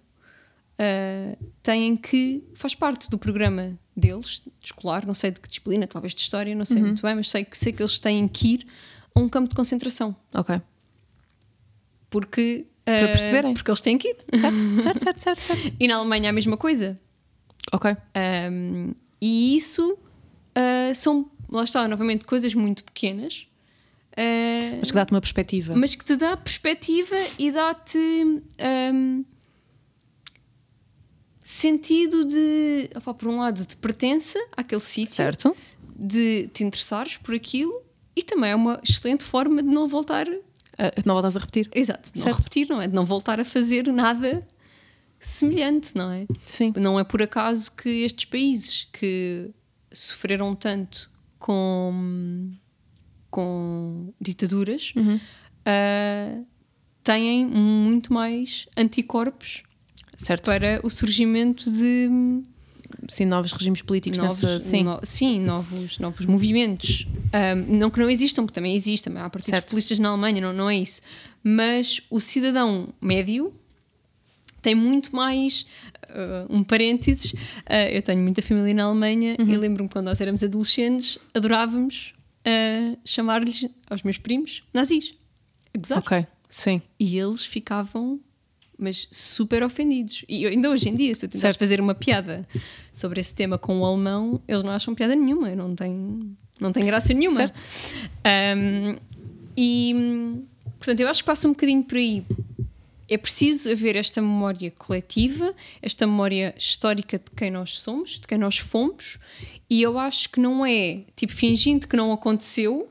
uh, 0.80 1.38
têm 1.62 1.96
que. 1.96 2.44
faz 2.56 2.74
parte 2.76 3.10
do 3.10 3.18
programa 3.18 3.78
deles, 3.96 4.42
de 4.60 4.68
escolar, 4.68 5.06
não 5.06 5.14
sei 5.14 5.32
de 5.32 5.40
que 5.40 5.48
disciplina, 5.48 5.88
talvez 5.88 6.14
de 6.14 6.22
história, 6.22 6.54
não 6.56 6.66
sei 6.66 6.82
muito 6.82 7.02
bem, 7.02 7.16
mas 7.16 7.30
sei 7.30 7.44
que, 7.44 7.58
sei 7.58 7.74
que 7.74 7.82
eles 7.82 8.00
têm 8.00 8.28
que 8.28 8.54
ir 8.56 8.68
a 9.16 9.20
um 9.20 9.28
campo 9.28 9.50
de 9.50 9.56
concentração. 9.56 10.16
Ok. 10.36 10.62
Porque. 12.10 12.68
Para 12.86 13.06
uh, 13.06 13.08
perceberem. 13.08 13.54
Porque 13.54 13.70
eles 13.70 13.82
têm 13.82 13.98
que 13.98 14.08
ir. 14.10 14.18
Certo, 14.34 14.82
certo, 14.82 15.04
certo, 15.04 15.20
certo, 15.20 15.40
certo. 15.40 15.76
E 15.80 15.88
na 15.88 15.96
Alemanha 15.96 16.30
a 16.30 16.34
mesma 16.34 16.56
coisa. 16.56 16.98
Ok. 17.74 17.92
Um, 18.52 18.94
e 19.20 19.56
isso 19.56 19.94
uh, 19.94 20.96
são, 20.96 21.30
lá 21.50 21.64
está, 21.64 21.88
novamente, 21.88 22.26
coisas 22.26 22.54
muito 22.54 22.84
pequenas. 22.84 23.48
Uh, 24.18 24.78
Mas 24.80 24.90
que 24.92 24.96
dá-te 24.96 25.12
uma 25.12 25.22
perspectiva. 25.22 25.76
mas 25.76 25.96
que 25.96 26.04
te 26.06 26.16
dá 26.16 26.36
perspectiva 26.36 27.16
e 27.38 27.52
dá-te 27.52 27.98
um, 27.98 29.24
sentido 31.44 32.26
de, 32.26 32.90
opá, 32.96 33.14
por 33.14 33.28
um 33.30 33.38
lado, 33.40 33.66
de 33.66 33.78
pertença 33.78 34.40
àquele 34.56 34.82
sítio, 34.82 35.14
Certo? 35.16 35.56
de 36.00 36.48
te 36.54 36.64
interessares 36.64 37.18
por 37.18 37.34
aquilo 37.34 37.82
e 38.16 38.22
também 38.22 38.52
é 38.52 38.56
uma 38.56 38.80
excelente 38.88 39.24
forma 39.24 39.64
de 39.64 39.70
não 39.70 39.88
voltar, 39.88 40.28
Ah, 40.78 40.92
não 41.06 41.16
voltas 41.16 41.36
a 41.38 41.40
repetir? 41.40 41.70
exato, 41.74 42.12
de 42.12 42.18
não 42.20 42.24
Certo. 42.26 42.38
repetir, 42.38 42.68
não 42.70 42.82
é? 42.82 42.88
De 42.88 42.94
não 42.94 43.06
voltar 43.06 43.40
a 43.40 43.46
fazer 43.46 43.88
nada 43.92 44.46
semelhante, 45.20 45.96
não 45.96 46.12
é? 46.12 46.28
Sim. 46.46 46.74
Não 46.76 47.00
é 47.00 47.04
por 47.04 47.22
acaso 47.24 47.72
que 47.72 47.90
estes 48.04 48.26
países 48.26 48.88
que 48.94 49.50
sofreram 49.92 50.54
tanto 50.56 51.10
com, 51.40 52.52
com 53.30 54.14
ditaduras 54.20 54.94
ah, 55.66 56.40
têm 57.04 57.46
muito 57.46 58.12
mais 58.14 58.68
anticorpos 58.78 59.64
Certo. 60.18 60.46
para 60.46 60.80
o 60.84 60.90
surgimento 60.90 61.70
de 61.72 62.10
Sim, 63.10 63.26
novos 63.26 63.52
regimes 63.52 63.82
políticos 63.82 64.18
novos, 64.18 64.42
nessa. 64.42 64.60
Sim. 64.62 64.84
no- 64.84 65.00
sim, 65.04 65.40
novos, 65.42 66.00
novos 66.00 66.26
movimentos. 66.26 67.06
Um, 67.70 67.78
não 67.78 67.90
que 67.90 68.00
não 68.00 68.10
existam, 68.10 68.44
porque 68.44 68.56
também 68.56 68.74
existem, 68.74 69.12
há 69.18 69.30
partidos 69.30 69.48
Certo. 69.50 69.66
populistas 69.66 70.00
na 70.00 70.10
Alemanha, 70.10 70.42
não, 70.42 70.54
não 70.54 70.70
é 70.70 70.78
isso. 70.78 71.02
Mas 71.44 72.02
o 72.10 72.20
cidadão 72.20 72.90
médio 73.02 73.54
tem 74.62 74.74
muito 74.74 75.16
mais. 75.16 75.66
uh, 76.10 76.48
um 76.50 76.64
parênteses, 76.64 77.34
uh, 77.34 77.90
eu 77.92 78.02
tenho 78.02 78.22
muita 78.22 78.42
família 78.42 78.74
na 78.74 78.86
Alemanha 78.86 79.36
Uhum. 79.40 79.50
e 79.50 79.58
lembro-me 79.58 79.90
quando 79.90 80.06
nós 80.06 80.20
éramos 80.22 80.42
adolescentes, 80.44 81.20
adorávamos 81.34 82.14
uh, 82.48 82.98
chamar-lhes 83.06 83.68
aos 83.90 84.04
meus 84.04 84.18
primos 84.18 84.64
nazis. 84.74 85.14
Gozar. 85.78 86.00
Ok. 86.00 86.26
Sim. 86.50 86.82
E 87.00 87.18
eles 87.18 87.44
ficavam, 87.46 88.20
mas 88.80 89.08
super 89.12 89.62
ofendidos. 89.64 90.24
E 90.30 90.44
eu- 90.44 90.50
ainda 90.50 90.70
hoje 90.70 90.90
em 90.90 90.96
dia, 90.96 91.14
se 91.14 91.28
tu 91.28 91.32
tentares 91.34 91.58
fazer 91.58 91.82
uma 91.82 91.94
piada 91.94 92.48
sobre 92.94 93.20
esse 93.20 93.34
tema 93.34 93.58
com 93.58 93.80
o 93.82 93.86
alemão, 93.86 94.42
eles 94.48 94.64
não 94.64 94.72
acham 94.72 94.96
piada 94.96 95.16
nenhuma, 95.16 95.54
não 95.56 95.76
tem, 95.76 96.20
não 96.60 96.72
tem 96.72 96.86
graça 96.86 97.14
nenhuma. 97.14 97.36
Certo. 97.38 97.62
Um, 98.26 98.96
e, 99.58 99.94
portanto, 100.80 101.00
eu 101.02 101.08
acho 101.10 101.22
que 101.24 101.28
passa 101.28 101.48
um 101.48 101.52
bocadinho 101.52 101.84
por 101.84 101.98
aí. 101.98 102.24
É 103.10 103.18
preciso 103.18 103.72
haver 103.72 103.96
esta 103.96 104.22
memória 104.22 104.70
coletiva, 104.72 105.54
esta 105.82 106.06
memória 106.06 106.54
histórica 106.58 107.18
de 107.18 107.32
quem 107.36 107.50
nós 107.50 107.80
somos, 107.80 108.20
de 108.20 108.28
quem 108.28 108.38
nós 108.38 108.58
fomos, 108.58 109.18
e 109.70 109.82
eu 109.82 109.98
acho 109.98 110.30
que 110.30 110.40
não 110.40 110.66
é 110.66 111.04
tipo 111.16 111.34
fingindo 111.34 111.88
que 111.88 111.96
não 111.96 112.12
aconteceu, 112.12 112.90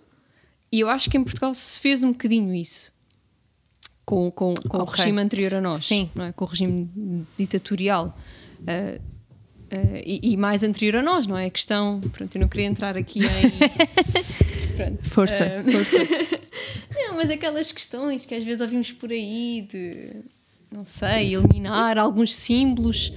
e 0.73 0.81
eu 0.81 0.89
acho 0.89 1.11
que 1.11 1.17
em 1.19 1.25
Portugal 1.25 1.53
se 1.55 1.79
fez 1.81 2.03
um 2.03 2.13
bocadinho 2.13 2.55
isso 2.55 2.93
com, 4.07 4.31
com, 4.31 4.55
com 4.55 4.79
o 4.79 4.83
Ok. 4.83 4.97
regime 5.05 5.21
anterior 5.21 5.55
a 5.55 5.61
nós, 5.61 5.85
Sim. 5.85 6.09
não 6.15 6.27
é? 6.27 6.33
com 6.33 6.45
o 6.45 6.49
regime 6.49 6.89
ditatorial. 7.37 8.17
Ah, 8.67 8.99
ah, 9.71 9.77
e, 10.05 10.21
e 10.33 10.37
mais 10.37 10.63
anterior 10.63 10.97
a 10.97 11.03
nós, 11.03 11.27
não 11.27 11.37
é? 11.37 11.47
A 11.47 11.51
questão. 11.51 12.01
Pronto, 12.13 12.35
eu 12.37 12.41
não 12.41 12.49
queria 12.49 12.67
entrar 12.67 12.97
aqui 12.97 13.19
em. 13.21 13.27
Pronto. 14.77 15.03
Força, 15.05 15.45
Ah, 15.47 15.63
força. 15.65 15.99
não, 16.95 17.17
mas 17.17 17.31
aquelas 17.31 17.73
questões 17.73 18.25
que 18.25 18.35
às 18.35 18.45
vezes 18.45 18.61
ouvimos 18.61 18.93
por 18.93 19.11
aí 19.11 19.67
de, 19.71 20.11
não 20.71 20.85
sei, 20.85 21.35
eliminar 21.35 21.99
alguns 21.99 22.35
símbolos. 22.35 23.13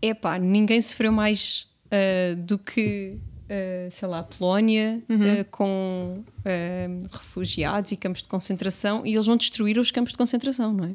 Epá, 0.00 0.38
ninguém 0.38 0.80
sofreu 0.80 1.12
mais 1.12 1.66
ah, 1.90 2.34
do 2.36 2.58
que, 2.58 3.18
ah, 3.50 3.90
sei 3.90 4.08
lá, 4.08 4.22
Polónia 4.22 5.02
ah, 5.08 5.44
com 5.50 6.22
ah, 6.44 7.08
refugiados 7.10 7.92
e 7.92 7.96
campos 7.96 8.22
de 8.22 8.28
concentração 8.28 9.06
e 9.06 9.14
eles 9.14 9.26
vão 9.26 9.36
destruir 9.36 9.78
os 9.78 9.90
campos 9.90 10.12
de 10.12 10.18
concentração, 10.18 10.72
não 10.72 10.84
é? 10.84 10.90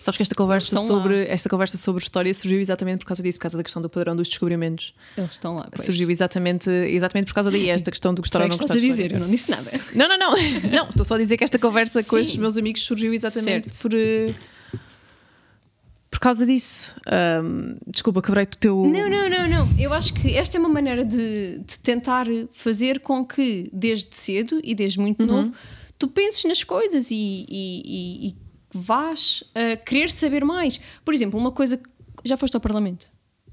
Sabes 0.00 0.18
que 0.18 0.22
esta 0.22 0.34
conversa, 0.34 0.76
lá. 0.76 0.82
sobre, 0.82 1.24
esta 1.26 1.48
conversa 1.48 1.76
sobre 1.76 2.02
história 2.02 2.32
surgiu 2.32 2.60
exatamente 2.60 3.00
por 3.00 3.06
causa 3.06 3.22
disso, 3.22 3.38
por 3.38 3.44
causa 3.44 3.56
da 3.56 3.62
questão 3.64 3.82
do 3.82 3.88
padrão 3.88 4.14
dos 4.14 4.28
descobrimentos. 4.28 4.94
Eles 5.16 5.32
estão 5.32 5.56
lá. 5.56 5.68
pois. 5.74 5.84
Surgiu 5.86 6.10
exatamente, 6.10 6.70
exatamente 6.70 7.26
por 7.26 7.34
causa 7.34 7.50
daí, 7.50 7.68
esta 7.70 7.90
questão 7.90 8.14
do 8.14 8.22
gostar 8.22 8.40
ou 8.40 8.48
não 8.48 8.56
gostar 8.56 8.64
estás 8.66 8.84
a 8.84 8.86
dizer? 8.86 9.12
Eu 9.12 9.20
não 9.20 9.28
disse 9.28 9.50
nada. 9.50 9.70
Não, 9.94 10.08
não, 10.08 10.18
não. 10.18 10.34
Não, 10.70 10.88
estou 10.88 11.04
só 11.04 11.14
a 11.14 11.18
dizer 11.18 11.36
que 11.36 11.44
esta 11.44 11.58
conversa 11.58 12.02
com 12.02 12.16
Sim. 12.16 12.20
estes 12.20 12.36
meus 12.36 12.56
amigos 12.58 12.82
surgiu 12.82 13.12
exatamente 13.12 13.68
Certo. 13.68 13.82
por. 13.82 13.92
Por 16.14 16.20
causa 16.20 16.46
disso. 16.46 16.94
Ahm, 17.08 17.76
desculpa, 17.88 18.22
quebrei-te 18.22 18.54
o 18.56 18.58
teu. 18.60 18.76
Não, 18.86 19.10
não, 19.10 19.28
não, 19.28 19.48
não. 19.48 19.68
Eu 19.76 19.92
acho 19.92 20.14
que 20.14 20.36
esta 20.36 20.56
é 20.56 20.60
uma 20.60 20.68
maneira 20.68 21.04
de, 21.04 21.58
de 21.58 21.78
tentar 21.80 22.24
fazer 22.52 23.00
com 23.00 23.24
que, 23.26 23.68
desde 23.72 24.14
cedo 24.14 24.60
e 24.62 24.76
desde 24.76 25.00
muito 25.00 25.20
Uhum. 25.22 25.26
novo, 25.26 25.52
tu 25.98 26.06
penses 26.06 26.44
nas 26.44 26.62
coisas 26.62 27.10
e, 27.10 27.16
e, 27.16 27.82
e, 27.84 28.28
e 28.28 28.36
vás 28.72 29.42
a 29.56 29.76
querer 29.76 30.08
saber 30.08 30.44
mais. 30.44 30.78
Por 31.04 31.12
exemplo, 31.12 31.38
uma 31.38 31.50
coisa. 31.50 31.78
que- 31.78 31.84
Já 32.24 32.36
foste 32.36 32.54
ao 32.54 32.60
Parlamento? 32.60 33.06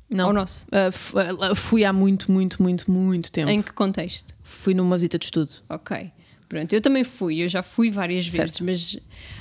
Não. 0.08 0.28
Ao 0.28 0.34
nosso? 0.34 0.68
Ah, 0.72 1.56
fui 1.56 1.84
há 1.84 1.92
muito, 1.92 2.32
muito, 2.32 2.62
muito, 2.62 2.92
muito 2.92 3.32
tempo. 3.32 3.50
Em 3.50 3.62
que 3.64 3.74
contexto? 3.74 4.36
Fui 4.44 4.76
numa 4.76 4.98
visita 4.98 5.18
de 5.18 5.26
estudo. 5.26 5.52
Ok. 5.68 6.12
Pronto, 6.48 6.72
eu 6.74 6.82
também 6.82 7.04
fui, 7.06 7.42
eu 7.42 7.48
já 7.50 7.64
fui 7.64 7.90
várias 7.90 8.28
vezes, 8.28 8.58
Certo. 8.58 8.64
mas. 8.66 8.98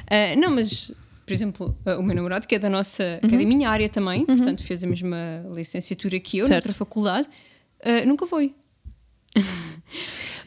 ah, 0.09 0.35
não, 0.37 0.55
mas 0.55 0.91
por 1.31 1.35
exemplo, 1.35 1.77
uh, 1.87 2.01
o 2.01 2.03
meu 2.03 2.17
namorado, 2.17 2.45
que 2.45 2.57
é 2.57 2.59
da 2.59 2.69
nossa, 2.69 3.21
que 3.21 3.33
é 3.33 3.39
da 3.39 3.45
minha 3.45 3.71
área 3.71 3.89
também, 3.89 4.27
portanto 4.27 4.65
fez 4.65 4.83
a 4.83 4.87
mesma 4.89 5.17
licenciatura 5.55 6.19
que 6.19 6.39
eu, 6.39 6.45
Certo. 6.45 6.65
noutra 6.65 6.75
faculdade, 6.75 7.29
uh, 7.85 8.05
nunca 8.05 8.27
foi. 8.27 8.53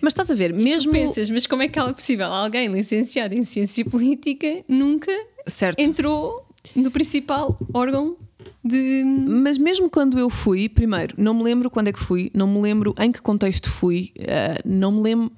Mas 0.02 0.12
estás 0.12 0.30
a 0.30 0.36
ver, 0.36 0.52
mesmo. 0.54 0.92
Pensas, 0.92 1.30
mas 1.30 1.48
como 1.48 1.62
é 1.62 1.70
que 1.70 1.80
é 1.80 1.94
possível? 1.94 2.26
Alguém 2.26 2.68
licenciado 2.68 3.34
em 3.34 3.46
ciência 3.46 3.86
política 3.86 4.62
nunca 4.68 5.10
Certo. 5.48 5.80
entrou 5.80 6.46
no 6.76 6.92
principal 6.92 7.58
órgão 7.74 8.18
de. 8.62 9.06
Mas 9.06 9.58
mesmo 9.58 9.90
quando 9.90 10.20
eu 10.20 10.30
fui, 10.30 10.68
primeiro, 10.68 11.16
não 11.18 11.34
me 11.34 11.44
lembro 11.44 11.70
quando 11.70 11.88
é 11.88 11.94
que 11.94 12.00
fui, 12.00 12.30
não 12.34 12.46
me 12.46 12.60
lembro 12.60 12.94
em 13.00 13.10
que 13.10 13.22
contexto 13.22 13.70
fui, 13.70 14.12
eh, 14.18 14.60
não 14.66 14.92
me 14.92 15.02
lembro. 15.02 15.32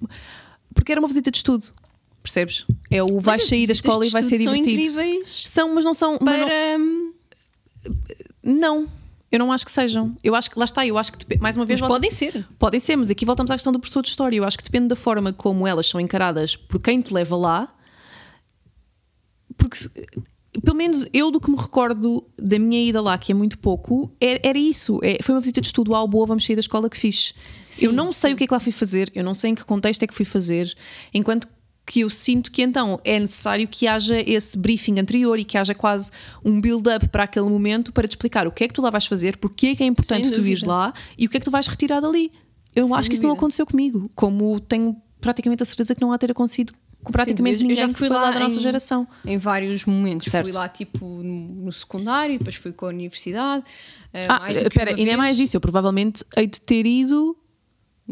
Porque 0.74 0.92
era 0.92 1.00
uma 1.00 1.08
visita 1.08 1.30
de 1.30 1.38
estudo, 1.38 1.68
percebes? 2.26 2.66
É 2.92 3.02
o 3.02 3.20
vais 3.20 3.42
Mas 3.44 3.50
sair 3.50 3.66
da 3.68 3.74
escola 3.74 4.06
e 4.06 4.10
vai 4.10 4.22
ser 4.24 4.38
divertido. 4.38 4.84
São 4.84 5.04
incríveis 5.04 5.44
São, 5.48 5.74
mas 5.74 5.86
não 5.86 5.94
são. 5.94 6.12
não- 6.14 6.20
para. 6.20 6.78
hum, 6.80 7.12
Não, 8.44 8.88
eu 9.32 9.40
não 9.40 9.52
acho 9.52 9.66
que 9.66 9.72
sejam. 9.72 10.16
Eu 10.24 10.36
acho 10.36 10.50
que, 10.52 10.58
lá 10.60 10.66
está, 10.66 10.86
eu 10.86 10.98
acho 10.98 11.12
que, 11.14 11.38
mais 11.40 11.56
uma 11.56 11.66
vez, 11.66 11.80
volta- 11.80 11.94
podem 11.96 12.12
ser. 12.12 12.46
podem 12.60 12.80
ser, 12.80 12.96
mas 12.96 13.10
aqui 13.10 13.26
voltamos 13.26 13.52
à 13.52 13.56
questão 13.56 13.72
do 13.74 13.80
professor 13.80 14.02
de 14.02 14.10
história. 14.10 14.36
Eu 14.38 14.44
acho 14.44 14.58
que 14.58 14.64
depende 14.64 14.88
da 14.88 14.96
forma 14.96 15.32
como 15.34 15.66
elas 15.68 15.86
são 15.88 16.00
encaradas 16.00 16.56
por 16.56 16.82
quem 16.82 17.02
te 17.02 17.14
leva 17.14 17.36
lá. 17.36 17.72
Porque, 19.58 19.78
pelo 20.64 20.76
menos 20.78 21.06
eu 21.14 21.32
do 21.32 21.40
que 21.40 21.50
me 21.50 21.58
recordo 21.58 22.24
da 22.38 22.58
minha 22.60 22.82
ida 22.84 23.02
lá, 23.02 23.18
que 23.18 23.32
é 23.32 23.36
muito 23.36 23.58
pouco, 23.60 24.12
era, 24.20 24.40
era 24.44 24.58
isso. 24.58 25.00
É- 25.04 25.18
foi 25.22 25.34
uma 25.36 25.42
visita 25.42 25.62
de 25.62 25.68
estudo 25.68 25.94
ao 25.96 26.08
boa, 26.08 26.26
vamos 26.26 26.46
sair 26.46 26.56
da 26.56 26.60
escola 26.62 26.90
que 26.90 26.98
fiz. 26.98 27.34
eu 27.82 27.92
não 27.92 28.12
sei 28.12 28.34
o 28.34 28.36
que 28.38 28.44
é 28.46 28.48
que 28.48 28.54
lá 28.54 28.60
fui 28.60 28.72
fazer, 28.72 29.12
eu 29.16 29.24
não 29.24 29.34
sei 29.34 29.52
em 29.52 29.56
que 29.56 29.64
contexto 29.66 30.04
é 30.04 30.08
que 30.08 30.14
fui 30.14 30.26
fazer, 30.26 30.74
enquanto 31.14 31.48
que 31.86 32.00
eu 32.00 32.10
sinto 32.10 32.52
que 32.52 32.64
então 32.64 33.00
é 33.04 33.20
necessário 33.20 33.68
que 33.68 33.86
haja 33.88 34.20
esse 34.30 34.58
briefing 34.58 35.00
anterior 35.00 35.38
e 35.38 35.46
que 35.46 35.58
haja 35.58 35.76
quase 35.76 36.10
um 36.44 36.60
build-up 36.60 37.08
para 37.10 37.24
aquele 37.24 37.48
momento 37.48 37.92
para 37.94 38.08
te 38.08 38.12
explicar 38.12 38.48
o 38.48 38.52
que 38.52 38.64
é 38.64 38.68
que 38.68 38.74
tu 38.74 38.82
lá 38.82 38.90
vais 38.90 39.06
fazer, 39.06 39.38
porque 39.38 39.68
é 39.68 39.76
que 39.76 39.84
é 39.84 39.86
importante 39.86 40.32
tu 40.32 40.42
vires 40.42 40.62
dúvida. 40.62 40.74
lá 40.78 40.94
e 41.18 41.28
o 41.28 41.30
que 41.30 41.38
é 41.38 41.40
que 41.40 41.46
tu 41.46 41.52
vais 41.52 41.68
retirar 41.68 42.00
dali. 42.00 42.32
Eu 42.76 42.88
Sem 42.88 42.96
acho 42.98 43.10
que 43.10 43.14
isso 43.16 43.24
não 43.24 43.30
dúvida. 43.30 43.40
aconteceu 43.42 43.66
comigo, 43.66 44.10
como 44.16 44.60
tenho 44.60 44.96
praticamente 45.22 45.62
a 45.64 45.66
certeza 45.66 45.94
que 45.94 46.02
não 46.02 46.12
há 46.12 46.18
ter 46.18 46.32
acontecido 46.32 46.74
com 47.04 47.12
praticamente 47.12 47.60
Sim, 47.60 47.66
eu- 47.66 47.68
eu 47.68 47.70
ninguém 47.70 47.84
já 47.88 47.94
que 47.94 48.00
fui 48.00 48.08
foi 48.08 48.18
lá 48.18 48.32
da 48.32 48.40
nossa 48.40 48.58
em- 48.58 48.62
geração. 48.62 49.08
Em 49.24 49.38
vários 49.38 49.86
momentos. 49.86 50.32
Certo. 50.32 50.48
Fui 50.48 50.56
lá, 50.56 50.68
tipo, 50.68 51.06
no, 51.06 51.66
no 51.66 51.72
secundário, 51.72 52.40
depois 52.40 52.56
fui 52.56 52.74
com 52.74 52.88
a 52.88 52.90
universidade. 52.90 53.64
eh, 54.12 54.26
Ah, 54.28 54.52
espera, 54.52 54.96
ainda 54.96 55.12
é 55.12 55.16
mais 55.16 55.38
isso. 55.38 55.56
Eu 55.56 55.62
provavelmente 55.62 56.24
hei 56.36 56.48
de 56.48 56.60
ter 56.60 56.84
ido 56.88 57.38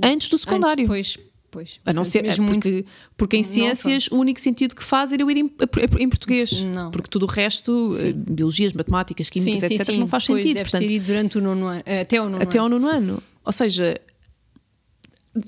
antes 0.01 0.29
do 0.29 0.37
secundário. 0.37 0.83
Antes, 0.91 1.15
pois, 1.15 1.27
pois. 1.53 1.79
A 1.85 1.93
não 1.93 2.03
ser, 2.03 2.19
é 2.19 2.29
mesmo 2.29 2.45
muito. 2.45 2.63
porque, 2.63 2.85
porque 3.15 3.37
em 3.37 3.41
Não, 3.41 3.47
ciências 3.47 4.07
o 4.07 4.17
único 4.17 4.39
sentido 4.39 4.75
que 4.75 4.83
faz 4.83 5.13
era 5.13 5.21
eu 5.21 5.29
ir 5.29 5.37
em, 5.37 5.51
em 5.99 6.09
português. 6.09 6.63
Não. 6.63 6.89
Porque 6.89 7.07
tudo 7.07 7.27
o 7.27 7.29
resto, 7.29 7.95
eh, 8.01 8.11
biologias, 8.11 8.73
matemáticas, 8.73 9.29
químicas, 9.29 9.69
etc., 9.69 9.95
não 9.95 10.07
faz 10.07 10.25
pois, 10.25 10.43
sentido. 10.43 10.61
Portanto, 10.61 10.87
ter 10.87 10.99
durante 10.99 11.37
o 11.37 11.41
nono 11.41 11.67
ano, 11.67 11.83
eh, 11.85 12.01
até 12.01 12.17
ao 12.17 12.27
nono 12.27 12.41
até 12.41 12.57
ano. 12.57 12.75
ao 12.75 12.79
nono 12.79 12.87
ano. 12.87 13.23
Ou 13.45 13.51
seja, 13.51 13.95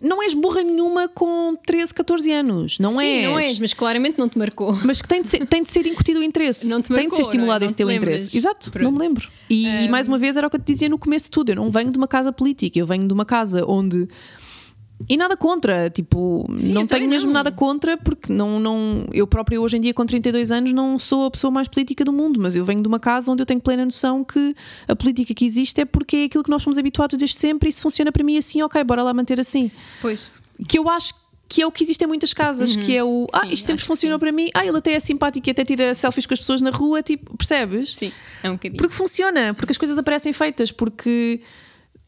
não 0.01 0.21
és 0.21 0.33
burra 0.33 0.63
nenhuma 0.63 1.07
com 1.07 1.55
13, 1.65 1.93
14 1.93 2.31
anos. 2.31 2.79
Não 2.79 2.97
Sim, 2.97 3.05
és. 3.05 3.23
não 3.25 3.39
és, 3.39 3.59
mas 3.59 3.73
claramente 3.73 4.17
não 4.17 4.27
te 4.27 4.37
marcou. 4.37 4.77
Mas 4.83 5.01
que 5.01 5.07
tem 5.07 5.21
de 5.21 5.27
ser, 5.27 5.45
tem 5.45 5.61
de 5.61 5.69
ser 5.69 5.85
incutido 5.85 6.19
o 6.19 6.23
interesse. 6.23 6.67
Não 6.67 6.81
te 6.81 6.87
tem 6.87 6.97
de 6.97 7.01
marcou, 7.03 7.17
ser 7.17 7.21
estimulado 7.23 7.59
não 7.59 7.65
é? 7.65 7.67
esse 7.67 7.73
Não 7.73 7.77
teu 7.77 7.87
te 7.87 7.95
interesse. 7.95 8.37
Exato, 8.37 8.71
Pronto. 8.71 8.83
não 8.83 8.91
me 8.91 8.99
lembro. 8.99 9.29
E, 9.49 9.67
e 9.67 9.89
mais 9.89 10.07
uma 10.07 10.17
vez 10.17 10.37
era 10.37 10.47
o 10.47 10.49
que 10.49 10.55
eu 10.55 10.59
te 10.59 10.65
dizia 10.65 10.89
no 10.89 10.97
começo 10.97 11.25
de 11.25 11.31
tudo. 11.31 11.49
Eu 11.49 11.55
não 11.55 11.69
venho 11.69 11.91
de 11.91 11.97
uma 11.97 12.07
casa 12.07 12.31
política, 12.31 12.79
eu 12.79 12.87
venho 12.87 13.07
de 13.07 13.13
uma 13.13 13.25
casa 13.25 13.65
onde. 13.67 14.07
E 15.07 15.17
nada 15.17 15.37
contra, 15.37 15.89
tipo, 15.89 16.45
Sim, 16.57 16.73
não 16.73 16.85
tenho 16.87 17.07
mesmo 17.07 17.27
não. 17.27 17.33
nada 17.35 17.51
contra, 17.51 17.95
porque 17.97 18.31
não, 18.31 18.59
não, 18.59 19.05
eu 19.13 19.27
própria 19.27 19.59
hoje 19.61 19.77
em 19.77 19.79
dia, 19.79 19.93
com 19.93 20.05
32 20.05 20.51
anos, 20.51 20.73
não 20.73 20.97
sou 20.97 21.25
a 21.25 21.31
pessoa 21.31 21.51
mais 21.51 21.67
política 21.67 22.03
do 22.03 22.11
mundo, 22.11 22.39
mas 22.41 22.55
eu 22.55 22.65
venho 22.65 22.81
de 22.81 22.87
uma 22.87 22.99
casa 22.99 23.31
onde 23.31 23.41
eu 23.41 23.45
tenho 23.45 23.61
plena 23.61 23.85
noção 23.85 24.23
que 24.23 24.55
a 24.87 24.95
política 24.95 25.33
que 25.33 25.45
existe 25.45 25.81
é 25.81 25.85
porque 25.85 26.17
é 26.17 26.23
aquilo 26.25 26.43
que 26.43 26.49
nós 26.49 26.61
somos 26.61 26.77
habituados 26.77 27.17
desde 27.17 27.37
sempre 27.37 27.69
e 27.69 27.71
se 27.71 27.81
funciona 27.81 28.11
para 28.11 28.23
mim 28.23 28.37
assim, 28.37 28.61
ok, 28.61 28.83
bora 28.83 29.03
lá 29.03 29.13
manter 29.13 29.39
assim 29.39 29.69
Pois. 30.01 30.29
que 30.67 30.79
eu 30.79 30.89
acho 30.89 31.13
que 31.47 31.61
é 31.61 31.67
o 31.67 31.71
que 31.71 31.83
existe 31.83 32.03
em 32.03 32.07
muitas 32.07 32.33
casas, 32.33 32.75
que 32.75 32.97
é 32.97 33.03
o 33.03 33.27
ah, 33.31 33.41
Uhum. 33.43 33.49
Sim, 33.49 33.53
isto 33.53 33.65
sempre 33.67 33.85
funcionou 33.85 34.17
para 34.17 34.31
mim, 34.31 34.49
ah, 34.55 34.65
ele 34.65 34.77
até 34.77 34.93
é 34.93 34.99
simpático 34.99 35.47
e 35.47 35.51
até 35.51 35.63
tira 35.63 35.93
selfies 35.93 36.25
com 36.25 36.33
as 36.33 36.39
pessoas 36.39 36.59
na 36.59 36.71
rua, 36.71 37.03
tipo, 37.03 37.37
percebes? 37.37 37.93
Sim, 37.93 38.11
é 38.41 38.49
um 38.49 38.53
bocadinho. 38.53 38.77
Porque 38.77 38.95
funciona, 38.95 39.53
porque 39.53 39.71
as 39.71 39.77
coisas 39.77 39.95
aparecem 39.97 40.33
feitas, 40.33 40.71
porque 40.71 41.39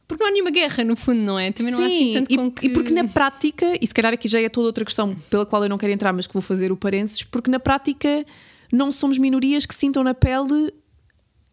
Porque 0.07 0.23
não 0.23 0.29
há 0.29 0.33
nenhuma 0.33 0.51
guerra, 0.51 0.83
no 0.85 0.95
fundo, 0.95 1.19
não 1.19 1.37
é? 1.37 1.51
Também 1.51 1.73
não 1.73 1.83
há 1.83 1.85
assim 1.85 1.97
sim, 1.97 2.13
tanto 2.13 2.31
e, 2.31 2.37
com 2.37 2.51
que... 2.51 2.65
e 2.67 2.69
porque 2.69 2.93
na 2.93 3.03
prática, 3.05 3.77
e 3.81 3.85
se 3.85 3.93
calhar 3.93 4.13
aqui 4.13 4.27
já 4.27 4.39
é 4.39 4.47
toda 4.47 4.67
outra 4.67 4.85
questão 4.85 5.13
pela 5.29 5.45
qual 5.45 5.63
eu 5.63 5.69
não 5.69 5.77
quero 5.77 5.91
entrar, 5.91 6.13
mas 6.13 6.25
que 6.25 6.33
vou 6.33 6.41
fazer 6.41 6.71
o 6.71 6.77
parênteses, 6.77 7.23
porque 7.23 7.51
na 7.51 7.59
prática 7.59 8.25
não 8.71 8.91
somos 8.91 9.17
minorias 9.17 9.65
que 9.65 9.75
sintam 9.75 10.03
na 10.03 10.13
pele 10.13 10.73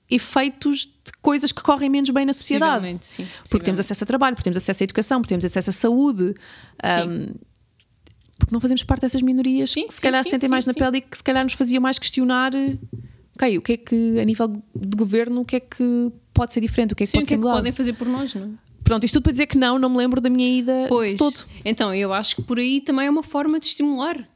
efeitos 0.09 0.87
de 0.87 1.13
coisas 1.21 1.51
que 1.51 1.63
correm 1.63 1.91
menos 1.91 2.11
bem 2.11 2.25
na 2.25 2.33
sociedade. 2.33 2.99
Sim. 3.01 3.27
Porque 3.49 3.65
temos 3.65 3.81
acesso 3.81 4.05
a 4.05 4.07
trabalho, 4.07 4.37
porque 4.37 4.45
temos 4.45 4.57
acesso 4.57 4.83
à 4.83 4.85
educação, 4.85 5.21
porque 5.21 5.31
temos 5.31 5.45
acesso 5.45 5.71
à 5.71 5.73
saúde. 5.73 6.35
Sim. 6.85 7.09
um, 7.09 7.35
porque 8.39 8.53
não 8.53 8.61
fazemos 8.61 8.83
parte 8.83 9.03
dessas 9.03 9.23
minorias 9.23 9.71
Sim, 9.71 9.87
que 9.87 9.95
se 9.95 10.01
sim, 10.01 10.03
calhar 10.03 10.23
sim, 10.25 10.31
sentem 10.31 10.49
sim, 10.49 10.51
mais 10.51 10.67
na 10.67 10.73
sim. 10.73 10.79
pele 10.79 10.99
e 10.99 11.01
que 11.01 11.17
se 11.17 11.23
calhar 11.23 11.45
nos 11.45 11.53
faziam 11.55 11.81
mais 11.81 11.99
questionar 11.99 12.53
ok, 13.37 13.59
o 13.59 13.63
que 13.63 13.73
é 13.73 13.77
que 13.77 14.19
a 14.21 14.25
nível 14.25 14.49
de 14.49 14.97
governo 14.97 15.41
o 15.41 15.45
que 15.45 15.57
é 15.57 15.61
que 15.61 16.13
pode 16.33 16.53
ser 16.53 16.61
diferente, 16.61 16.93
o 16.93 16.97
que 16.97 17.05
é 17.05 17.07
que 17.07 17.11
Sim, 17.11 17.19
pode 17.19 17.25
o 17.25 17.27
que 17.27 17.29
ser 17.29 17.35
é 17.35 17.39
que 17.39 17.43
podem 17.57 17.73
fazer 17.73 17.93
por 17.95 18.09
nós, 18.09 18.35
não 18.35 18.47
é? 18.47 18.65
Pronto, 18.85 19.05
isto 19.05 19.15
tudo 19.15 19.23
para 19.23 19.33
dizer 19.33 19.47
que 19.47 19.57
não, 19.57 19.79
não 19.79 19.89
me 19.89 19.97
lembro 19.97 20.21
da 20.21 20.29
minha 20.29 20.59
ida 20.59 20.87
Pois, 20.89 21.13
de 21.13 21.17
todo. 21.17 21.47
então 21.65 21.95
eu 21.95 22.13
acho 22.13 22.37
que 22.37 22.43
por 22.43 22.59
aí 22.59 22.81
também 22.83 23.07
é 23.07 23.11
uma 23.11 23.23
forma 23.23 23.59
de 23.59 23.67
estimular. 23.67 24.29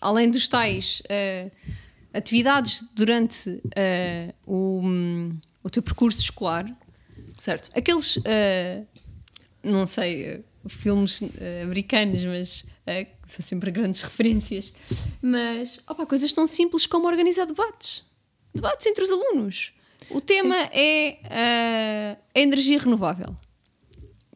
Além 0.00 0.30
dos 0.30 0.48
tais 0.48 1.02
eh, 1.10 1.50
atividades 2.14 2.82
durante 2.94 3.60
eh, 3.76 4.32
o, 4.46 4.80
hum, 4.82 5.38
o 5.62 5.68
teu 5.68 5.82
percurso 5.82 6.18
escolar, 6.20 6.64
Certo. 7.38 7.70
aqueles, 7.76 8.18
eh, 8.24 8.84
não 9.62 9.86
sei, 9.86 10.42
filmes 10.66 11.20
americanos, 11.62 12.24
mas 12.24 12.64
são 13.26 13.44
sempre 13.44 13.70
grandes 13.70 14.00
referências, 14.02 14.72
mas 15.20 15.78
opa, 15.86 16.06
coisas 16.06 16.32
tão 16.32 16.46
simples 16.46 16.86
como 16.86 17.06
organizar 17.06 17.44
debates. 17.44 18.02
Debates 18.54 18.86
entre 18.86 19.04
os 19.04 19.10
alunos. 19.10 19.72
O 20.10 20.20
tema 20.20 20.56
é 20.72 21.18
eh, 21.24 22.16
a 22.34 22.40
energia 22.40 22.78
renovável. 22.78 23.34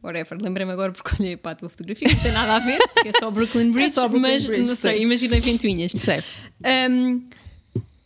Whatever, 0.03 0.39
lembrei-me 0.41 0.73
agora 0.73 0.93
porque 0.93 1.23
olhei 1.23 1.37
para 1.37 1.53
a 1.53 1.55
tua 1.55 1.69
fotografia, 1.69 2.07
não 2.09 2.23
tem 2.23 2.31
nada 2.33 2.57
a 2.57 2.59
ver, 2.59 2.79
porque 2.93 3.09
é 3.09 3.13
só 3.19 3.31
Brooklyn 3.31 3.71
Bridge, 3.73 3.95
só 3.95 4.07
Brooklyn 4.07 4.33
mas 4.33 4.47
Bridge, 4.47 4.69
não 4.69 4.77
sei, 4.77 4.99
sim. 4.99 5.03
imaginei 5.03 5.41
ventoinhas. 5.41 5.93
Certo. 5.93 6.29
Um, 6.91 7.23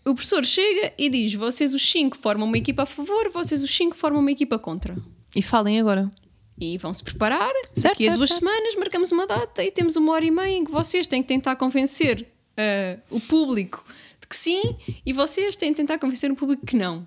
o 0.05 0.15
professor 0.15 0.45
chega 0.45 0.93
e 0.97 1.11
diz: 1.11 1.35
vocês 1.35 1.75
os 1.75 1.83
cinco 1.83 2.17
formam 2.17 2.47
uma 2.47 2.57
equipa 2.57 2.85
a 2.85 2.87
favor, 2.87 3.29
vocês 3.31 3.63
os 3.63 3.75
cinco 3.75 3.97
formam 3.97 4.21
uma 4.21 4.31
equipa 4.31 4.59
contra. 4.59 4.97
E 5.35 5.43
falem 5.43 5.81
agora. 5.81 6.09
E 6.61 6.79
vão 6.79 6.95
se 6.95 7.05
preparar. 7.05 7.53
Certo, 7.75 7.95
Daqui 7.95 8.09
a 8.09 8.15
duas 8.15 8.31
certo. 8.31 8.41
semanas 8.41 8.75
marcamos 8.77 9.13
uma 9.13 9.27
data 9.27 9.63
e 9.63 9.71
temos 9.71 9.97
uma 9.97 10.13
hora 10.13 10.25
e 10.25 10.31
meia 10.31 10.57
em 10.57 10.65
que 10.65 10.71
vocês 10.71 11.07
têm 11.07 11.21
que 11.23 11.29
tentar 11.29 11.57
convencer 11.57 12.27
uh, 12.59 13.01
o 13.11 13.21
público 13.21 13.85
que 14.29 14.37
sim 14.37 14.77
e 15.05 15.13
vocês 15.13 15.57
têm 15.57 15.73
que 15.73 15.77
tentar 15.77 15.99
convencer 15.99 16.31
o 16.31 16.37
público 16.37 16.67
que 16.67 16.77
não. 16.77 17.07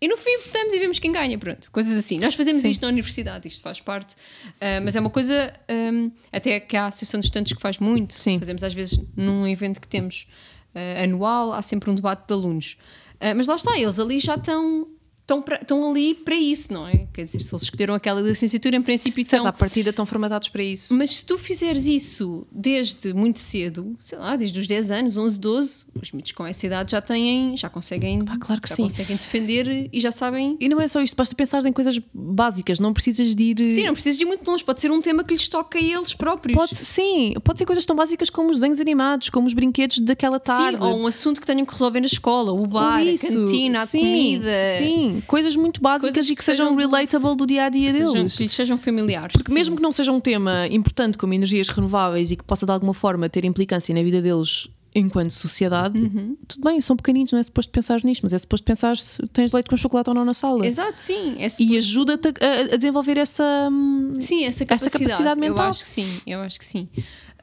E 0.00 0.08
no 0.08 0.16
fim 0.16 0.38
votamos 0.38 0.72
e 0.72 0.78
vemos 0.78 0.98
quem 0.98 1.12
ganha, 1.12 1.36
pronto. 1.36 1.70
Coisas 1.70 1.96
assim. 1.96 2.18
Nós 2.18 2.34
fazemos 2.34 2.62
Sim. 2.62 2.70
isto 2.70 2.82
na 2.82 2.88
universidade, 2.88 3.46
isto 3.46 3.62
faz 3.62 3.80
parte, 3.80 4.14
uh, 4.14 4.80
mas 4.82 4.96
é 4.96 5.00
uma 5.00 5.10
coisa 5.10 5.52
um, 5.68 6.10
até 6.32 6.58
que 6.58 6.74
a 6.74 6.86
Associação 6.86 7.20
de 7.20 7.26
Estudantes 7.26 7.52
que 7.52 7.60
faz 7.60 7.78
muito. 7.78 8.18
Sim. 8.18 8.38
Fazemos 8.38 8.64
às 8.64 8.72
vezes 8.72 8.98
num 9.14 9.46
evento 9.46 9.78
que 9.78 9.86
temos 9.86 10.26
uh, 10.74 11.04
anual, 11.04 11.52
há 11.52 11.60
sempre 11.60 11.90
um 11.90 11.94
debate 11.94 12.26
de 12.26 12.32
alunos. 12.32 12.78
Uh, 13.16 13.36
mas 13.36 13.46
lá 13.46 13.56
está, 13.56 13.78
eles 13.78 13.98
ali 13.98 14.18
já 14.18 14.36
estão. 14.36 14.88
Estão, 15.30 15.42
pra- 15.42 15.58
estão 15.62 15.88
ali 15.88 16.12
para 16.12 16.34
isso, 16.34 16.72
não 16.72 16.88
é? 16.88 17.06
Quer 17.12 17.22
dizer, 17.22 17.40
se 17.40 17.52
eles 17.54 17.62
escolheram 17.62 17.94
aquela 17.94 18.20
licenciatura, 18.20 18.74
em 18.76 18.82
princípio 18.82 19.24
Certo, 19.24 19.34
estão. 19.42 19.46
à 19.46 19.52
partida 19.52 19.90
estão 19.90 20.04
formatados 20.04 20.48
para 20.48 20.60
isso. 20.62 20.96
Mas 20.96 21.10
se 21.16 21.24
tu 21.24 21.38
fizeres 21.38 21.86
isso 21.86 22.44
desde 22.50 23.14
muito 23.14 23.38
cedo, 23.38 23.94
sei 24.00 24.18
lá, 24.18 24.34
desde 24.34 24.58
os 24.58 24.66
10 24.66 24.90
anos, 24.90 25.16
11, 25.16 25.38
12, 25.38 25.84
os 26.02 26.10
miúdos 26.10 26.32
com 26.32 26.44
essa 26.44 26.66
idade 26.66 26.90
já 26.90 27.00
têm, 27.00 27.56
já 27.56 27.68
conseguem, 27.68 28.24
Pá, 28.24 28.36
claro 28.40 28.60
que 28.60 28.68
já 28.68 28.74
sim. 28.74 28.82
conseguem 28.82 29.16
defender 29.16 29.88
e 29.92 30.00
já 30.00 30.10
sabem. 30.10 30.56
E 30.58 30.68
não 30.68 30.80
é 30.80 30.88
só 30.88 31.00
isto, 31.00 31.14
basta 31.14 31.32
pensar 31.36 31.64
em 31.64 31.72
coisas 31.72 32.00
básicas, 32.12 32.80
não 32.80 32.92
precisas 32.92 33.36
de 33.36 33.44
ir. 33.44 33.72
Sim, 33.72 33.86
não 33.86 33.92
precisas 33.92 34.18
de 34.18 34.24
ir 34.24 34.26
muito 34.26 34.44
longe, 34.50 34.64
pode 34.64 34.80
ser 34.80 34.90
um 34.90 35.00
tema 35.00 35.22
que 35.22 35.32
lhes 35.32 35.46
toca 35.46 35.78
a 35.78 35.82
eles 35.82 36.12
próprios. 36.12 36.56
Pode, 36.58 36.74
sim, 36.74 37.34
pode 37.44 37.58
ser 37.60 37.66
coisas 37.66 37.86
tão 37.86 37.94
básicas 37.94 38.30
como 38.30 38.50
os 38.50 38.56
desenhos 38.56 38.80
animados, 38.80 39.30
como 39.30 39.46
os 39.46 39.54
brinquedos 39.54 40.00
daquela 40.00 40.40
tarde. 40.40 40.76
Sim, 40.76 40.82
ou 40.82 40.98
um 40.98 41.06
assunto 41.06 41.40
que 41.40 41.46
tenham 41.46 41.64
que 41.64 41.72
resolver 41.72 42.00
na 42.00 42.06
escola, 42.06 42.50
o 42.52 42.66
bar, 42.66 43.00
a 43.02 43.04
cantina, 43.16 43.82
a 43.82 43.86
sim, 43.86 44.00
comida. 44.00 44.50
Sim, 44.76 45.19
coisas 45.26 45.56
muito 45.56 45.80
básicas 45.80 46.12
Coisas 46.14 46.26
e 46.26 46.32
que, 46.32 46.36
que 46.36 46.44
sejam, 46.44 46.66
sejam 46.68 46.78
relatable 46.78 47.36
do 47.36 47.46
dia 47.46 47.64
a 47.64 47.68
dia 47.68 47.90
sejam, 47.92 48.12
deles. 48.12 48.36
que 48.36 48.42
lhes 48.44 48.52
sejam 48.54 48.76
familiares. 48.78 49.32
Porque 49.32 49.48
sim. 49.48 49.54
mesmo 49.54 49.76
que 49.76 49.82
não 49.82 49.92
seja 49.92 50.12
um 50.12 50.20
tema 50.20 50.66
importante 50.68 51.16
como 51.18 51.32
energias 51.34 51.68
renováveis 51.68 52.30
e 52.30 52.36
que 52.36 52.44
possa 52.44 52.64
de 52.66 52.72
alguma 52.72 52.94
forma 52.94 53.28
ter 53.28 53.44
implicância 53.44 53.94
na 53.94 54.02
vida 54.02 54.20
deles 54.22 54.68
enquanto 54.92 55.30
sociedade, 55.30 55.96
Uhum. 56.00 56.36
tudo 56.48 56.64
bem, 56.64 56.80
são 56.80 56.96
pequeninos, 56.96 57.30
não 57.30 57.38
é 57.38 57.42
suposto 57.44 57.70
pensar 57.70 58.00
nisto, 58.02 58.22
mas 58.24 58.32
é 58.32 58.38
suposto 58.38 58.64
pensar 58.64 58.96
se 58.96 59.22
tens 59.32 59.52
leite 59.52 59.70
com 59.70 59.76
chocolate 59.76 60.10
ou 60.10 60.14
não 60.16 60.24
na 60.24 60.34
sala. 60.34 60.66
Exato, 60.66 61.00
sim. 61.00 61.36
É 61.38 61.46
E 61.60 61.78
ajuda-te 61.78 62.26
a, 62.44 62.74
a 62.74 62.76
desenvolver 62.76 63.16
essa. 63.16 63.68
hum, 63.70 64.14
Sim, 64.18 64.42
essa 64.44 64.64
essa 64.64 64.66
capacidade, 64.66 65.04
capacidade 65.04 65.38
Eu 65.40 65.48
mental. 65.48 65.68
acho 65.70 65.82
que 65.82 65.88
sim, 65.88 66.20
eu 66.26 66.40
acho 66.40 66.58
que 66.58 66.64
sim. 66.64 66.88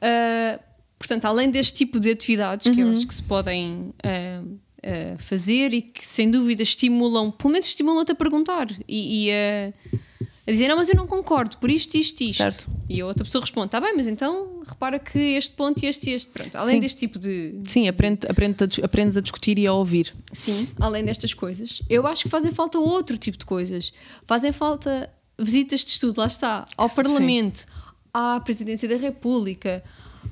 Ah, 0.00 0.60
portanto, 0.98 1.24
além 1.24 1.50
deste 1.50 1.72
tipo 1.72 1.98
de 1.98 2.10
atividades 2.10 2.68
que 2.70 2.80
eu 2.80 2.86
Uhum. 2.86 2.92
acho 2.92 3.06
que 3.06 3.14
se 3.14 3.22
podem 3.22 3.94
ah, 4.04 4.42
fazer 5.18 5.74
e 5.74 5.82
que 5.82 6.06
sem 6.06 6.30
dúvida 6.30 6.62
estimulam, 6.62 7.30
pelo 7.30 7.52
menos 7.52 7.68
estimulam-te 7.68 8.12
a 8.12 8.14
perguntar 8.14 8.68
e, 8.86 9.26
e 9.26 9.32
a, 9.32 9.72
a 10.46 10.50
dizer, 10.50 10.66
não, 10.66 10.76
mas 10.76 10.88
eu 10.88 10.94
não 10.94 11.06
concordo 11.06 11.58
por 11.58 11.70
isto, 11.70 11.94
isto, 11.96 12.22
isto. 12.22 12.38
Certo. 12.38 12.70
E 12.88 13.00
a 13.02 13.06
outra 13.06 13.22
pessoa 13.22 13.42
responde, 13.42 13.66
está 13.66 13.80
bem, 13.80 13.94
mas 13.94 14.06
então 14.06 14.62
repara 14.66 14.98
que 14.98 15.18
este 15.18 15.54
ponto 15.54 15.82
e 15.82 15.86
este 15.86 16.08
e 16.08 16.14
este. 16.14 16.30
Pronto, 16.30 16.56
além 16.56 16.76
Sim. 16.76 16.80
deste 16.80 16.98
tipo 17.00 17.18
de, 17.18 17.60
Sim, 17.64 17.86
aprende, 17.86 18.20
aprende 18.26 18.56
a, 18.64 18.84
aprendes 18.86 19.16
a 19.18 19.20
discutir 19.20 19.58
e 19.58 19.66
a 19.66 19.74
ouvir. 19.74 20.14
Sim, 20.32 20.68
além 20.80 21.04
destas 21.04 21.34
coisas, 21.34 21.82
eu 21.88 22.06
acho 22.06 22.22
que 22.22 22.28
fazem 22.30 22.50
falta 22.50 22.78
outro 22.78 23.18
tipo 23.18 23.36
de 23.36 23.44
coisas. 23.44 23.92
Fazem 24.26 24.50
falta 24.50 25.10
visitas 25.38 25.80
de 25.80 25.90
estudo, 25.90 26.18
lá 26.18 26.26
está, 26.26 26.64
ao 26.78 26.88
Sim. 26.88 26.96
Parlamento, 26.96 27.66
à 28.12 28.40
Presidência 28.40 28.88
da 28.88 28.96
República, 28.96 29.84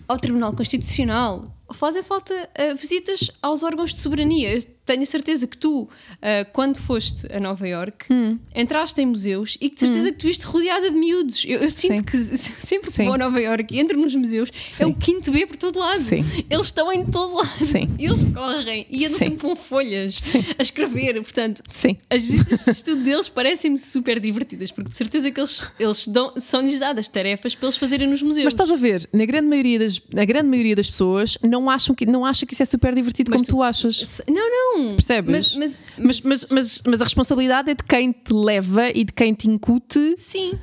ao 0.09 0.17
Tribunal 0.17 0.55
Constitucional. 0.55 1.45
Fazem 1.75 2.03
falta 2.03 2.49
ah, 2.55 2.75
visitas 2.75 3.31
aos 3.43 3.63
órgãos 3.63 3.93
de 3.93 4.01
soberania. 4.01 4.55
Eu 4.55 4.63
tenho 4.87 5.03
a 5.03 5.07
certeza 5.07 5.49
que 5.49 5.59
tu, 5.59 5.89
ah, 6.23 6.45
quando 6.53 6.79
foste 6.79 7.27
a 7.33 7.41
Nova 7.41 7.67
Iorque, 7.69 8.07
Hum. 8.13 8.39
entraste 8.55 9.01
em 9.01 9.07
museus 9.07 9.57
e 9.61 9.69
que 9.69 9.75
de 9.75 9.81
certeza 9.81 10.13
que 10.13 10.19
te 10.19 10.27
viste 10.29 10.43
rodeada 10.47 10.89
de 10.91 10.97
miúdos. 10.97 11.45
Eu, 11.45 11.61
eu 11.61 11.71
sinto 11.71 11.99
Sim. 11.99 12.05
que 12.05 12.17
sempre 12.19 12.87
que 12.89 12.93
Sim. 12.93 13.05
vou 13.07 13.15
a 13.15 13.19
Nova 13.19 13.41
Iorque 13.41 13.75
e 13.75 13.81
entro 13.81 13.99
nos 13.99 14.15
museus, 14.15 14.51
é 14.65 14.69
Sim. 14.69 14.85
o 14.85 14.95
quinto 14.95 15.31
B 15.33 15.45
por 15.47 15.57
todo 15.57 15.79
lado. 15.79 15.99
Sim. 16.01 16.25
Eles 16.49 16.67
estão 16.67 16.93
em 16.93 17.05
todo 17.07 17.35
lado. 17.35 17.65
Sim. 17.65 17.95
E 17.99 18.07
eles 18.07 18.23
correm 18.33 18.87
e 18.89 19.05
andam 19.05 19.19
sempre 19.19 19.39
com 19.41 19.57
folhas 19.57 20.21
a 20.59 20.63
escrever. 20.63 21.21
Portanto, 21.21 21.63
as 22.09 22.25
visitas 22.25 22.65
de 22.65 22.71
estudo 22.71 23.03
deles 23.03 23.29
parecem-me 23.29 23.79
super 23.79 24.21
divertidas, 24.21 24.71
porque 24.71 24.91
de 24.91 24.97
certeza 24.97 25.31
que 25.33 25.41
eles, 25.41 25.65
eles 25.81 26.07
dão, 26.07 26.33
são-lhes 26.37 26.79
dadas 26.79 27.09
tarefas 27.09 27.55
para 27.57 27.67
eles 27.67 27.77
fazerem 27.77 28.07
nos 28.09 28.23
museus. 28.23 28.45
Mas 28.45 28.55
estás 28.55 28.71
a 28.71 28.77
ver, 28.77 29.09
na 29.13 29.25
grande 29.25 29.49
maioria 29.49 29.81
das, 29.81 30.01
a 30.17 30.25
grande 30.25 30.49
maioria 30.49 30.77
das 30.77 30.89
pessoas 30.89 31.37
não, 31.43 31.56
acham 31.71 31.95
que, 31.95 32.05
não 32.07 32.25
acha 32.25 32.45
que 32.45 32.53
isso 32.55 32.63
é 32.63 32.67
super 32.67 32.95
divertido 32.95 33.31
Mas 33.31 33.41
como 33.41 33.49
tu, 33.49 33.63
achas. 33.63 33.97
Se- 33.97 34.23
Não, 34.29 34.79
não. 34.79 34.95
Percebes? 34.97 35.57
Mas, 35.57 35.79
Mas, 35.97 36.21
mas, 36.21 36.47
mas, 36.51 36.83
mas 36.87 37.01
a 37.01 37.05
responsabilidade 37.05 37.71
é 37.71 37.75
de 37.75 37.83
quem 37.85 38.13
te 38.13 38.33
leva 38.33 38.91
e 38.91 39.05
de 39.05 39.13
quem 39.13 39.33
te 39.35 39.49
incute 39.49 40.15
sim. 40.19 40.59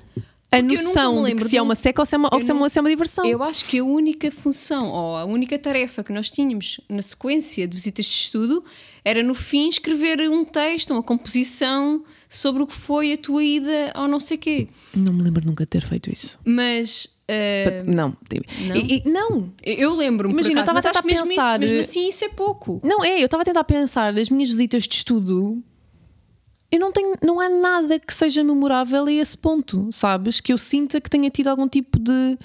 a 0.52 0.62
noção 0.62 1.24
de 1.24 1.34
que 1.36 1.44
se 1.46 1.58
é 1.58 1.62
um- 1.62 1.66
uma 1.66 1.76
seca 1.76 2.02
ou 2.02 2.06
se 2.06 2.14
é 2.14 2.18
uma, 2.18 2.30
ou 2.32 2.42
se 2.42 2.52
é 2.52 2.54
não- 2.54 2.62
uma, 2.62 2.70
se 2.70 2.78
é 2.78 2.82
uma 2.82 2.90
diversão. 2.90 3.26
Eu 3.26 3.42
acho 3.44 3.66
que 3.66 3.80
a 3.80 3.84
única 3.84 4.30
função 4.32 4.90
ou 4.90 5.16
a 5.18 5.26
única 5.26 5.58
tarefa 5.58 6.04
que 6.04 6.14
nós 6.14 6.30
tínhamos 6.30 6.80
na 6.88 7.02
sequência 7.02 7.68
de 7.68 7.76
visitas 7.76 8.06
de 8.06 8.12
estudo 8.12 8.64
era 9.04 9.22
no 9.24 9.34
fim 9.34 9.68
escrever 9.68 10.22
um 10.30 10.46
texto, 10.46 10.92
uma 10.92 11.04
composição 11.04 12.04
sobre 12.38 12.64
o 12.64 12.68
que 12.68 12.74
foi 12.76 13.14
a 13.14 13.18
tua 13.18 13.44
ida 13.44 13.92
ao 13.94 14.08
não 14.08 14.20
sei 14.20 14.38
quê. 14.38 14.68
Não 14.96 15.14
me 15.14 15.24
lembro 15.24 15.46
nunca 15.46 15.64
de 15.64 15.70
ter 15.70 15.82
feito 15.86 16.12
isso. 16.12 16.40
Mas 16.46 17.08
eh, 17.28 17.84
Não. 17.86 18.16
não? 18.68 18.76
E- 18.76 19.02
e- 19.06 19.10
não. 19.10 19.54
eu 19.64 19.94
lembro-me. 19.96 20.34
Imagina, 20.34 20.60
eu 20.60 20.64
acaso, 20.64 20.78
estava 20.78 20.80
a 20.80 21.02
tentar 21.02 21.08
mesmo 21.08 21.28
pensar- 21.28 21.64
Isso, 21.64 21.74
mesmo 21.74 21.90
assim, 21.90 22.08
isso 22.10 22.26
é 22.26 22.30
pouco. 22.30 22.82
Não 22.84 23.04
é, 23.04 23.20
eu 23.22 23.26
estava 23.26 23.42
a 23.44 23.46
tentar 23.46 23.64
pensar 23.64 24.18
as 24.18 24.30
minhas 24.30 24.50
visitas 24.50 24.84
de 24.84 24.96
estudo. 24.96 25.64
Eu 26.72 26.80
não 26.80 26.92
tenho, 26.92 27.14
não 27.24 27.40
há 27.40 27.48
nada 27.50 28.00
que 28.00 28.12
seja 28.14 28.44
memorável 28.44 29.06
a 29.06 29.12
esse 29.12 29.38
ponto, 29.38 29.88
sabes? 29.92 30.42
Que 30.42 30.52
eu 30.52 30.58
sinta 30.58 31.00
que 31.00 31.08
tenha 31.10 31.30
tido 31.30 31.48
algum 31.50 31.68
tipo 31.68 32.00
de 32.00 32.38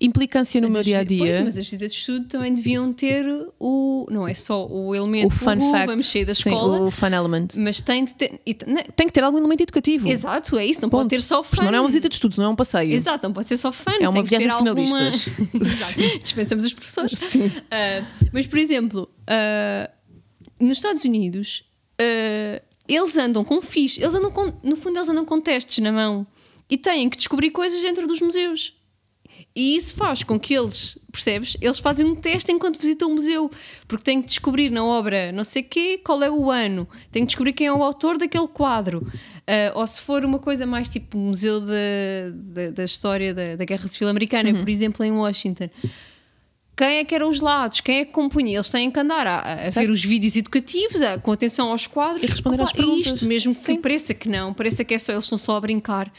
implicância 0.00 0.60
no 0.60 0.66
Mas 0.66 0.74
meu 0.74 0.82
dia 0.82 0.98
a 0.98 1.04
dia. 1.04 1.18
pois, 1.18 1.44
mas 1.44 1.58
as 1.58 1.64
visitas 1.64 1.92
de 1.92 1.98
estudo 1.98 2.26
também 2.26 2.52
deviam 2.52 2.92
ter 2.92 3.24
o. 3.60 4.06
Não 4.10 4.26
é 4.26 4.34
só 4.34 4.66
o 4.66 4.94
elemento 4.94 5.28
O 5.28 5.30
fun 5.30 5.70
fact, 5.72 5.86
vamos 5.86 6.06
sair 6.06 6.24
da 6.24 6.34
sim, 6.34 6.50
escola, 6.50 6.80
o 6.80 6.90
fun 6.90 7.06
element. 7.06 7.48
mas 7.56 7.80
tem 7.80 8.04
de 8.04 8.14
ter. 8.14 8.40
não- 8.66 8.82
Tem 8.96 9.06
que 9.06 9.12
ter 9.12 9.22
algum 9.22 9.38
elemento 9.38 9.62
educativo. 9.62 10.08
exato, 10.08 10.58
é 10.58 10.66
isso, 10.66 10.82
não 10.82 10.88
Ponto. 10.90 11.00
pode 11.02 11.10
ter 11.10 11.22
só 11.22 11.42
fun. 11.42 11.50
Porque 11.50 11.64
não 11.70 11.74
é 11.74 11.80
uma 11.80 11.88
visita 11.88 12.08
de 12.08 12.14
estudos, 12.16 12.36
não 12.38 12.44
é 12.46 12.48
um 12.48 12.56
passeio. 12.56 12.92
Exato, 12.92 13.26
não 13.26 13.32
pode 13.32 13.48
ser 13.48 13.56
só 13.56 13.70
fun. 13.72 13.92
É 14.00 14.08
uma 14.08 14.22
viagem 14.22 14.48
de 14.48 14.54
alguma- 14.54 14.74
finalistas. 14.86 15.28
Exato, 15.54 16.18
dispensamos 16.22 16.64
os 16.64 16.74
professores. 16.74 17.18
Sim. 17.18 17.50
Ah, 17.70 18.04
mas, 18.32 18.46
por 18.46 18.58
exemplo, 18.58 19.08
ah, 19.26 19.88
nos 20.60 20.78
Estados 20.78 21.04
Unidos, 21.04 21.64
ah, 22.00 22.60
eles 22.88 23.16
andam 23.16 23.44
com 23.44 23.62
fiches, 23.62 24.02
eles 24.02 24.14
andam 24.14 24.30
com, 24.30 24.52
no 24.62 24.76
fundo, 24.76 24.98
eles 24.98 25.08
andam 25.08 25.24
com 25.24 25.40
testes 25.40 25.78
na 25.78 25.90
mão 25.92 26.26
e 26.68 26.76
têm 26.76 27.08
que 27.08 27.16
descobrir 27.16 27.50
coisas 27.50 27.80
dentro 27.80 28.06
dos 28.06 28.20
museus. 28.20 28.74
E 29.56 29.76
isso 29.76 29.94
faz 29.94 30.24
com 30.24 30.38
que 30.38 30.52
eles, 30.52 30.98
percebes? 31.12 31.56
Eles 31.60 31.78
fazem 31.78 32.04
um 32.04 32.14
teste 32.16 32.50
enquanto 32.50 32.76
visitam 32.76 33.08
o 33.10 33.14
museu, 33.14 33.48
porque 33.86 34.02
têm 34.02 34.20
que 34.20 34.26
descobrir 34.26 34.68
na 34.68 34.84
obra 34.84 35.30
não 35.30 35.44
sei 35.44 35.62
quê 35.62 35.96
qual 36.04 36.20
é 36.24 36.30
o 36.30 36.50
ano, 36.50 36.88
têm 37.12 37.22
que 37.22 37.28
descobrir 37.28 37.52
quem 37.52 37.68
é 37.68 37.72
o 37.72 37.80
autor 37.82 38.18
daquele 38.18 38.48
quadro. 38.48 39.06
Ah, 39.46 39.70
ou 39.78 39.86
se 39.86 40.00
for 40.00 40.24
uma 40.24 40.40
coisa 40.40 40.66
mais 40.66 40.88
tipo 40.88 41.16
Museu 41.16 41.60
da, 41.60 41.74
da, 42.32 42.70
da 42.70 42.84
História 42.84 43.32
da, 43.32 43.54
da 43.54 43.64
Guerra 43.64 43.86
Civil 43.86 44.08
Americana, 44.08 44.52
por 44.54 44.68
exemplo, 44.68 45.04
em 45.04 45.12
Washington. 45.12 45.68
Quem 46.76 46.96
é 46.96 47.04
que 47.04 47.14
eram 47.14 47.28
os 47.28 47.40
lados? 47.40 47.80
Quem 47.80 47.98
é 48.00 48.04
que 48.04 48.10
compunha? 48.10 48.56
Eles 48.56 48.68
têm 48.68 48.90
que 48.90 48.98
andar 48.98 49.24
a, 49.28 49.38
a 49.66 49.70
ver 49.70 49.88
os 49.88 50.04
vídeos 50.04 50.34
educativos, 50.34 51.00
a- 51.02 51.16
com 51.18 51.30
atenção 51.30 51.70
aos 51.70 51.86
quadros 51.86 52.24
E 52.24 52.26
responder 52.26 52.60
às 52.60 52.70
e 52.70 52.74
perguntas. 52.74 53.12
isto, 53.12 53.24
mesmo 53.26 53.52
que 53.54 53.60
Sim. 53.60 53.76
pareça 53.76 54.12
que 54.12 54.28
não, 54.28 54.52
pareça 54.52 54.82
que 54.84 54.92
é 54.94 54.98
só, 54.98 55.12
eles 55.12 55.22
estão 55.24 55.38
só 55.38 55.56
a 55.56 55.60
brincar. 55.60 56.12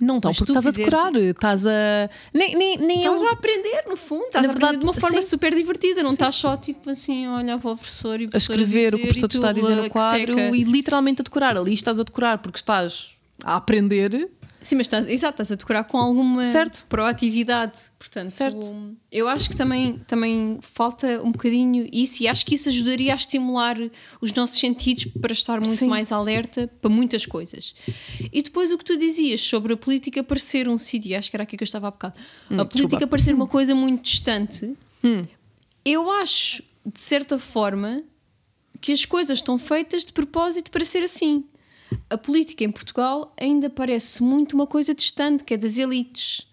Não 0.00 0.16
estão, 0.16 0.32
porque 0.34 0.50
estás 0.52 0.66
a 0.66 0.70
decorar, 0.70 1.16
estás 1.16 1.64
a. 1.66 2.10
Nem, 2.34 2.54
nem, 2.54 2.76
nem 2.78 2.98
Estás 2.98 3.22
eu- 3.22 3.28
a 3.28 3.32
aprender, 3.32 3.84
no 3.88 3.96
fundo, 3.96 4.26
estás 4.26 4.44
Na 4.44 4.50
a 4.50 4.52
aprender 4.52 4.66
verdade, 4.66 4.78
de 4.78 4.84
uma 4.84 4.92
forma 4.92 5.22
sim. 5.22 5.28
super 5.28 5.54
divertida, 5.54 6.02
não 6.02 6.12
estás 6.12 6.34
só 6.34 6.56
tipo 6.56 6.90
assim 6.90 7.24
a 7.26 7.36
olhar 7.36 7.58
para 7.58 7.70
o 7.72 7.76
professor 7.76 8.20
e 8.20 8.26
o 8.26 8.30
a 8.32 8.36
escrever 8.36 8.94
o 8.94 8.98
que 8.98 9.04
o 9.04 9.06
professor 9.06 9.28
te 9.28 9.36
está 9.36 9.48
a 9.48 9.52
dizer 9.52 9.72
"Ah, 9.72 9.76
no 9.76 9.82
que 9.84 9.90
quadro 9.90 10.34
seca." 10.34 10.56
e 10.56 10.64
literalmente 10.64 11.22
a 11.22 11.24
decorar. 11.24 11.56
Ali 11.56 11.72
estás 11.74 11.98
a 11.98 12.02
decorar 12.02 12.38
porque 12.38 12.58
estás 12.58 13.16
a 13.42 13.56
aprender. 13.56 14.28
Sim, 14.62 14.76
mas 14.76 14.86
estás, 14.86 15.06
exato, 15.08 15.34
estás 15.42 15.52
a 15.52 15.54
decorar 15.54 15.84
com 15.84 15.96
alguma 15.96 16.44
Certo. 16.44 16.84
proatividade. 16.88 17.78
Portanto, 17.98 18.30
Certo. 18.30 18.74
eu 19.10 19.26
acho 19.28 19.48
que 19.48 19.56
também, 19.56 19.98
também 20.06 20.58
falta 20.60 21.22
um 21.22 21.32
bocadinho 21.32 21.88
isso 21.92 22.22
e 22.22 22.28
acho 22.28 22.44
que 22.44 22.54
isso 22.54 22.68
ajudaria 22.68 23.12
a 23.12 23.16
estimular 23.16 23.76
os 24.20 24.32
nossos 24.32 24.58
sentidos 24.58 25.06
para 25.06 25.32
estar 25.32 25.60
muito 25.60 25.76
Sim. 25.78 25.88
mais 25.88 26.12
alerta 26.12 26.68
para 26.80 26.90
muitas 26.90 27.24
coisas. 27.24 27.74
E 28.32 28.42
depois 28.42 28.70
o 28.70 28.76
que 28.78 28.84
tu 28.84 28.96
dizias 28.98 29.40
sobre 29.40 29.72
a 29.72 29.76
política 29.76 30.22
parecer 30.22 30.68
um 30.68 30.76
sítio, 30.78 31.16
acho 31.18 31.30
que 31.30 31.36
era 31.36 31.44
aqui 31.44 31.56
que 31.56 31.62
eu 31.62 31.66
estava 31.66 31.88
há 31.88 31.90
bocado, 31.90 32.14
a 32.50 32.64
política 32.64 33.06
parecer 33.06 33.34
uma 33.34 33.46
coisa 33.46 33.74
muito 33.74 34.02
distante, 34.02 34.76
eu 35.84 36.10
acho, 36.10 36.62
de 36.84 37.00
certa 37.00 37.38
forma, 37.38 38.02
que 38.80 38.92
as 38.92 39.04
coisas 39.04 39.38
estão 39.38 39.58
feitas 39.58 40.04
de 40.04 40.12
propósito 40.12 40.70
para 40.70 40.84
ser 40.84 41.02
assim. 41.02 41.44
A 42.08 42.16
política 42.18 42.64
em 42.64 42.70
Portugal 42.70 43.32
ainda 43.38 43.68
parece 43.70 44.22
muito 44.22 44.52
uma 44.54 44.66
coisa 44.66 44.94
distante, 44.94 45.44
que 45.44 45.54
é 45.54 45.56
das 45.56 45.78
elites. 45.78 46.46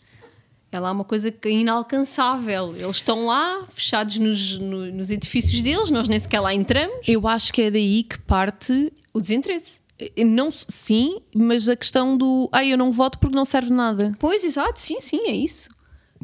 Ela 0.72 0.90
é 0.90 0.92
uma 0.92 1.04
coisa 1.06 1.32
que 1.32 1.48
é 1.48 1.52
inalcançável. 1.52 2.76
Eles 2.76 2.98
estão 2.98 3.26
lá, 3.26 3.66
fechados 3.70 4.18
nos, 4.18 4.58
no- 4.58 4.92
nos 4.92 5.10
edifícios 5.12 5.62
deles, 5.62 5.90
nós 5.90 6.08
nem 6.08 6.20
sequer 6.20 6.40
lá 6.42 6.54
entramos. 6.54 7.08
Eu 7.08 7.28
acho 7.28 7.54
que 7.54 7.62
é 7.64 7.72
daí 7.72 8.04
que 8.04 8.20
parte. 8.20 8.92
O 9.14 9.22
desinteresse. 9.22 9.80
eh, 9.98 10.24
Não, 10.24 10.50
sim, 10.52 11.22
mas 11.34 11.68
a 11.70 11.76
questão 11.76 12.18
do. 12.18 12.50
Ah, 12.52 12.66
eu 12.66 12.78
não 12.78 12.92
voto 12.92 13.18
porque 13.18 13.36
não 13.36 13.46
serve 13.46 13.72
nada. 13.72 14.12
Pois, 14.20 14.44
exato, 14.44 14.80
sim, 14.80 15.00
sim, 15.00 15.22
é 15.28 15.32
isso. 15.36 15.70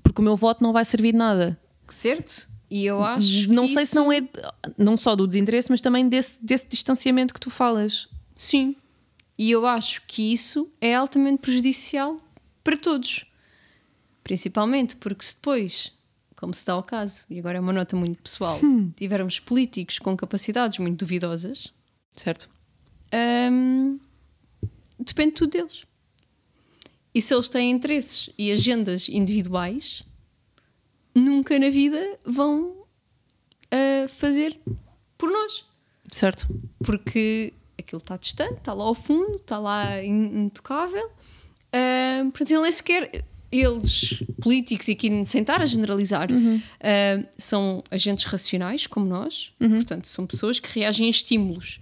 Porque 0.04 0.22
o 0.22 0.24
meu 0.24 0.36
voto 0.36 0.62
não 0.62 0.74
vai 0.74 0.84
servir 0.84 1.14
de 1.14 1.18
nada. 1.18 1.58
Certo? 1.88 2.48
E 2.70 2.86
eu 2.86 3.02
acho. 3.04 3.52
Não 3.52 3.68
sei 3.68 3.84
isso- 3.84 3.92
se 3.92 3.96
não 3.96 4.12
é. 4.12 4.22
Não 4.78 4.98
só 4.98 5.16
do 5.16 5.26
desinteresse, 5.26 5.70
mas 5.72 5.80
também 5.80 6.10
desse, 6.10 6.44
desse 6.44 6.68
distanciamento 6.68 7.34
que 7.34 7.40
tu 7.40 7.50
falas. 7.50 8.10
Sim. 8.36 8.76
E 9.38 9.50
eu 9.52 9.66
acho 9.66 10.02
que 10.08 10.32
isso 10.32 10.72
é 10.80 10.94
altamente 10.96 11.40
prejudicial 11.40 12.18
para 12.64 12.78
todos. 12.78 13.26
Principalmente 14.24 14.96
porque 14.96 15.26
se 15.26 15.36
depois, 15.36 15.92
como 16.36 16.54
se 16.54 16.66
dá 16.66 16.74
ao 16.74 16.84
caso, 16.84 17.26
e 17.30 17.40
agora 17.40 17.58
é 17.58 17.62
uma 17.62 17.74
nota 17.74 17.96
muito 17.96 18.22
pessoal, 18.22 18.60
tivermos 18.96 19.40
políticos 19.40 20.00
com 20.00 20.16
capacidades 20.16 20.78
muito 20.80 21.00
duvidosas, 21.00 21.74
Certo? 22.12 22.48
hum, 23.52 24.00
depende 25.00 25.34
tudo 25.34 25.50
deles. 25.52 25.84
E 27.14 27.22
se 27.22 27.34
eles 27.34 27.50
têm 27.50 27.72
interesses 27.72 28.30
e 28.38 28.52
agendas 28.52 29.08
individuais, 29.10 30.04
nunca 31.14 31.58
na 31.60 31.70
vida 31.70 32.18
vão 32.26 32.86
ah, 33.72 34.08
fazer 34.08 34.58
por 35.18 35.30
nós 35.32 35.66
Certo. 36.12 36.48
porque 36.84 37.54
aquilo 37.84 38.00
está 38.00 38.18
distante, 38.18 38.56
está 38.60 38.74
lá 38.74 38.84
ao 38.86 38.96
fundo, 38.96 39.36
está 39.36 39.60
lá 39.60 40.02
in- 40.04 40.44
intocável. 40.46 41.10
Ah, 41.72 42.22
portanto, 42.32 42.52
ele 42.52 42.62
nem 42.62 42.72
sequer. 42.72 43.26
Eles, 43.52 44.24
políticos, 44.42 44.88
e 44.88 44.94
aqui 44.94 45.26
sem 45.26 45.42
estar 45.42 45.62
a 45.62 45.66
generalizar, 45.68 46.28
ah, 46.32 47.24
são 47.38 47.84
agentes 47.92 48.26
racionais, 48.26 48.88
como 48.88 49.06
nós, 49.06 49.54
portanto, 49.60 50.08
são 50.08 50.26
pessoas 50.26 50.60
que 50.60 50.80
reagem 50.80 51.06
a 51.06 51.10
estímulos. 51.12 51.80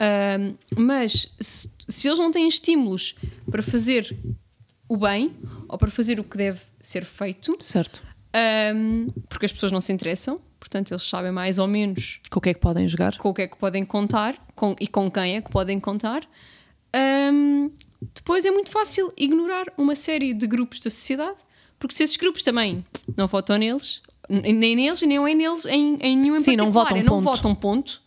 Ah, 0.00 0.36
mas 0.76 1.32
se, 1.38 1.70
se 1.88 2.08
eles 2.08 2.18
não 2.18 2.32
têm 2.32 2.48
estímulos 2.48 3.14
para 3.48 3.62
fazer 3.62 4.16
o 4.88 4.96
bem 4.96 5.30
ou 5.68 5.78
para 5.78 5.90
fazer 5.92 6.18
o 6.18 6.24
que 6.24 6.36
deve 6.36 6.60
ser 6.80 7.04
feito, 7.04 7.56
Certo. 7.60 8.02
porque 9.28 9.46
as 9.46 9.52
pessoas 9.52 9.70
não 9.72 9.80
se 9.80 9.92
interessam, 9.92 10.40
portanto, 10.66 10.90
eles 10.90 11.02
sabem 11.04 11.30
mais 11.30 11.58
ou 11.58 11.66
menos 11.68 12.20
Com 12.28 12.38
o 12.40 12.42
que 12.42 12.50
é 12.50 12.54
que 12.54 12.60
podem 12.60 12.86
jogar? 12.88 13.16
com 13.16 13.30
o 13.30 13.34
que 13.34 13.42
é 13.42 13.46
que 13.46 13.56
podem 13.56 13.84
contar 13.84 14.34
com, 14.54 14.74
e 14.80 14.88
com 14.88 15.08
quem 15.10 15.36
é 15.36 15.40
que 15.40 15.50
podem 15.50 15.78
contar. 15.78 16.22
Hum, 17.32 17.70
depois 18.14 18.44
é 18.44 18.50
muito 18.50 18.70
fácil 18.70 19.12
ignorar 19.16 19.66
uma 19.78 19.94
série 19.94 20.34
de 20.34 20.46
grupos 20.46 20.80
da 20.80 20.90
sociedade, 20.90 21.38
porque 21.78 21.94
se 21.94 22.02
esses 22.02 22.16
grupos 22.16 22.42
também 22.42 22.84
não 23.16 23.26
votam 23.26 23.56
neles, 23.58 24.02
nem 24.28 24.74
neles, 24.74 25.02
nem 25.02 25.18
é 25.18 25.34
neles 25.34 25.66
em, 25.66 25.98
em 26.00 26.16
nenhum 26.16 26.36
em 26.36 26.40
Sim, 26.40 26.56
não 26.56 26.70
votam, 26.70 26.96
é 26.96 27.02
não 27.02 27.14
ponto. 27.14 27.22
votam, 27.24 27.54
ponto. 27.54 28.02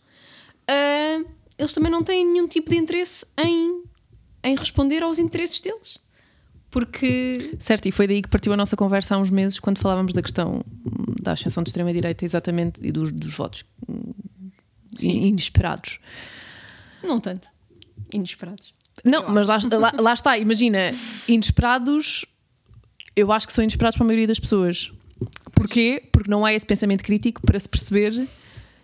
uh, 0.70 1.26
eles 1.58 1.72
também 1.72 1.90
não 1.90 2.02
têm 2.02 2.26
nenhum 2.26 2.46
tipo 2.46 2.70
de 2.70 2.76
interesse 2.76 3.24
em, 3.38 3.84
em 4.44 4.54
responder 4.56 5.02
aos 5.02 5.18
interesses 5.18 5.60
deles. 5.60 5.98
Porque. 6.70 7.56
Certo, 7.58 7.86
e 7.86 7.92
foi 7.92 8.06
daí 8.06 8.22
que 8.22 8.28
partiu 8.28 8.52
a 8.52 8.56
nossa 8.56 8.76
conversa 8.76 9.14
há 9.16 9.18
uns 9.18 9.28
meses, 9.30 9.58
quando 9.58 9.78
falávamos 9.78 10.12
da 10.12 10.22
questão 10.22 10.62
da 11.20 11.32
ascensão 11.32 11.62
de 11.62 11.70
extrema-direita, 11.70 12.24
exatamente, 12.24 12.80
e 12.82 12.90
dos, 12.92 13.12
dos 13.12 13.34
votos 13.34 13.64
hum, 13.88 14.12
Sim. 14.96 15.26
inesperados. 15.26 15.98
Não 17.02 17.20
tanto. 17.20 17.48
Inesperados. 18.12 18.74
Não, 19.04 19.22
Eu 19.22 19.30
mas 19.30 19.46
lá, 19.46 19.58
lá- 19.78 19.92
lá 19.98 20.12
está, 20.12 20.36
imagina, 20.38 20.90
inesperados, 21.28 22.24
eu 23.16 23.30
acho 23.32 23.46
que 23.46 23.52
são 23.52 23.62
inesperados 23.64 23.96
para 23.96 24.04
a 24.04 24.08
maioria 24.08 24.26
das 24.26 24.38
pessoas. 24.40 24.92
Porquê? 25.52 26.02
Porque 26.12 26.30
não 26.30 26.44
há 26.44 26.52
esse 26.52 26.66
pensamento 26.66 27.02
crítico 27.04 27.40
para 27.42 27.58
se 27.58 27.68
perceber, 27.68 28.26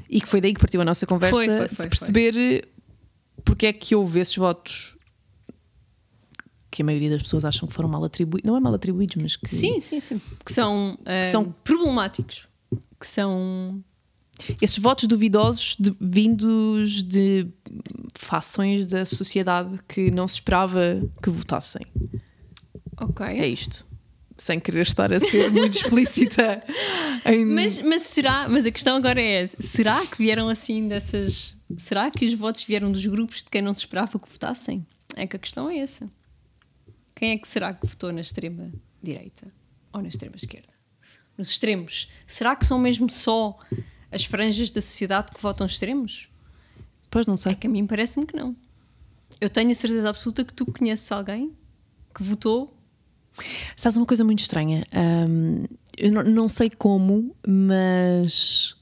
e 0.09 0.21
que 0.21 0.29
foi 0.29 0.41
daí 0.41 0.55
que 0.55 0.61
partiu 0.61 0.81
a 0.81 0.85
nossa 0.85 1.07
conversa, 1.07 1.35
Foi, 1.35 1.47
foi, 1.47 1.69
de 1.69 1.75
foi, 1.75 1.83
se 1.83 1.89
perceber 1.89 2.69
porque 3.45 3.67
é 3.67 3.73
que 3.73 3.95
houve 3.95 4.19
esses 4.21 4.37
votos 4.37 4.96
que 6.77 6.83
a 6.83 6.85
maioria 6.85 7.09
das 7.09 7.23
pessoas 7.23 7.43
acham 7.47 7.67
que 7.67 7.73
foram 7.75 7.89
mal 7.89 8.05
atribuídos. 8.05 8.47
Não 8.47 8.55
é 8.55 8.61
mal 8.61 8.75
atribuídos, 8.75 9.17
mas 9.23 9.35
que. 9.35 9.49
Sim, 9.55 9.81
sim, 9.81 9.99
sim. 9.99 10.21
Que 10.45 10.53
são, 10.53 10.99
ah, 11.07 11.23
são- 11.23 11.55
problemáticos. 11.65 12.47
Que 13.01 13.07
são. 13.07 13.83
Esses 14.61 14.79
votos 14.79 15.07
duvidosos 15.09 15.75
de- 15.81 15.97
vindos 15.99 17.03
de 17.03 17.47
fações 18.15 18.85
da 18.85 19.07
sociedade 19.07 19.79
que 19.89 20.11
não 20.11 20.29
se 20.29 20.35
esperava 20.35 21.01
que 21.23 21.31
votassem. 21.31 21.81
Ok. 23.01 23.25
É 23.25 23.47
isto. 23.49 23.87
Sem 24.37 24.61
querer 24.61 24.83
estar 24.83 25.11
a 25.15 25.19
ser 25.19 25.51
muito 25.51 25.73
explícita. 25.81 26.63
em- 27.25 27.47
Mas, 27.47 27.81
mas 27.81 28.03
será, 28.03 28.47
mas 28.51 28.67
a 28.67 28.71
questão 28.71 28.97
agora 28.97 29.19
é 29.19 29.45
essa, 29.45 29.57
será 29.61 30.05
que 30.07 30.19
vieram 30.19 30.51
assim 30.51 30.87
dessas. 30.89 31.57
Será 31.79 32.11
que 32.11 32.27
os 32.27 32.35
votos 32.35 32.63
vieram 32.63 32.93
dos 32.93 33.05
grupos 33.07 33.39
de 33.43 33.49
quem 33.51 33.63
não 33.63 33.73
se 33.73 33.81
esperava 33.81 34.19
que 34.19 34.31
votassem? 34.31 34.87
É 35.17 35.27
que 35.27 35.37
a 35.37 35.39
questão 35.39 35.71
é 35.71 35.79
essa. 35.79 36.07
Quem 37.17 37.31
é 37.33 37.39
que 37.39 37.49
será 37.49 37.73
que 37.75 37.87
votou 37.87 38.13
na 38.13 38.21
extrema 38.21 38.71
direita 39.03 39.51
ou 39.93 40.03
na 40.03 40.09
extrema 40.09 40.37
esquerda? 40.37 40.69
Nos 41.37 41.51
extremos. 41.51 42.11
Será 42.27 42.55
que 42.55 42.65
são 42.67 42.79
mesmo 42.79 43.11
só 43.11 43.59
as 44.13 44.25
franjas 44.25 44.71
da 44.71 44.81
sociedade 44.81 45.33
que 45.33 45.41
votam 45.41 45.67
extremos? 45.67 46.29
Pois 47.11 47.27
não 47.27 47.35
É 47.35 47.39
sei. 47.39 47.55
que 47.55 47.67
a 47.67 47.71
mim 47.71 47.87
parece-me 47.87 48.27
que 48.27 48.37
não. 48.37 48.55
Eu 49.41 49.49
tenho 49.51 49.71
a 49.71 49.75
certeza 49.75 50.09
absoluta 50.11 50.45
que 50.45 50.53
tu 50.53 50.67
conheces 50.71 51.11
alguém 51.11 51.53
que 52.15 52.23
votou. 52.23 52.75
Sabes 53.77 53.97
uma 53.97 54.07
coisa 54.07 54.25
muito 54.25 54.41
estranha? 54.41 54.87
Ahm, 54.93 55.65
eu 55.97 56.13
não, 56.13 56.23
não 56.23 56.49
sei 56.49 56.71
como, 56.71 57.35
mas 57.47 58.76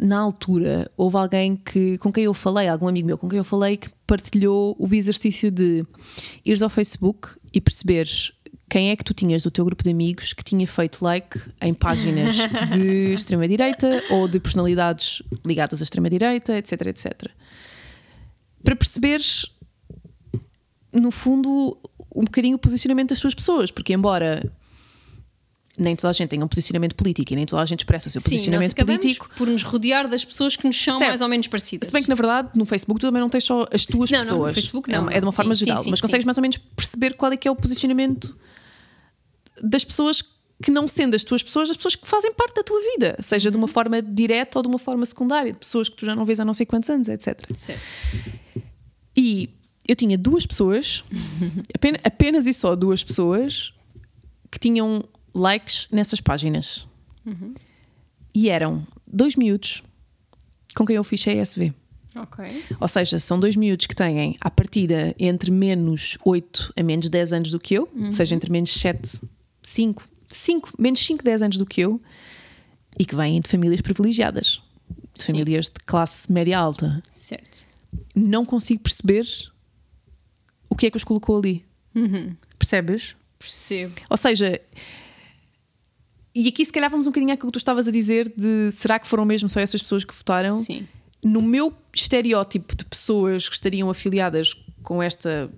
na 0.00 0.18
altura 0.18 0.90
houve 0.96 1.16
alguém 1.16 1.54
que, 1.54 1.98
com 1.98 2.10
quem 2.10 2.24
eu 2.24 2.32
falei, 2.32 2.68
algum 2.68 2.88
amigo 2.88 3.06
meu 3.06 3.18
com 3.18 3.28
quem 3.28 3.38
eu 3.38 3.44
falei, 3.44 3.76
que 3.76 3.90
partilhou 4.06 4.74
o 4.78 4.94
exercício 4.94 5.50
de 5.50 5.84
ires 6.44 6.62
ao 6.62 6.70
Facebook 6.70 7.28
e 7.52 7.60
perceberes 7.60 8.32
quem 8.68 8.90
é 8.90 8.96
que 8.96 9.04
tu 9.04 9.12
tinhas 9.12 9.42
do 9.42 9.50
teu 9.50 9.64
grupo 9.64 9.82
de 9.82 9.90
amigos 9.90 10.32
que 10.32 10.42
tinha 10.42 10.66
feito 10.66 11.04
like 11.04 11.38
em 11.60 11.74
páginas 11.74 12.36
de 12.72 13.12
extrema-direita 13.12 14.02
ou 14.10 14.26
de 14.26 14.40
personalidades 14.40 15.22
ligadas 15.44 15.80
à 15.80 15.84
extrema-direita, 15.84 16.56
etc, 16.56 16.86
etc. 16.86 17.30
Para 18.62 18.76
perceberes 18.76 19.46
no 20.92 21.10
fundo, 21.10 21.76
um 22.14 22.24
bocadinho 22.24 22.56
o 22.56 22.58
posicionamento 22.58 23.10
das 23.10 23.18
suas 23.18 23.34
pessoas, 23.34 23.70
porque 23.70 23.92
embora 23.92 24.50
nem 25.78 25.94
toda 25.96 26.10
a 26.10 26.12
gente 26.12 26.28
tenha 26.28 26.44
um 26.44 26.48
posicionamento 26.48 26.94
político 26.94 27.32
e 27.32 27.36
nem 27.36 27.46
toda 27.46 27.62
a 27.62 27.66
gente 27.66 27.80
expressa 27.80 28.08
o 28.08 28.10
seu 28.10 28.20
Sim, 28.20 28.26
nós 28.28 28.32
posicionamento 28.32 28.72
acabamos 28.72 29.00
político, 29.00 29.30
por 29.36 29.46
nos 29.46 29.62
rodear 29.62 30.08
das 30.08 30.24
pessoas 30.24 30.56
que 30.56 30.66
nos 30.66 30.76
são 30.82 30.98
Certo. 30.98 31.08
mais 31.08 31.20
ou 31.20 31.28
menos 31.28 31.46
parecidas. 31.46 31.86
se 31.86 31.92
bem 31.92 32.02
que 32.02 32.08
na 32.08 32.14
verdade 32.14 32.50
no 32.54 32.66
Facebook 32.66 33.00
tu 33.00 33.06
também 33.06 33.20
não 33.20 33.28
tens 33.28 33.44
só 33.44 33.66
as 33.72 33.86
tuas 33.86 34.10
Não, 34.10 34.18
não, 34.18 34.24
no 34.24 34.30
pessoas, 34.32 34.54
Facebook 34.54 34.92
é, 34.92 34.96
não, 34.98 35.08
é 35.10 35.20
de 35.20 35.24
uma 35.24 35.30
sim, 35.30 35.36
forma 35.36 35.54
sim, 35.54 35.64
geral, 35.64 35.82
sim, 35.82 35.90
mas 35.90 36.00
consegues 36.00 36.24
sim. 36.24 36.26
mais 36.26 36.38
ou 36.38 36.42
menos 36.42 36.56
perceber 36.58 37.14
qual 37.14 37.32
é 37.32 37.36
que 37.36 37.46
é 37.46 37.50
o 37.50 37.56
posicionamento 37.56 38.36
das 39.62 39.84
pessoas 39.84 40.22
que 40.62 40.70
não 40.70 40.86
sendo 40.86 41.14
as 41.16 41.24
tuas 41.24 41.42
pessoas, 41.42 41.68
das 41.68 41.76
pessoas 41.76 41.94
que 41.94 42.06
fazem 42.06 42.34
parte 42.34 42.56
da 42.56 42.62
tua 42.62 42.78
vida, 42.92 43.16
seja 43.20 43.50
de 43.50 43.56
Uhum. 43.56 43.62
uma 43.62 43.68
forma 43.68 44.02
direta 44.02 44.58
ou 44.58 44.62
de 44.62 44.68
uma 44.68 44.78
forma 44.78 45.06
secundária, 45.06 45.52
de 45.52 45.58
pessoas 45.58 45.88
que 45.88 45.96
tu 45.96 46.04
já 46.04 46.14
não 46.14 46.24
vês 46.26 46.38
há 46.38 46.44
não 46.44 46.52
sei 46.52 46.66
quantos 46.66 46.90
anos, 46.90 47.08
etc. 47.08 47.38
Certo. 47.56 47.80
E 49.16 49.48
eu 49.88 49.96
tinha 49.96 50.18
duas 50.18 50.44
pessoas, 50.44 51.02
apenas, 51.74 52.00
apenas 52.04 52.46
e 52.46 52.52
só 52.52 52.76
duas 52.76 53.02
pessoas, 53.02 53.72
que 54.50 54.58
tinham 54.58 55.02
likes 55.34 55.88
nessas 55.90 56.20
páginas. 56.20 56.86
E 58.34 58.48
eram 58.48 58.86
dois 59.06 59.36
miúdos 59.36 59.82
com 60.74 60.84
quem 60.86 60.96
eu 60.96 61.04
fiz 61.04 61.22
CSV. 61.24 61.72
Ok. 62.14 62.64
Ou 62.80 62.88
seja, 62.88 63.20
são 63.20 63.38
dois 63.38 63.54
miúdos 63.56 63.86
que 63.86 63.94
têm, 63.94 64.36
à 64.40 64.50
partida, 64.50 65.14
entre 65.18 65.50
menos 65.50 66.18
8 66.24 66.72
a 66.76 66.82
menos 66.82 67.08
10 67.08 67.32
anos 67.32 67.50
do 67.52 67.58
que 67.58 67.74
eu, 67.74 67.88
ou 67.96 68.12
seja, 68.12 68.34
entre 68.34 68.50
menos 68.50 68.70
7, 68.72 69.20
5, 69.62 70.02
5, 70.28 70.70
menos 70.78 71.00
5, 71.04 71.22
10 71.24 71.42
anos 71.42 71.58
do 71.58 71.66
que 71.66 71.80
eu, 71.82 72.00
e 72.98 73.04
que 73.04 73.14
vêm 73.14 73.40
de 73.40 73.48
famílias 73.48 73.80
privilegiadas, 73.80 74.60
de 75.14 75.22
Sim. 75.22 75.32
famílias 75.32 75.66
de 75.66 75.78
classe 75.86 76.30
média 76.30 76.58
alta 76.58 77.00
Certo. 77.10 77.66
não 78.14 78.44
consigo 78.44 78.82
perceber 78.82 79.26
o 80.68 80.74
que 80.74 80.86
é 80.86 80.90
que 80.90 80.96
os 80.96 81.04
colocou 81.04 81.38
ali. 81.38 81.64
Percebes? 82.58 83.14
Percebo. 83.38 83.94
Ou 84.10 84.16
seja, 84.16 84.60
e 86.44 86.48
aqui 86.48 86.64
se 86.64 86.72
calhar 86.72 86.90
vamos 86.90 87.06
um 87.06 87.10
bocadinho 87.10 87.32
àquilo 87.32 87.48
que 87.50 87.54
tu 87.54 87.58
estavas 87.58 87.88
a 87.88 87.90
dizer 87.90 88.32
de 88.36 88.70
será 88.72 88.98
que 88.98 89.06
foram 89.06 89.24
mesmo 89.24 89.48
só 89.48 89.60
essas 89.60 89.82
pessoas 89.82 90.04
que 90.04 90.14
votaram? 90.14 90.56
Sim. 90.56 90.86
No 91.22 91.42
meu 91.42 91.72
estereótipo 91.94 92.74
de 92.74 92.84
pessoas 92.84 93.48
que 93.48 93.54
estariam 93.54 93.90
afiliadas 93.90 94.54
com 94.82 95.02
esta 95.02 95.50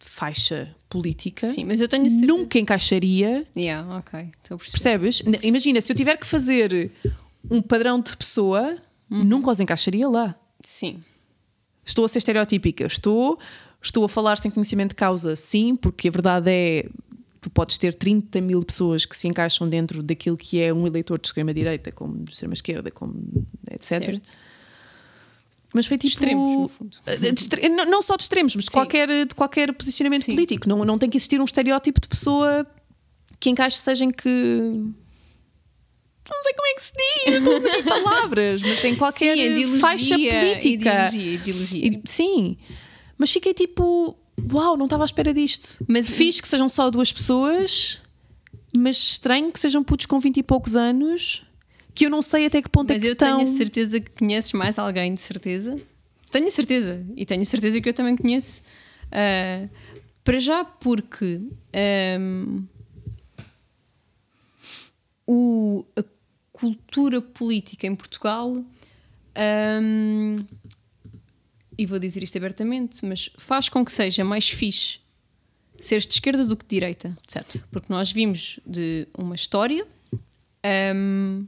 faixa 0.00 0.74
política, 0.88 1.46
Sim, 1.46 1.64
mas 1.64 1.80
eu 1.80 1.86
tenho 1.88 2.08
certeza. 2.10 2.26
nunca 2.26 2.58
encaixaria. 2.58 3.46
Yeah, 3.56 3.98
ok. 3.98 4.28
Estou 4.42 4.56
a 4.56 4.58
perceber. 4.58 4.72
Percebes? 4.72 5.22
Imagina, 5.42 5.80
se 5.80 5.92
eu 5.92 5.96
tiver 5.96 6.16
que 6.16 6.26
fazer 6.26 6.90
um 7.48 7.62
padrão 7.62 8.00
de 8.00 8.16
pessoa, 8.16 8.76
nunca 9.08 9.50
os 9.50 9.60
encaixaria 9.60 10.08
lá. 10.08 10.34
Sim. 10.64 11.00
Estou 11.84 12.04
a 12.04 12.08
ser 12.08 12.18
estereotípica, 12.18 12.84
estou, 12.86 13.38
estou 13.82 14.04
a 14.04 14.08
falar 14.08 14.36
sem 14.38 14.50
conhecimento 14.50 14.90
de 14.90 14.96
causa, 14.96 15.34
sim, 15.36 15.76
porque 15.76 16.08
a 16.08 16.10
verdade 16.10 16.50
é 16.50 16.88
tu 17.40 17.48
podes 17.50 17.78
ter 17.78 17.94
30 17.94 18.40
mil 18.40 18.62
pessoas 18.62 19.04
que 19.06 19.16
se 19.16 19.26
encaixam 19.28 19.68
dentro 19.68 20.02
daquilo 20.02 20.36
que 20.36 20.60
é 20.60 20.72
um 20.72 20.86
eleitor 20.86 21.18
de 21.18 21.26
extrema-direita, 21.28 21.90
como 21.92 22.18
de 22.24 22.32
extrema-esquerda, 22.32 22.90
como 22.90 23.14
etc. 23.70 23.84
Certo. 23.84 24.30
Mas 25.72 25.86
foi 25.86 25.96
tipo. 25.96 26.08
Extremos, 26.08 26.56
no 26.58 26.68
fundo. 26.68 26.98
de 27.18 27.28
extre- 27.28 27.68
não, 27.68 27.84
não 27.86 28.02
só 28.02 28.16
de 28.16 28.22
extremos, 28.24 28.54
mas 28.56 28.64
de 28.64 28.70
Sim. 28.70 28.74
qualquer, 28.76 29.08
de 29.26 29.34
qualquer 29.34 29.72
posicionamento 29.72 30.24
Sim. 30.24 30.34
político. 30.34 30.68
Não, 30.68 30.84
não 30.84 30.98
tem 30.98 31.08
que 31.08 31.16
existir 31.16 31.40
um 31.40 31.44
estereótipo 31.44 32.00
de 32.00 32.08
pessoa 32.08 32.66
que 33.38 33.48
encaixe, 33.50 33.78
seja 33.78 34.04
em 34.04 34.10
que. 34.10 34.28
Não 36.28 36.42
sei 36.44 36.52
como 36.54 36.66
é 36.68 36.74
que 36.74 36.82
se 36.82 36.92
diz, 36.92 37.34
estou 37.36 37.56
a 37.56 37.60
pedir 37.60 37.84
palavras, 37.84 38.62
mas 38.62 38.84
em 38.84 38.94
qualquer 38.94 39.36
Sim, 39.36 39.42
ideologia, 39.52 39.80
faixa 39.80 40.14
política. 40.14 41.08
Ideologia, 41.08 41.32
ideologia. 41.34 42.00
Sim, 42.04 42.56
mas 43.18 43.30
fiquei 43.32 43.52
tipo, 43.52 44.16
uau, 44.52 44.76
não 44.76 44.86
estava 44.86 45.04
à 45.04 45.06
espera 45.06 45.32
disto. 45.34 45.84
Mas- 45.88 46.08
Fiz 46.08 46.40
que 46.40 46.48
sejam 46.48 46.68
só 46.68 46.90
duas 46.90 47.12
pessoas, 47.12 48.00
mas 48.76 48.96
estranho 48.96 49.50
que 49.52 49.58
sejam 49.60 49.82
putos 49.82 50.06
com 50.06 50.18
20 50.18 50.36
e 50.38 50.42
poucos 50.42 50.76
anos, 50.76 51.44
que 51.94 52.06
eu 52.06 52.10
não 52.10 52.22
sei 52.22 52.46
até 52.46 52.62
que 52.62 52.68
ponto 52.68 52.90
é 52.90 52.94
Mas 52.94 53.02
que 53.02 53.08
eu 53.08 53.12
estão. 53.12 53.38
tenho 53.38 53.48
a 53.48 53.56
certeza 53.56 54.00
que 54.00 54.10
conheces 54.10 54.52
mais 54.52 54.78
alguém, 54.78 55.14
de 55.14 55.20
certeza. 55.20 55.78
Tenho 56.30 56.46
a 56.46 56.50
certeza. 56.50 57.04
E 57.16 57.26
tenho 57.26 57.42
a 57.42 57.44
certeza 57.44 57.80
que 57.80 57.88
eu 57.88 57.94
também 57.94 58.16
conheço. 58.16 58.62
ah, 59.10 59.68
para 60.22 60.38
já, 60.38 60.64
porque 60.64 61.40
ahm, 61.74 62.62
o, 65.26 65.84
a 65.96 66.04
cultura 66.52 67.20
política 67.20 67.86
em 67.86 67.94
Portugal, 67.96 68.62
ahm, 69.34 70.44
e 71.80 71.86
vou 71.86 71.98
dizer 71.98 72.22
isto 72.22 72.36
abertamente, 72.36 73.02
mas 73.06 73.30
faz 73.38 73.70
com 73.70 73.82
que 73.82 73.90
seja 73.90 74.22
mais 74.22 74.50
fixe 74.50 74.98
seres 75.78 76.06
de 76.06 76.12
esquerda 76.12 76.44
do 76.44 76.54
que 76.54 76.62
de 76.66 76.68
direita. 76.68 77.16
Certo. 77.26 77.58
Porque 77.70 77.90
nós 77.90 78.12
vimos 78.12 78.60
de 78.66 79.08
uma 79.16 79.34
história 79.34 79.86
hum, 80.94 81.46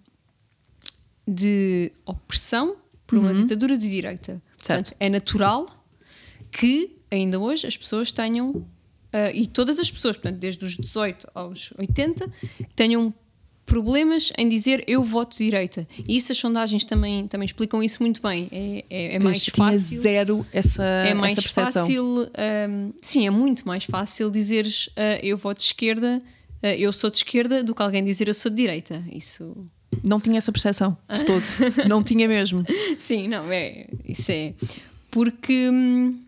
de 1.28 1.92
opressão 2.06 2.78
por 3.06 3.18
uma 3.18 3.34
ditadura 3.34 3.76
de 3.76 3.90
direita. 3.90 4.40
Certo. 4.56 4.84
Portanto, 4.84 4.96
é 4.98 5.10
natural 5.10 5.66
que 6.50 6.96
ainda 7.10 7.38
hoje 7.38 7.66
as 7.66 7.76
pessoas 7.76 8.10
tenham, 8.10 8.66
ah, 9.12 9.30
e 9.32 9.46
todas 9.46 9.78
as 9.78 9.90
pessoas, 9.90 10.16
portanto, 10.16 10.40
desde 10.40 10.64
os 10.64 10.78
18 10.78 11.28
aos 11.34 11.74
80, 11.76 12.26
tenham 12.74 13.12
problemas 13.64 14.32
em 14.36 14.48
dizer 14.48 14.84
eu 14.86 15.02
voto 15.02 15.36
direita. 15.36 15.86
E 16.06 16.16
isso 16.16 16.32
as 16.32 16.38
sondagens 16.38 16.84
também, 16.84 17.26
também 17.26 17.46
explicam 17.46 17.82
isso 17.82 18.02
muito 18.02 18.20
bem. 18.20 18.48
É, 18.50 18.84
é, 18.90 19.14
é 19.14 19.18
mais 19.18 19.44
fácil 19.46 19.98
zero 20.00 20.46
essa, 20.52 20.82
é 20.84 21.14
mais 21.14 21.32
essa 21.32 21.42
percepção. 21.42 21.82
fácil, 21.82 22.04
hum, 22.68 22.92
sim, 23.00 23.26
é 23.26 23.30
muito 23.30 23.66
mais 23.66 23.84
fácil 23.84 24.30
dizeres 24.30 24.90
ah, 24.96 25.18
eu 25.22 25.36
voto 25.36 25.58
de 25.58 25.64
esquerda, 25.64 26.22
ah, 26.62 26.74
eu 26.74 26.92
sou 26.92 27.10
de 27.10 27.18
esquerda, 27.18 27.62
do 27.62 27.74
que 27.74 27.82
alguém 27.82 28.04
dizer 28.04 28.28
eu 28.28 28.34
sou 28.34 28.50
de 28.50 28.56
direita. 28.56 29.02
Isso 29.10 29.56
Não 30.04 30.20
tinha 30.20 30.38
essa 30.38 30.50
percepção 30.52 30.96
de 31.12 31.24
todo. 31.24 31.42
não 31.88 32.02
tinha 32.02 32.26
mesmo. 32.28 32.64
Sim, 32.98 33.28
não, 33.28 33.50
é. 33.50 33.86
Isso 34.04 34.30
é. 34.32 34.54
Porque. 35.10 35.68
hum, 35.70 36.18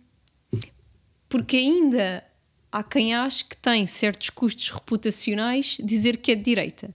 Porque 1.28 1.57
ainda 1.57 2.22
há 2.70 2.82
quem 2.82 3.14
ache 3.14 3.45
que 3.45 3.57
tem 3.57 3.87
certos 3.87 4.30
custos 4.30 4.68
reputacionais 4.68 5.76
dizer 5.82 6.16
que 6.16 6.32
é 6.32 6.35
de 6.35 6.43
direita. 6.43 6.95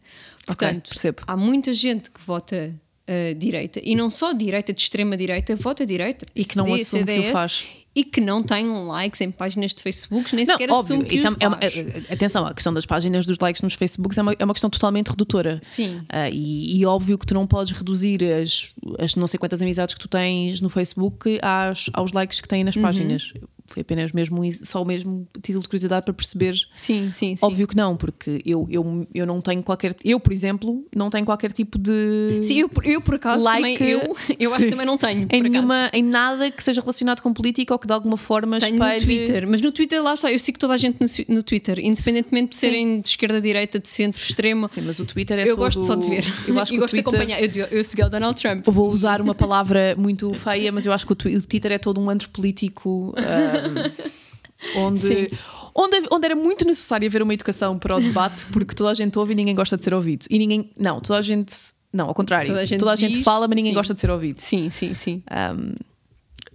Portanto, 0.58 0.90
percebo. 0.90 1.22
há 1.28 1.36
muita 1.38 1.74
gente 1.74 2.10
que 2.12 2.20
vota 2.26 2.74
uh, 3.08 3.36
direita 3.36 3.80
e 3.84 3.96
não 3.96 4.10
só 4.10 4.32
direita 4.34 4.74
de 4.74 4.82
extrema 4.82 5.16
direita, 5.18 5.56
vota 5.56 5.86
direita. 5.86 6.26
E 6.36 6.44
que 6.46 6.56
não 6.58 6.66
PSD, 6.66 6.82
assume 7.00 7.06
que 7.06 7.12
o 7.12 7.16
CDS, 7.24 7.32
faz. 7.34 7.66
E 7.96 8.04
que 8.04 8.22
não 8.22 8.44
tem 8.44 8.68
likes 8.86 9.20
em 9.20 9.32
páginas 9.32 9.74
de 9.74 9.82
Facebook, 9.82 10.34
nem 10.36 10.46
Não, 10.46 10.54
sequer 10.54 10.72
óbvio, 10.72 11.04
que 11.04 11.16
isso 11.16 11.26
é, 11.28 11.48
uma- 11.48 11.58
é- 11.60 12.14
atenção, 12.14 12.46
a 12.46 12.54
questão 12.54 12.72
das 12.72 12.86
páginas 12.86 13.26
dos 13.26 13.38
likes 13.40 13.64
nos 13.64 13.74
Facebooks 13.74 14.16
é 14.18 14.22
uma, 14.22 14.36
é 14.38 14.46
uma 14.46 14.54
questão 14.54 14.70
totalmente 14.70 15.08
redutora. 15.08 15.60
Sim. 15.64 16.02
Ah, 16.08 16.30
e, 16.30 16.78
e 16.80 16.86
óbvio 16.86 17.18
que 17.18 17.26
tu 17.26 17.34
não 17.34 17.48
podes 17.48 17.74
reduzir 17.74 18.24
as, 18.24 18.70
as 19.00 19.16
não 19.16 19.26
sei 19.28 19.40
quantas 19.40 19.62
amizades 19.62 19.96
que 19.96 20.00
tu 20.02 20.08
tens 20.08 20.62
no 20.62 20.70
Facebook 20.70 21.40
às, 21.42 21.90
aos 21.92 22.12
likes 22.14 22.40
que 22.40 22.48
têm 22.48 22.60
Uhum. 22.60 22.66
nas 22.66 22.78
páginas. 22.78 23.34
Foi 23.70 23.82
apenas 23.82 24.12
mesmo 24.12 24.40
só 24.66 24.82
o 24.82 24.86
mesmo 24.86 25.28
título 25.42 25.62
de 25.64 25.70
curiosidade 25.70 26.04
para 26.06 26.14
perceber. 26.14 26.56
Sim, 26.76 27.12
sim, 27.14 27.36
sim. 27.36 27.46
Óbvio 27.46 27.68
que 27.68 27.76
não, 27.76 27.96
porque 27.96 28.42
eu, 28.46 28.68
eu, 28.70 29.08
eu 29.14 29.26
não 29.26 29.42
tenho 29.42 29.62
qualquer. 29.64 29.96
Eu, 30.04 30.20
por 30.20 30.34
exemplo, 30.34 30.86
não 30.96 31.10
tenho 31.10 31.26
qualquer 31.26 31.52
tipo 31.52 31.78
de. 31.78 32.40
Sim, 32.44 32.60
eu, 32.60 32.70
por- 32.70 32.86
eu 32.86 33.02
por 33.02 33.16
acaso 33.16 33.44
like, 33.46 33.78
também, 33.78 33.92
eu, 33.92 34.16
eu 34.40 34.50
acho 34.52 34.60
sim, 34.62 34.66
que 34.66 34.72
também 34.72 34.86
não 34.86 34.98
tenho. 34.98 35.28
em, 35.32 35.42
nenhuma, 35.42 35.90
em 35.94 36.04
nada 36.04 36.50
que 36.52 36.64
seja 36.64 36.82
relacionado 36.82 37.22
com 37.22 37.32
política 37.34 37.74
ou 37.74 37.80
que 37.80 37.88
de 37.88 37.94
alguma 37.94 38.18
forma 38.18 38.60
Tenho 38.60 38.78
no 38.78 38.84
espelhe- 38.86 39.06
Twitter, 39.06 39.48
mas 39.48 39.62
no 39.62 39.72
Twitter 39.72 40.02
lá 40.04 40.14
está, 40.14 40.32
eu 40.32 40.40
sigo 40.40 40.58
toda 40.60 40.74
a 40.74 40.78
gente 40.78 40.98
no, 41.00 41.36
no 41.36 41.44
Twitter, 41.44 41.80
independentemente 41.80 42.50
de 42.52 42.58
serem 42.58 43.02
de 43.02 43.10
esquerda, 43.10 43.40
direita, 43.42 43.80
de 43.80 43.88
centro, 43.88 44.20
extremo. 44.22 44.68
Sim, 44.68 44.82
mas 44.82 45.00
o 45.00 45.06
Twitter 45.06 45.38
é 45.40 45.44
eu 45.44 45.48
todo- 45.56 45.58
gosto 45.58 45.84
só 45.86 45.96
de 45.96 46.08
ver. 46.10 46.26
Eu 46.48 46.60
acho 46.60 46.72
que 46.74 46.80
gosto 46.80 46.96
de 46.96 47.04
Twitter... 47.04 47.20
acompanhar. 47.22 47.42
Eu, 47.44 47.66
eu 47.68 47.84
segui 47.84 48.04
o 48.04 48.10
Donald 48.10 48.40
Trump. 48.42 48.66
Vou 48.68 48.90
usar 48.90 49.22
uma 49.22 49.36
palavra 49.36 49.96
muito 49.98 50.34
feia, 50.34 50.72
mas 50.72 50.86
eu 50.86 50.94
acho 50.94 51.06
que 51.06 51.14
o 51.14 51.16
Twi- 51.16 51.36
o 51.38 51.42
Twitter 51.46 51.72
é 51.72 51.78
todo 51.78 52.00
um 52.02 52.10
antro 52.10 52.30
político 52.30 53.14
ahm, 53.18 53.59
onde, 54.76 55.00
Sim. 55.00 55.28
onde, 55.76 56.08
onde 56.12 56.26
era 56.26 56.36
muito 56.36 56.66
necessário 56.66 57.08
haver 57.08 57.22
uma 57.22 57.34
educação 57.34 57.78
para 57.78 57.96
o 57.98 58.02
debate, 58.02 58.46
porque 58.52 58.76
toda 58.76 58.92
a 58.92 58.94
gente 58.94 59.18
ouve 59.18 59.34
e 59.34 59.36
ninguém 59.36 59.56
gosta 59.56 59.78
de 59.78 59.84
ser 59.84 59.94
ouvido. 59.94 60.26
E 60.30 60.38
ninguém. 60.38 60.70
Não, 60.78 61.00
toda 61.00 61.20
a 61.20 61.22
gente. 61.22 61.54
Não, 61.92 62.08
ao 62.08 62.14
contrário. 62.14 62.48
Toda 62.78 62.92
a 62.92 62.96
gente 62.96 63.16
diz, 63.16 63.24
fala, 63.24 63.48
mas 63.48 63.56
ninguém 63.56 63.72
sim. 63.72 63.76
gosta 63.76 63.94
de 63.94 64.00
ser 64.00 64.12
ouvido. 64.12 64.40
Sim, 64.40 64.70
sim, 64.70 64.94
sim. 64.94 65.24
Ahm, 65.30 65.74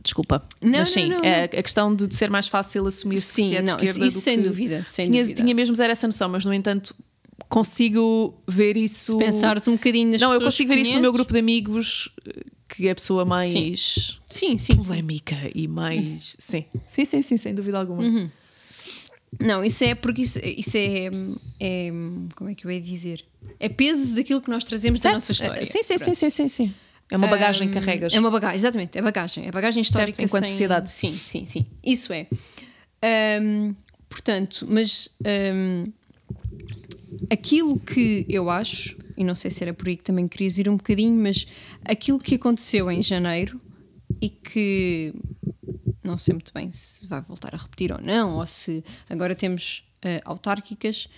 desculpa. 0.03 0.43
Não, 0.63 0.79
mas 0.79 0.91
sim, 0.91 1.09
não, 1.09 1.19
não, 1.19 1.25
é 1.25 1.45
a 1.45 1.49
questão 1.63 1.95
de, 1.95 2.07
de 2.07 2.15
ser 2.15 2.31
mais 2.31 2.47
fácil 2.47 2.87
assumir 2.87 3.17
se 3.17 3.33
Sim, 3.35 3.57
é 3.57 3.63
de 3.63 3.67
não, 3.71 3.79
esquerda 3.79 4.07
isso 4.07 4.21
sem 4.21 4.37
que- 4.41 4.49
dúvida, 4.49 4.85
sem 4.85 5.07
tinha, 5.11 5.23
dúvida. 5.23 5.43
tinha 5.43 5.55
mesmo 5.55 5.75
zero 5.75 5.91
essa 5.91 6.07
noção, 6.07 6.29
mas 6.29 6.45
no 6.45 6.53
entanto 6.55 6.95
consigo 7.49 8.35
ver 8.47 8.77
isso. 8.77 9.13
Se 9.13 9.19
pensares 9.19 9.67
um 9.67 9.73
bocadinho 9.73 10.13
nas 10.13 10.21
Não, 10.21 10.33
eu 10.33 10.41
consigo 10.41 10.73
ver 10.73 10.81
isso 10.81 10.95
no 10.95 11.01
meu 11.01 11.13
grupo 11.13 11.33
de 11.33 11.39
amigos, 11.39 12.11
que 12.77 12.89
é 12.89 12.91
a 12.91 12.95
pessoa 12.95 13.25
mais 13.25 14.21
Sim, 14.29 14.57
sim. 14.57 14.77
polémica 14.77 15.37
e 15.55 15.67
mais. 15.69 16.37
Sim. 16.39 16.65
sim, 16.89 17.05
sim, 17.05 17.23
sim, 17.23 17.37
sem 17.37 17.55
dúvida 17.55 17.79
alguma. 17.79 18.03
Uhum. 18.03 18.31
Não, 19.41 19.65
isso 19.65 19.83
é 19.85 19.95
porque 19.95 20.23
isso, 20.23 20.39
isso 20.45 20.77
é, 20.77 21.11
é. 21.61 21.91
Como 22.37 22.51
é 22.51 22.55
que 22.55 22.65
eu 22.67 22.71
ia 22.71 22.81
dizer? 22.81 23.25
É 23.59 23.69
peso 23.69 24.15
daquilo 24.15 24.41
que 24.41 24.49
nós 24.51 24.63
trazemos 24.65 25.01
da 25.01 25.03
Certo? 25.11 25.15
nossa 25.15 25.33
história. 25.33 25.65
Sim, 25.65 25.83
sim, 25.83 25.99
sim, 25.99 26.15
sim, 26.15 26.31
sim, 26.31 26.49
sim. 26.49 26.75
É 27.11 27.17
uma 27.17 27.27
bagagem 27.29 27.69
que 27.69 27.75
carregas. 27.75 28.15
É 28.15 28.19
uma 28.21 28.31
bagagem, 28.31 28.57
exatamente, 28.57 28.97
é 28.99 29.03
bagagem. 29.03 29.47
É 29.47 29.51
bagagem 29.51 29.83
histórica. 29.83 30.23
enquanto 30.23 30.45
sem- 30.45 30.53
sociedade. 30.53 30.91
Sim, 30.91 31.13
sim, 31.17 31.45
sim. 31.45 31.67
Isso 31.83 32.13
é. 32.13 32.27
Ahm, 33.03 33.75
portanto, 34.09 34.67
mas 34.69 35.09
ahm, 35.25 35.91
aquilo 37.31 37.79
que 37.79 38.25
eu 38.29 38.49
acho, 38.49 38.97
e 39.17 39.25
não 39.25 39.35
sei 39.35 39.51
se 39.51 39.63
era 39.63 39.73
por 39.75 39.89
aí 39.89 39.97
que 39.97 40.03
também 40.05 40.27
querias 40.29 40.59
ir 40.59 40.69
um 40.69 40.77
bocadinho, 40.77 41.19
mas 41.21 41.47
aquilo 41.85 42.19
que 42.19 42.35
aconteceu 42.35 42.91
em 42.91 43.01
janeiro 43.03 43.61
e 44.21 44.29
que 44.29 45.15
não 46.03 46.19
sei 46.19 46.35
muito 46.35 46.53
bem 46.53 46.71
se 46.71 47.07
vai 47.07 47.21
voltar 47.23 47.55
a 47.55 47.59
repetir 47.59 47.93
ou 47.93 48.01
não, 48.01 48.37
ou 48.37 48.47
se 48.47 48.85
agora 49.09 49.35
temos 49.35 49.85
ah, 50.03 50.21
autárquicas, 50.25 51.09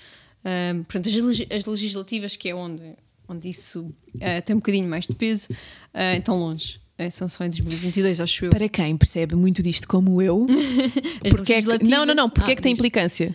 ahm, 0.45 0.83
portanto, 0.85 1.09
as, 1.09 1.15
legi- 1.15 1.49
as 1.51 1.65
legislativas, 1.65 2.37
que 2.37 2.49
é 2.49 2.55
onde, 2.55 2.83
onde 3.29 3.49
isso 3.49 3.93
ah, 4.21 4.41
tem 4.43 4.55
um 4.55 4.59
bocadinho 4.61 4.89
mais 4.89 5.07
de 5.07 5.15
peso, 5.15 5.49
ah, 5.93 6.21
tão 6.25 6.39
longe. 6.39 6.81
Ah, 6.99 7.11
são 7.11 7.29
só 7.29 7.45
em 7.45 7.51
2022, 7.51 8.21
acho 8.23 8.47
eu. 8.47 8.51
Para 8.51 8.69
quem 8.71 8.97
percebe 8.97 9.35
muito 9.35 9.63
disto 9.63 9.87
como 9.87 10.23
eu, 10.23 10.47
porque 11.31 11.53
é 11.53 11.61
que, 11.61 11.67
legislativas- 11.69 11.89
não, 11.91 12.07
não, 12.07 12.15
não, 12.15 12.31
porque 12.31 12.51
Ah, 12.51 12.53
é 12.53 12.57
que 12.57 12.63
tem 12.63 12.73
diz. 12.73 12.79
implicância? 12.79 13.35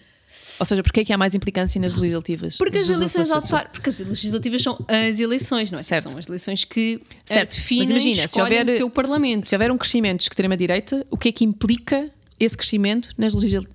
Ou 0.61 0.65
seja, 0.65 0.83
porque 0.83 0.99
é 0.99 1.03
que 1.05 1.11
há 1.11 1.17
mais 1.17 1.33
implicância 1.33 1.81
nas 1.81 1.95
legislativas? 1.95 2.55
Porque 2.55 2.77
as 2.77 2.87
Nas 2.87 2.97
eleições 2.97 3.31
autárquicas, 3.31 3.71
porque 3.71 3.89
as 3.89 3.99
legislativas 3.99 4.61
são 4.61 4.77
as 4.87 5.19
eleições, 5.19 5.71
não 5.71 5.79
é? 5.79 5.83
Certo. 5.83 6.09
São 6.11 6.19
as 6.19 6.27
eleições 6.27 6.63
que 6.63 7.01
eh, 7.27 7.33
Certo, 7.33 7.49
mas 7.49 7.57
definem 7.57 7.89
imagina, 7.89 8.25
e 8.25 8.29
se 8.29 8.39
houver- 8.39 8.69
o 8.69 8.75
teu 8.75 8.89
parlamento. 8.89 9.47
Se 9.47 9.55
houver 9.55 9.71
um 9.71 9.77
crescimento 9.77 10.19
de 10.19 10.23
extrema-direita, 10.25 11.03
o 11.09 11.17
que 11.17 11.29
é 11.29 11.31
que 11.31 11.43
implica 11.43 12.11
esse 12.39 12.55
crescimento 12.55 13.09
nas 13.17 13.33
legisla- 13.33 13.65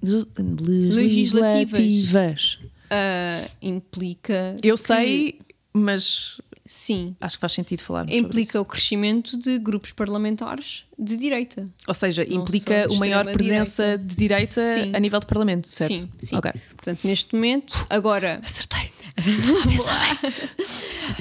legislativas? 0.96 2.58
Ah, 2.90 3.42
implica. 3.60 4.54
Eu 4.62 4.76
que- 4.76 4.82
sei, 4.82 5.38
mas 5.72 6.40
Sim. 6.66 7.14
acho 7.20 7.36
que 7.36 7.40
faz 7.40 7.52
sentido 7.52 7.80
falarmos 7.82 8.14
Implica 8.14 8.60
o 8.60 8.64
crescimento 8.64 9.36
de 9.38 9.58
grupos 9.58 9.92
parlamentares 9.92 10.84
de 10.98 11.16
direita. 11.16 11.68
Ou 11.86 11.94
seja, 11.94 12.24
não 12.24 12.42
implica 12.42 12.86
uma 12.90 12.98
maior 13.00 13.24
presença 13.32 13.96
de 13.96 14.16
direita 14.16 14.60
Sim. 14.74 14.92
a 14.94 14.98
nível 14.98 15.20
de 15.20 15.26
parlamento, 15.26 15.68
certo? 15.68 15.98
Sim, 15.98 16.10
sim. 16.18 16.36
Ok. 16.36 16.52
Portanto, 16.76 17.00
neste 17.04 17.34
momento, 17.34 17.86
agora, 17.88 18.40
Acertei. 18.44 18.90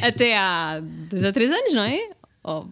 até 0.01 0.37
há 0.37 0.81
dois 0.81 1.23
ou 1.23 1.33
três 1.33 1.51
anos, 1.51 1.73
não 1.73 1.83
é? 1.83 2.09
Ou, 2.43 2.67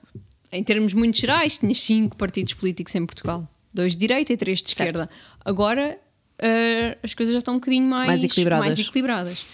em 0.52 0.64
termos 0.64 0.94
muito 0.94 1.18
gerais, 1.20 1.58
tinhas 1.58 1.82
cinco 1.82 2.16
partidos 2.18 2.54
políticos 2.54 2.94
em 2.96 3.06
Portugal: 3.06 3.48
dois 3.74 3.94
de 3.94 4.00
direita 4.00 4.34
e 4.34 4.38
três 4.38 4.62
de 4.62 4.70
Certo. 4.74 4.90
esquerda. 4.90 5.10
Agora 5.44 5.98
eh, 6.40 6.98
as 7.04 7.14
coisas 7.14 7.34
já 7.34 7.40
estão 7.40 7.56
um 7.56 7.58
bocadinho 7.58 7.88
mais, 7.88 8.08
Mais 8.08 8.24
equilibradas. 8.24 8.66
mais 8.66 8.80
equilibradas. 8.80 9.46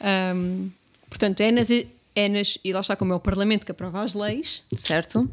Ahm, 0.00 0.68
portanto, 1.08 1.40
é 1.40 1.50
nas, 1.50 1.68
é 2.14 2.28
nas. 2.28 2.58
E 2.64 2.72
lá 2.72 2.80
está, 2.80 2.94
como 2.96 3.12
é 3.12 3.16
o 3.16 3.20
Parlamento 3.20 3.64
que 3.64 3.72
aprova 3.72 4.02
as 4.02 4.14
leis, 4.14 4.62
Certo? 4.76 5.28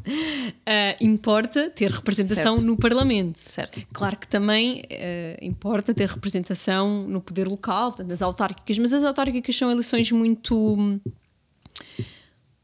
ah, 0.66 0.96
importa 1.00 1.70
ter 1.70 1.90
representação 1.90 2.54
Certo. 2.56 2.66
no 2.66 2.76
Parlamento. 2.76 3.36
Certo. 3.38 3.82
Claro 3.92 4.16
que 4.16 4.26
também 4.28 4.82
eh, 4.90 5.38
importa 5.40 5.94
ter 5.94 6.08
representação 6.08 7.06
no 7.06 7.20
poder 7.20 7.46
local, 7.46 7.90
portanto, 7.90 8.08
nas 8.08 8.22
autárquicas, 8.22 8.78
mas 8.78 8.92
as 8.92 9.04
autárquicas 9.04 9.56
são 9.56 9.70
eleições 9.70 10.10
muito 10.10 11.00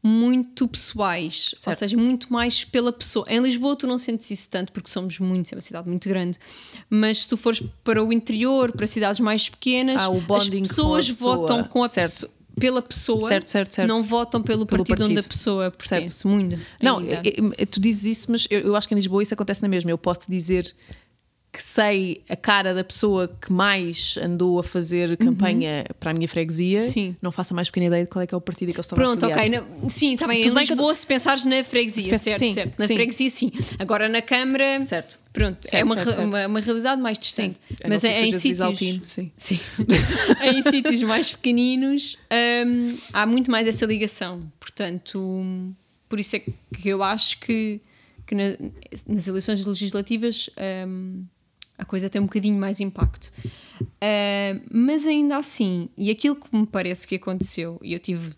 muito 0.01 0.65
pessoais, 0.65 1.51
ou 1.53 1.59
Certo. 1.59 1.77
seja, 1.79 1.97
muito 1.97 2.31
mais 2.31 2.63
pela 2.63 2.91
pessoa. 2.93 3.25
Em 3.29 3.39
Lisboa 3.41 3.75
tu 3.75 3.85
não 3.85 3.97
sentes 3.99 4.31
isso 4.31 4.49
tanto 4.49 4.71
porque 4.71 4.89
somos 4.89 5.19
muitos, 5.19 5.51
é 5.51 5.55
uma 5.55 5.61
cidade 5.61 5.89
muito 5.89 6.07
grande, 6.07 6.39
mas 6.89 7.19
se 7.23 7.27
tu 7.27 7.35
fores 7.35 7.61
para 7.83 8.01
o 8.01 8.13
interior, 8.13 8.71
para 8.71 8.87
cidades 8.87 9.19
mais 9.19 9.49
pequenas, 9.49 10.01
o 10.07 10.15
as 10.17 10.23
bonding 10.23 10.61
com 10.61 10.67
pessoas 10.69 11.05
pessoa. 11.05 11.35
votam 11.35 11.63
com 11.65 11.83
a 11.83 11.89
Certo. 11.89 12.11
pessoa 12.11 12.31
pela 12.59 12.81
pessoa, 12.81 13.27
Certo, 13.27 13.49
certo, 13.49 13.73
certo. 13.75 13.87
não 13.87 14.03
votam 14.03 14.41
pelo, 14.41 14.65
Pelo 14.65 14.83
partido, 14.83 15.03
onde 15.05 15.13
a 15.13 15.15
partido. 15.15 15.29
pessoa 15.29 15.71
pertence. 15.71 16.27
Muito. 16.27 16.59
Não, 16.81 17.01
tu 17.71 17.79
dizes 17.79 18.05
isso, 18.17 18.31
mas 18.31 18.47
eu, 18.49 18.59
eu 18.61 18.75
acho 18.75 18.87
que 18.87 18.93
em 18.93 18.97
Lisboa 18.97 19.23
isso 19.23 19.33
acontece 19.33 19.61
na 19.61 19.67
mesma. 19.67 19.89
Eu 19.91 19.97
posso 19.97 20.21
te 20.21 20.29
dizer 20.29 20.73
que 21.51 21.63
sei 21.63 22.21
a 22.29 22.35
cara 22.35 22.75
da 22.75 22.83
pessoa 22.83 23.27
que 23.41 23.51
mais 23.51 24.17
andou 24.21 24.59
a 24.59 24.63
fazer 24.63 25.17
campanha 25.17 25.83
para 25.99 26.11
a 26.11 26.13
minha 26.13 26.27
freguesia. 26.27 26.79
Uhum. 26.81 26.85
Sim. 26.85 27.15
Não 27.21 27.31
faço 27.31 27.53
a 27.53 27.55
mais 27.55 27.69
pequena 27.69 27.87
ideia 27.87 28.03
de 28.03 28.09
qual 28.09 28.21
é 28.21 28.27
que 28.27 28.35
é 28.35 28.37
o 28.37 28.41
partido 28.41 28.69
que 28.71 28.75
ele 28.75 28.81
estava 28.81 29.01
Pronto, 29.01 29.25
afiliado. 29.25 29.65
ok. 29.65 29.79
não- 29.81 29.89
sim, 29.89 30.13
está 30.13 30.27
bem. 30.27 30.41
Tudo 30.41 30.51
Em 30.51 30.55
bem 30.55 30.65
que 30.67 30.73
Lisboa, 30.73 30.93
se 30.93 31.07
pensares 31.07 31.45
na 31.45 31.63
freguesia, 31.63 32.03
pensa- 32.11 32.23
certo, 32.25 32.39
sim, 32.39 32.53
certo. 32.53 32.77
Na 32.77 32.85
sim. 32.85 32.93
freguesia, 32.93 33.29
sim. 33.31 33.51
Agora 33.79 34.07
na 34.07 34.21
Câmara, 34.21 34.79
Certo. 34.83 35.19
pronto, 35.33 35.57
é 35.65 35.69
Certo, 35.69 35.85
uma, 35.85 35.95
certo, 35.95 36.11
certo. 36.11 36.27
Uma, 36.27 36.45
uma 36.47 36.59
realidade 36.59 37.01
mais 37.01 37.17
distante. 37.17 37.57
A 37.83 37.87
não 37.87 37.95
Mas 37.95 38.03
é, 38.03 38.21
em 38.25 38.31
sítios. 38.31 38.99
Sim. 39.09 39.31
Sim. 39.35 39.59
em 40.43 40.61
sítios 40.69 41.01
mais 41.01 41.31
pequeninos 41.31 42.15
hum, 42.67 42.95
há 43.11 43.25
muito 43.25 43.49
mais 43.49 43.67
essa 43.67 43.87
ligação. 43.87 44.43
Portanto, 44.59 45.73
por 46.07 46.19
isso 46.19 46.35
é 46.35 46.39
que 46.39 46.53
eu 46.89 47.01
acho 47.01 47.39
que, 47.39 47.81
que 48.27 48.35
na- 48.35 48.55
nas 49.07 49.27
eleições 49.27 49.65
legislativas 49.65 50.47
hum, 50.87 51.23
a 51.79 51.85
coisa 51.85 52.09
tem 52.09 52.21
um 52.21 52.25
bocadinho 52.25 52.59
mais 52.59 52.79
impacto. 52.79 53.31
Hum, 53.81 53.87
mas 54.71 55.07
ainda 55.07 55.37
assim, 55.37 55.89
e 55.97 56.11
aquilo 56.11 56.35
que 56.35 56.55
me 56.55 56.67
parece 56.67 57.07
que 57.07 57.15
aconteceu, 57.15 57.79
e 57.81 57.93
eu 57.93 57.99
tive 57.99 58.33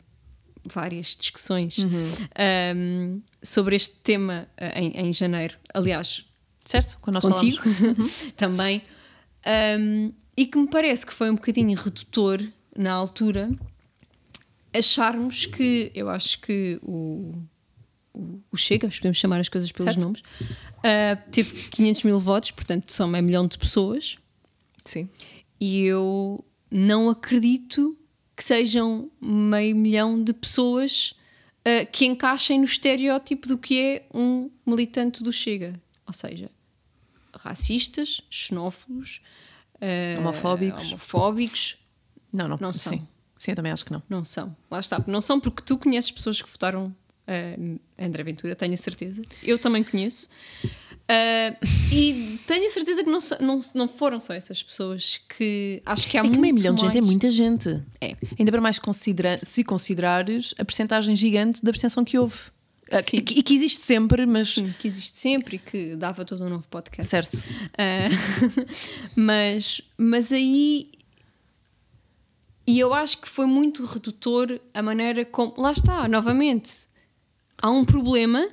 várias 0.72 1.16
discussões 1.16 1.80
hum, 1.80 3.22
sobre 3.42 3.76
este 3.76 3.96
tema 4.00 4.48
uh, 4.62 4.80
em, 4.80 5.08
em 5.08 5.14
janeiro, 5.14 5.58
aliás, 5.74 6.26
Certo? 6.66 6.98
Quando 7.02 7.16
nós 7.16 7.24
contigo 7.24 7.58
falamos. 7.58 8.32
também, 8.38 8.82
um, 9.80 10.14
e 10.38 10.46
que 10.46 10.58
me 10.58 10.68
parece 10.68 11.06
que 11.06 11.14
foi 11.14 11.30
um 11.30 11.36
bocadinho 11.36 11.76
redutor 11.78 12.42
na 12.78 12.94
altura 12.94 13.52
acharmos 14.74 15.46
que 15.46 15.92
eu 15.94 16.10
acho 16.10 16.39
que 16.39 16.80
o, 16.84 17.34
o, 18.14 18.39
o 18.52 18.58
Chega, 18.58 18.88
podemos 18.88 19.18
chamar 19.18 19.39
as 19.39 19.50
coisas 19.50 19.72
pelos 19.72 19.94
Certo. 19.94 20.04
nomes, 20.04 20.24
uh, 20.84 21.32
teve 21.32 21.69
500 21.69 22.03
mil 22.03 22.19
votos, 22.19 22.51
portanto 22.51 22.91
são 22.91 23.07
meio 23.07 23.23
milhão 23.23 23.47
de 23.47 23.57
pessoas, 23.57 24.17
Sim. 24.84 25.09
e 25.59 25.84
eu 25.84 26.43
não 26.69 27.09
acredito 27.09 27.97
que 28.36 28.43
sejam 28.43 29.11
meio 29.21 29.75
milhão 29.75 30.21
de 30.23 30.34
pessoas 30.34 31.13
uh, 31.59 31.86
que 31.91 32.05
encaixem 32.05 32.57
no 32.59 32.65
estereótipo 32.65 33.47
do 33.47 33.57
que 33.57 33.79
é 33.79 34.05
um 34.13 34.49
militante 34.65 35.21
do 35.23 35.32
Chega. 35.32 35.79
Ou 36.07 36.13
seja, 36.13 36.49
racistas, 37.34 38.21
xenófobos, 38.29 39.21
uh, 39.75 40.19
Homofóbicos. 40.19 40.88
homofóbicos. 40.88 41.77
Não, 42.34 42.47
não, 42.47 42.57
Não 42.59 42.73
são. 42.73 42.93
Sim. 42.93 43.07
sim, 43.38 43.51
eu 43.51 43.55
também 43.55 43.71
acho 43.71 43.86
que 43.86 43.91
não. 43.91 44.01
Não 44.09 44.23
são. 44.23 44.55
Lá 44.69 44.79
está. 44.79 45.03
Não 45.05 45.21
são 45.21 45.39
porque 45.39 45.61
tu 45.63 45.77
conheces 45.77 46.09
pessoas 46.11 46.41
que 46.41 46.49
votaram 46.49 46.95
uh, 47.28 47.80
André 47.99 48.24
Ventura, 48.24 48.55
tenho 48.55 48.74
a 48.74 48.78
certeza. 48.78 49.22
Eu 49.43 49.57
também 49.59 49.84
conheço. 49.84 50.28
Uh, 50.63 51.67
e 51.91 52.39
tenho 52.47 52.65
a 52.65 52.69
certeza 52.69 53.03
que 53.03 53.09
não, 53.09 53.19
não, 53.41 53.61
não 53.74 53.88
foram 53.88 54.17
só 54.19 54.34
essas 54.34 54.63
pessoas 54.63 55.19
que 55.28 55.82
acho 55.86 56.07
que 56.07 56.17
há 56.17 56.22
É 56.22 56.24
que 56.24 56.30
muito 56.30 56.41
meio 56.41 56.53
milhão 56.53 56.74
de 56.74 56.82
gente 56.82 56.91
é 56.97 57.01
mais- 57.01 57.09
muita 57.09 57.30
gente. 57.30 57.84
É. 57.99 58.15
Ainda 58.39 58.51
para 58.51 58.61
mais 58.61 58.80
considera 58.80 59.38
se 59.43 59.63
considerares 59.63 60.53
a 60.57 60.63
percentagem 60.63 61.13
gigante 61.15 61.61
da 61.63 61.69
abstenção 61.69 62.05
que 62.05 62.17
houve. 62.17 62.38
Ah, 62.89 63.01
Sim. 63.01 63.17
E 63.17 63.22
que, 63.22 63.43
que 63.43 63.53
existe 63.53 63.82
sempre, 63.82 64.26
mas. 64.26 64.53
Sim, 64.53 64.74
que 64.80 64.88
existe 64.88 65.17
sempre 65.17 65.55
e 65.55 65.59
que 65.59 65.95
dava 65.95 66.24
todo 66.26 66.45
um 66.45 66.49
novo 66.49 66.67
podcast. 66.69 67.09
Certo. 67.09 67.45
Ah, 67.78 68.07
mas, 69.15 69.82
mas 69.97 70.32
aí. 70.32 70.91
E 72.67 72.80
eu 72.80 72.93
acho 72.93 73.17
que 73.19 73.28
foi 73.28 73.45
muito 73.47 73.84
redutor 73.86 74.59
a 74.74 74.82
maneira 74.84 75.26
como. 75.26 75.53
Lá 75.57 75.72
está, 75.72 76.07
novamente. 76.07 76.89
Há 77.62 77.70
um 77.70 77.86
problema, 77.86 78.47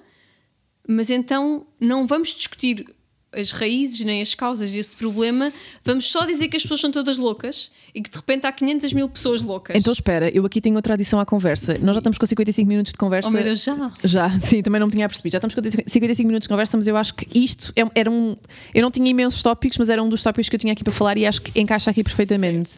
mas 0.87 1.11
então 1.11 1.67
não 1.81 2.07
vamos 2.07 2.35
discutir 2.35 2.85
as 3.31 3.51
raízes 3.51 4.01
nem 4.05 4.23
as 4.23 4.35
causas 4.35 4.71
desse 4.73 4.97
problema, 4.97 5.53
vamos 5.85 6.11
só 6.11 6.25
dizer 6.25 6.49
que 6.49 6.57
as 6.57 6.63
pessoas 6.63 6.81
são 6.81 6.91
todas 6.91 7.19
loucas 7.19 7.71
e 7.95 8.01
que 8.01 8.09
de 8.09 8.17
repente 8.17 8.47
há 8.47 8.53
500 8.53 8.93
mil 8.95 9.07
pessoas 9.07 9.43
loucas. 9.43 9.77
Então 9.77 9.93
espera, 9.93 10.31
eu 10.35 10.47
aqui 10.47 10.63
tenho 10.63 10.75
outra 10.77 10.95
adição 10.95 11.21
à 11.21 11.27
conversa. 11.27 11.77
Nós 11.79 11.95
já 11.95 11.99
estamos 12.01 12.17
com 12.17 12.25
55 12.25 12.67
minutos 12.67 12.93
de 12.93 12.99
conversa. 12.99 13.29
oh 13.29 13.33
meu 13.33 13.45
Deus, 13.45 13.63
já. 13.63 13.93
Já, 14.03 14.41
sim, 14.41 14.63
também 14.63 14.81
não 14.81 14.87
me 14.87 14.93
tinha 14.95 15.07
percebido. 15.07 15.33
Já 15.33 15.39
estamos 15.39 15.55
com 15.55 15.61
55 15.63 16.27
minutos 16.27 16.45
de 16.47 16.49
conversa, 16.49 16.75
mas 16.79 16.87
eu 16.87 16.97
acho 16.97 17.15
que 17.15 17.39
isto 17.39 17.71
é- 17.77 18.01
era 18.01 18.11
um. 18.11 18.35
Eu 18.75 18.81
não 18.81 18.91
tinha 18.91 19.11
imensos 19.11 19.43
tópicos, 19.43 19.77
mas 19.77 19.91
era 19.91 20.03
um 20.03 20.09
dos 20.09 20.23
tópicos 20.23 20.49
que 20.49 20.57
eu 20.57 20.61
tinha 20.61 20.73
aqui 20.73 20.83
para 20.83 20.93
falar 20.95 21.19
e 21.19 21.27
acho 21.27 21.43
que 21.43 21.61
encaixa 21.61 21.91
aqui 21.91 22.03
perfeitamente. 22.03 22.71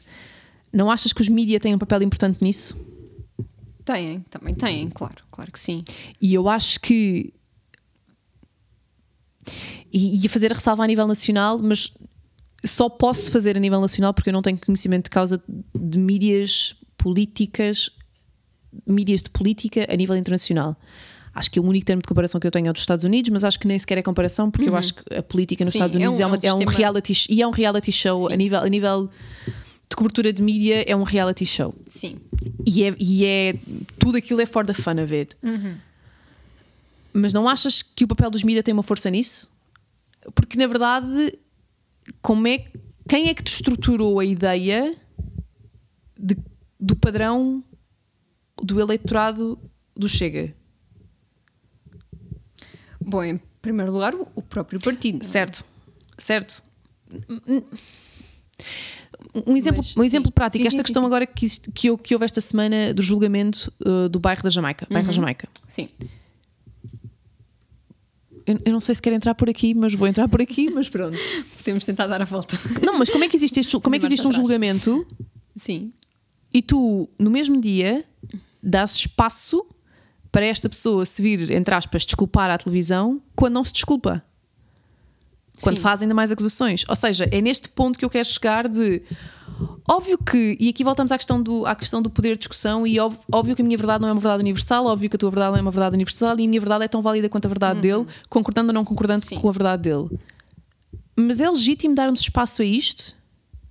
Não 0.72 0.90
achas 0.90 1.12
que 1.12 1.20
os 1.22 1.28
mídias 1.28 1.60
têm 1.62 1.76
um 1.76 1.78
papel 1.78 2.02
importante 2.02 2.38
nisso? 2.42 2.76
Têm, 3.92 4.20
também 4.30 4.54
têm, 4.54 4.88
claro, 4.88 5.16
claro 5.30 5.50
que 5.50 5.58
sim. 5.58 5.84
E 6.20 6.32
eu 6.34 6.48
acho 6.48 6.78
que. 6.80 7.32
E 9.92 10.22
ia 10.22 10.28
fazer 10.30 10.52
a 10.52 10.54
ressalva 10.54 10.84
a 10.84 10.86
nível 10.86 11.06
nacional, 11.06 11.58
mas 11.60 11.92
só 12.64 12.88
posso 12.88 13.32
fazer 13.32 13.56
a 13.56 13.60
nível 13.60 13.80
nacional 13.80 14.14
porque 14.14 14.28
eu 14.28 14.32
não 14.32 14.42
tenho 14.42 14.58
conhecimento 14.58 15.04
de 15.04 15.10
causa 15.10 15.42
de 15.74 15.98
mídias 15.98 16.76
políticas, 16.96 17.90
mídias 18.86 19.22
de 19.22 19.30
política 19.30 19.86
a 19.92 19.96
nível 19.96 20.16
internacional. 20.16 20.76
Acho 21.34 21.50
que 21.50 21.58
o 21.58 21.64
único 21.64 21.86
termo 21.86 22.02
de 22.02 22.08
comparação 22.08 22.40
que 22.40 22.46
eu 22.46 22.50
tenho 22.50 22.66
é 22.66 22.70
o 22.70 22.72
dos 22.72 22.82
Estados 22.82 23.04
Unidos, 23.04 23.30
mas 23.30 23.44
acho 23.44 23.58
que 23.58 23.66
nem 23.66 23.78
sequer 23.78 23.98
é 23.98 24.02
comparação, 24.02 24.50
porque 24.50 24.68
eu 24.68 24.76
acho 24.76 24.94
que 24.94 25.14
a 25.14 25.22
política 25.22 25.64
nos 25.64 25.72
Sim, 25.72 25.78
Estados 25.78 25.96
é 25.96 25.98
Unidos 25.98 26.18
um- 26.18 26.22
é, 26.22 26.26
uma- 26.26 26.38
é 26.42 26.54
um 26.54 26.62
é 26.62 26.66
reality 26.66 27.26
e 27.30 27.40
é 27.40 27.46
um 27.46 27.50
reality 27.52 27.90
show 27.92 28.26
a 28.26 28.30
Sim. 28.32 28.36
nível, 28.36 28.58
a 28.60 28.68
nível 28.68 29.10
de 29.90 29.96
cobertura 29.96 30.32
de 30.32 30.40
mídia, 30.42 30.82
é 30.88 30.94
um 30.94 31.02
reality 31.02 31.44
show. 31.44 31.74
Sim. 31.84 32.18
E 32.66 32.84
é, 32.84 32.94
e 32.98 33.24
é- 33.26 33.54
tudo 33.98 34.16
aquilo 34.16 34.40
é 34.40 34.46
for 34.46 34.64
the 34.64 34.72
fun 34.72 35.02
of 35.02 35.14
it. 35.14 35.36
Mas 37.12 37.32
não 37.32 37.48
achas 37.48 37.82
que 37.82 38.04
o 38.04 38.08
papel 38.08 38.30
dos 38.30 38.44
mídias 38.44 38.64
tem 38.64 38.72
uma 38.72 38.84
força 38.84 39.10
nisso? 39.10 39.50
Porque 40.34 40.56
na 40.56 40.66
verdade, 40.68 41.36
como 42.22 42.46
é, 42.46 42.70
quem 43.08 43.28
é 43.28 43.34
que 43.34 43.42
te 43.42 43.52
estruturou 43.52 44.20
a 44.20 44.24
ideia 44.24 44.96
de- 46.18 46.36
do 46.78 46.94
padrão 46.94 47.64
do 48.62 48.80
eleitorado 48.80 49.58
do 49.96 50.08
Chega? 50.08 50.54
Bom, 53.00 53.24
em 53.24 53.40
primeiro 53.60 53.90
lugar, 53.90 54.14
o 54.14 54.42
próprio 54.42 54.78
partido. 54.78 55.20
é? 55.20 55.24
Certo, 55.24 55.64
certo. 56.16 56.62
Um 59.46 59.56
exemplo, 59.56 59.78
Mas, 59.84 59.96
um 59.96 60.02
exemplo 60.04 60.32
prático, 60.32 60.62
Sim, 60.62 60.68
esta 60.68 60.78
sim, 60.78 60.82
questão 60.82 61.02
sim, 61.02 61.06
agora 61.06 61.26
que, 61.26 61.46
isto- 61.46 61.70
que, 61.72 61.88
eu- 61.88 61.98
que 61.98 62.14
houve 62.14 62.24
esta 62.24 62.40
semana 62.40 62.92
do 62.94 63.02
julgamento 63.02 63.72
uh, 63.86 64.08
do 64.08 64.18
bairro 64.18 64.42
da 64.42 64.50
Jamaica. 64.50 64.86
Bairro 64.90 65.04
Uhum. 65.04 65.10
da 65.10 65.14
Jamaica. 65.14 65.48
Sim. 65.68 65.86
Eu, 68.46 68.58
eu 68.64 68.72
não 68.72 68.80
sei 68.80 68.94
se 68.94 69.02
quero 69.02 69.14
entrar 69.16 69.34
por 69.34 69.48
aqui, 69.48 69.74
mas 69.74 69.94
vou 69.94 70.08
entrar 70.08 70.26
por 70.28 70.40
aqui, 70.40 70.70
mas 70.70 70.88
pronto. 70.88 71.16
Podemos 71.58 71.84
tentar 71.84 72.06
dar 72.06 72.20
a 72.22 72.24
volta. 72.24 72.58
Não, 72.82 72.98
mas 72.98 73.10
como 73.10 73.22
é 73.24 73.28
que 73.28 73.36
existe, 73.36 73.60
este, 73.60 73.78
como 73.78 73.94
é 73.94 73.98
que 73.98 74.06
existe 74.06 74.26
um 74.26 74.32
julgamento 74.32 75.06
Sim. 75.56 75.92
e 76.52 76.62
tu, 76.62 77.08
no 77.18 77.30
mesmo 77.30 77.60
dia, 77.60 78.04
dás 78.62 78.94
espaço 78.96 79.64
para 80.32 80.46
esta 80.46 80.68
pessoa 80.68 81.04
se 81.04 81.20
vir, 81.22 81.50
entre 81.50 81.74
aspas, 81.74 82.04
desculpar 82.04 82.50
à 82.50 82.56
televisão 82.58 83.20
quando 83.36 83.54
não 83.54 83.64
se 83.64 83.72
desculpa? 83.72 84.24
Quando 85.62 85.76
Sim. 85.76 85.82
faz 85.82 86.02
ainda 86.02 86.14
mais 86.14 86.30
acusações. 86.32 86.84
Ou 86.88 86.96
seja, 86.96 87.28
é 87.30 87.40
neste 87.40 87.68
ponto 87.68 87.98
que 87.98 88.04
eu 88.04 88.10
quero 88.10 88.26
chegar 88.26 88.68
de. 88.68 89.02
Óbvio 89.88 90.16
que, 90.18 90.56
e 90.60 90.68
aqui 90.68 90.82
voltamos 90.84 91.10
à 91.12 91.16
questão 91.18 91.42
do, 91.42 91.66
à 91.66 91.74
questão 91.74 92.00
do 92.00 92.08
poder 92.08 92.32
de 92.34 92.38
discussão, 92.38 92.86
e 92.86 92.98
óbvio, 92.98 93.20
óbvio 93.32 93.56
que 93.56 93.60
a 93.62 93.64
minha 93.64 93.76
verdade 93.76 94.00
não 94.00 94.08
é 94.08 94.12
uma 94.12 94.20
verdade 94.20 94.40
universal, 94.42 94.86
óbvio 94.86 95.10
que 95.10 95.16
a 95.16 95.18
tua 95.18 95.30
verdade 95.30 95.50
não 95.52 95.58
é 95.58 95.62
uma 95.62 95.70
verdade 95.70 95.94
universal, 95.96 96.38
e 96.38 96.44
a 96.44 96.48
minha 96.48 96.60
verdade 96.60 96.84
é 96.84 96.88
tão 96.88 97.02
válida 97.02 97.28
quanto 97.28 97.44
a 97.46 97.48
verdade 97.48 97.80
dele, 97.80 98.06
concordando 98.28 98.68
ou 98.68 98.74
não 98.74 98.84
concordando 98.84 99.20
Uhum. 99.22 99.28
Sim. 99.28 99.38
com 99.38 99.48
a 99.48 99.52
verdade 99.52 99.82
dele. 99.82 100.08
Mas 101.16 101.40
é 101.40 101.50
legítimo 101.50 101.94
darmos 101.94 102.20
espaço 102.20 102.62
a 102.62 102.64
isto? 102.64 103.14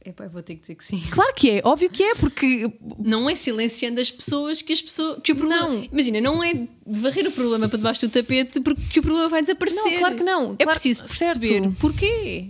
Epá, 0.05 0.27
vou 0.27 0.41
ter 0.41 0.55
que 0.55 0.61
dizer 0.61 0.75
que 0.75 0.83
sim. 0.83 1.03
Claro 1.11 1.33
que 1.35 1.49
é, 1.49 1.61
óbvio 1.65 1.89
que 1.89 2.01
é, 2.01 2.15
porque 2.15 2.71
Não 2.97 3.29
é 3.29 3.35
silenciando 3.35 3.99
as 3.99 4.09
pessoas 4.09 4.61
que 4.61 4.71
as 4.71 4.81
pessoas. 4.81 5.19
Que 5.21 5.33
o 5.33 5.35
problema, 5.35 5.67
Não. 5.67 5.83
Imagina, 5.91 6.21
não 6.21 6.41
é 6.43 6.53
de 6.53 6.67
varrer 6.99 7.27
o 7.27 7.31
problema 7.31 7.67
para 7.67 7.77
debaixo 7.77 8.07
do 8.07 8.11
tapete 8.11 8.61
porque 8.61 8.99
o 8.99 9.03
problema 9.03 9.27
vai 9.27 9.41
desaparecer. 9.41 9.83
Não, 9.93 9.99
claro 9.99 10.15
que 10.15 10.23
não. 10.23 10.55
É 10.57 10.63
Claro- 10.63 10.79
preciso 10.79 11.07
certo. 11.07 11.39
perceber 11.41 11.69
porquê. 11.79 12.49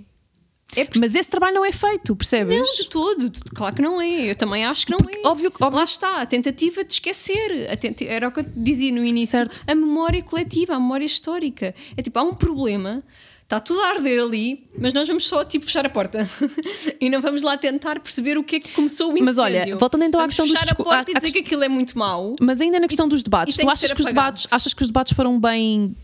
É 0.76 0.86
preciso. 0.86 1.04
Mas 1.04 1.16
esse 1.16 1.28
trabalho 1.32 1.56
não 1.56 1.66
é 1.66 1.72
feito, 1.72 2.16
percebes? 2.16 2.56
Não, 2.56 2.64
de 2.76 2.88
todo. 2.89 3.30
de- 3.32 3.41
Claro 3.56 3.76
que 3.76 3.82
não 3.82 4.00
é. 4.00 4.30
Eu 4.30 4.36
também 4.36 4.64
acho 4.64 4.86
que 4.86 4.91
não 4.91 5.00
Porque 5.00 5.18
é. 5.18 5.28
óbvio 5.28 5.52
óbvio- 5.60 5.78
Lá 5.80 5.84
está, 5.84 6.22
a 6.22 6.26
tentativa 6.28 6.84
de 6.84 6.93
esquecer. 6.93 7.76
Tenta- 7.80 8.04
Era 8.06 8.28
o 8.28 8.32
que 8.32 8.41
eu 8.41 8.45
dizia 8.56 8.91
no 8.91 9.04
início. 9.04 9.32
Certo. 9.39 9.64
A 9.66 9.74
memória 9.74 10.22
coletiva, 10.22 10.76
a 10.76 10.80
memória 10.80 11.04
histórica. 11.06 11.74
É 11.97 12.02
tipo, 12.04 12.20
há 12.20 12.22
um 12.22 12.36
problema, 12.36 13.04
está 13.50 13.60
tudo 13.60 13.82
a 13.82 13.88
arder 13.89 14.22
ali, 14.22 14.70
mas 14.78 14.93
nós 14.93 15.08
vamos 15.08 15.26
só 15.28 15.43
tipo 15.43 15.66
fechar 15.66 15.84
a 15.84 15.89
porta. 15.89 16.30
e 17.02 17.10
não 17.10 17.20
vamos 17.20 17.41
lá 17.41 17.58
tentar 17.58 18.00
perceber 18.00 18.38
o 18.38 18.43
que 18.43 18.58
é 18.58 18.60
que 18.60 18.70
começou 18.74 19.08
o 19.08 19.12
incêndio. 19.14 19.26
Mas 19.26 19.38
olha, 19.39 19.76
voltando 19.76 20.04
então 20.04 20.22
à 20.22 20.28
questão 20.28 20.45
dos 20.45 20.60
fechar 20.60 20.72
a 20.72 20.76
porta 20.76 20.95
à- 20.97 21.02
e 21.02 21.06
dizer 21.16 21.20
quest- 21.22 21.34
que 21.34 21.39
aquilo 21.39 21.64
é 21.64 21.68
muito 21.68 21.97
mau. 21.97 22.36
Mas 22.39 22.62
ainda 22.62 22.80
na 22.80 22.88
questão 22.88 23.08
dos 23.08 23.24
debates, 23.24 23.56
e 23.56 23.60
tu 23.60 23.66
que 23.66 23.72
achas 23.72 23.89
ser 23.89 23.95
que, 23.95 24.02
os 24.02 24.06
debates, 24.06 24.47
achas 24.52 24.72
que 24.72 24.82
os 24.84 24.88
debates 24.88 25.14
foram 25.14 25.39
bem. 25.39 25.95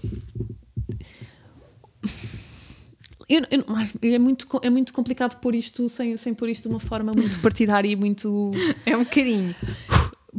Eu- 3.28 3.42
eu- 3.50 4.12
é, 4.14 4.20
muito, 4.20 4.48
é 4.62 4.70
muito 4.70 4.94
complicado 4.94 5.40
pôr 5.40 5.56
isto 5.56 5.90
sem, 5.90 6.16
sem 6.18 6.34
pôr 6.34 6.50
isto 6.50 6.64
de 6.64 6.68
uma 6.70 6.80
forma 6.80 7.12
muito 7.12 7.40
partidária 7.40 7.88
e 7.90 7.96
muito. 7.96 8.52
É 8.86 8.96
um 8.96 9.04
bocadinho. 9.04 9.56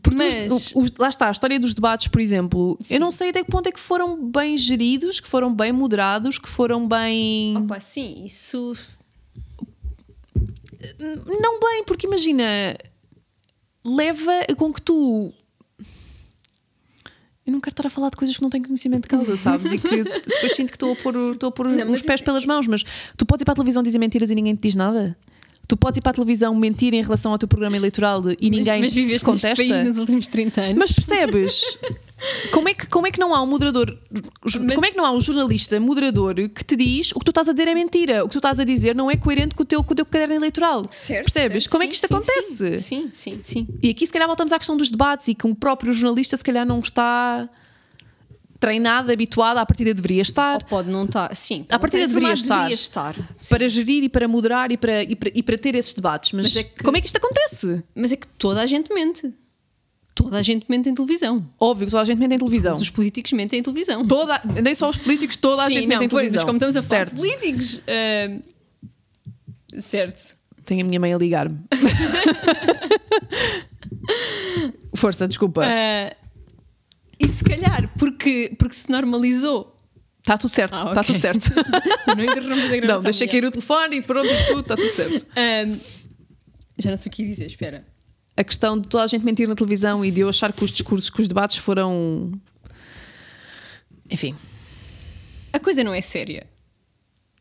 Porque 0.09 0.17
Mas- 0.19 0.53
os- 0.53 0.73
os- 0.77 0.93
lá 0.99 1.09
está, 1.09 1.27
a 1.29 1.31
história 1.33 1.59
dos 1.59 1.75
debates, 1.75 2.07
por 2.07 2.21
exemplo, 2.21 2.79
eu 2.89 3.01
não 3.01 3.11
sei 3.11 3.31
até 3.31 3.43
que 3.43 3.51
ponto 3.51 3.67
é 3.69 3.73
que 3.73 3.81
foram 3.81 4.31
bem 4.31 4.57
geridos, 4.57 5.19
que 5.19 5.27
foram 5.27 5.53
bem 5.53 5.73
moderados, 5.73 6.39
que 6.39 6.49
foram 6.49 6.87
bem. 6.87 7.57
Opa, 7.57 7.81
sim, 7.81 8.25
isso. 8.25 8.73
Não 11.41 11.59
bem, 11.61 11.83
porque 11.85 12.07
imagina, 12.07 12.45
leva 13.85 14.33
com 14.57 14.73
que 14.73 14.81
tu. 14.83 15.33
Eu 17.45 17.53
não 17.53 17.61
quero 17.61 17.73
estar 17.75 17.87
a 17.87 17.91
falar 17.91 18.11
de 18.11 18.17
coisas 18.17 18.37
que 18.37 18.43
não 18.43 18.51
tenho 18.51 18.65
conhecimento 18.65 19.03
de 19.03 19.09
causa, 19.09 19.37
sabes? 19.37 19.71
E 19.73 19.79
que 19.79 20.03
depois 20.05 20.53
sinto 20.55 20.69
que 20.71 20.77
estou 20.77 20.93
a 20.93 20.97
pôr, 20.97 21.15
estou 21.33 21.49
a 21.49 21.53
pôr 21.53 21.69
Não, 21.69 21.93
os 21.93 22.03
pés 22.03 22.17
isso- 22.17 22.25
pelas 22.25 22.45
mãos, 22.45 22.67
mas 22.67 22.85
tu 23.17 23.25
podes 23.25 23.43
ir 23.43 23.45
para 23.45 23.53
a 23.53 23.55
televisão 23.57 23.83
dizer 23.83 23.99
mentiras 23.99 24.31
e 24.31 24.35
ninguém 24.35 24.55
te 24.57 24.63
diz 24.63 24.75
nada? 24.77 25.17
Tu 25.69 25.77
podes 25.77 25.99
ir 25.99 26.01
para 26.01 26.11
a 26.11 26.15
televisão 26.15 26.55
mentir 26.55 26.95
em 26.95 27.03
relação 27.03 27.33
ao 27.33 27.39
teu 27.39 27.49
programa 27.49 27.77
eleitoral 27.77 28.23
e 28.41 28.49
ninguém 28.51 28.83
mas 28.83 28.93
te 28.93 29.01
viveste 29.03 29.25
contesta? 29.25 29.57
país 29.57 29.81
nos 29.85 29.99
últimos 29.99 30.27
30 30.29 30.61
anos. 30.61 30.77
Mas 30.79 30.93
percebes? 30.93 31.79
Como 32.51 32.67
é, 32.69 32.73
que, 32.73 32.87
como 32.87 33.07
é 33.07 33.11
que 33.11 33.21
não 33.21 33.35
há 33.35 33.43
um 33.43 33.47
moderador, 33.47 33.95
Mas- 34.43 34.55
como 34.57 34.87
é 34.87 34.91
que 34.91 34.97
não 34.97 35.05
há 35.05 35.11
um 35.13 35.21
jornalista 35.21 35.79
moderador 35.79 36.35
que 36.35 36.65
te 36.65 36.75
diz 36.75 37.11
o 37.13 37.19
que 37.19 37.25
tu 37.27 37.31
estás 37.31 37.47
a 37.49 37.53
dizer 37.53 37.69
é 37.69 37.75
mentira, 37.75 38.25
o 38.25 38.29
que 38.29 38.33
tu 38.33 38.39
estás 38.39 38.59
a 38.59 38.65
dizer 38.65 38.95
não 38.95 39.11
é 39.11 39.17
coerente 39.17 39.55
com 39.55 39.65
o 39.65 39.67
teu, 39.67 39.85
com 39.85 39.93
o 39.93 39.95
teu 39.97 40.07
caderno 40.07 40.35
eleitoral? 40.35 40.87
Certo, 40.91 41.25
Percebes? 41.25 41.65
certo. 41.65 41.71
Como 41.73 41.83
é 41.83 41.87
Sim, 41.87 41.91
que 41.91 41.95
isto 41.97 42.07
sim, 42.09 42.15
acontece? 42.15 42.81
Sim, 42.81 43.09
sim, 43.13 43.41
sim. 43.43 43.67
E 43.83 43.91
aqui 43.91 44.07
se 44.07 44.13
calhar 44.13 44.27
voltamos 44.29 44.51
à 44.53 44.59
questão 44.59 44.77
dos 44.79 44.91
debates 44.91 45.29
e 45.29 45.35
que 45.35 45.47
um 45.47 45.55
próprio 45.55 45.93
jornalista 45.93 46.37
se 46.39 46.45
calhar 46.45 46.65
não 46.65 46.81
está 46.81 47.49
treinado, 48.59 49.13
habituado, 49.13 49.59
à 49.59 49.67
partida 49.67 49.93
deveria 49.95 50.23
estar. 50.23 50.55
Ou 50.63 50.69
pode 50.69 50.91
não 50.91 51.05
estar. 51.05 51.35
Sim, 51.35 51.67
À 51.69 51.79
partida 51.79 52.07
deveria 52.07 52.33
estar. 52.33 52.57
deveria 52.57 52.75
estar. 52.75 53.15
Sim. 53.37 53.49
Para 53.51 53.69
gerir 53.69 54.03
e 54.05 54.09
para 54.09 54.27
moderar 54.27 54.73
e 54.73 54.77
para, 54.77 55.03
e 55.03 55.15
para, 55.17 55.31
e 55.35 55.43
para 55.43 55.59
ter 55.59 55.75
esses 55.75 55.95
debates. 55.95 56.33
Mas, 56.33 56.47
Mas 56.47 56.57
é 56.57 56.63
que- 56.65 56.83
como 56.83 56.97
é 56.97 57.01
que 57.01 57.07
isto 57.07 57.17
acontece? 57.17 57.83
Mas 57.95 58.13
é 58.13 58.17
que 58.17 58.27
toda 58.27 58.61
a 58.63 58.67
gente 58.67 58.93
mente. 58.93 59.33
Toda 60.15 60.39
a 60.39 60.43
gente 60.43 60.65
mente 60.69 60.89
em 60.89 60.95
televisão. 60.95 61.47
Óbvio 61.61 61.87
que 61.87 61.91
só 61.91 61.99
a 61.99 62.05
gente 62.07 62.19
mente 62.19 62.35
em 62.35 62.39
televisão. 62.39 62.73
Todos 62.73 62.83
os 62.85 62.91
políticos 62.91 63.33
mentem 63.33 63.61
em 63.61 63.63
televisão. 63.63 64.07
Toda, 64.07 64.41
nem 64.63 64.75
só 64.75 64.89
os 64.89 64.97
políticos, 64.97 65.37
toda 65.37 65.65
a 65.65 65.67
Sim, 65.67 65.75
gente 65.75 65.83
não, 65.89 65.97
mente 65.99 66.07
em 66.07 66.09
televisão. 66.09 66.37
mas 66.37 66.45
como 66.45 66.57
estamos 66.57 66.77
a 66.77 66.81
falar 66.83 67.07
certo. 67.09 67.15
de 67.15 67.21
políticos. 67.21 67.83
ah, 67.87 68.39
certo. 69.79 70.37
Tenho 70.65 70.81
a 70.81 70.85
minha 70.89 70.99
mãe 70.99 71.13
a 71.13 71.19
ligar-me. 71.19 71.59
Força, 74.95 75.27
desculpa. 75.29 75.63
Ah, 75.65 76.15
e 77.19 77.29
se 77.29 77.43
calhar 77.45 77.91
porque, 77.99 78.55
porque 78.59 78.75
se 78.75 78.91
normalizou. 78.91 79.73
Está 80.21 80.37
tudo 80.37 80.51
certo, 80.51 80.79
Ah, 80.81 80.89
está 80.89 81.01
ok. 81.03 81.05
tudo 81.15 81.21
certo. 81.21 81.47
Não 82.17 82.25
interrompes 82.25 82.65
a 82.65 82.77
gravação. 82.77 83.03
Não, 83.03 83.13
mulher. 83.13 83.29
cair 83.29 83.45
o 83.45 83.51
telefone 83.51 83.97
e 83.97 84.03
pronto, 84.03 84.29
tudo, 84.49 84.61
está 84.61 84.75
tudo 84.77 84.91
certo. 84.91 85.27
Ahm, 85.37 85.79
já 86.79 86.91
não 86.91 86.97
sei 86.97 87.11
o 87.11 87.13
que 87.15 87.25
dizer, 87.25 87.47
espera. 87.47 87.87
A 88.37 88.43
questão 88.45 88.79
de 88.79 88.89
toda 88.89 89.05
a 89.05 89.07
gente 89.07 89.25
mentir 89.25 89.49
na 89.49 89.55
televisão 89.55 90.05
e 90.05 90.11
de 90.11 90.21
eu 90.21 90.29
achar 90.29 90.53
que 90.53 90.63
os 90.65 90.71
discursos, 90.71 91.09
que 91.11 91.23
os 91.23 91.29
debates 91.29 91.59
foram. 91.59 92.33
Enfim. 94.11 94.35
A 95.53 95.59
coisa 95.61 95.83
não 95.83 95.95
é 95.95 96.01
séria. 96.01 96.47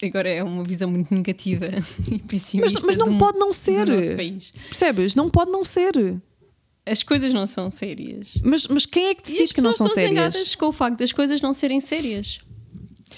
Agora 0.03 0.29
é 0.29 0.43
uma 0.43 0.63
visão 0.63 0.89
muito 0.89 1.13
negativa 1.13 1.65
e 2.09 2.19
pessimista. 2.19 2.79
Mas, 2.81 2.83
mas 2.83 2.95
não 2.95 3.17
pode 3.17 3.37
não 3.39 3.51
ser. 3.51 3.87
Percebes? 3.87 5.15
Não 5.15 5.29
pode 5.29 5.51
não 5.51 5.65
ser. 5.65 5.93
As 6.85 7.01
coisas 7.03 7.33
não 7.33 7.47
são 7.47 7.71
sérias. 7.71 8.39
Mas, 8.43 8.67
mas 8.67 8.85
quem 8.85 9.07
é 9.07 9.15
que 9.15 9.23
decide 9.23 9.53
que 9.53 9.61
não 9.61 9.73
são 9.73 9.87
estão 9.87 10.03
sérias? 10.03 10.53
com 10.55 10.67
o 10.67 10.71
facto 10.71 10.99
das 10.99 11.11
coisas 11.11 11.41
não 11.41 11.53
serem 11.53 11.79
sérias. 11.79 12.39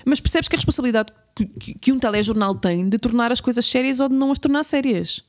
Mas 0.06 0.20
percebes 0.22 0.48
que 0.48 0.56
a 0.56 0.58
responsabilidade 0.58 1.12
que, 1.36 1.46
que- 1.46 1.74
que 1.80 1.92
um 1.92 2.00
telejornal 2.00 2.56
tem 2.56 2.88
de 2.88 2.98
tornar 2.98 3.32
as 3.32 3.42
coisas 3.42 3.66
sérias 3.66 4.00
ou 4.00 4.08
de 4.08 4.16
não 4.16 4.32
as 4.32 4.40
tornar 4.40 4.64
sérias? 4.64 5.22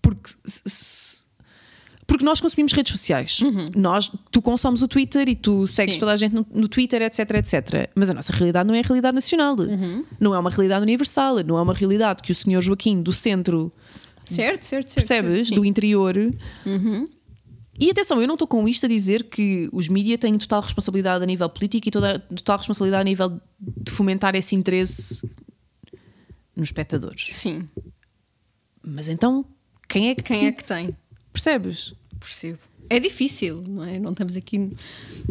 Porque, 0.00 0.30
se- 0.44 1.24
porque 2.06 2.24
nós 2.24 2.40
consumimos 2.40 2.72
redes 2.72 2.92
sociais. 2.92 3.40
Nós, 3.74 4.12
tu 4.30 4.40
consomes 4.40 4.80
o 4.82 4.86
Twitter 4.88 5.28
e 5.28 5.34
tu 5.34 5.66
segues 5.66 5.96
Sim. 5.96 6.00
toda 6.00 6.12
a 6.12 6.16
gente 6.16 6.34
no, 6.36 6.46
no 6.54 6.68
Twitter, 6.68 7.02
etc, 7.02 7.18
etc. 7.34 7.90
Mas 7.96 8.08
a 8.10 8.14
nossa 8.14 8.32
realidade 8.32 8.68
não 8.68 8.74
é 8.76 8.78
a 8.78 8.82
realidade 8.82 9.14
nacional. 9.16 9.56
Não 10.20 10.32
é 10.34 10.38
uma 10.38 10.50
realidade 10.50 10.82
universal. 10.84 11.42
Não 11.44 11.58
é 11.58 11.62
uma 11.62 11.74
realidade 11.74 12.22
que 12.22 12.30
o 12.30 12.34
senhor 12.34 12.62
Joaquim 12.62 13.02
do 13.02 13.12
centro, 13.12 13.72
Certo, 14.24 14.64
certo, 14.64 14.88
certo. 14.90 14.94
percebes? 14.94 15.48
certo, 15.48 15.60
Do 15.60 15.64
interior. 15.64 16.14
E 17.78 17.90
atenção, 17.90 18.20
eu 18.20 18.26
não 18.26 18.34
estou 18.34 18.48
com 18.48 18.66
isto 18.66 18.86
a 18.86 18.88
dizer 18.88 19.24
que 19.24 19.68
os 19.72 19.88
mídias 19.88 20.18
têm 20.18 20.36
total 20.38 20.62
responsabilidade 20.62 21.22
a 21.22 21.26
nível 21.26 21.48
político 21.48 21.88
e 21.88 21.90
toda 21.90 22.18
total 22.18 22.58
responsabilidade 22.58 23.02
a 23.02 23.04
nível 23.04 23.40
de 23.60 23.90
fomentar 23.92 24.34
esse 24.34 24.54
interesse 24.54 25.28
nos 26.54 26.68
espectadores. 26.68 27.26
Sim. 27.34 27.68
Mas 28.82 29.08
então, 29.08 29.44
quem 29.88 30.08
é 30.08 30.14
que 30.14 30.22
Quem 30.22 30.36
é 30.36 30.50
decide? 30.52 30.56
que 30.56 30.64
tem? 30.66 30.96
Percebes? 31.32 31.94
Percebo. 32.18 32.58
É 32.88 32.98
difícil, 33.00 33.62
não 33.66 33.84
é? 33.84 33.98
Não 33.98 34.12
estamos 34.12 34.36
aqui. 34.36 34.72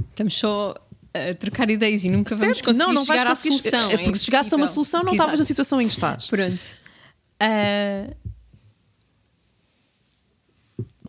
Estamos 0.09 0.35
só 0.37 0.75
a 1.13 1.33
trocar 1.35 1.69
ideias 1.69 2.03
e 2.03 2.09
nunca 2.09 2.35
vamos 2.35 2.57
Certo? 2.57 2.65
conseguir 2.65 2.85
não, 2.85 2.93
não 2.93 3.05
vais 3.05 3.19
chegar 3.19 3.31
à 3.31 3.35
solução. 3.35 3.89
É 3.89 3.97
porque 3.97 4.17
se 4.17 4.25
chegasse 4.25 4.53
a 4.53 4.57
uma 4.57 4.67
solução, 4.67 5.03
não 5.03 5.13
estavas 5.13 5.39
na 5.39 5.45
situação 5.45 5.81
em 5.81 5.87
que 5.87 5.93
estás. 5.93 6.27
Pronto. 6.27 6.77
Ah, 7.39 8.13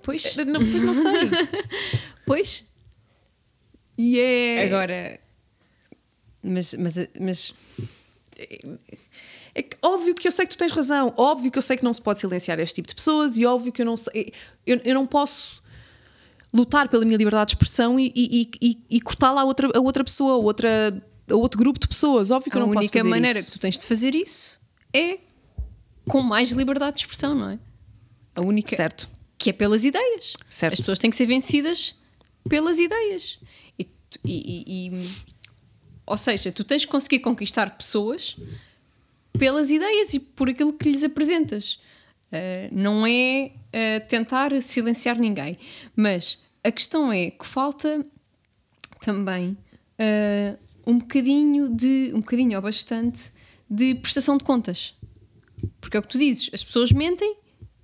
Pois, 0.07 0.37
Não, 0.37 0.61
pois 0.61 0.83
não 0.83 0.95
sei. 0.95 1.29
pois. 2.25 2.65
E 3.99 4.21
é. 4.21 4.65
Agora. 4.65 5.21
Mas, 6.43 6.75
mas, 6.75 6.95
mas 7.21 7.55
É 9.53 9.63
que, 9.63 9.77
óbvio 9.83 10.15
que 10.15 10.29
eu 10.29 10.31
sei 10.31 10.47
que 10.47 10.55
tu 10.55 10.59
tens 10.59 10.71
razão, 10.71 11.13
óbvio 11.17 11.51
que 11.51 11.59
eu 11.59 11.63
sei 11.63 11.77
que 11.77 11.83
não 11.83 11.93
se 11.93 12.01
pode 12.01 12.21
silenciar 12.21 12.61
este 12.61 12.77
tipo 12.77 12.87
de 12.87 12.95
pessoas 12.95 13.37
e 13.37 13.45
óbvio 13.45 13.73
que 13.73 13.83
eu 13.83 13.87
não 13.87 13.97
sei. 13.97 14.33
Eu, 14.65 14.81
eu 14.85 14.95
não 14.95 15.07
posso 15.07 15.61
lutar 16.55 16.89
pela 16.89 17.05
minha 17.05 17.19
liberdade 17.19 17.49
de 17.49 17.57
expressão 17.57 17.99
e, 17.99 18.13
e, 18.15 18.51
e, 18.63 18.79
e 18.89 19.01
cortá-la 19.01 19.41
a 19.41 19.45
outra, 19.45 19.69
a 19.75 19.81
outra 19.81 20.05
pessoa, 20.05 20.35
a, 20.35 20.37
outra, 20.37 21.03
a 21.29 21.35
outro 21.35 21.59
grupo 21.59 21.81
de 21.81 21.89
pessoas. 21.89 22.31
Óbvio 22.31 22.53
que 22.53 22.57
a 22.57 22.61
eu 22.61 22.67
não 22.67 22.73
posso 22.73 22.85
única 22.85 22.99
fazer 23.01 23.09
maneira 23.09 23.41
isso. 23.41 23.51
que 23.51 23.59
tu 23.59 23.61
tens 23.61 23.77
de 23.77 23.87
fazer 23.87 24.15
isso 24.15 24.61
é 24.95 25.19
com 26.09 26.23
mais 26.23 26.53
liberdade 26.53 26.99
de 26.99 27.01
expressão, 27.01 27.35
não 27.35 27.51
é? 27.51 27.59
A 28.37 28.43
única. 28.43 28.77
Certo. 28.77 29.16
Que 29.39 29.51
é 29.51 29.53
pelas 29.53 29.85
ideias. 29.85 30.35
Certo. 30.49 30.73
As 30.75 30.81
pessoas 30.81 30.99
têm 30.99 31.11
que 31.11 31.17
ser 31.17 31.27
vencidas 31.27 31.95
pelas 32.49 32.79
ideias. 32.79 33.39
E, 33.79 33.87
e- 34.25 34.89
e- 34.89 35.11
ou 36.07 36.17
seja, 36.17 36.53
tu 36.53 36.65
tens 36.65 36.85
que 36.85 36.91
conseguir 36.91 37.19
conquistar 37.19 37.77
pessoas 37.77 38.37
pelas 39.39 39.71
ideias 39.71 40.15
e 40.15 40.21
por 40.21 40.49
aquilo 40.49 40.73
que 40.73 40.89
lhes 40.91 41.03
apresentas. 41.03 41.79
Uh, 42.33 42.69
não 42.73 43.07
é 43.07 43.51
uh, 43.53 44.07
tentar 44.09 44.61
silenciar 44.63 45.19
ninguém. 45.19 45.59
Mas 45.95 46.39
a 46.65 46.71
questão 46.73 47.13
é 47.13 47.31
que 47.31 47.47
falta 47.47 48.05
também 49.01 49.57
uh, 50.01 50.59
um 50.87 50.99
bocadinho 50.99 51.69
de 51.69 52.11
um 52.15 52.21
bocadinho 52.21 52.57
ou 52.57 52.63
bastante 52.63 53.31
de 53.69 53.95
prestação 53.97 54.37
de 54.37 54.45
contas. 54.45 54.95
Porque 55.81 55.97
é 55.97 56.01
o 56.01 56.03
que 56.03 56.09
tu 56.09 56.19
dizes, 56.19 56.51
as 56.53 56.63
pessoas 56.65 56.91
mentem 56.93 57.37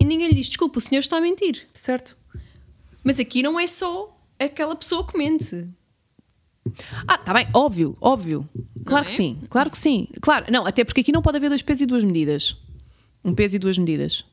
e 0.02 0.04
ninguém 0.04 0.28
lhe 0.28 0.34
diz, 0.34 0.48
desculpa, 0.48 0.78
o 0.78 0.80
senhor 0.80 0.98
está 0.98 1.18
a 1.18 1.20
mentir. 1.20 1.68
Certo. 1.72 2.16
Mas 3.04 3.20
aqui 3.20 3.40
não 3.40 3.58
é 3.58 3.68
só 3.68 4.18
aquela 4.36 4.74
pessoa 4.74 5.06
que 5.06 5.16
mente. 5.16 5.68
Ah, 7.06 7.18
tá 7.18 7.32
bem, 7.32 7.46
óbvio, 7.54 7.96
óbvio. 8.00 8.48
Claro 8.84 9.04
é? 9.04 9.06
que 9.06 9.12
sim, 9.12 9.40
claro 9.48 9.70
que 9.70 9.78
sim. 9.78 10.08
Claro, 10.20 10.46
não, 10.50 10.66
até 10.66 10.84
porque 10.84 11.02
aqui 11.02 11.12
não 11.12 11.22
pode 11.22 11.36
haver 11.36 11.48
dois 11.48 11.62
pesos 11.62 11.82
e 11.82 11.86
duas 11.86 12.02
medidas. 12.02 12.56
Um 13.24 13.32
peso 13.32 13.54
e 13.54 13.58
duas 13.60 13.78
medidas. 13.78 14.24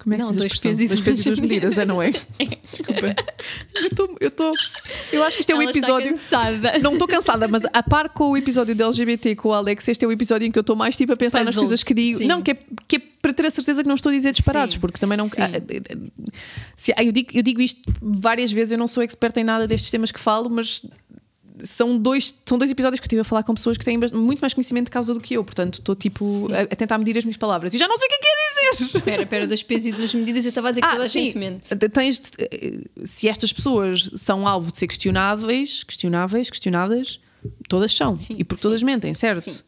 Como 0.00 0.14
é 0.14 0.18
Não, 0.18 0.32
se 0.32 0.38
dois 0.38 0.60
pesos 0.60 0.80
e 0.80 1.24
duas 1.24 1.38
medidas, 1.40 1.76
é, 1.76 1.84
não 1.84 2.00
é? 2.02 2.10
Desculpa. 2.10 3.16
Eu 3.74 3.86
estou. 3.88 4.16
Eu, 4.20 4.30
tô- 4.30 4.54
eu 5.12 5.24
acho 5.24 5.36
que 5.36 5.42
este 5.42 5.52
é 5.52 5.56
o 5.56 5.60
Ela 5.60 5.70
episódio. 5.70 6.10
cansada. 6.10 6.78
Não 6.78 6.92
estou 6.92 7.08
cansada, 7.08 7.48
mas 7.48 7.64
a 7.72 7.82
par 7.82 8.08
com 8.10 8.30
o 8.30 8.36
episódio 8.36 8.74
do 8.76 8.82
LGBT 8.84 9.34
com 9.34 9.48
o 9.48 9.52
Alex, 9.52 9.88
este 9.88 10.04
é 10.04 10.08
o 10.08 10.12
episódio 10.12 10.46
em 10.46 10.52
que 10.52 10.58
eu 10.58 10.62
estou 10.62 10.76
mais 10.76 10.96
tipo 10.96 11.12
a 11.12 11.16
pensar 11.16 11.44
nas 11.44 11.56
coisas 11.56 11.82
que 11.82 11.92
digo. 11.92 12.18
sim. 12.18 12.26
Não, 12.28 12.40
que 12.40 12.52
é, 12.52 12.58
que 12.86 12.96
é 12.96 13.02
para 13.20 13.32
ter 13.34 13.46
a 13.46 13.50
certeza 13.50 13.82
que 13.82 13.88
não 13.88 13.96
estou 13.96 14.10
a 14.10 14.14
dizer 14.14 14.30
disparados, 14.32 14.74
Sim, 14.74 14.80
porque 14.80 14.98
também 14.98 15.18
não. 15.18 15.26
ah, 15.26 15.50
ah, 15.50 15.96
se- 16.76 16.94
ah, 16.96 17.02
eu, 17.02 17.10
digo, 17.10 17.30
eu 17.34 17.42
digo 17.42 17.60
isto 17.60 17.82
várias 18.00 18.52
vezes, 18.52 18.70
eu 18.72 18.78
não 18.78 18.86
sou 18.86 19.02
experta 19.02 19.40
em 19.40 19.44
nada 19.44 19.66
destes 19.66 19.90
temas 19.90 20.12
que 20.12 20.20
falo, 20.20 20.48
mas 20.48 20.86
são 21.64 21.98
dois, 21.98 22.34
são 22.46 22.58
dois 22.58 22.70
episódios 22.70 23.00
que 23.00 23.04
eu 23.04 23.06
estive 23.06 23.20
a 23.20 23.24
falar 23.24 23.42
com 23.42 23.54
pessoas 23.54 23.76
que 23.76 23.84
têm 23.84 23.98
muito 24.12 24.40
mais 24.40 24.54
conhecimento 24.54 24.86
de 24.86 24.90
causa 24.90 25.12
do 25.14 25.20
que 25.20 25.34
eu, 25.34 25.44
portanto 25.44 25.74
estou 25.74 25.94
tipo 25.94 26.48
a, 26.52 26.62
a 26.62 26.66
tentar 26.76 26.98
medir 26.98 27.16
as 27.18 27.24
minhas 27.24 27.36
palavras 27.36 27.74
e 27.74 27.78
já 27.78 27.86
não 27.88 27.96
sei 27.96 28.06
o 28.06 28.10
que 28.10 28.14
é 28.16 28.18
que 28.18 28.26
é 28.26 28.76
dizer. 28.76 28.96
Espera, 28.98 29.22
espera, 29.22 29.46
dois 29.46 29.62
pesos 29.62 29.86
e 29.88 29.92
duas 29.92 30.14
medidas, 30.14 30.44
eu 30.44 30.50
estava 30.50 30.68
a 30.68 30.70
dizer 30.70 30.82
que 30.82 30.90
toda 30.90 31.04
a 31.04 31.08
gente 31.08 31.38
mente. 31.38 31.76
Tens 31.90 32.18
de- 32.18 32.30
eh, 32.40 32.80
se 33.04 33.28
estas 33.28 33.52
pessoas 33.52 34.10
são 34.16 34.46
alvo 34.46 34.70
de 34.72 34.78
ser 34.78 34.86
questionáveis, 34.86 35.82
questionáveis, 35.84 36.50
questionadas, 36.50 37.20
todas 37.68 37.92
são. 37.92 38.16
Sim, 38.16 38.36
e 38.38 38.44
porque 38.44 38.60
sim. 38.60 38.68
todas 38.68 38.82
mentem, 38.82 39.14
certo? 39.14 39.50
Sim. 39.50 39.58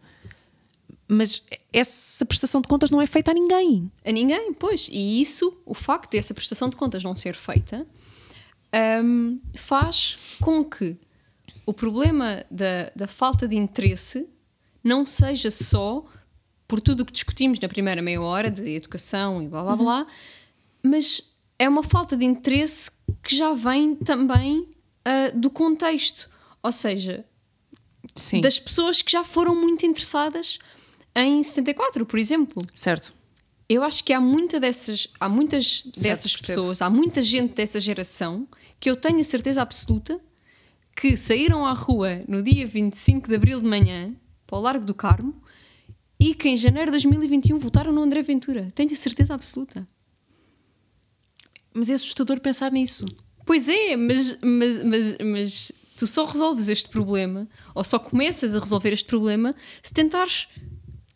Mas 1.12 1.42
essa 1.72 2.24
prestação 2.24 2.60
de 2.60 2.68
contas 2.68 2.88
não 2.90 3.02
é 3.02 3.06
feita 3.06 3.32
a 3.32 3.34
ninguém. 3.34 3.90
A 4.04 4.12
ninguém, 4.12 4.52
pois. 4.52 4.88
E 4.92 5.20
isso, 5.20 5.52
o 5.66 5.74
facto 5.74 6.12
dessa 6.12 6.32
prestação 6.32 6.68
de 6.68 6.76
contas 6.76 7.02
não 7.02 7.16
ser 7.16 7.34
feita, 7.34 7.84
hum, 9.02 9.40
faz 9.54 10.16
com 10.40 10.64
que 10.64 10.96
o 11.70 11.72
problema 11.72 12.44
da, 12.50 12.90
da 12.96 13.06
falta 13.06 13.46
de 13.46 13.56
interesse 13.56 14.28
não 14.82 15.06
seja 15.06 15.52
só 15.52 16.04
por 16.66 16.80
tudo 16.80 17.04
o 17.04 17.06
que 17.06 17.12
discutimos 17.12 17.60
na 17.60 17.68
primeira 17.68 18.02
meia 18.02 18.20
hora 18.20 18.50
de 18.50 18.74
educação 18.74 19.40
e 19.40 19.46
blá 19.46 19.62
blá 19.62 19.76
blá, 19.76 20.06
mas 20.82 21.22
é 21.60 21.68
uma 21.68 21.84
falta 21.84 22.16
de 22.16 22.24
interesse 22.24 22.90
que 23.22 23.36
já 23.36 23.52
vem 23.52 23.94
também 23.94 24.66
ah, 25.04 25.30
do 25.32 25.48
contexto. 25.48 26.28
Ou 26.60 26.72
seja, 26.72 27.24
Sim. 28.16 28.40
das 28.40 28.58
pessoas 28.58 29.00
que 29.00 29.12
já 29.12 29.22
foram 29.22 29.54
muito 29.54 29.86
interessadas 29.86 30.58
em 31.14 31.40
74, 31.40 32.04
por 32.04 32.18
exemplo. 32.18 32.60
Certo. 32.74 33.14
Eu 33.68 33.84
acho 33.84 34.02
que 34.02 34.12
há 34.12 34.20
muita 34.20 34.58
dessas, 34.58 35.06
há 35.20 35.28
muitas 35.28 35.84
dessas 35.84 36.32
percebo. 36.32 36.46
pessoas, 36.46 36.82
há 36.82 36.90
muita 36.90 37.22
gente 37.22 37.54
dessa 37.54 37.78
geração 37.78 38.48
que 38.80 38.90
eu 38.90 38.96
tenho 38.96 39.20
a 39.20 39.24
certeza 39.24 39.62
absoluta 39.62 40.20
que 41.00 41.16
saíram 41.16 41.64
à 41.64 41.72
rua 41.72 42.22
no 42.28 42.42
dia 42.42 42.66
25 42.66 43.26
de 43.26 43.34
abril 43.34 43.58
de 43.58 43.66
manhã 43.66 44.14
para 44.46 44.58
o 44.58 44.60
Largo 44.60 44.84
do 44.84 44.92
Carmo 44.92 45.34
e 46.18 46.34
que 46.34 46.46
em 46.46 46.58
janeiro 46.58 46.90
de 46.90 46.98
2021 46.98 47.58
votaram 47.58 47.90
no 47.90 48.02
André 48.02 48.20
Ventura. 48.20 48.68
Tenho 48.74 48.92
a 48.92 48.94
certeza 48.94 49.32
absoluta. 49.32 49.88
Mas 51.72 51.88
é 51.88 51.94
assustador 51.94 52.38
pensar 52.40 52.70
nisso. 52.70 53.06
Pois 53.46 53.66
é, 53.66 53.96
mas, 53.96 54.38
mas, 54.42 54.84
mas, 54.84 55.16
mas 55.24 55.72
tu 55.96 56.06
só 56.06 56.26
resolves 56.26 56.68
este 56.68 56.90
problema 56.90 57.48
ou 57.74 57.82
só 57.82 57.98
começas 57.98 58.54
a 58.54 58.60
resolver 58.60 58.92
este 58.92 59.06
problema 59.06 59.54
se 59.82 59.94
tentares 59.94 60.48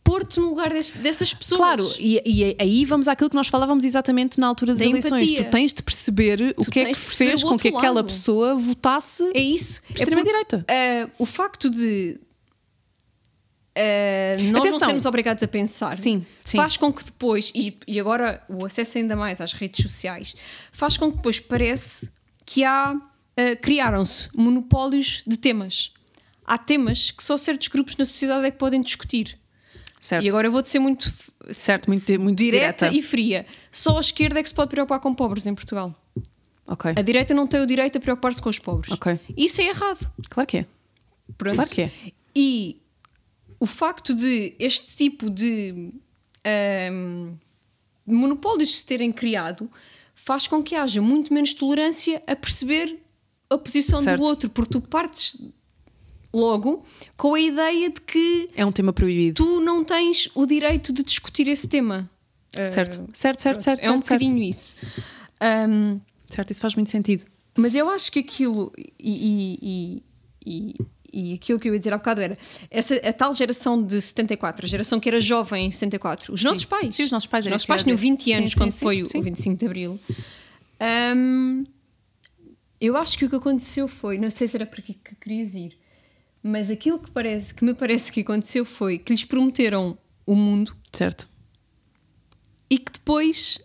pôr-te 0.04 0.38
no 0.38 0.50
lugar 0.50 0.68
deste- 0.70 0.98
dessas 0.98 1.32
pessoas. 1.32 1.58
Claro, 1.58 1.90
e, 1.98 2.20
e 2.24 2.56
aí 2.60 2.84
vamos 2.84 3.08
àquilo 3.08 3.30
que 3.30 3.34
nós 3.36 3.48
falávamos 3.48 3.84
exatamente 3.84 4.38
na 4.38 4.46
altura 4.46 4.72
das 4.74 4.80
Da 4.80 4.86
eleições. 4.86 5.22
empatia. 5.22 5.44
Tu 5.44 5.50
tens 5.50 5.72
de 5.72 5.82
perceber 5.82 6.54
o 6.58 6.64
Tu 6.64 6.70
que 6.70 6.78
é 6.80 6.84
que 6.92 6.94
fez 6.94 7.42
com 7.42 7.56
que 7.56 7.68
outro 7.68 7.78
aquela 7.78 7.94
lado. 7.96 8.06
pessoa 8.06 8.54
votasse. 8.54 9.24
É 9.34 9.40
isso. 9.40 9.82
Extrema-direita. 9.94 10.64
É 10.68 11.02
ah, 11.02 11.10
o 11.18 11.24
facto 11.26 11.70
de 11.70 12.20
ah, 13.76 14.36
nós 14.40 14.52
não 14.52 14.60
Atenção. 14.60 14.78
sermos 14.80 15.06
obrigados 15.06 15.42
a 15.42 15.48
pensar 15.48 15.94
Sim, 15.94 16.24
sim. 16.44 16.56
faz 16.56 16.76
com 16.76 16.92
que 16.92 17.04
depois, 17.04 17.50
e, 17.54 17.76
e 17.88 17.98
agora 17.98 18.42
o 18.48 18.64
acesso 18.64 18.98
ainda 18.98 19.16
mais 19.16 19.40
às 19.40 19.52
redes 19.52 19.82
sociais, 19.82 20.36
faz 20.70 20.96
com 20.96 21.10
que 21.10 21.16
depois 21.16 21.40
parece 21.40 22.10
que 22.46 22.62
há 22.62 22.94
ah, 23.36 23.56
criaram-se 23.60 24.28
monopólios 24.36 25.22
de 25.26 25.38
temas. 25.38 25.92
Há 26.46 26.58
temas 26.58 27.10
que 27.10 27.24
só 27.24 27.36
certos 27.38 27.68
grupos 27.68 27.96
na 27.96 28.04
sociedade 28.04 28.44
é 28.44 28.50
que 28.50 28.58
podem 28.58 28.80
discutir. 28.82 29.38
Certo. 30.04 30.22
E 30.22 30.28
agora 30.28 30.46
eu 30.48 30.52
vou-te 30.52 30.68
ser 30.68 30.78
muito, 30.80 31.10
Certo, 31.50 31.88
muito- 31.88 32.20
muito 32.20 32.36
direta, 32.36 32.90
direta. 32.90 32.98
e 32.98 33.00
fria. 33.02 33.46
Só 33.72 33.96
a 33.96 34.00
esquerda 34.00 34.38
é 34.38 34.42
que 34.42 34.48
se 34.50 34.54
pode 34.54 34.68
preocupar 34.70 35.00
com 35.00 35.14
pobres 35.14 35.46
em 35.46 35.54
Portugal. 35.54 35.94
Ok. 36.66 36.92
A 36.94 37.00
direita 37.00 37.32
não 37.32 37.46
tem 37.46 37.58
o 37.62 37.66
direito 37.66 37.96
a 37.96 38.00
preocupar-se 38.02 38.42
com 38.42 38.50
os 38.50 38.58
pobres. 38.58 38.92
Ok. 38.92 39.18
Isso 39.34 39.62
é 39.62 39.68
errado. 39.68 40.12
Claro 40.28 40.46
que 40.46 40.58
é. 40.58 40.66
Pronto. 41.38 41.54
Claro 41.54 41.70
que 41.70 41.80
é. 41.80 41.90
E 42.36 42.82
o 43.58 43.64
facto 43.64 44.14
de 44.14 44.54
este 44.58 44.94
tipo 44.94 45.30
de 45.30 45.90
ahm, 46.44 47.32
monopólios 48.06 48.76
se 48.76 48.84
terem 48.84 49.10
criado 49.10 49.70
faz 50.14 50.46
com 50.46 50.62
que 50.62 50.74
haja 50.74 51.00
muito 51.00 51.32
menos 51.32 51.54
tolerância 51.54 52.22
a 52.26 52.36
perceber 52.36 52.98
a 53.48 53.56
posição 53.56 54.02
Certo. 54.02 54.18
do 54.18 54.24
outro, 54.24 54.50
porque 54.50 54.72
tu 54.72 54.82
partes 54.82 55.34
logo 56.34 56.84
com 57.16 57.34
a 57.34 57.40
ideia 57.40 57.88
de 57.90 58.00
que 58.00 58.50
É 58.56 58.66
um 58.66 58.72
tema 58.72 58.92
proibido. 58.92 59.36
tu 59.36 59.60
não 59.60 59.84
tens 59.84 60.28
o 60.34 60.44
direito 60.46 60.92
de 60.92 61.02
discutir 61.02 61.48
esse 61.48 61.68
tema. 61.68 62.10
Certo. 62.54 63.08
Certo, 63.14 63.40
certo, 63.42 63.62
certo. 63.62 63.84
é 63.84 63.90
um 63.90 63.94
certo, 63.94 64.06
certo. 64.06 64.20
bocadinho 64.24 64.42
isso. 64.42 64.76
Ahm, 65.40 65.98
Certo, 66.28 66.50
isso 66.50 66.60
faz 66.60 66.74
muito 66.74 66.90
sentido. 66.90 67.24
mas 67.56 67.74
eu 67.76 67.88
acho 67.88 68.10
que 68.10 68.18
aquilo 68.20 68.72
e, 68.78 69.58
e, 69.62 70.02
e, 70.44 70.74
e- 71.12 71.34
aquilo 71.34 71.58
que 71.60 71.68
eu 71.68 71.72
ia 71.74 71.78
dizer 71.78 71.92
há 71.92 71.98
bocado 71.98 72.20
era 72.20 72.36
essa, 72.70 72.96
a 72.96 73.12
tal 73.12 73.32
geração 73.32 73.80
de 73.82 74.00
74, 74.00 74.66
a 74.66 74.68
geração 74.68 74.98
que 74.98 75.08
era 75.08 75.20
jovem 75.20 75.66
em 75.66 75.70
74, 75.70 76.32
os 76.34 76.42
nossos 76.42 76.64
pais. 76.64 76.94
Sim, 76.94 77.04
os 77.04 77.12
nossos 77.12 77.28
pais, 77.28 77.44
Os 77.44 77.50
nossos 77.52 77.66
pais 77.66 77.82
tinham 77.84 77.94
dizer. 77.94 78.08
20 78.08 78.32
anos 78.32 78.50
Sim, 78.52 78.58
quando 78.58 78.70
sim, 78.72 78.84
foi 78.84 78.96
sim, 78.96 79.02
o- 79.02 79.06
sim. 79.06 79.18
o 79.18 79.22
25 79.22 79.56
de 79.56 79.66
Abril. 79.66 80.00
Ahm, 80.80 81.64
eu 82.80 82.96
acho 82.96 83.16
que 83.18 83.24
o 83.24 83.30
que 83.30 83.36
aconteceu 83.36 83.86
foi, 83.88 84.18
não 84.18 84.30
sei 84.30 84.48
se 84.48 84.56
era 84.56 84.66
para 84.66 84.82
que 84.82 84.94
querias 85.20 85.54
ir, 85.54 85.78
mas 86.46 86.70
aquilo 86.70 86.98
que, 86.98 87.10
parece, 87.10 87.54
que 87.54 87.64
me 87.64 87.72
parece 87.72 88.12
que 88.12 88.20
aconteceu 88.20 88.66
foi 88.66 88.98
que 88.98 89.10
lhes 89.14 89.24
prometeram 89.24 89.96
o 90.26 90.34
mundo 90.34 90.76
Certo. 90.92 91.26
e 92.68 92.78
que 92.78 92.92
depois 92.92 93.58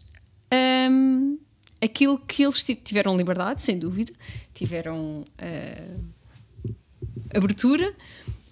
hum, 0.90 1.38
aquilo 1.82 2.18
que 2.18 2.42
eles 2.44 2.64
ti- 2.64 2.76
tiveram 2.76 3.18
liberdade, 3.18 3.62
sem 3.62 3.78
dúvida, 3.78 4.14
tiveram 4.54 5.26
ah, 5.38 5.98
abertura, 7.36 7.94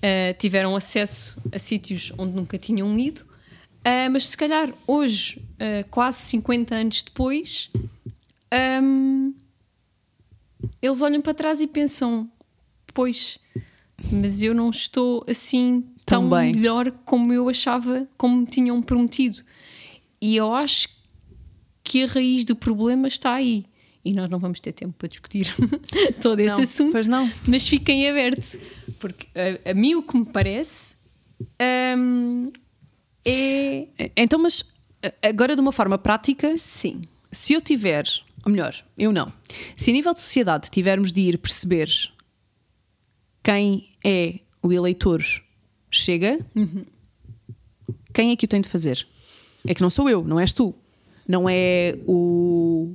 ah, 0.04 0.34
tiveram 0.38 0.76
acesso 0.76 1.42
a 1.54 1.58
sítios 1.58 2.12
onde 2.18 2.34
nunca 2.34 2.58
tinham 2.58 3.00
ido, 3.00 3.26
ah, 3.86 4.10
mas 4.12 4.28
se 4.28 4.36
calhar 4.38 4.74
hoje, 4.86 5.42
quase 5.90 6.20
50 6.24 6.76
anos 6.76 7.02
depois, 7.02 7.72
hum, 8.84 9.34
eles 10.82 11.02
olham 11.02 11.22
para 11.22 11.34
trás 11.34 11.62
e 11.62 11.68
pensam: 11.68 12.30
pois, 12.94 13.40
mas 14.12 14.42
eu 14.44 14.54
não 14.54 14.70
estou 14.70 15.24
assim 15.28 15.84
Tão 16.06 16.30
tão 16.30 16.38
bem." 16.40 16.54
melhor 16.54 16.92
como 17.06 17.34
eu 17.34 17.50
achava, 17.50 18.08
como 18.18 18.38
me 18.38 18.46
tinham 18.46 18.82
prometido. 18.82 19.38
E 20.22 20.36
eu 20.36 20.54
acho 20.54 20.90
que 21.84 22.04
a 22.04 22.08
raiz 22.08 22.44
do 22.44 22.56
problema 22.56 23.08
está 23.08 23.34
aí. 23.34 23.66
E 24.04 24.14
nós 24.14 24.30
não 24.30 24.40
vamos 24.40 24.60
ter 24.62 24.72
tempo 24.72 24.94
para 24.98 25.08
discutir 25.10 25.54
todo 26.22 26.40
esse 26.40 26.56
Não, 26.56 26.64
assunto. 26.64 26.92
pois 26.94 27.08
não. 27.08 27.30
Mas 27.46 27.68
fiquem 27.68 28.10
abertos. 28.10 28.58
Porque 29.00 29.28
a, 29.66 29.72
a 29.72 29.74
mim 29.74 29.96
o 29.96 30.02
que 30.02 30.18
me 30.18 30.26
parece 30.26 30.96
hum, 31.98 32.52
é. 33.26 33.88
Então, 34.16 34.40
mas 34.42 34.64
agora 35.22 35.56
de 35.56 35.62
uma 35.62 35.72
forma 35.72 35.98
prática, 35.98 36.56
Sim. 36.58 37.02
se 37.32 37.54
eu 37.54 37.62
tiver, 37.62 38.06
ou 38.46 38.52
melhor, 38.52 38.74
eu 38.98 39.12
não, 39.12 39.32
se 39.76 39.90
a 39.90 39.94
nível 39.94 40.14
de 40.14 40.20
sociedade 40.22 40.70
tivermos 40.72 41.12
de 41.12 41.22
ir 41.22 41.38
perceber 41.38 41.90
quem 43.48 43.88
é 44.04 44.40
o 44.62 44.74
eleitor 44.74 45.24
chega, 45.90 46.46
quem 48.14 48.32
é 48.32 48.36
que 48.36 48.44
o 48.44 48.48
tem 48.48 48.60
de 48.60 48.68
fazer? 48.68 49.08
É 49.66 49.74
que 49.74 49.82
não 49.82 49.90
sou 49.90 50.10
eu, 50.10 50.22
não 50.22 50.38
és 50.38 50.52
tu. 50.52 50.76
Não 51.26 51.48
é 51.50 51.98
o. 52.06 52.94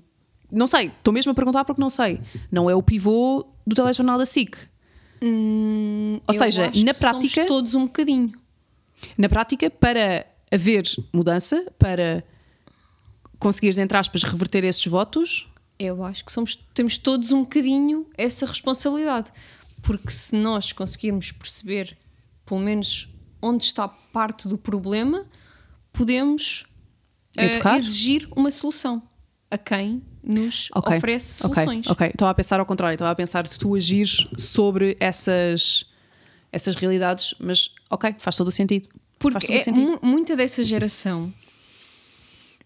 Não 0.50 0.66
sei, 0.66 0.88
estou 0.88 1.14
mesmo 1.14 1.32
a 1.32 1.34
perguntar 1.34 1.64
porque 1.64 1.80
não 1.80 1.88
sei. 1.88 2.20
Não 2.50 2.68
é 2.68 2.74
o 2.74 2.82
pivô 2.82 3.46
do 3.66 3.74
telejornal 3.74 4.18
da 4.18 4.26
SIC. 4.26 4.54
Ou 5.22 6.20
Eu 6.28 6.34
seja, 6.34 6.70
na 6.84 6.92
prática, 6.92 7.46
todos 7.46 7.74
um 7.74 7.86
bocadinho. 7.86 8.30
na 9.16 9.30
prática, 9.30 9.70
para 9.70 10.26
haver 10.52 10.84
mudança, 11.14 11.64
para 11.78 12.22
conseguires, 13.38 13.78
entre 13.78 13.96
aspas, 13.96 14.22
reverter 14.22 14.64
esses 14.64 14.84
votos, 14.84 15.48
Eu 15.78 16.04
acho 16.04 16.24
que 16.26 16.30
somos, 16.30 16.54
temos 16.74 16.98
todos 16.98 17.32
um 17.32 17.40
bocadinho 17.40 18.06
essa 18.18 18.44
responsabilidade. 18.44 19.32
Porque 19.82 20.10
se 20.10 20.34
nós 20.36 20.72
conseguirmos 20.72 21.32
perceber, 21.32 21.98
pelo 22.46 22.60
menos, 22.60 23.08
onde 23.40 23.64
está 23.64 23.88
parte 23.88 24.46
do 24.48 24.56
problema, 24.56 25.26
podemos 25.92 26.64
Educar? 27.36 27.76
exigir 27.76 28.28
uma 28.36 28.50
solução 28.50 29.02
a 29.50 29.58
quem 29.58 30.02
nos 30.22 30.68
Ok, 30.74 30.96
oferece 30.96 31.42
soluções. 31.42 31.86
Ok, 31.88 32.06
estava 32.08 32.30
a 32.30 32.34
pensar 32.34 32.60
ao 32.60 32.66
contrário, 32.66 32.94
estava 32.94 33.10
a 33.10 33.14
pensar 33.14 33.42
de 33.42 33.58
tu 33.58 33.74
agires 33.74 34.26
sobre 34.38 34.96
essas, 35.00 35.84
essas 36.52 36.76
realidades, 36.76 37.34
mas 37.40 37.74
ok, 37.90 38.14
faz 38.18 38.36
todo 38.36 38.48
o 38.48 38.52
sentido. 38.52 38.88
faz 38.88 39.00
Porque 39.18 39.46
todo 39.46 39.56
o 39.56 39.58
é, 39.58 39.62
sentido. 39.62 39.84
mu- 39.84 39.98
muita 40.02 40.36
dessa 40.36 40.62
geração 40.62 41.32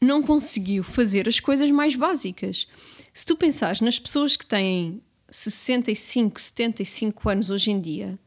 não 0.01 0.23
conseguiu 0.23 0.85
fazer 0.85 1.27
as 1.29 1.41
coisas 1.41 1.71
mais 1.71 1.97
básicas. 1.97 2.69
Se 3.15 3.25
tu 3.25 3.35
pensares 3.37 3.81
nas 3.81 3.99
pessoas 3.99 4.37
que 4.37 4.45
têm 4.45 5.01
65, 5.31 6.41
75 6.41 7.29
anos 7.29 7.51
hoje 7.51 7.71
em 7.71 7.81
dia, 7.81 8.19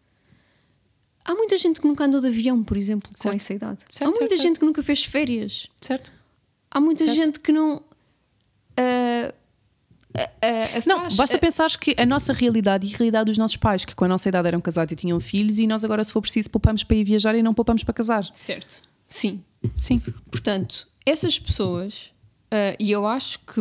há 1.23 1.33
muita 1.33 1.57
gente 1.57 1.79
que 1.79 1.87
nunca 1.87 2.05
andou 2.05 2.19
de 2.21 2.27
avião, 2.27 2.63
por 2.63 2.77
exemplo, 2.77 3.09
com 3.09 3.21
Certo. 3.21 3.35
essa 3.35 3.53
idade. 3.53 3.83
Certo, 3.89 4.03
há 4.03 4.19
muita 4.19 4.35
certo, 4.35 4.41
gente 4.41 4.59
que 4.59 4.65
nunca 4.65 4.83
fez 4.83 5.03
férias. 5.05 5.67
Certo? 5.79 6.11
Há 6.71 6.79
muita 6.79 7.07
gente 7.07 7.39
que 7.39 7.51
não. 7.51 7.81
ah, 8.77 9.33
ah, 10.15 10.29
ah, 10.41 10.81
Não, 10.85 10.99
faz- 11.01 11.15
basta 11.15 11.35
ah, 11.35 11.39
pensar 11.39 11.69
que 11.77 11.95
a 11.97 12.05
nossa 12.05 12.33
realidade 12.33 12.85
e 12.87 12.93
a 12.93 12.97
realidade 12.97 13.25
dos 13.25 13.37
nossos 13.37 13.57
pais, 13.57 13.85
que 13.85 13.95
com 13.95 14.05
a 14.05 14.07
nossa 14.07 14.27
idade 14.29 14.47
eram 14.47 14.59
casados 14.61 14.91
e 14.91 14.95
tinham 14.95 15.19
filhos, 15.19 15.59
e 15.59 15.67
nós 15.67 15.83
agora, 15.83 16.03
se 16.03 16.11
for 16.11 16.21
preciso, 16.21 16.49
poupamos 16.49 16.83
para 16.83 16.97
ir 16.97 17.03
viajar 17.03 17.35
e 17.35 17.41
não 17.43 17.53
poupamos 17.53 17.83
para 17.83 17.93
casar. 17.93 18.29
Certo, 18.33 18.81
sim. 19.07 19.43
Sim. 19.77 19.99
Portanto, 20.31 20.87
essas 21.05 21.37
pessoas, 21.39 22.11
ah, 22.51 22.75
e 22.79 22.91
eu 22.91 23.05
acho 23.07 23.39
que 23.39 23.59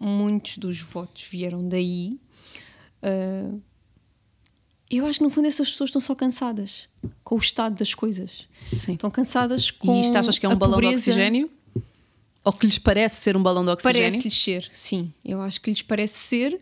muitos 0.00 0.58
dos 0.58 0.80
votos 0.80 1.22
vieram 1.24 1.66
daí, 1.68 2.18
ah, 3.02 3.54
eu 4.90 5.04
acho 5.06 5.18
que 5.18 5.24
no 5.24 5.30
fundo 5.30 5.46
essas 5.46 5.70
pessoas 5.70 5.88
estão 5.88 6.00
só 6.00 6.14
cansadas 6.14 6.88
com 7.22 7.34
o 7.34 7.38
estado 7.38 7.74
das 7.76 7.92
coisas. 7.94 8.48
Sim. 8.76 8.94
Estão 8.94 9.10
cansadas 9.10 9.70
com 9.70 9.94
E 9.96 10.00
isto 10.00 10.16
achas 10.16 10.38
que 10.38 10.46
é 10.46 10.48
um 10.48 10.56
balão 10.56 10.80
pobreza. 10.80 11.04
de 11.04 11.10
oxigênio? 11.10 11.50
Ou 12.44 12.52
que 12.52 12.66
lhes 12.66 12.78
parece 12.78 13.16
ser 13.16 13.36
um 13.36 13.42
balão 13.42 13.64
de 13.64 13.70
oxigênio? 13.70 14.00
Parece-lhes 14.00 14.42
ser, 14.42 14.68
sim. 14.72 15.12
Eu 15.22 15.42
acho 15.42 15.60
que 15.60 15.70
lhes 15.70 15.82
parece 15.82 16.18
ser. 16.18 16.60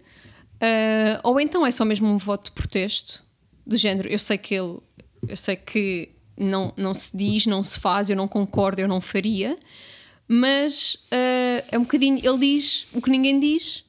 Ah, 0.60 1.20
ou 1.22 1.38
então 1.38 1.64
é 1.64 1.70
só 1.70 1.84
mesmo 1.84 2.08
um 2.08 2.18
voto 2.18 2.46
de 2.46 2.52
protesto, 2.52 3.24
do 3.64 3.76
género. 3.76 4.08
Eu 4.08 4.18
sei 4.18 4.38
que 4.38 4.54
ele. 4.54 4.78
Eu 5.28 5.36
sei 5.36 5.54
que 5.54 6.10
não, 6.36 6.72
não 6.76 6.92
se 6.92 7.16
diz, 7.16 7.46
não 7.46 7.62
se 7.62 7.78
faz, 7.78 8.10
eu 8.10 8.16
não 8.16 8.26
concordo, 8.26 8.80
eu 8.80 8.88
não 8.88 9.00
faria. 9.00 9.56
Mas 10.28 10.98
ah, 11.10 11.64
é 11.70 11.78
um 11.78 11.82
bocadinho. 11.82 12.18
Ele 12.22 12.38
diz 12.38 12.86
o 12.92 13.00
que 13.00 13.10
ninguém 13.10 13.38
diz. 13.38 13.84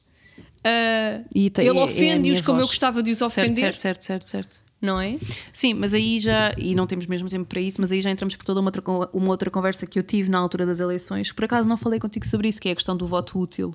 ah, 0.64 1.20
E 1.34 1.50
te- 1.50 1.60
ele 1.62 1.78
é- 1.78 1.80
é 1.80 1.84
ofende-os 1.84 2.20
minha 2.38 2.42
como 2.44 2.58
eu 2.58 2.62
voz. 2.62 2.68
gostava 2.70 3.02
de 3.02 3.10
os 3.10 3.20
ofender, 3.22 3.54
Certo, 3.54 3.80
certo, 3.80 4.02
certo, 4.02 4.28
certo. 4.28 4.60
não 4.80 5.00
é? 5.00 5.18
Sim, 5.52 5.74
mas 5.74 5.92
aí 5.94 6.20
já, 6.20 6.52
e 6.56 6.74
não 6.74 6.86
temos 6.86 7.06
mesmo 7.06 7.28
tempo 7.28 7.44
para 7.46 7.60
isso, 7.60 7.80
mas 7.80 7.90
aí 7.90 8.00
já 8.00 8.10
entramos 8.10 8.36
por 8.36 8.44
toda 8.44 8.60
uma 8.60 8.68
outra, 8.68 8.82
uma 9.12 9.28
outra 9.30 9.50
conversa 9.50 9.86
que 9.86 9.98
eu 9.98 10.02
tive 10.02 10.30
na 10.30 10.38
altura 10.38 10.64
das 10.66 10.78
eleições. 10.80 11.32
Por 11.32 11.44
acaso 11.44 11.68
não 11.68 11.76
falei 11.76 11.98
contigo 11.98 12.26
sobre 12.26 12.48
isso, 12.48 12.60
que 12.60 12.68
é 12.68 12.72
a 12.72 12.76
questão 12.76 12.96
do 12.96 13.06
voto 13.06 13.38
útil 13.38 13.74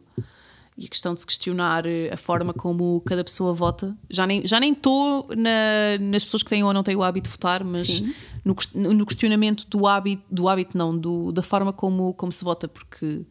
e 0.77 0.85
a 0.85 0.89
questão 0.89 1.13
de 1.13 1.19
se 1.19 1.27
questionar 1.27 1.85
eh, 1.85 2.09
a 2.11 2.17
forma 2.17 2.53
como 2.53 3.01
cada 3.05 3.23
pessoa 3.23 3.53
vota. 3.53 3.95
Já 4.09 4.25
nem 4.25 4.45
já 4.47 4.59
nem 4.59 4.71
estou 4.73 5.27
na- 5.35 5.97
nas 5.99 6.23
pessoas 6.23 6.41
que 6.43 6.49
têm 6.49 6.63
ou 6.63 6.73
não 6.73 6.81
têm 6.83 6.95
o 6.95 7.03
hábito 7.03 7.27
de 7.29 7.31
votar, 7.33 7.63
mas 7.63 7.85
Sim. 7.87 8.13
No, 8.43 8.55
no 8.93 9.05
questionamento 9.05 9.65
do 9.69 9.87
hábito, 9.87 10.23
do 10.29 10.47
hábito 10.47 10.77
não, 10.77 10.97
do, 10.97 11.31
da 11.31 11.41
forma 11.41 11.71
como, 11.73 12.13
como 12.13 12.31
se 12.31 12.43
vota, 12.43 12.67
porque 12.67 13.21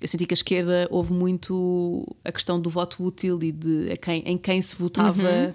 eu 0.00 0.08
senti 0.08 0.26
que 0.26 0.32
a 0.32 0.36
esquerda 0.36 0.88
houve 0.90 1.12
muito 1.12 2.06
a 2.24 2.32
questão 2.32 2.60
do 2.60 2.68
voto 2.70 3.02
útil 3.04 3.38
e 3.42 3.52
de 3.52 3.96
quem, 4.00 4.22
em 4.26 4.38
quem 4.38 4.60
se 4.62 4.74
votava 4.76 5.54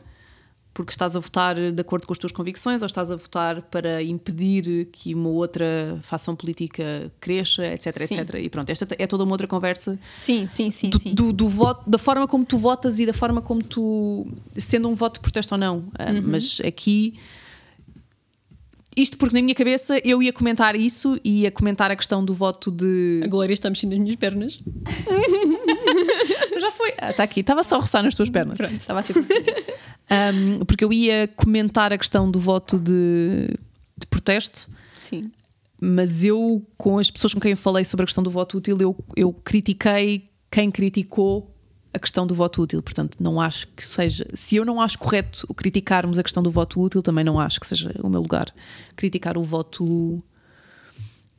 porque 0.73 0.91
estás 0.91 1.15
a 1.15 1.19
votar 1.21 1.55
de 1.71 1.81
acordo 1.81 2.05
com 2.05 2.11
as 2.11 2.19
tuas 2.19 2.33
convicções 2.33 2.81
ou 2.81 2.85
estás 2.85 3.09
a 3.09 3.15
votar 3.15 3.61
para 3.61 4.03
impedir 4.03 4.89
que 4.91 5.15
uma 5.15 5.29
outra 5.29 5.97
fação 6.01 6.35
política 6.35 7.09
cresça, 7.19 7.65
etc, 7.65 7.93
Sim. 7.93 8.19
etc. 8.19 8.35
E 8.43 8.49
pronto, 8.49 8.69
esta 8.69 8.85
é 8.99 9.07
toda 9.07 9.23
uma 9.23 9.31
outra 9.31 9.47
conversa 9.47 9.97
Sim, 10.13 10.45
sim, 10.47 10.69
sim. 10.69 10.89
do, 10.89 10.99
sim. 10.99 11.13
do- 11.13 11.31
do 11.31 11.47
voto, 11.47 11.89
da 11.89 11.97
forma 11.97 12.27
como 12.27 12.43
tu 12.43 12.57
votas 12.57 12.99
e 12.99 13.05
da 13.05 13.13
forma 13.13 13.41
como 13.41 13.63
tu, 13.63 14.27
sendo 14.53 14.89
um 14.89 14.95
voto 14.95 15.13
de 15.15 15.19
protesto 15.21 15.55
ou 15.55 15.57
não. 15.57 15.85
Ah, 15.97 16.11
Uhum. 16.11 16.21
Mas 16.25 16.59
aqui. 16.65 17.17
Isto 18.95 19.17
porque 19.17 19.35
na 19.35 19.41
minha 19.41 19.55
cabeça 19.55 19.99
eu 20.05 20.23
ia 20.23 20.31
comentar 20.31 20.75
isso 20.75 21.19
e 21.23 21.41
ia 21.41 21.51
comentar 21.51 21.91
a 21.91 21.95
questão 21.95 22.23
do 22.23 22.33
voto 22.33 22.71
de. 22.71 23.21
A 23.23 23.27
Glória 23.27 23.53
está 23.53 23.69
mexendo 23.69 23.91
nas 23.91 23.99
minhas 23.99 24.15
pernas. 24.15 24.59
Já 26.57 26.71
foi. 26.71 26.93
Ah, 26.97 27.09
está 27.11 27.23
aqui, 27.23 27.41
estava 27.41 27.63
só 27.63 27.75
a 27.75 27.79
roçar 27.79 28.03
nas 28.03 28.15
tuas 28.15 28.29
pernas. 28.29 28.57
Pronto. 28.57 28.75
Estava 28.75 29.01
a 29.01 29.03
ser. 29.03 29.15
Um, 30.11 30.63
porque 30.65 30.85
eu 30.85 30.93
ia 30.93 31.27
comentar 31.35 31.91
a 31.91 31.97
questão 31.97 32.29
do 32.29 32.39
voto 32.39 32.79
de, 32.79 33.47
de 33.97 34.05
protesto, 34.07 34.69
Sim. 34.95 35.31
mas 35.81 36.23
eu, 36.23 36.65
com 36.77 36.99
as 36.99 37.09
pessoas 37.09 37.33
com 37.33 37.39
quem 37.39 37.51
eu 37.51 37.57
falei 37.57 37.83
sobre 37.83 38.03
a 38.03 38.05
questão 38.05 38.23
do 38.23 38.29
voto 38.29 38.59
útil, 38.59 38.77
eu, 38.79 38.95
eu 39.15 39.33
critiquei 39.33 40.29
quem 40.51 40.69
criticou 40.69 41.54
a 41.95 41.99
questão 41.99 42.27
do 42.27 42.35
voto 42.35 42.61
útil. 42.61 42.81
Portanto, 42.83 43.17
não 43.19 43.39
acho 43.41 43.67
que 43.75 43.85
seja. 43.85 44.27
Se 44.33 44.55
eu 44.57 44.65
não 44.65 44.79
acho 44.81 44.99
correto 44.99 45.45
o 45.49 45.53
criticarmos 45.53 46.17
a 46.19 46.23
questão 46.23 46.43
do 46.43 46.51
voto 46.51 46.81
útil, 46.81 47.01
também 47.01 47.23
não 47.23 47.39
acho 47.39 47.59
que 47.59 47.67
seja 47.67 47.91
o 48.03 48.09
meu 48.09 48.21
lugar 48.21 48.53
criticar 48.95 49.37
o 49.37 49.43
voto. 49.43 50.21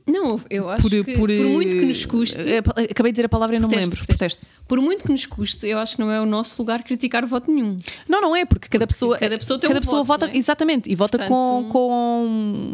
Não, 0.05 0.39
eu 0.49 0.69
acho 0.69 0.87
que 0.89 1.03
por 1.17 1.27
muito 1.29 1.71
que 1.71 1.85
nos 1.85 2.05
custe. 2.05 2.39
eh, 2.39 2.59
Acabei 2.59 3.11
de 3.11 3.15
dizer 3.15 3.25
a 3.25 3.29
palavra 3.29 3.57
e 3.57 3.59
não 3.59 3.67
me 3.67 3.75
lembro. 3.75 3.97
protesto. 3.97 4.17
Protesto. 4.17 4.47
Por 4.65 4.79
muito 4.79 5.03
que 5.03 5.11
nos 5.11 5.25
custe, 5.25 5.67
eu 5.67 5.77
acho 5.77 5.97
que 5.97 6.01
não 6.01 6.09
é 6.09 6.21
o 6.21 6.25
nosso 6.25 6.61
lugar 6.61 6.81
criticar 6.81 7.25
voto 7.25 7.51
nenhum. 7.51 7.77
Não, 8.07 8.21
não 8.21 8.33
é, 8.33 8.45
porque 8.45 8.69
cada 8.69 8.87
pessoa, 8.87 9.17
cada 9.17 9.37
pessoa 9.37 9.59
tem 9.59 9.67
cada 9.67 9.79
um 9.79 9.83
pessoa 9.83 10.03
voto, 10.05 10.21
vota. 10.21 10.31
é? 10.33 10.37
Exatamente, 10.37 10.89
e 10.89 10.95
vota 10.95 11.17
com, 11.17 11.27
Portanto, 11.27 11.71
com, 11.73 12.73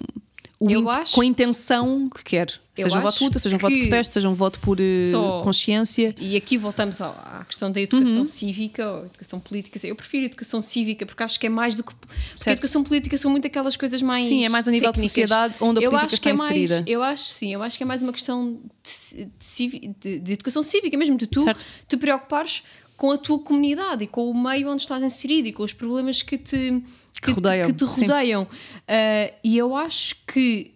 o 0.60 0.70
eu 0.70 0.88
acho- 0.92 1.16
com 1.16 1.22
a 1.22 1.26
intenção 1.26 2.08
que 2.16 2.24
quer. 2.24 2.62
Eu 2.76 2.86
Seja 2.86 2.98
um 2.98 3.02
voto 3.04 3.26
útil, 3.26 3.40
seja 3.40 3.56
um 3.56 3.60
voto 3.60 3.72
de 3.74 3.80
que 3.82 3.88
protesto, 3.88 4.14
seja 4.14 4.30
um 4.30 4.34
voto 4.34 4.60
por 4.62 4.80
eh, 4.80 5.10
só- 5.12 5.42
consciência. 5.44 6.16
E 6.18 6.36
aqui 6.36 6.58
voltamos 6.58 7.00
à 7.02 7.46
questão 7.48 7.72
da 7.72 7.80
educação 7.80 8.18
Uhum. 8.22 8.26
cívica 8.26 8.92
ou 8.92 9.06
educação 9.06 9.40
política. 9.40 9.80
Eu 9.86 9.96
prefiro 9.96 10.26
educação 10.26 10.60
cívica 10.60 11.06
porque 11.06 11.22
acho 11.22 11.40
que 11.40 11.46
é 11.46 11.50
mais 11.50 11.76
do 11.76 11.84
que. 11.84 11.94
Porque 11.94 12.16
a 12.16 12.38
Certo. 12.38 12.58
educação 12.58 12.84
política 12.84 13.16
são 13.16 13.30
muito 13.30 13.46
aquelas 13.46 13.78
coisas 13.78 14.02
mais. 14.02 14.26
Sim, 14.26 14.44
é 14.44 14.50
mais 14.50 14.68
a 14.68 14.72
nível 14.72 14.92
de 14.92 15.02
técnicas. 15.02 15.12
sociedade 15.12 15.54
onde 15.62 15.82
a 15.82 15.84
eu 15.84 15.92
política 15.92 16.16
está 16.16 16.24
que 16.24 16.30
é 16.30 16.34
mais, 16.34 16.50
inserida. 16.52 16.84
Eu 16.90 17.04
acho 17.04 17.24
sim, 17.26 17.54
eu 17.54 17.62
acho 17.62 17.78
que 17.78 17.84
é 17.84 17.86
mais 17.86 18.02
uma 18.02 18.12
questão 18.12 18.58
de, 18.84 19.26
de 19.70 19.94
de- 20.02 20.20
de 20.20 20.34
educação 20.34 20.64
cívica, 20.64 20.98
mesmo 20.98 21.16
de 21.16 21.28
tu 21.28 21.44
Certo. 21.44 21.64
te 21.88 21.96
preocupares 21.96 22.64
com 22.98 23.12
a 23.12 23.18
tua 23.20 23.38
comunidade 23.38 24.06
e 24.06 24.08
com 24.08 24.28
o 24.32 24.34
meio 24.44 24.68
onde 24.72 24.82
estás 24.82 25.04
inserido 25.04 25.48
e 25.48 25.54
com 25.54 25.62
os 25.62 25.74
problemas 25.74 26.24
que 26.24 26.40
te, 26.40 26.82
que 27.22 27.30
rodeiam, 27.32 27.68
te, 27.68 27.74
que 27.74 27.86
te 27.86 28.02
rodeiam. 28.02 28.48
Ah, 28.88 29.32
e 29.44 29.58
eu 29.60 29.76
acho 29.76 30.16
que 30.26 30.73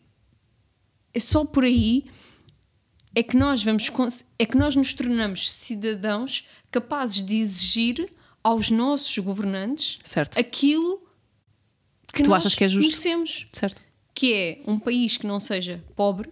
é 1.18 1.20
só 1.20 1.44
por 1.44 1.64
aí 1.64 2.06
é 3.16 3.24
que 3.24 3.36
nós 3.36 3.64
vamos 3.64 3.92
é 4.38 4.46
que 4.46 4.56
nós 4.56 4.76
nos 4.76 4.94
tornamos 4.94 5.50
cidadãos 5.50 6.46
capazes 6.70 7.26
de 7.26 7.38
exigir 7.38 8.14
aos 8.44 8.70
nossos 8.70 9.18
governantes 9.18 9.98
Certo. 10.04 10.38
aquilo 10.40 11.02
que, 12.14 12.22
tu 12.22 12.30
nós 12.30 12.44
achas 12.46 12.54
que 12.56 12.64
é 12.64 12.68
justo. 12.68 12.90
merecemos, 12.90 13.48
Certo. 13.52 13.82
que 14.14 14.34
é 14.34 14.62
um 14.68 14.80
país 14.80 15.18
que 15.18 15.26
não 15.26 15.40
seja 15.40 15.84
pobre 15.96 16.32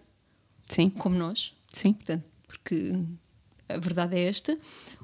Sim, 0.67 0.89
como 0.91 1.15
nós, 1.15 1.53
sim. 1.73 1.93
portanto, 1.93 2.23
porque 2.47 2.93
a 3.67 3.77
verdade 3.79 4.15
é 4.15 4.27
esta, 4.27 4.57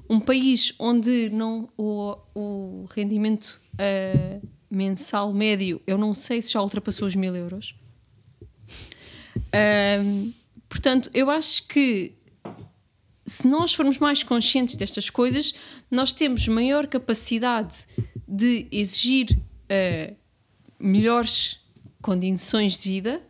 um 0.08 0.20
país 0.20 0.74
onde 0.78 1.28
não 1.30 1.68
o, 1.76 2.16
o 2.34 2.86
rendimento 2.94 3.60
ah, 3.78 4.40
mensal 4.70 5.32
médio, 5.32 5.82
eu 5.86 5.98
não 5.98 6.14
sei 6.14 6.40
se 6.40 6.52
já 6.52 6.62
ultrapassou 6.62 7.06
os 7.06 7.14
mil 7.16 7.34
euros. 7.36 7.74
Portanto, 10.68 11.10
eu 11.12 11.28
acho 11.30 11.66
que 11.66 12.12
se 13.26 13.46
nós 13.46 13.72
formos 13.74 13.98
mais 13.98 14.22
conscientes 14.22 14.74
destas 14.74 15.08
coisas, 15.08 15.54
nós 15.90 16.12
temos 16.12 16.48
maior 16.48 16.86
capacidade 16.86 17.86
de 18.26 18.66
exigir 18.70 19.38
ah, 19.68 20.12
melhores 20.78 21.60
condições 22.00 22.78
de 22.78 22.88
vida 22.90 23.22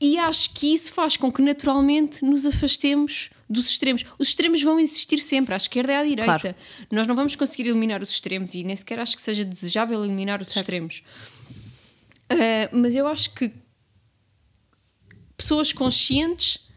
e 0.00 0.18
acho 0.18 0.52
que 0.52 0.74
isso 0.74 0.92
faz 0.92 1.16
com 1.16 1.30
que 1.30 1.40
naturalmente 1.40 2.24
nos 2.24 2.44
afastemos 2.44 3.30
dos 3.48 3.70
extremos. 3.70 4.04
Os 4.18 4.28
extremos 4.28 4.62
vão 4.62 4.80
existir 4.80 5.18
sempre, 5.18 5.54
à 5.54 5.56
esquerda 5.56 5.92
e 5.92 5.96
à 5.96 6.02
direita. 6.02 6.38
Claro. 6.40 6.56
Nós 6.90 7.06
não 7.06 7.14
vamos 7.14 7.36
conseguir 7.36 7.68
eliminar 7.68 8.02
os 8.02 8.10
extremos 8.10 8.54
e 8.54 8.64
nem 8.64 8.74
sequer 8.74 8.98
acho 8.98 9.14
que 9.14 9.22
seja 9.22 9.44
desejável 9.44 10.04
eliminar 10.04 10.42
os 10.42 10.56
extremos. 10.56 11.04
Ah, 12.28 12.68
mas 12.72 12.94
eu 12.94 13.06
acho 13.06 13.32
que 13.32 13.52
pessoas 15.42 15.72
conscientes 15.72 16.68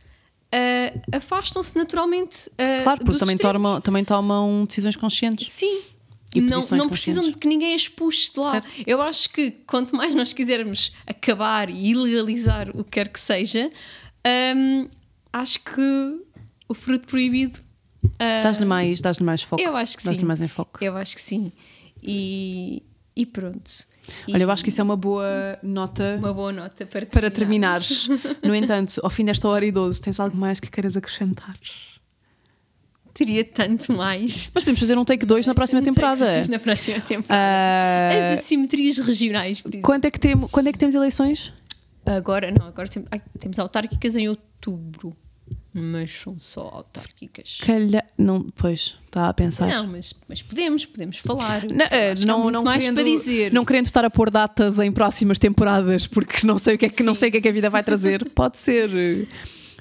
ah, 0.51 1.17
afastam-se 1.17 1.75
naturalmente 1.77 2.49
ah, 2.57 2.83
Claro, 2.83 3.03
porque 3.05 3.19
também 3.19 3.35
extremos. 3.35 3.61
tomam, 3.61 3.81
também 3.81 4.03
tomam 4.03 4.63
decisões 4.65 4.95
conscientes. 4.95 5.47
Sim. 5.51 5.81
E 6.33 6.41
não, 6.41 6.59
não 6.71 6.89
precisam 6.89 7.29
de 7.31 7.37
que 7.37 7.47
ninguém 7.47 7.73
as 7.73 7.87
puxe 7.87 8.33
de 8.33 8.39
lá. 8.39 8.51
Certo. 8.53 8.67
Eu 8.85 9.01
acho 9.01 9.29
que 9.29 9.51
quanto 9.65 9.95
mais 9.95 10.13
nós 10.13 10.33
quisermos 10.33 10.91
acabar 11.07 11.69
e 11.69 11.91
ilegalizar 11.91 12.69
o 12.75 12.83
que 12.83 12.91
quer 12.91 13.07
que 13.07 13.19
seja, 13.19 13.71
hum, 14.55 14.89
acho 15.31 15.59
que 15.61 16.19
o 16.67 16.73
fruto 16.73 17.07
proibido. 17.07 17.59
ah, 18.19 18.41
Dás-lhe 18.43 18.65
mais, 18.65 18.99
dás 18.99 19.17
mais 19.19 19.41
foco. 19.43 19.61
eu 19.61 19.77
acho 19.77 19.95
que 19.97 20.03
Dás-lhe 20.03 20.21
sim. 20.21 20.25
mais 20.27 20.41
em 20.41 20.47
foco. 20.49 20.83
Eu 20.83 20.97
acho 20.97 21.15
que 21.15 21.21
sim. 21.21 21.53
E, 22.03 22.83
e 23.15 23.25
pronto. 23.25 23.71
E 24.27 24.33
Olha, 24.33 24.43
eu 24.43 24.51
acho 24.51 24.63
que 24.63 24.69
isso 24.69 24.81
é 24.81 24.83
uma 24.83 24.95
boa 24.97 25.57
nota 25.63 26.15
uma 26.19 26.33
boa 26.33 26.51
nota 26.51 26.85
para, 26.85 27.05
para 27.05 27.29
terminares. 27.31 28.07
No 28.43 28.53
entanto, 28.55 28.99
ao 29.03 29.09
fim 29.09 29.25
desta 29.25 29.47
hora 29.47 29.65
e 29.65 29.71
12, 29.71 29.99
tens 30.01 30.19
algo 30.19 30.35
mais 30.37 30.59
que 30.59 30.69
queiras 30.69 30.95
acrescentar? 30.97 31.55
Teria 33.13 33.45
tanto 33.45 33.93
mais. 33.93 34.51
Mas 34.53 34.63
podemos 34.63 34.79
fazer 34.79 34.97
um 34.97 35.05
take 35.05 35.25
2 35.25 35.47
na 35.47 35.55
próxima 35.55 35.81
sei 35.81 35.91
temporada. 35.91 36.45
Na 36.49 36.59
próxima 36.59 36.99
temporada. 36.99 37.33
Ah, 37.41 38.33
As 38.33 38.39
assimetrias 38.39 38.97
regionais, 38.97 39.61
por 39.61 39.69
exemplo. 39.69 39.85
quando, 39.87 40.03
é 40.05 40.11
que 40.11 40.19
tem, 40.19 40.37
quando 40.37 40.67
é 40.67 40.71
que 40.73 40.77
temos 40.77 40.93
eleições? 40.95 41.53
Agora, 42.05 42.51
não, 42.51 42.67
agora 42.67 42.87
tem- 42.89 43.05
ai, 43.09 43.21
temos 43.39 43.57
autárquicas 43.57 44.15
em 44.17 44.27
outubro. 44.27 45.15
Mas 45.77 46.09
são 46.09 46.39
só 46.39 46.61
autárquicas. 46.61 47.57
Calha... 47.61 48.05
Não, 48.17 48.49
pois, 48.55 48.97
está 49.05 49.27
a 49.27 49.33
pensar. 49.33 49.67
Não, 49.67 49.85
mas, 49.85 50.13
mas 50.25 50.41
podemos, 50.41 50.85
podemos 50.85 51.17
falar. 51.17 51.63
Não, 51.69 51.85
há 51.85 52.25
não, 52.25 52.49
não 52.49 52.63
mais 52.63 52.83
querendo, 52.83 52.95
para 52.95 53.03
dizer. 53.03 53.51
não 53.51 53.65
querendo 53.65 53.85
estar 53.85 54.05
a 54.05 54.09
pôr 54.09 54.29
datas 54.29 54.79
em 54.79 54.89
próximas 54.89 55.37
temporadas 55.37 56.07
porque 56.07 56.47
não 56.47 56.57
sei 56.57 56.75
o 56.75 56.77
que 56.77 56.85
é 56.85 56.89
que, 56.89 57.03
não 57.03 57.13
sei 57.13 57.27
o 57.27 57.31
que, 57.33 57.39
é 57.39 57.41
que 57.41 57.49
a 57.49 57.51
vida 57.51 57.69
vai 57.69 57.83
trazer, 57.83 58.23
pode 58.33 58.57
ser. 58.57 58.89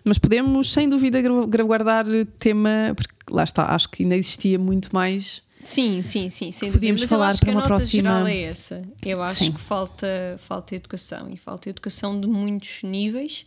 Mas 0.02 0.18
podemos, 0.18 0.72
sem 0.72 0.88
dúvida, 0.88 1.22
guardar 1.64 2.06
tema, 2.40 2.92
porque 2.96 3.14
lá 3.30 3.44
está, 3.44 3.72
acho 3.72 3.88
que 3.88 4.02
ainda 4.02 4.16
existia 4.16 4.58
muito 4.58 4.88
mais. 4.92 5.42
Sim, 5.62 6.02
sim, 6.02 6.28
sim, 6.28 6.50
sem 6.50 6.70
dúvida. 6.70 6.80
Podíamos 6.80 7.00
Mas 7.02 7.08
falar 7.08 7.38
para 7.38 7.50
uma 7.52 7.62
próxima- 7.62 8.02
geral 8.10 8.26
é 8.26 8.42
essa. 8.42 8.82
Eu 9.00 9.22
acho 9.22 9.44
Sim. 9.44 9.52
que 9.52 9.60
falta, 9.60 10.06
falta 10.38 10.74
educação 10.74 11.30
e 11.30 11.38
falta 11.38 11.70
educação 11.70 12.20
de 12.20 12.26
muitos 12.26 12.82
níveis 12.82 13.46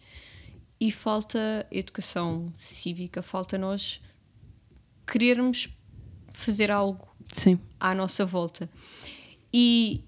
e 0.79 0.91
falta 0.91 1.65
educação 1.71 2.51
cívica, 2.55 3.21
falta 3.21 3.57
nós 3.57 4.01
querermos 5.05 5.69
fazer 6.33 6.69
algo 6.71 7.07
Sim, 7.31 7.59
à 7.79 7.95
nossa 7.95 8.25
volta. 8.25 8.69
E 9.51 10.01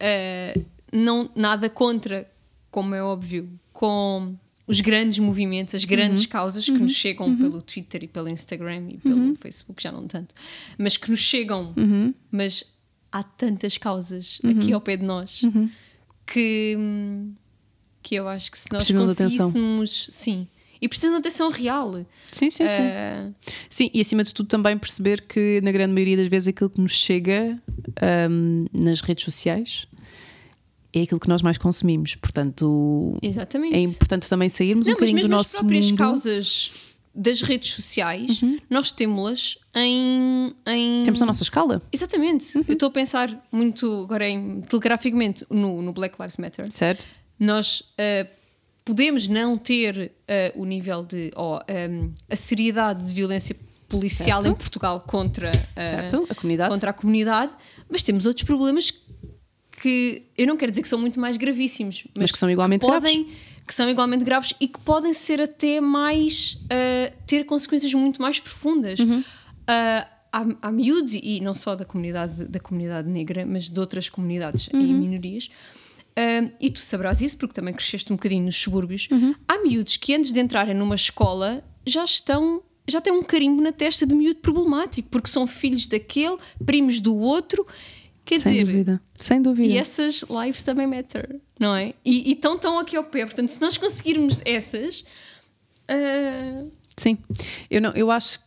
eh, 0.00 0.54
não, 0.92 1.30
nada 1.34 1.68
contra, 1.70 2.30
como 2.70 2.94
é 2.94 3.02
óbvio, 3.02 3.48
com 3.72 4.36
os 4.66 4.80
grandes 4.80 5.18
movimentos, 5.18 5.74
as 5.74 5.84
grandes 5.84 6.26
causas 6.26 6.64
que 6.64 6.78
nos 6.78 6.92
chegam 6.92 7.36
pelo 7.36 7.60
Twitter 7.60 8.04
e 8.04 8.08
pelo 8.08 8.28
Instagram 8.28 8.88
e 8.90 8.96
pelo 8.98 9.36
Facebook, 9.36 9.82
já 9.82 9.92
não 9.92 10.06
tanto, 10.06 10.34
mas 10.78 10.96
que 10.96 11.10
nos 11.10 11.20
chegam. 11.20 11.74
Mas 12.30 12.74
há 13.12 13.22
tantas 13.22 13.76
causas 13.76 14.40
aqui 14.42 14.72
ao 14.72 14.80
pé 14.80 14.96
de 14.96 15.04
nós 15.04 15.42
que, 16.26 16.74
hum, 16.78 17.34
que 18.04 18.14
eu 18.14 18.28
acho 18.28 18.52
que 18.52 18.58
se 18.58 18.66
nós 18.72 18.84
Precisam 18.84 19.06
conseguíssemos. 19.08 20.08
Sim. 20.12 20.46
E 20.80 20.88
precisam 20.88 21.12
de 21.12 21.20
atenção 21.20 21.50
real. 21.50 21.92
sim, 22.30 22.50
sim. 22.50 22.68
sim. 22.68 22.74
Eh, 22.78 23.30
Sim, 23.70 23.90
e 23.94 24.00
acima 24.02 24.22
de 24.22 24.34
tudo 24.34 24.46
também 24.48 24.76
perceber 24.76 25.22
que 25.22 25.60
na 25.64 25.72
grande 25.72 25.94
maioria 25.94 26.16
das 26.18 26.26
vezes 26.28 26.48
aquilo 26.48 26.68
que 26.68 26.80
nos 26.80 26.92
chega 26.92 27.58
ahm, 28.02 28.66
nas 28.78 29.00
redes 29.00 29.24
sociais 29.24 29.86
é 30.92 31.02
aquilo 31.02 31.18
que 31.18 31.28
nós 31.28 31.40
mais 31.42 31.56
consumimos. 31.56 32.14
Portanto, 32.16 33.16
exatamente. 33.22 33.74
é 33.74 33.80
importante 33.80 34.28
também 34.28 34.48
sairmos 34.50 34.86
um 34.86 34.90
Não, 34.90 34.96
mas 35.00 35.10
bocadinho 35.10 35.26
do 35.26 35.28
mesmo 35.30 35.34
as 35.34 35.38
nosso 35.46 35.56
próprias 35.58 35.86
mundo. 35.90 35.98
causas 35.98 36.70
das 37.14 37.40
redes 37.40 37.70
sociais, 37.70 38.40
nós 38.68 38.90
temos-las 38.90 39.56
em, 39.74 40.52
em. 40.66 41.02
Temos 41.04 41.20
na 41.20 41.26
nossa 41.26 41.44
escala, 41.44 41.80
Exatamente. 41.92 42.56
Eu 42.56 42.74
estou 42.74 42.88
a 42.88 42.92
pensar 42.92 43.46
muito 43.50 44.02
agora 44.02 44.28
em 44.28 44.60
telegraficamente 44.62 45.46
no, 45.48 45.80
no 45.80 45.92
Black 45.92 46.16
Lives 46.20 46.36
Matter. 46.36 46.70
certo? 46.70 47.06
Nós 47.38 47.92
ah, 47.98 48.26
podemos 48.84 49.26
não 49.28 49.56
ter 49.58 50.12
ah, 50.28 50.52
o 50.54 50.64
nível 50.64 51.04
de. 51.04 51.30
ou 51.36 51.56
ah, 51.56 51.62
a 52.30 52.36
seriedade 52.36 53.04
de 53.04 53.12
violência 53.12 53.56
policial 53.88 54.42
Certo. 54.42 54.54
em 54.54 54.58
Portugal 54.58 55.00
contra, 55.00 55.52
Certo, 55.86 56.26
a 56.28 56.34
comunidade. 56.34 56.70
contra 56.70 56.90
a 56.90 56.92
comunidade, 56.92 57.52
mas 57.88 58.02
temos 58.02 58.26
outros 58.26 58.44
problemas 58.44 58.92
que 59.80 60.22
eu 60.38 60.46
não 60.46 60.56
quero 60.56 60.72
dizer 60.72 60.82
que 60.82 60.88
são 60.88 60.98
muito 60.98 61.20
mais 61.20 61.36
gravíssimos, 61.36 62.04
mas, 62.14 62.22
Mas 62.22 62.32
que 62.32 62.38
são 62.38 62.50
igualmente 62.50 62.80
podem, 62.86 63.28
que 63.66 63.74
são 63.74 63.88
igualmente 63.88 64.24
graves 64.24 64.54
e 64.60 64.66
que 64.68 64.78
podem 64.80 65.12
ser 65.12 65.40
até 65.40 65.80
mais 65.80 66.58
ah, 66.70 67.12
ter 67.26 67.44
consequências 67.44 67.92
muito 67.94 68.20
mais 68.22 68.38
profundas. 68.40 68.98
Uhum. 69.00 69.22
Ah, 69.66 70.08
há, 70.32 70.44
há 70.62 70.72
miúdos, 70.72 71.14
e 71.14 71.40
não 71.40 71.54
só 71.54 71.76
da 71.76 71.84
comunidade, 71.84 72.46
da 72.46 72.58
comunidade 72.58 73.08
negra, 73.08 73.44
mas 73.46 73.68
de 73.68 73.78
outras 73.78 74.08
comunidades 74.08 74.68
e 74.72 74.76
Uhum. 74.76 74.98
minorias. 74.98 75.50
E 76.60 76.70
tu 76.70 76.80
saberás 76.80 77.20
isso 77.20 77.36
porque 77.36 77.54
também 77.54 77.74
cresceste 77.74 78.12
um 78.12 78.16
bocadinho 78.16 78.44
nos 78.44 78.56
subúrbios. 78.56 79.08
Uhum. 79.10 79.34
Há 79.48 79.58
miúdos 79.62 79.96
que 79.96 80.14
antes 80.14 80.30
de 80.30 80.40
entrarem 80.40 80.74
numa 80.74 80.94
escola 80.94 81.64
já 81.86 82.04
estão 82.04 82.62
já 82.86 83.00
têm 83.00 83.12
um 83.12 83.22
carimbo 83.22 83.62
na 83.62 83.72
testa 83.72 84.06
de 84.06 84.14
miúdo 84.14 84.40
problemático 84.40 85.08
porque 85.10 85.28
são 85.28 85.46
filhos 85.46 85.86
daquele, 85.86 86.36
primos 86.66 87.00
do 87.00 87.16
outro. 87.16 87.66
Quer 88.26 88.38
Sem 88.38 88.52
dizer, 88.52 88.64
dúvida. 88.66 89.02
Sem 89.14 89.42
dúvida. 89.42 89.72
e 89.74 89.76
essas 89.76 90.22
lives 90.22 90.62
também 90.62 90.86
matter, 90.86 91.40
não 91.58 91.74
é? 91.74 91.94
E 92.04 92.32
estão 92.32 92.58
tão 92.58 92.78
aqui 92.78 92.96
ao 92.96 93.04
pé. 93.04 93.24
Portanto, 93.24 93.48
se 93.48 93.60
nós 93.60 93.76
conseguirmos 93.76 94.40
essas. 94.44 95.04
ah, 95.88 96.62
Sim, 96.96 97.18
eu, 97.70 97.80
não, 97.82 97.90
eu 97.92 98.10
acho 98.10 98.38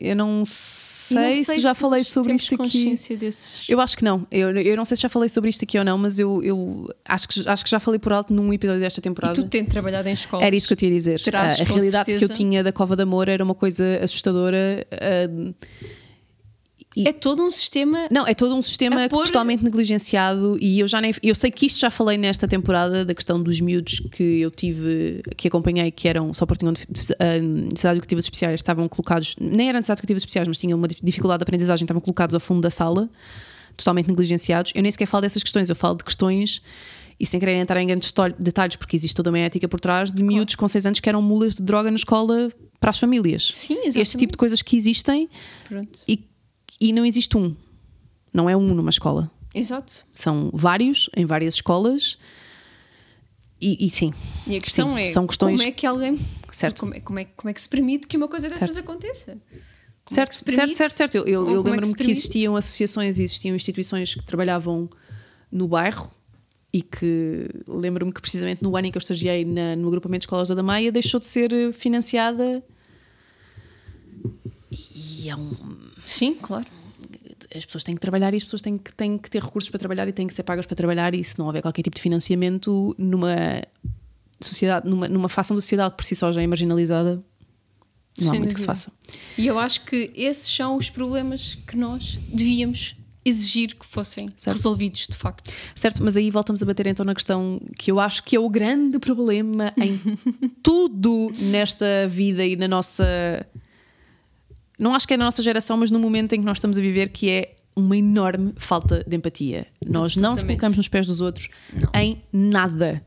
eu 0.00 0.16
não 0.16 0.28
E 0.38 0.38
não 0.38 0.44
sei, 0.44 1.44
se 1.44 1.60
já 1.60 1.74
falei 1.74 2.02
sobre 2.04 2.32
isto 2.34 2.54
aqui. 2.54 2.94
desses. 3.16 3.68
Eu 3.68 3.80
acho 3.80 3.96
que 3.96 4.02
não. 4.04 4.26
Eu, 4.30 4.50
eu 4.56 4.76
não 4.76 4.84
sei 4.84 4.96
se 4.96 5.02
já 5.02 5.08
falei 5.10 5.28
sobre 5.28 5.50
isto 5.50 5.62
aqui 5.64 5.78
ou 5.78 5.84
não, 5.84 5.98
mas 5.98 6.18
eu, 6.18 6.42
eu 6.42 6.88
acho, 7.04 7.28
que, 7.28 7.48
acho 7.48 7.62
que 7.64 7.70
já 7.70 7.78
falei 7.78 8.00
por 8.00 8.12
alto 8.12 8.32
num 8.32 8.50
episódio 8.52 8.80
desta 8.80 9.00
E 9.00 9.02
temporada. 9.02 9.34
tu 9.34 9.44
tendo 9.46 9.68
trabalhado 9.68 10.08
em 10.08 10.12
escolas. 10.14 10.46
Era 10.46 10.56
isso 10.56 10.66
que 10.66 10.72
eu 10.72 10.76
tinha 10.76 10.90
a 10.90 10.94
dizer. 10.94 11.20
terás, 11.20 11.60
a 11.60 11.66
com 11.66 11.74
realidade 11.74 12.06
que 12.06 12.12
eu 12.14 12.18
certeza. 12.20 12.34
tinha 12.38 12.64
da 12.64 12.72
Cova 12.72 12.96
de 12.96 13.02
Amor 13.02 13.28
era 13.28 13.44
uma 13.44 13.54
coisa 13.54 13.84
assustadora. 14.02 14.86
ah, 14.90 15.52
e- 16.96 17.08
É 17.08 17.12
todo 17.12 17.42
um 17.42 17.50
sistema. 17.50 18.06
não, 18.10 18.26
é 18.26 18.34
todo 18.34 18.54
um 18.56 18.62
sistema 18.62 19.08
pôr- 19.08 19.26
totalmente 19.26 19.62
negligenciado 19.64 20.58
e 20.60 20.80
eu 20.80 20.88
já 20.88 21.00
nem, 21.00 21.14
eu 21.22 21.34
sei 21.34 21.50
que 21.50 21.66
isto 21.66 21.78
já 21.80 21.90
falei 21.90 22.18
nesta 22.18 22.46
temporada 22.46 23.04
da 23.04 23.14
questão 23.14 23.42
dos 23.42 23.60
miúdos 23.60 24.00
que 24.12 24.22
eu 24.40 24.50
tive, 24.50 25.22
que 25.36 25.48
acompanhei, 25.48 25.90
que 25.90 26.06
eram 26.08 26.32
só 26.34 26.44
porque 26.46 26.60
tinham 26.60 26.72
ah, 26.72 27.38
necessidades 27.38 27.96
educativas 27.98 28.24
especiais, 28.24 28.54
estavam 28.60 28.88
colocados, 28.88 29.34
nem 29.40 29.68
eram 29.68 29.78
necessidades 29.78 30.00
educativas 30.00 30.20
especiais, 30.22 30.48
mas 30.48 30.58
tinham 30.58 30.78
uma 30.78 30.88
dif- 30.88 31.00
dificuldade 31.02 31.38
de 31.40 31.42
aprendizagem, 31.44 31.84
estavam 31.84 32.00
colocados 32.00 32.34
ao 32.34 32.40
fundo 32.40 32.60
da 32.60 32.70
sala, 32.70 33.08
totalmente 33.76 34.08
negligenciados. 34.08 34.72
Eu 34.74 34.82
nem 34.82 34.92
sequer 34.92 35.06
falo 35.06 35.22
dessas 35.22 35.42
questões, 35.42 35.68
eu 35.70 35.76
falo 35.76 35.96
de 35.96 36.04
questões 36.04 36.60
e 37.18 37.24
sem 37.26 37.38
querer 37.38 37.54
entrar 37.54 37.80
em 37.80 37.86
grandes 37.86 38.08
detalhe- 38.10 38.34
detalhes, 38.38 38.76
porque 38.76 38.96
existe 38.96 39.14
toda 39.14 39.30
uma 39.30 39.38
ética 39.38 39.68
por 39.68 39.78
trás 39.80 40.10
de 40.10 40.22
miúdos 40.22 40.54
com 40.56 40.66
6 40.68 40.86
anos 40.86 41.00
que 41.00 41.08
eram 41.08 41.22
mulas 41.22 41.54
de 41.56 41.62
droga 41.62 41.90
na 41.90 41.96
escola 41.96 42.50
para 42.80 42.90
as 42.90 42.98
famílias. 42.98 43.50
Sim, 43.54 43.74
Este 43.74 43.88
exatamente. 44.00 44.16
tipo 44.18 44.32
de 44.32 44.38
coisas 44.38 44.60
que 44.60 44.76
existem 44.76 45.28
Pronto. 45.68 45.98
e, 46.08 46.20
e 46.88 46.92
não 46.92 47.04
existe 47.06 47.36
um. 47.36 47.54
Não 48.32 48.48
é 48.50 48.56
um 48.56 48.66
numa 48.66 48.90
escola. 48.90 49.30
Exato. 49.54 50.04
São 50.12 50.50
vários, 50.52 51.08
em 51.16 51.24
várias 51.26 51.54
escolas. 51.54 52.16
E, 53.60 53.86
e 53.86 53.90
sim, 53.90 54.12
E 54.46 54.56
a 54.56 54.60
questão 54.60 54.96
Sim, 54.96 55.02
é 55.02 55.06
são 55.06 55.26
questões- 55.26 55.58
como 55.60 55.68
é 55.68 55.72
que 55.72 55.86
alguém. 55.86 56.18
Certo. 56.50 56.80
Como 56.80 56.94
é, 56.94 57.00
como, 57.00 57.18
é, 57.20 57.24
como 57.24 57.48
é 57.50 57.54
que 57.54 57.60
se 57.60 57.68
permite 57.68 58.06
que 58.08 58.16
uma 58.16 58.26
coisa 58.26 58.48
dessas 58.48 58.70
Certo. 58.74 58.80
aconteça? 58.80 59.32
Como 60.04 60.10
é 60.10 60.14
certo, 60.14 60.32
se 60.34 60.44
certo, 60.50 60.74
certo, 60.74 60.92
certo. 60.92 61.14
Eu, 61.16 61.26
eu, 61.28 61.32
eu 61.32 61.44
como 61.44 61.58
é 61.58 61.62
que 61.62 61.70
lembro-me 61.84 61.94
que, 61.94 62.10
existiam 62.10 62.56
associações 62.56 63.18
e 63.20 63.22
existiam 63.22 63.54
instituições 63.54 64.14
que 64.16 64.24
trabalhavam 64.24 64.90
no 65.50 65.68
bairro 65.68 66.10
e 66.72 66.82
que 66.82 67.48
lembro-me 67.68 68.12
que 68.12 68.20
precisamente 68.20 68.62
no 68.64 68.76
ano 68.76 68.88
em 68.88 68.90
que 68.90 68.98
eu 68.98 69.00
estagiei 69.00 69.44
na- 69.44 69.76
no 69.76 69.86
agrupamento 69.86 70.20
de 70.22 70.24
escolas 70.24 70.48
da 70.48 70.54
Dameia 70.56 70.90
deixou 70.90 71.20
de 71.20 71.26
ser 71.26 71.72
financiada 71.72 72.64
e 74.72 75.28
é 75.28 75.36
um, 75.36 75.81
Sim, 76.04 76.34
claro. 76.34 76.66
as 77.54 77.64
pessoas 77.64 77.84
têm 77.84 77.94
que 77.94 78.00
trabalhar 78.00 78.32
e 78.34 78.36
as 78.36 78.44
pessoas 78.44 78.62
têm 78.62 78.78
que, 78.78 78.94
têm 78.94 79.18
que 79.18 79.30
ter 79.30 79.42
recursos 79.42 79.70
para 79.70 79.78
trabalhar 79.78 80.08
e 80.08 80.12
têm 80.12 80.26
que 80.26 80.34
ser 80.34 80.42
pagas 80.42 80.66
para 80.66 80.76
trabalhar 80.76 81.14
e 81.14 81.22
se 81.22 81.38
não 81.38 81.46
houver 81.46 81.62
qualquer 81.62 81.82
tipo 81.82 81.96
de 81.96 82.02
financiamento 82.02 82.94
numa 82.98 83.62
sociedade, 84.40 84.88
numa, 84.88 85.08
numa 85.08 85.28
fação 85.28 85.54
da 85.54 85.60
sociedade 85.60 85.92
que 85.92 85.96
por 85.98 86.04
si 86.04 86.14
só 86.14 86.32
já 86.32 86.42
é 86.42 86.46
marginalizada, 86.46 87.22
não 88.20 88.28
há 88.28 88.30
Sem 88.30 88.40
muito 88.40 88.54
que 88.54 88.60
se 88.60 88.66
faça. 88.66 88.92
E 89.38 89.46
eu 89.46 89.58
acho 89.58 89.84
que 89.84 90.10
esses 90.14 90.52
são 90.54 90.76
os 90.76 90.90
problemas 90.90 91.56
que 91.66 91.76
nós 91.76 92.18
devíamos 92.28 92.96
exigir 93.24 93.76
que 93.76 93.86
fossem 93.86 94.28
Certo. 94.36 94.56
resolvidos 94.56 95.06
de 95.08 95.16
facto. 95.16 95.52
Certo, 95.76 96.02
mas 96.02 96.16
aí 96.16 96.30
voltamos 96.30 96.62
a 96.62 96.66
bater 96.66 96.88
então 96.88 97.04
na 97.06 97.14
questão 97.14 97.60
que 97.78 97.90
eu 97.90 98.00
acho 98.00 98.22
que 98.24 98.34
é 98.34 98.40
o 98.40 98.50
grande 98.50 98.98
problema 98.98 99.72
em 99.80 99.96
tudo 100.62 101.32
nesta 101.38 102.08
vida 102.08 102.44
e 102.44 102.56
na 102.56 102.66
nossa. 102.66 103.46
Não 104.78 104.94
acho 104.94 105.06
que 105.06 105.14
é 105.14 105.16
na 105.16 105.24
nossa 105.24 105.42
geração, 105.42 105.76
mas 105.76 105.90
no 105.90 105.98
momento 105.98 106.34
em 106.34 106.40
que 106.40 106.44
nós 106.44 106.58
estamos 106.58 106.78
a 106.78 106.80
viver, 106.80 107.08
que 107.10 107.30
é 107.30 107.54
uma 107.74 107.96
enorme 107.96 108.52
falta 108.56 109.04
de 109.06 109.16
empatia. 109.16 109.66
Nós 109.86 110.16
não 110.16 110.34
nos 110.34 110.42
colocamos 110.42 110.76
nos 110.76 110.88
pés 110.88 111.06
dos 111.06 111.20
outros 111.20 111.48
em 111.94 112.22
nada. 112.32 113.02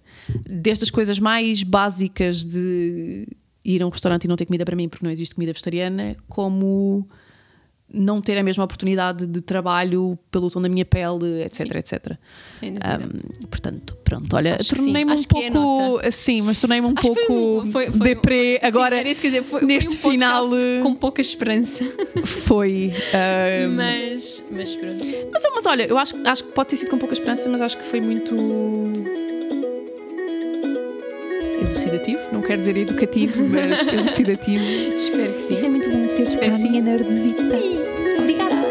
Desde 0.50 0.84
as 0.84 0.90
coisas 0.90 1.20
mais 1.20 1.62
básicas 1.64 2.44
de 2.44 3.28
ir 3.64 3.82
a 3.82 3.88
um 3.88 3.90
restaurante 3.90 4.26
e 4.26 4.28
não 4.28 4.36
ter 4.36 4.46
comida 4.46 4.66
para 4.66 4.76
mim 4.76 4.90
porque 4.90 5.06
não 5.06 5.12
existe 5.12 5.36
comida 5.36 5.54
vegetariana, 5.54 6.16
como 6.28 7.08
não 7.94 8.20
ter 8.20 8.38
a 8.38 8.44
mesma 8.44 8.64
oportunidade 8.64 9.26
de 9.28 9.42
trabalho 9.42 10.18
pelo 10.32 10.50
tom 10.50 10.62
da 10.62 10.68
minha 10.68 10.84
pele, 10.84 11.44
etc, 11.44 11.56
Sim. 11.72 11.78
etc. 11.78 12.18
Sem. 12.50 12.74
Um, 12.74 13.48
portanto, 13.48 13.96
pronto, 14.04 14.36
olha, 14.36 14.58
tornei-me 14.58 15.12
um 15.12 15.16
é 15.16 15.24
pouco. 15.28 15.50
nota. 15.52 16.12
Sim, 16.12 16.42
mas 16.42 16.60
tornei-me 16.60 16.88
um 16.88 16.94
Acho 16.98 17.14
foi 17.14 17.26
pouco 17.26 17.34
um- 17.68 17.72
foi- 17.72 17.86
foi 17.92 17.96
um- 17.96 18.00
deprê. 18.00 18.60
Sim, 18.60 18.66
Agora, 18.68 18.98
era 18.98 19.08
isso 19.10 19.22
dizer, 19.22 19.44
foi, 19.44 19.60
foi 19.62 19.68
neste 19.68 19.98
um 19.98 20.02
podcast 20.02 20.50
final, 20.50 20.84
com 20.84 20.96
pouca 20.96 21.22
esperança. 21.22 21.86
foi. 22.26 22.92
um, 23.68 23.76
mas, 23.76 24.44
mas 24.52 24.76
pronto. 24.76 25.06
mas, 25.32 25.44
mas 25.54 25.66
olha, 25.66 25.84
eu 25.88 25.98
acho, 25.98 26.16
acho 26.28 26.44
que 26.44 26.52
pode 26.52 26.70
ter 26.70 26.78
sido 26.78 26.90
com 26.90 26.98
pouca 26.98 27.14
esperança, 27.14 27.48
mas 27.50 27.62
acho 27.62 27.78
que 27.78 27.84
foi 27.86 28.02
muito. 28.02 28.36
Elucidativo. 31.60 32.22
Não 32.32 32.42
quero 32.42 32.60
dizer 32.60 32.78
educativo, 32.78 33.48
mas 33.48 33.86
elucidativo. 33.88 34.64
Espero 34.96 35.34
que 35.34 35.42
sim. 35.42 35.56
E 35.56 35.60
foi 35.60 35.70
muito 35.70 35.90
bom 35.90 36.08
ter-te 36.08 36.38
cá, 36.38 36.58
minha 36.58 36.82
nerdzita. 36.82 37.56
Obrigada. 38.20 38.65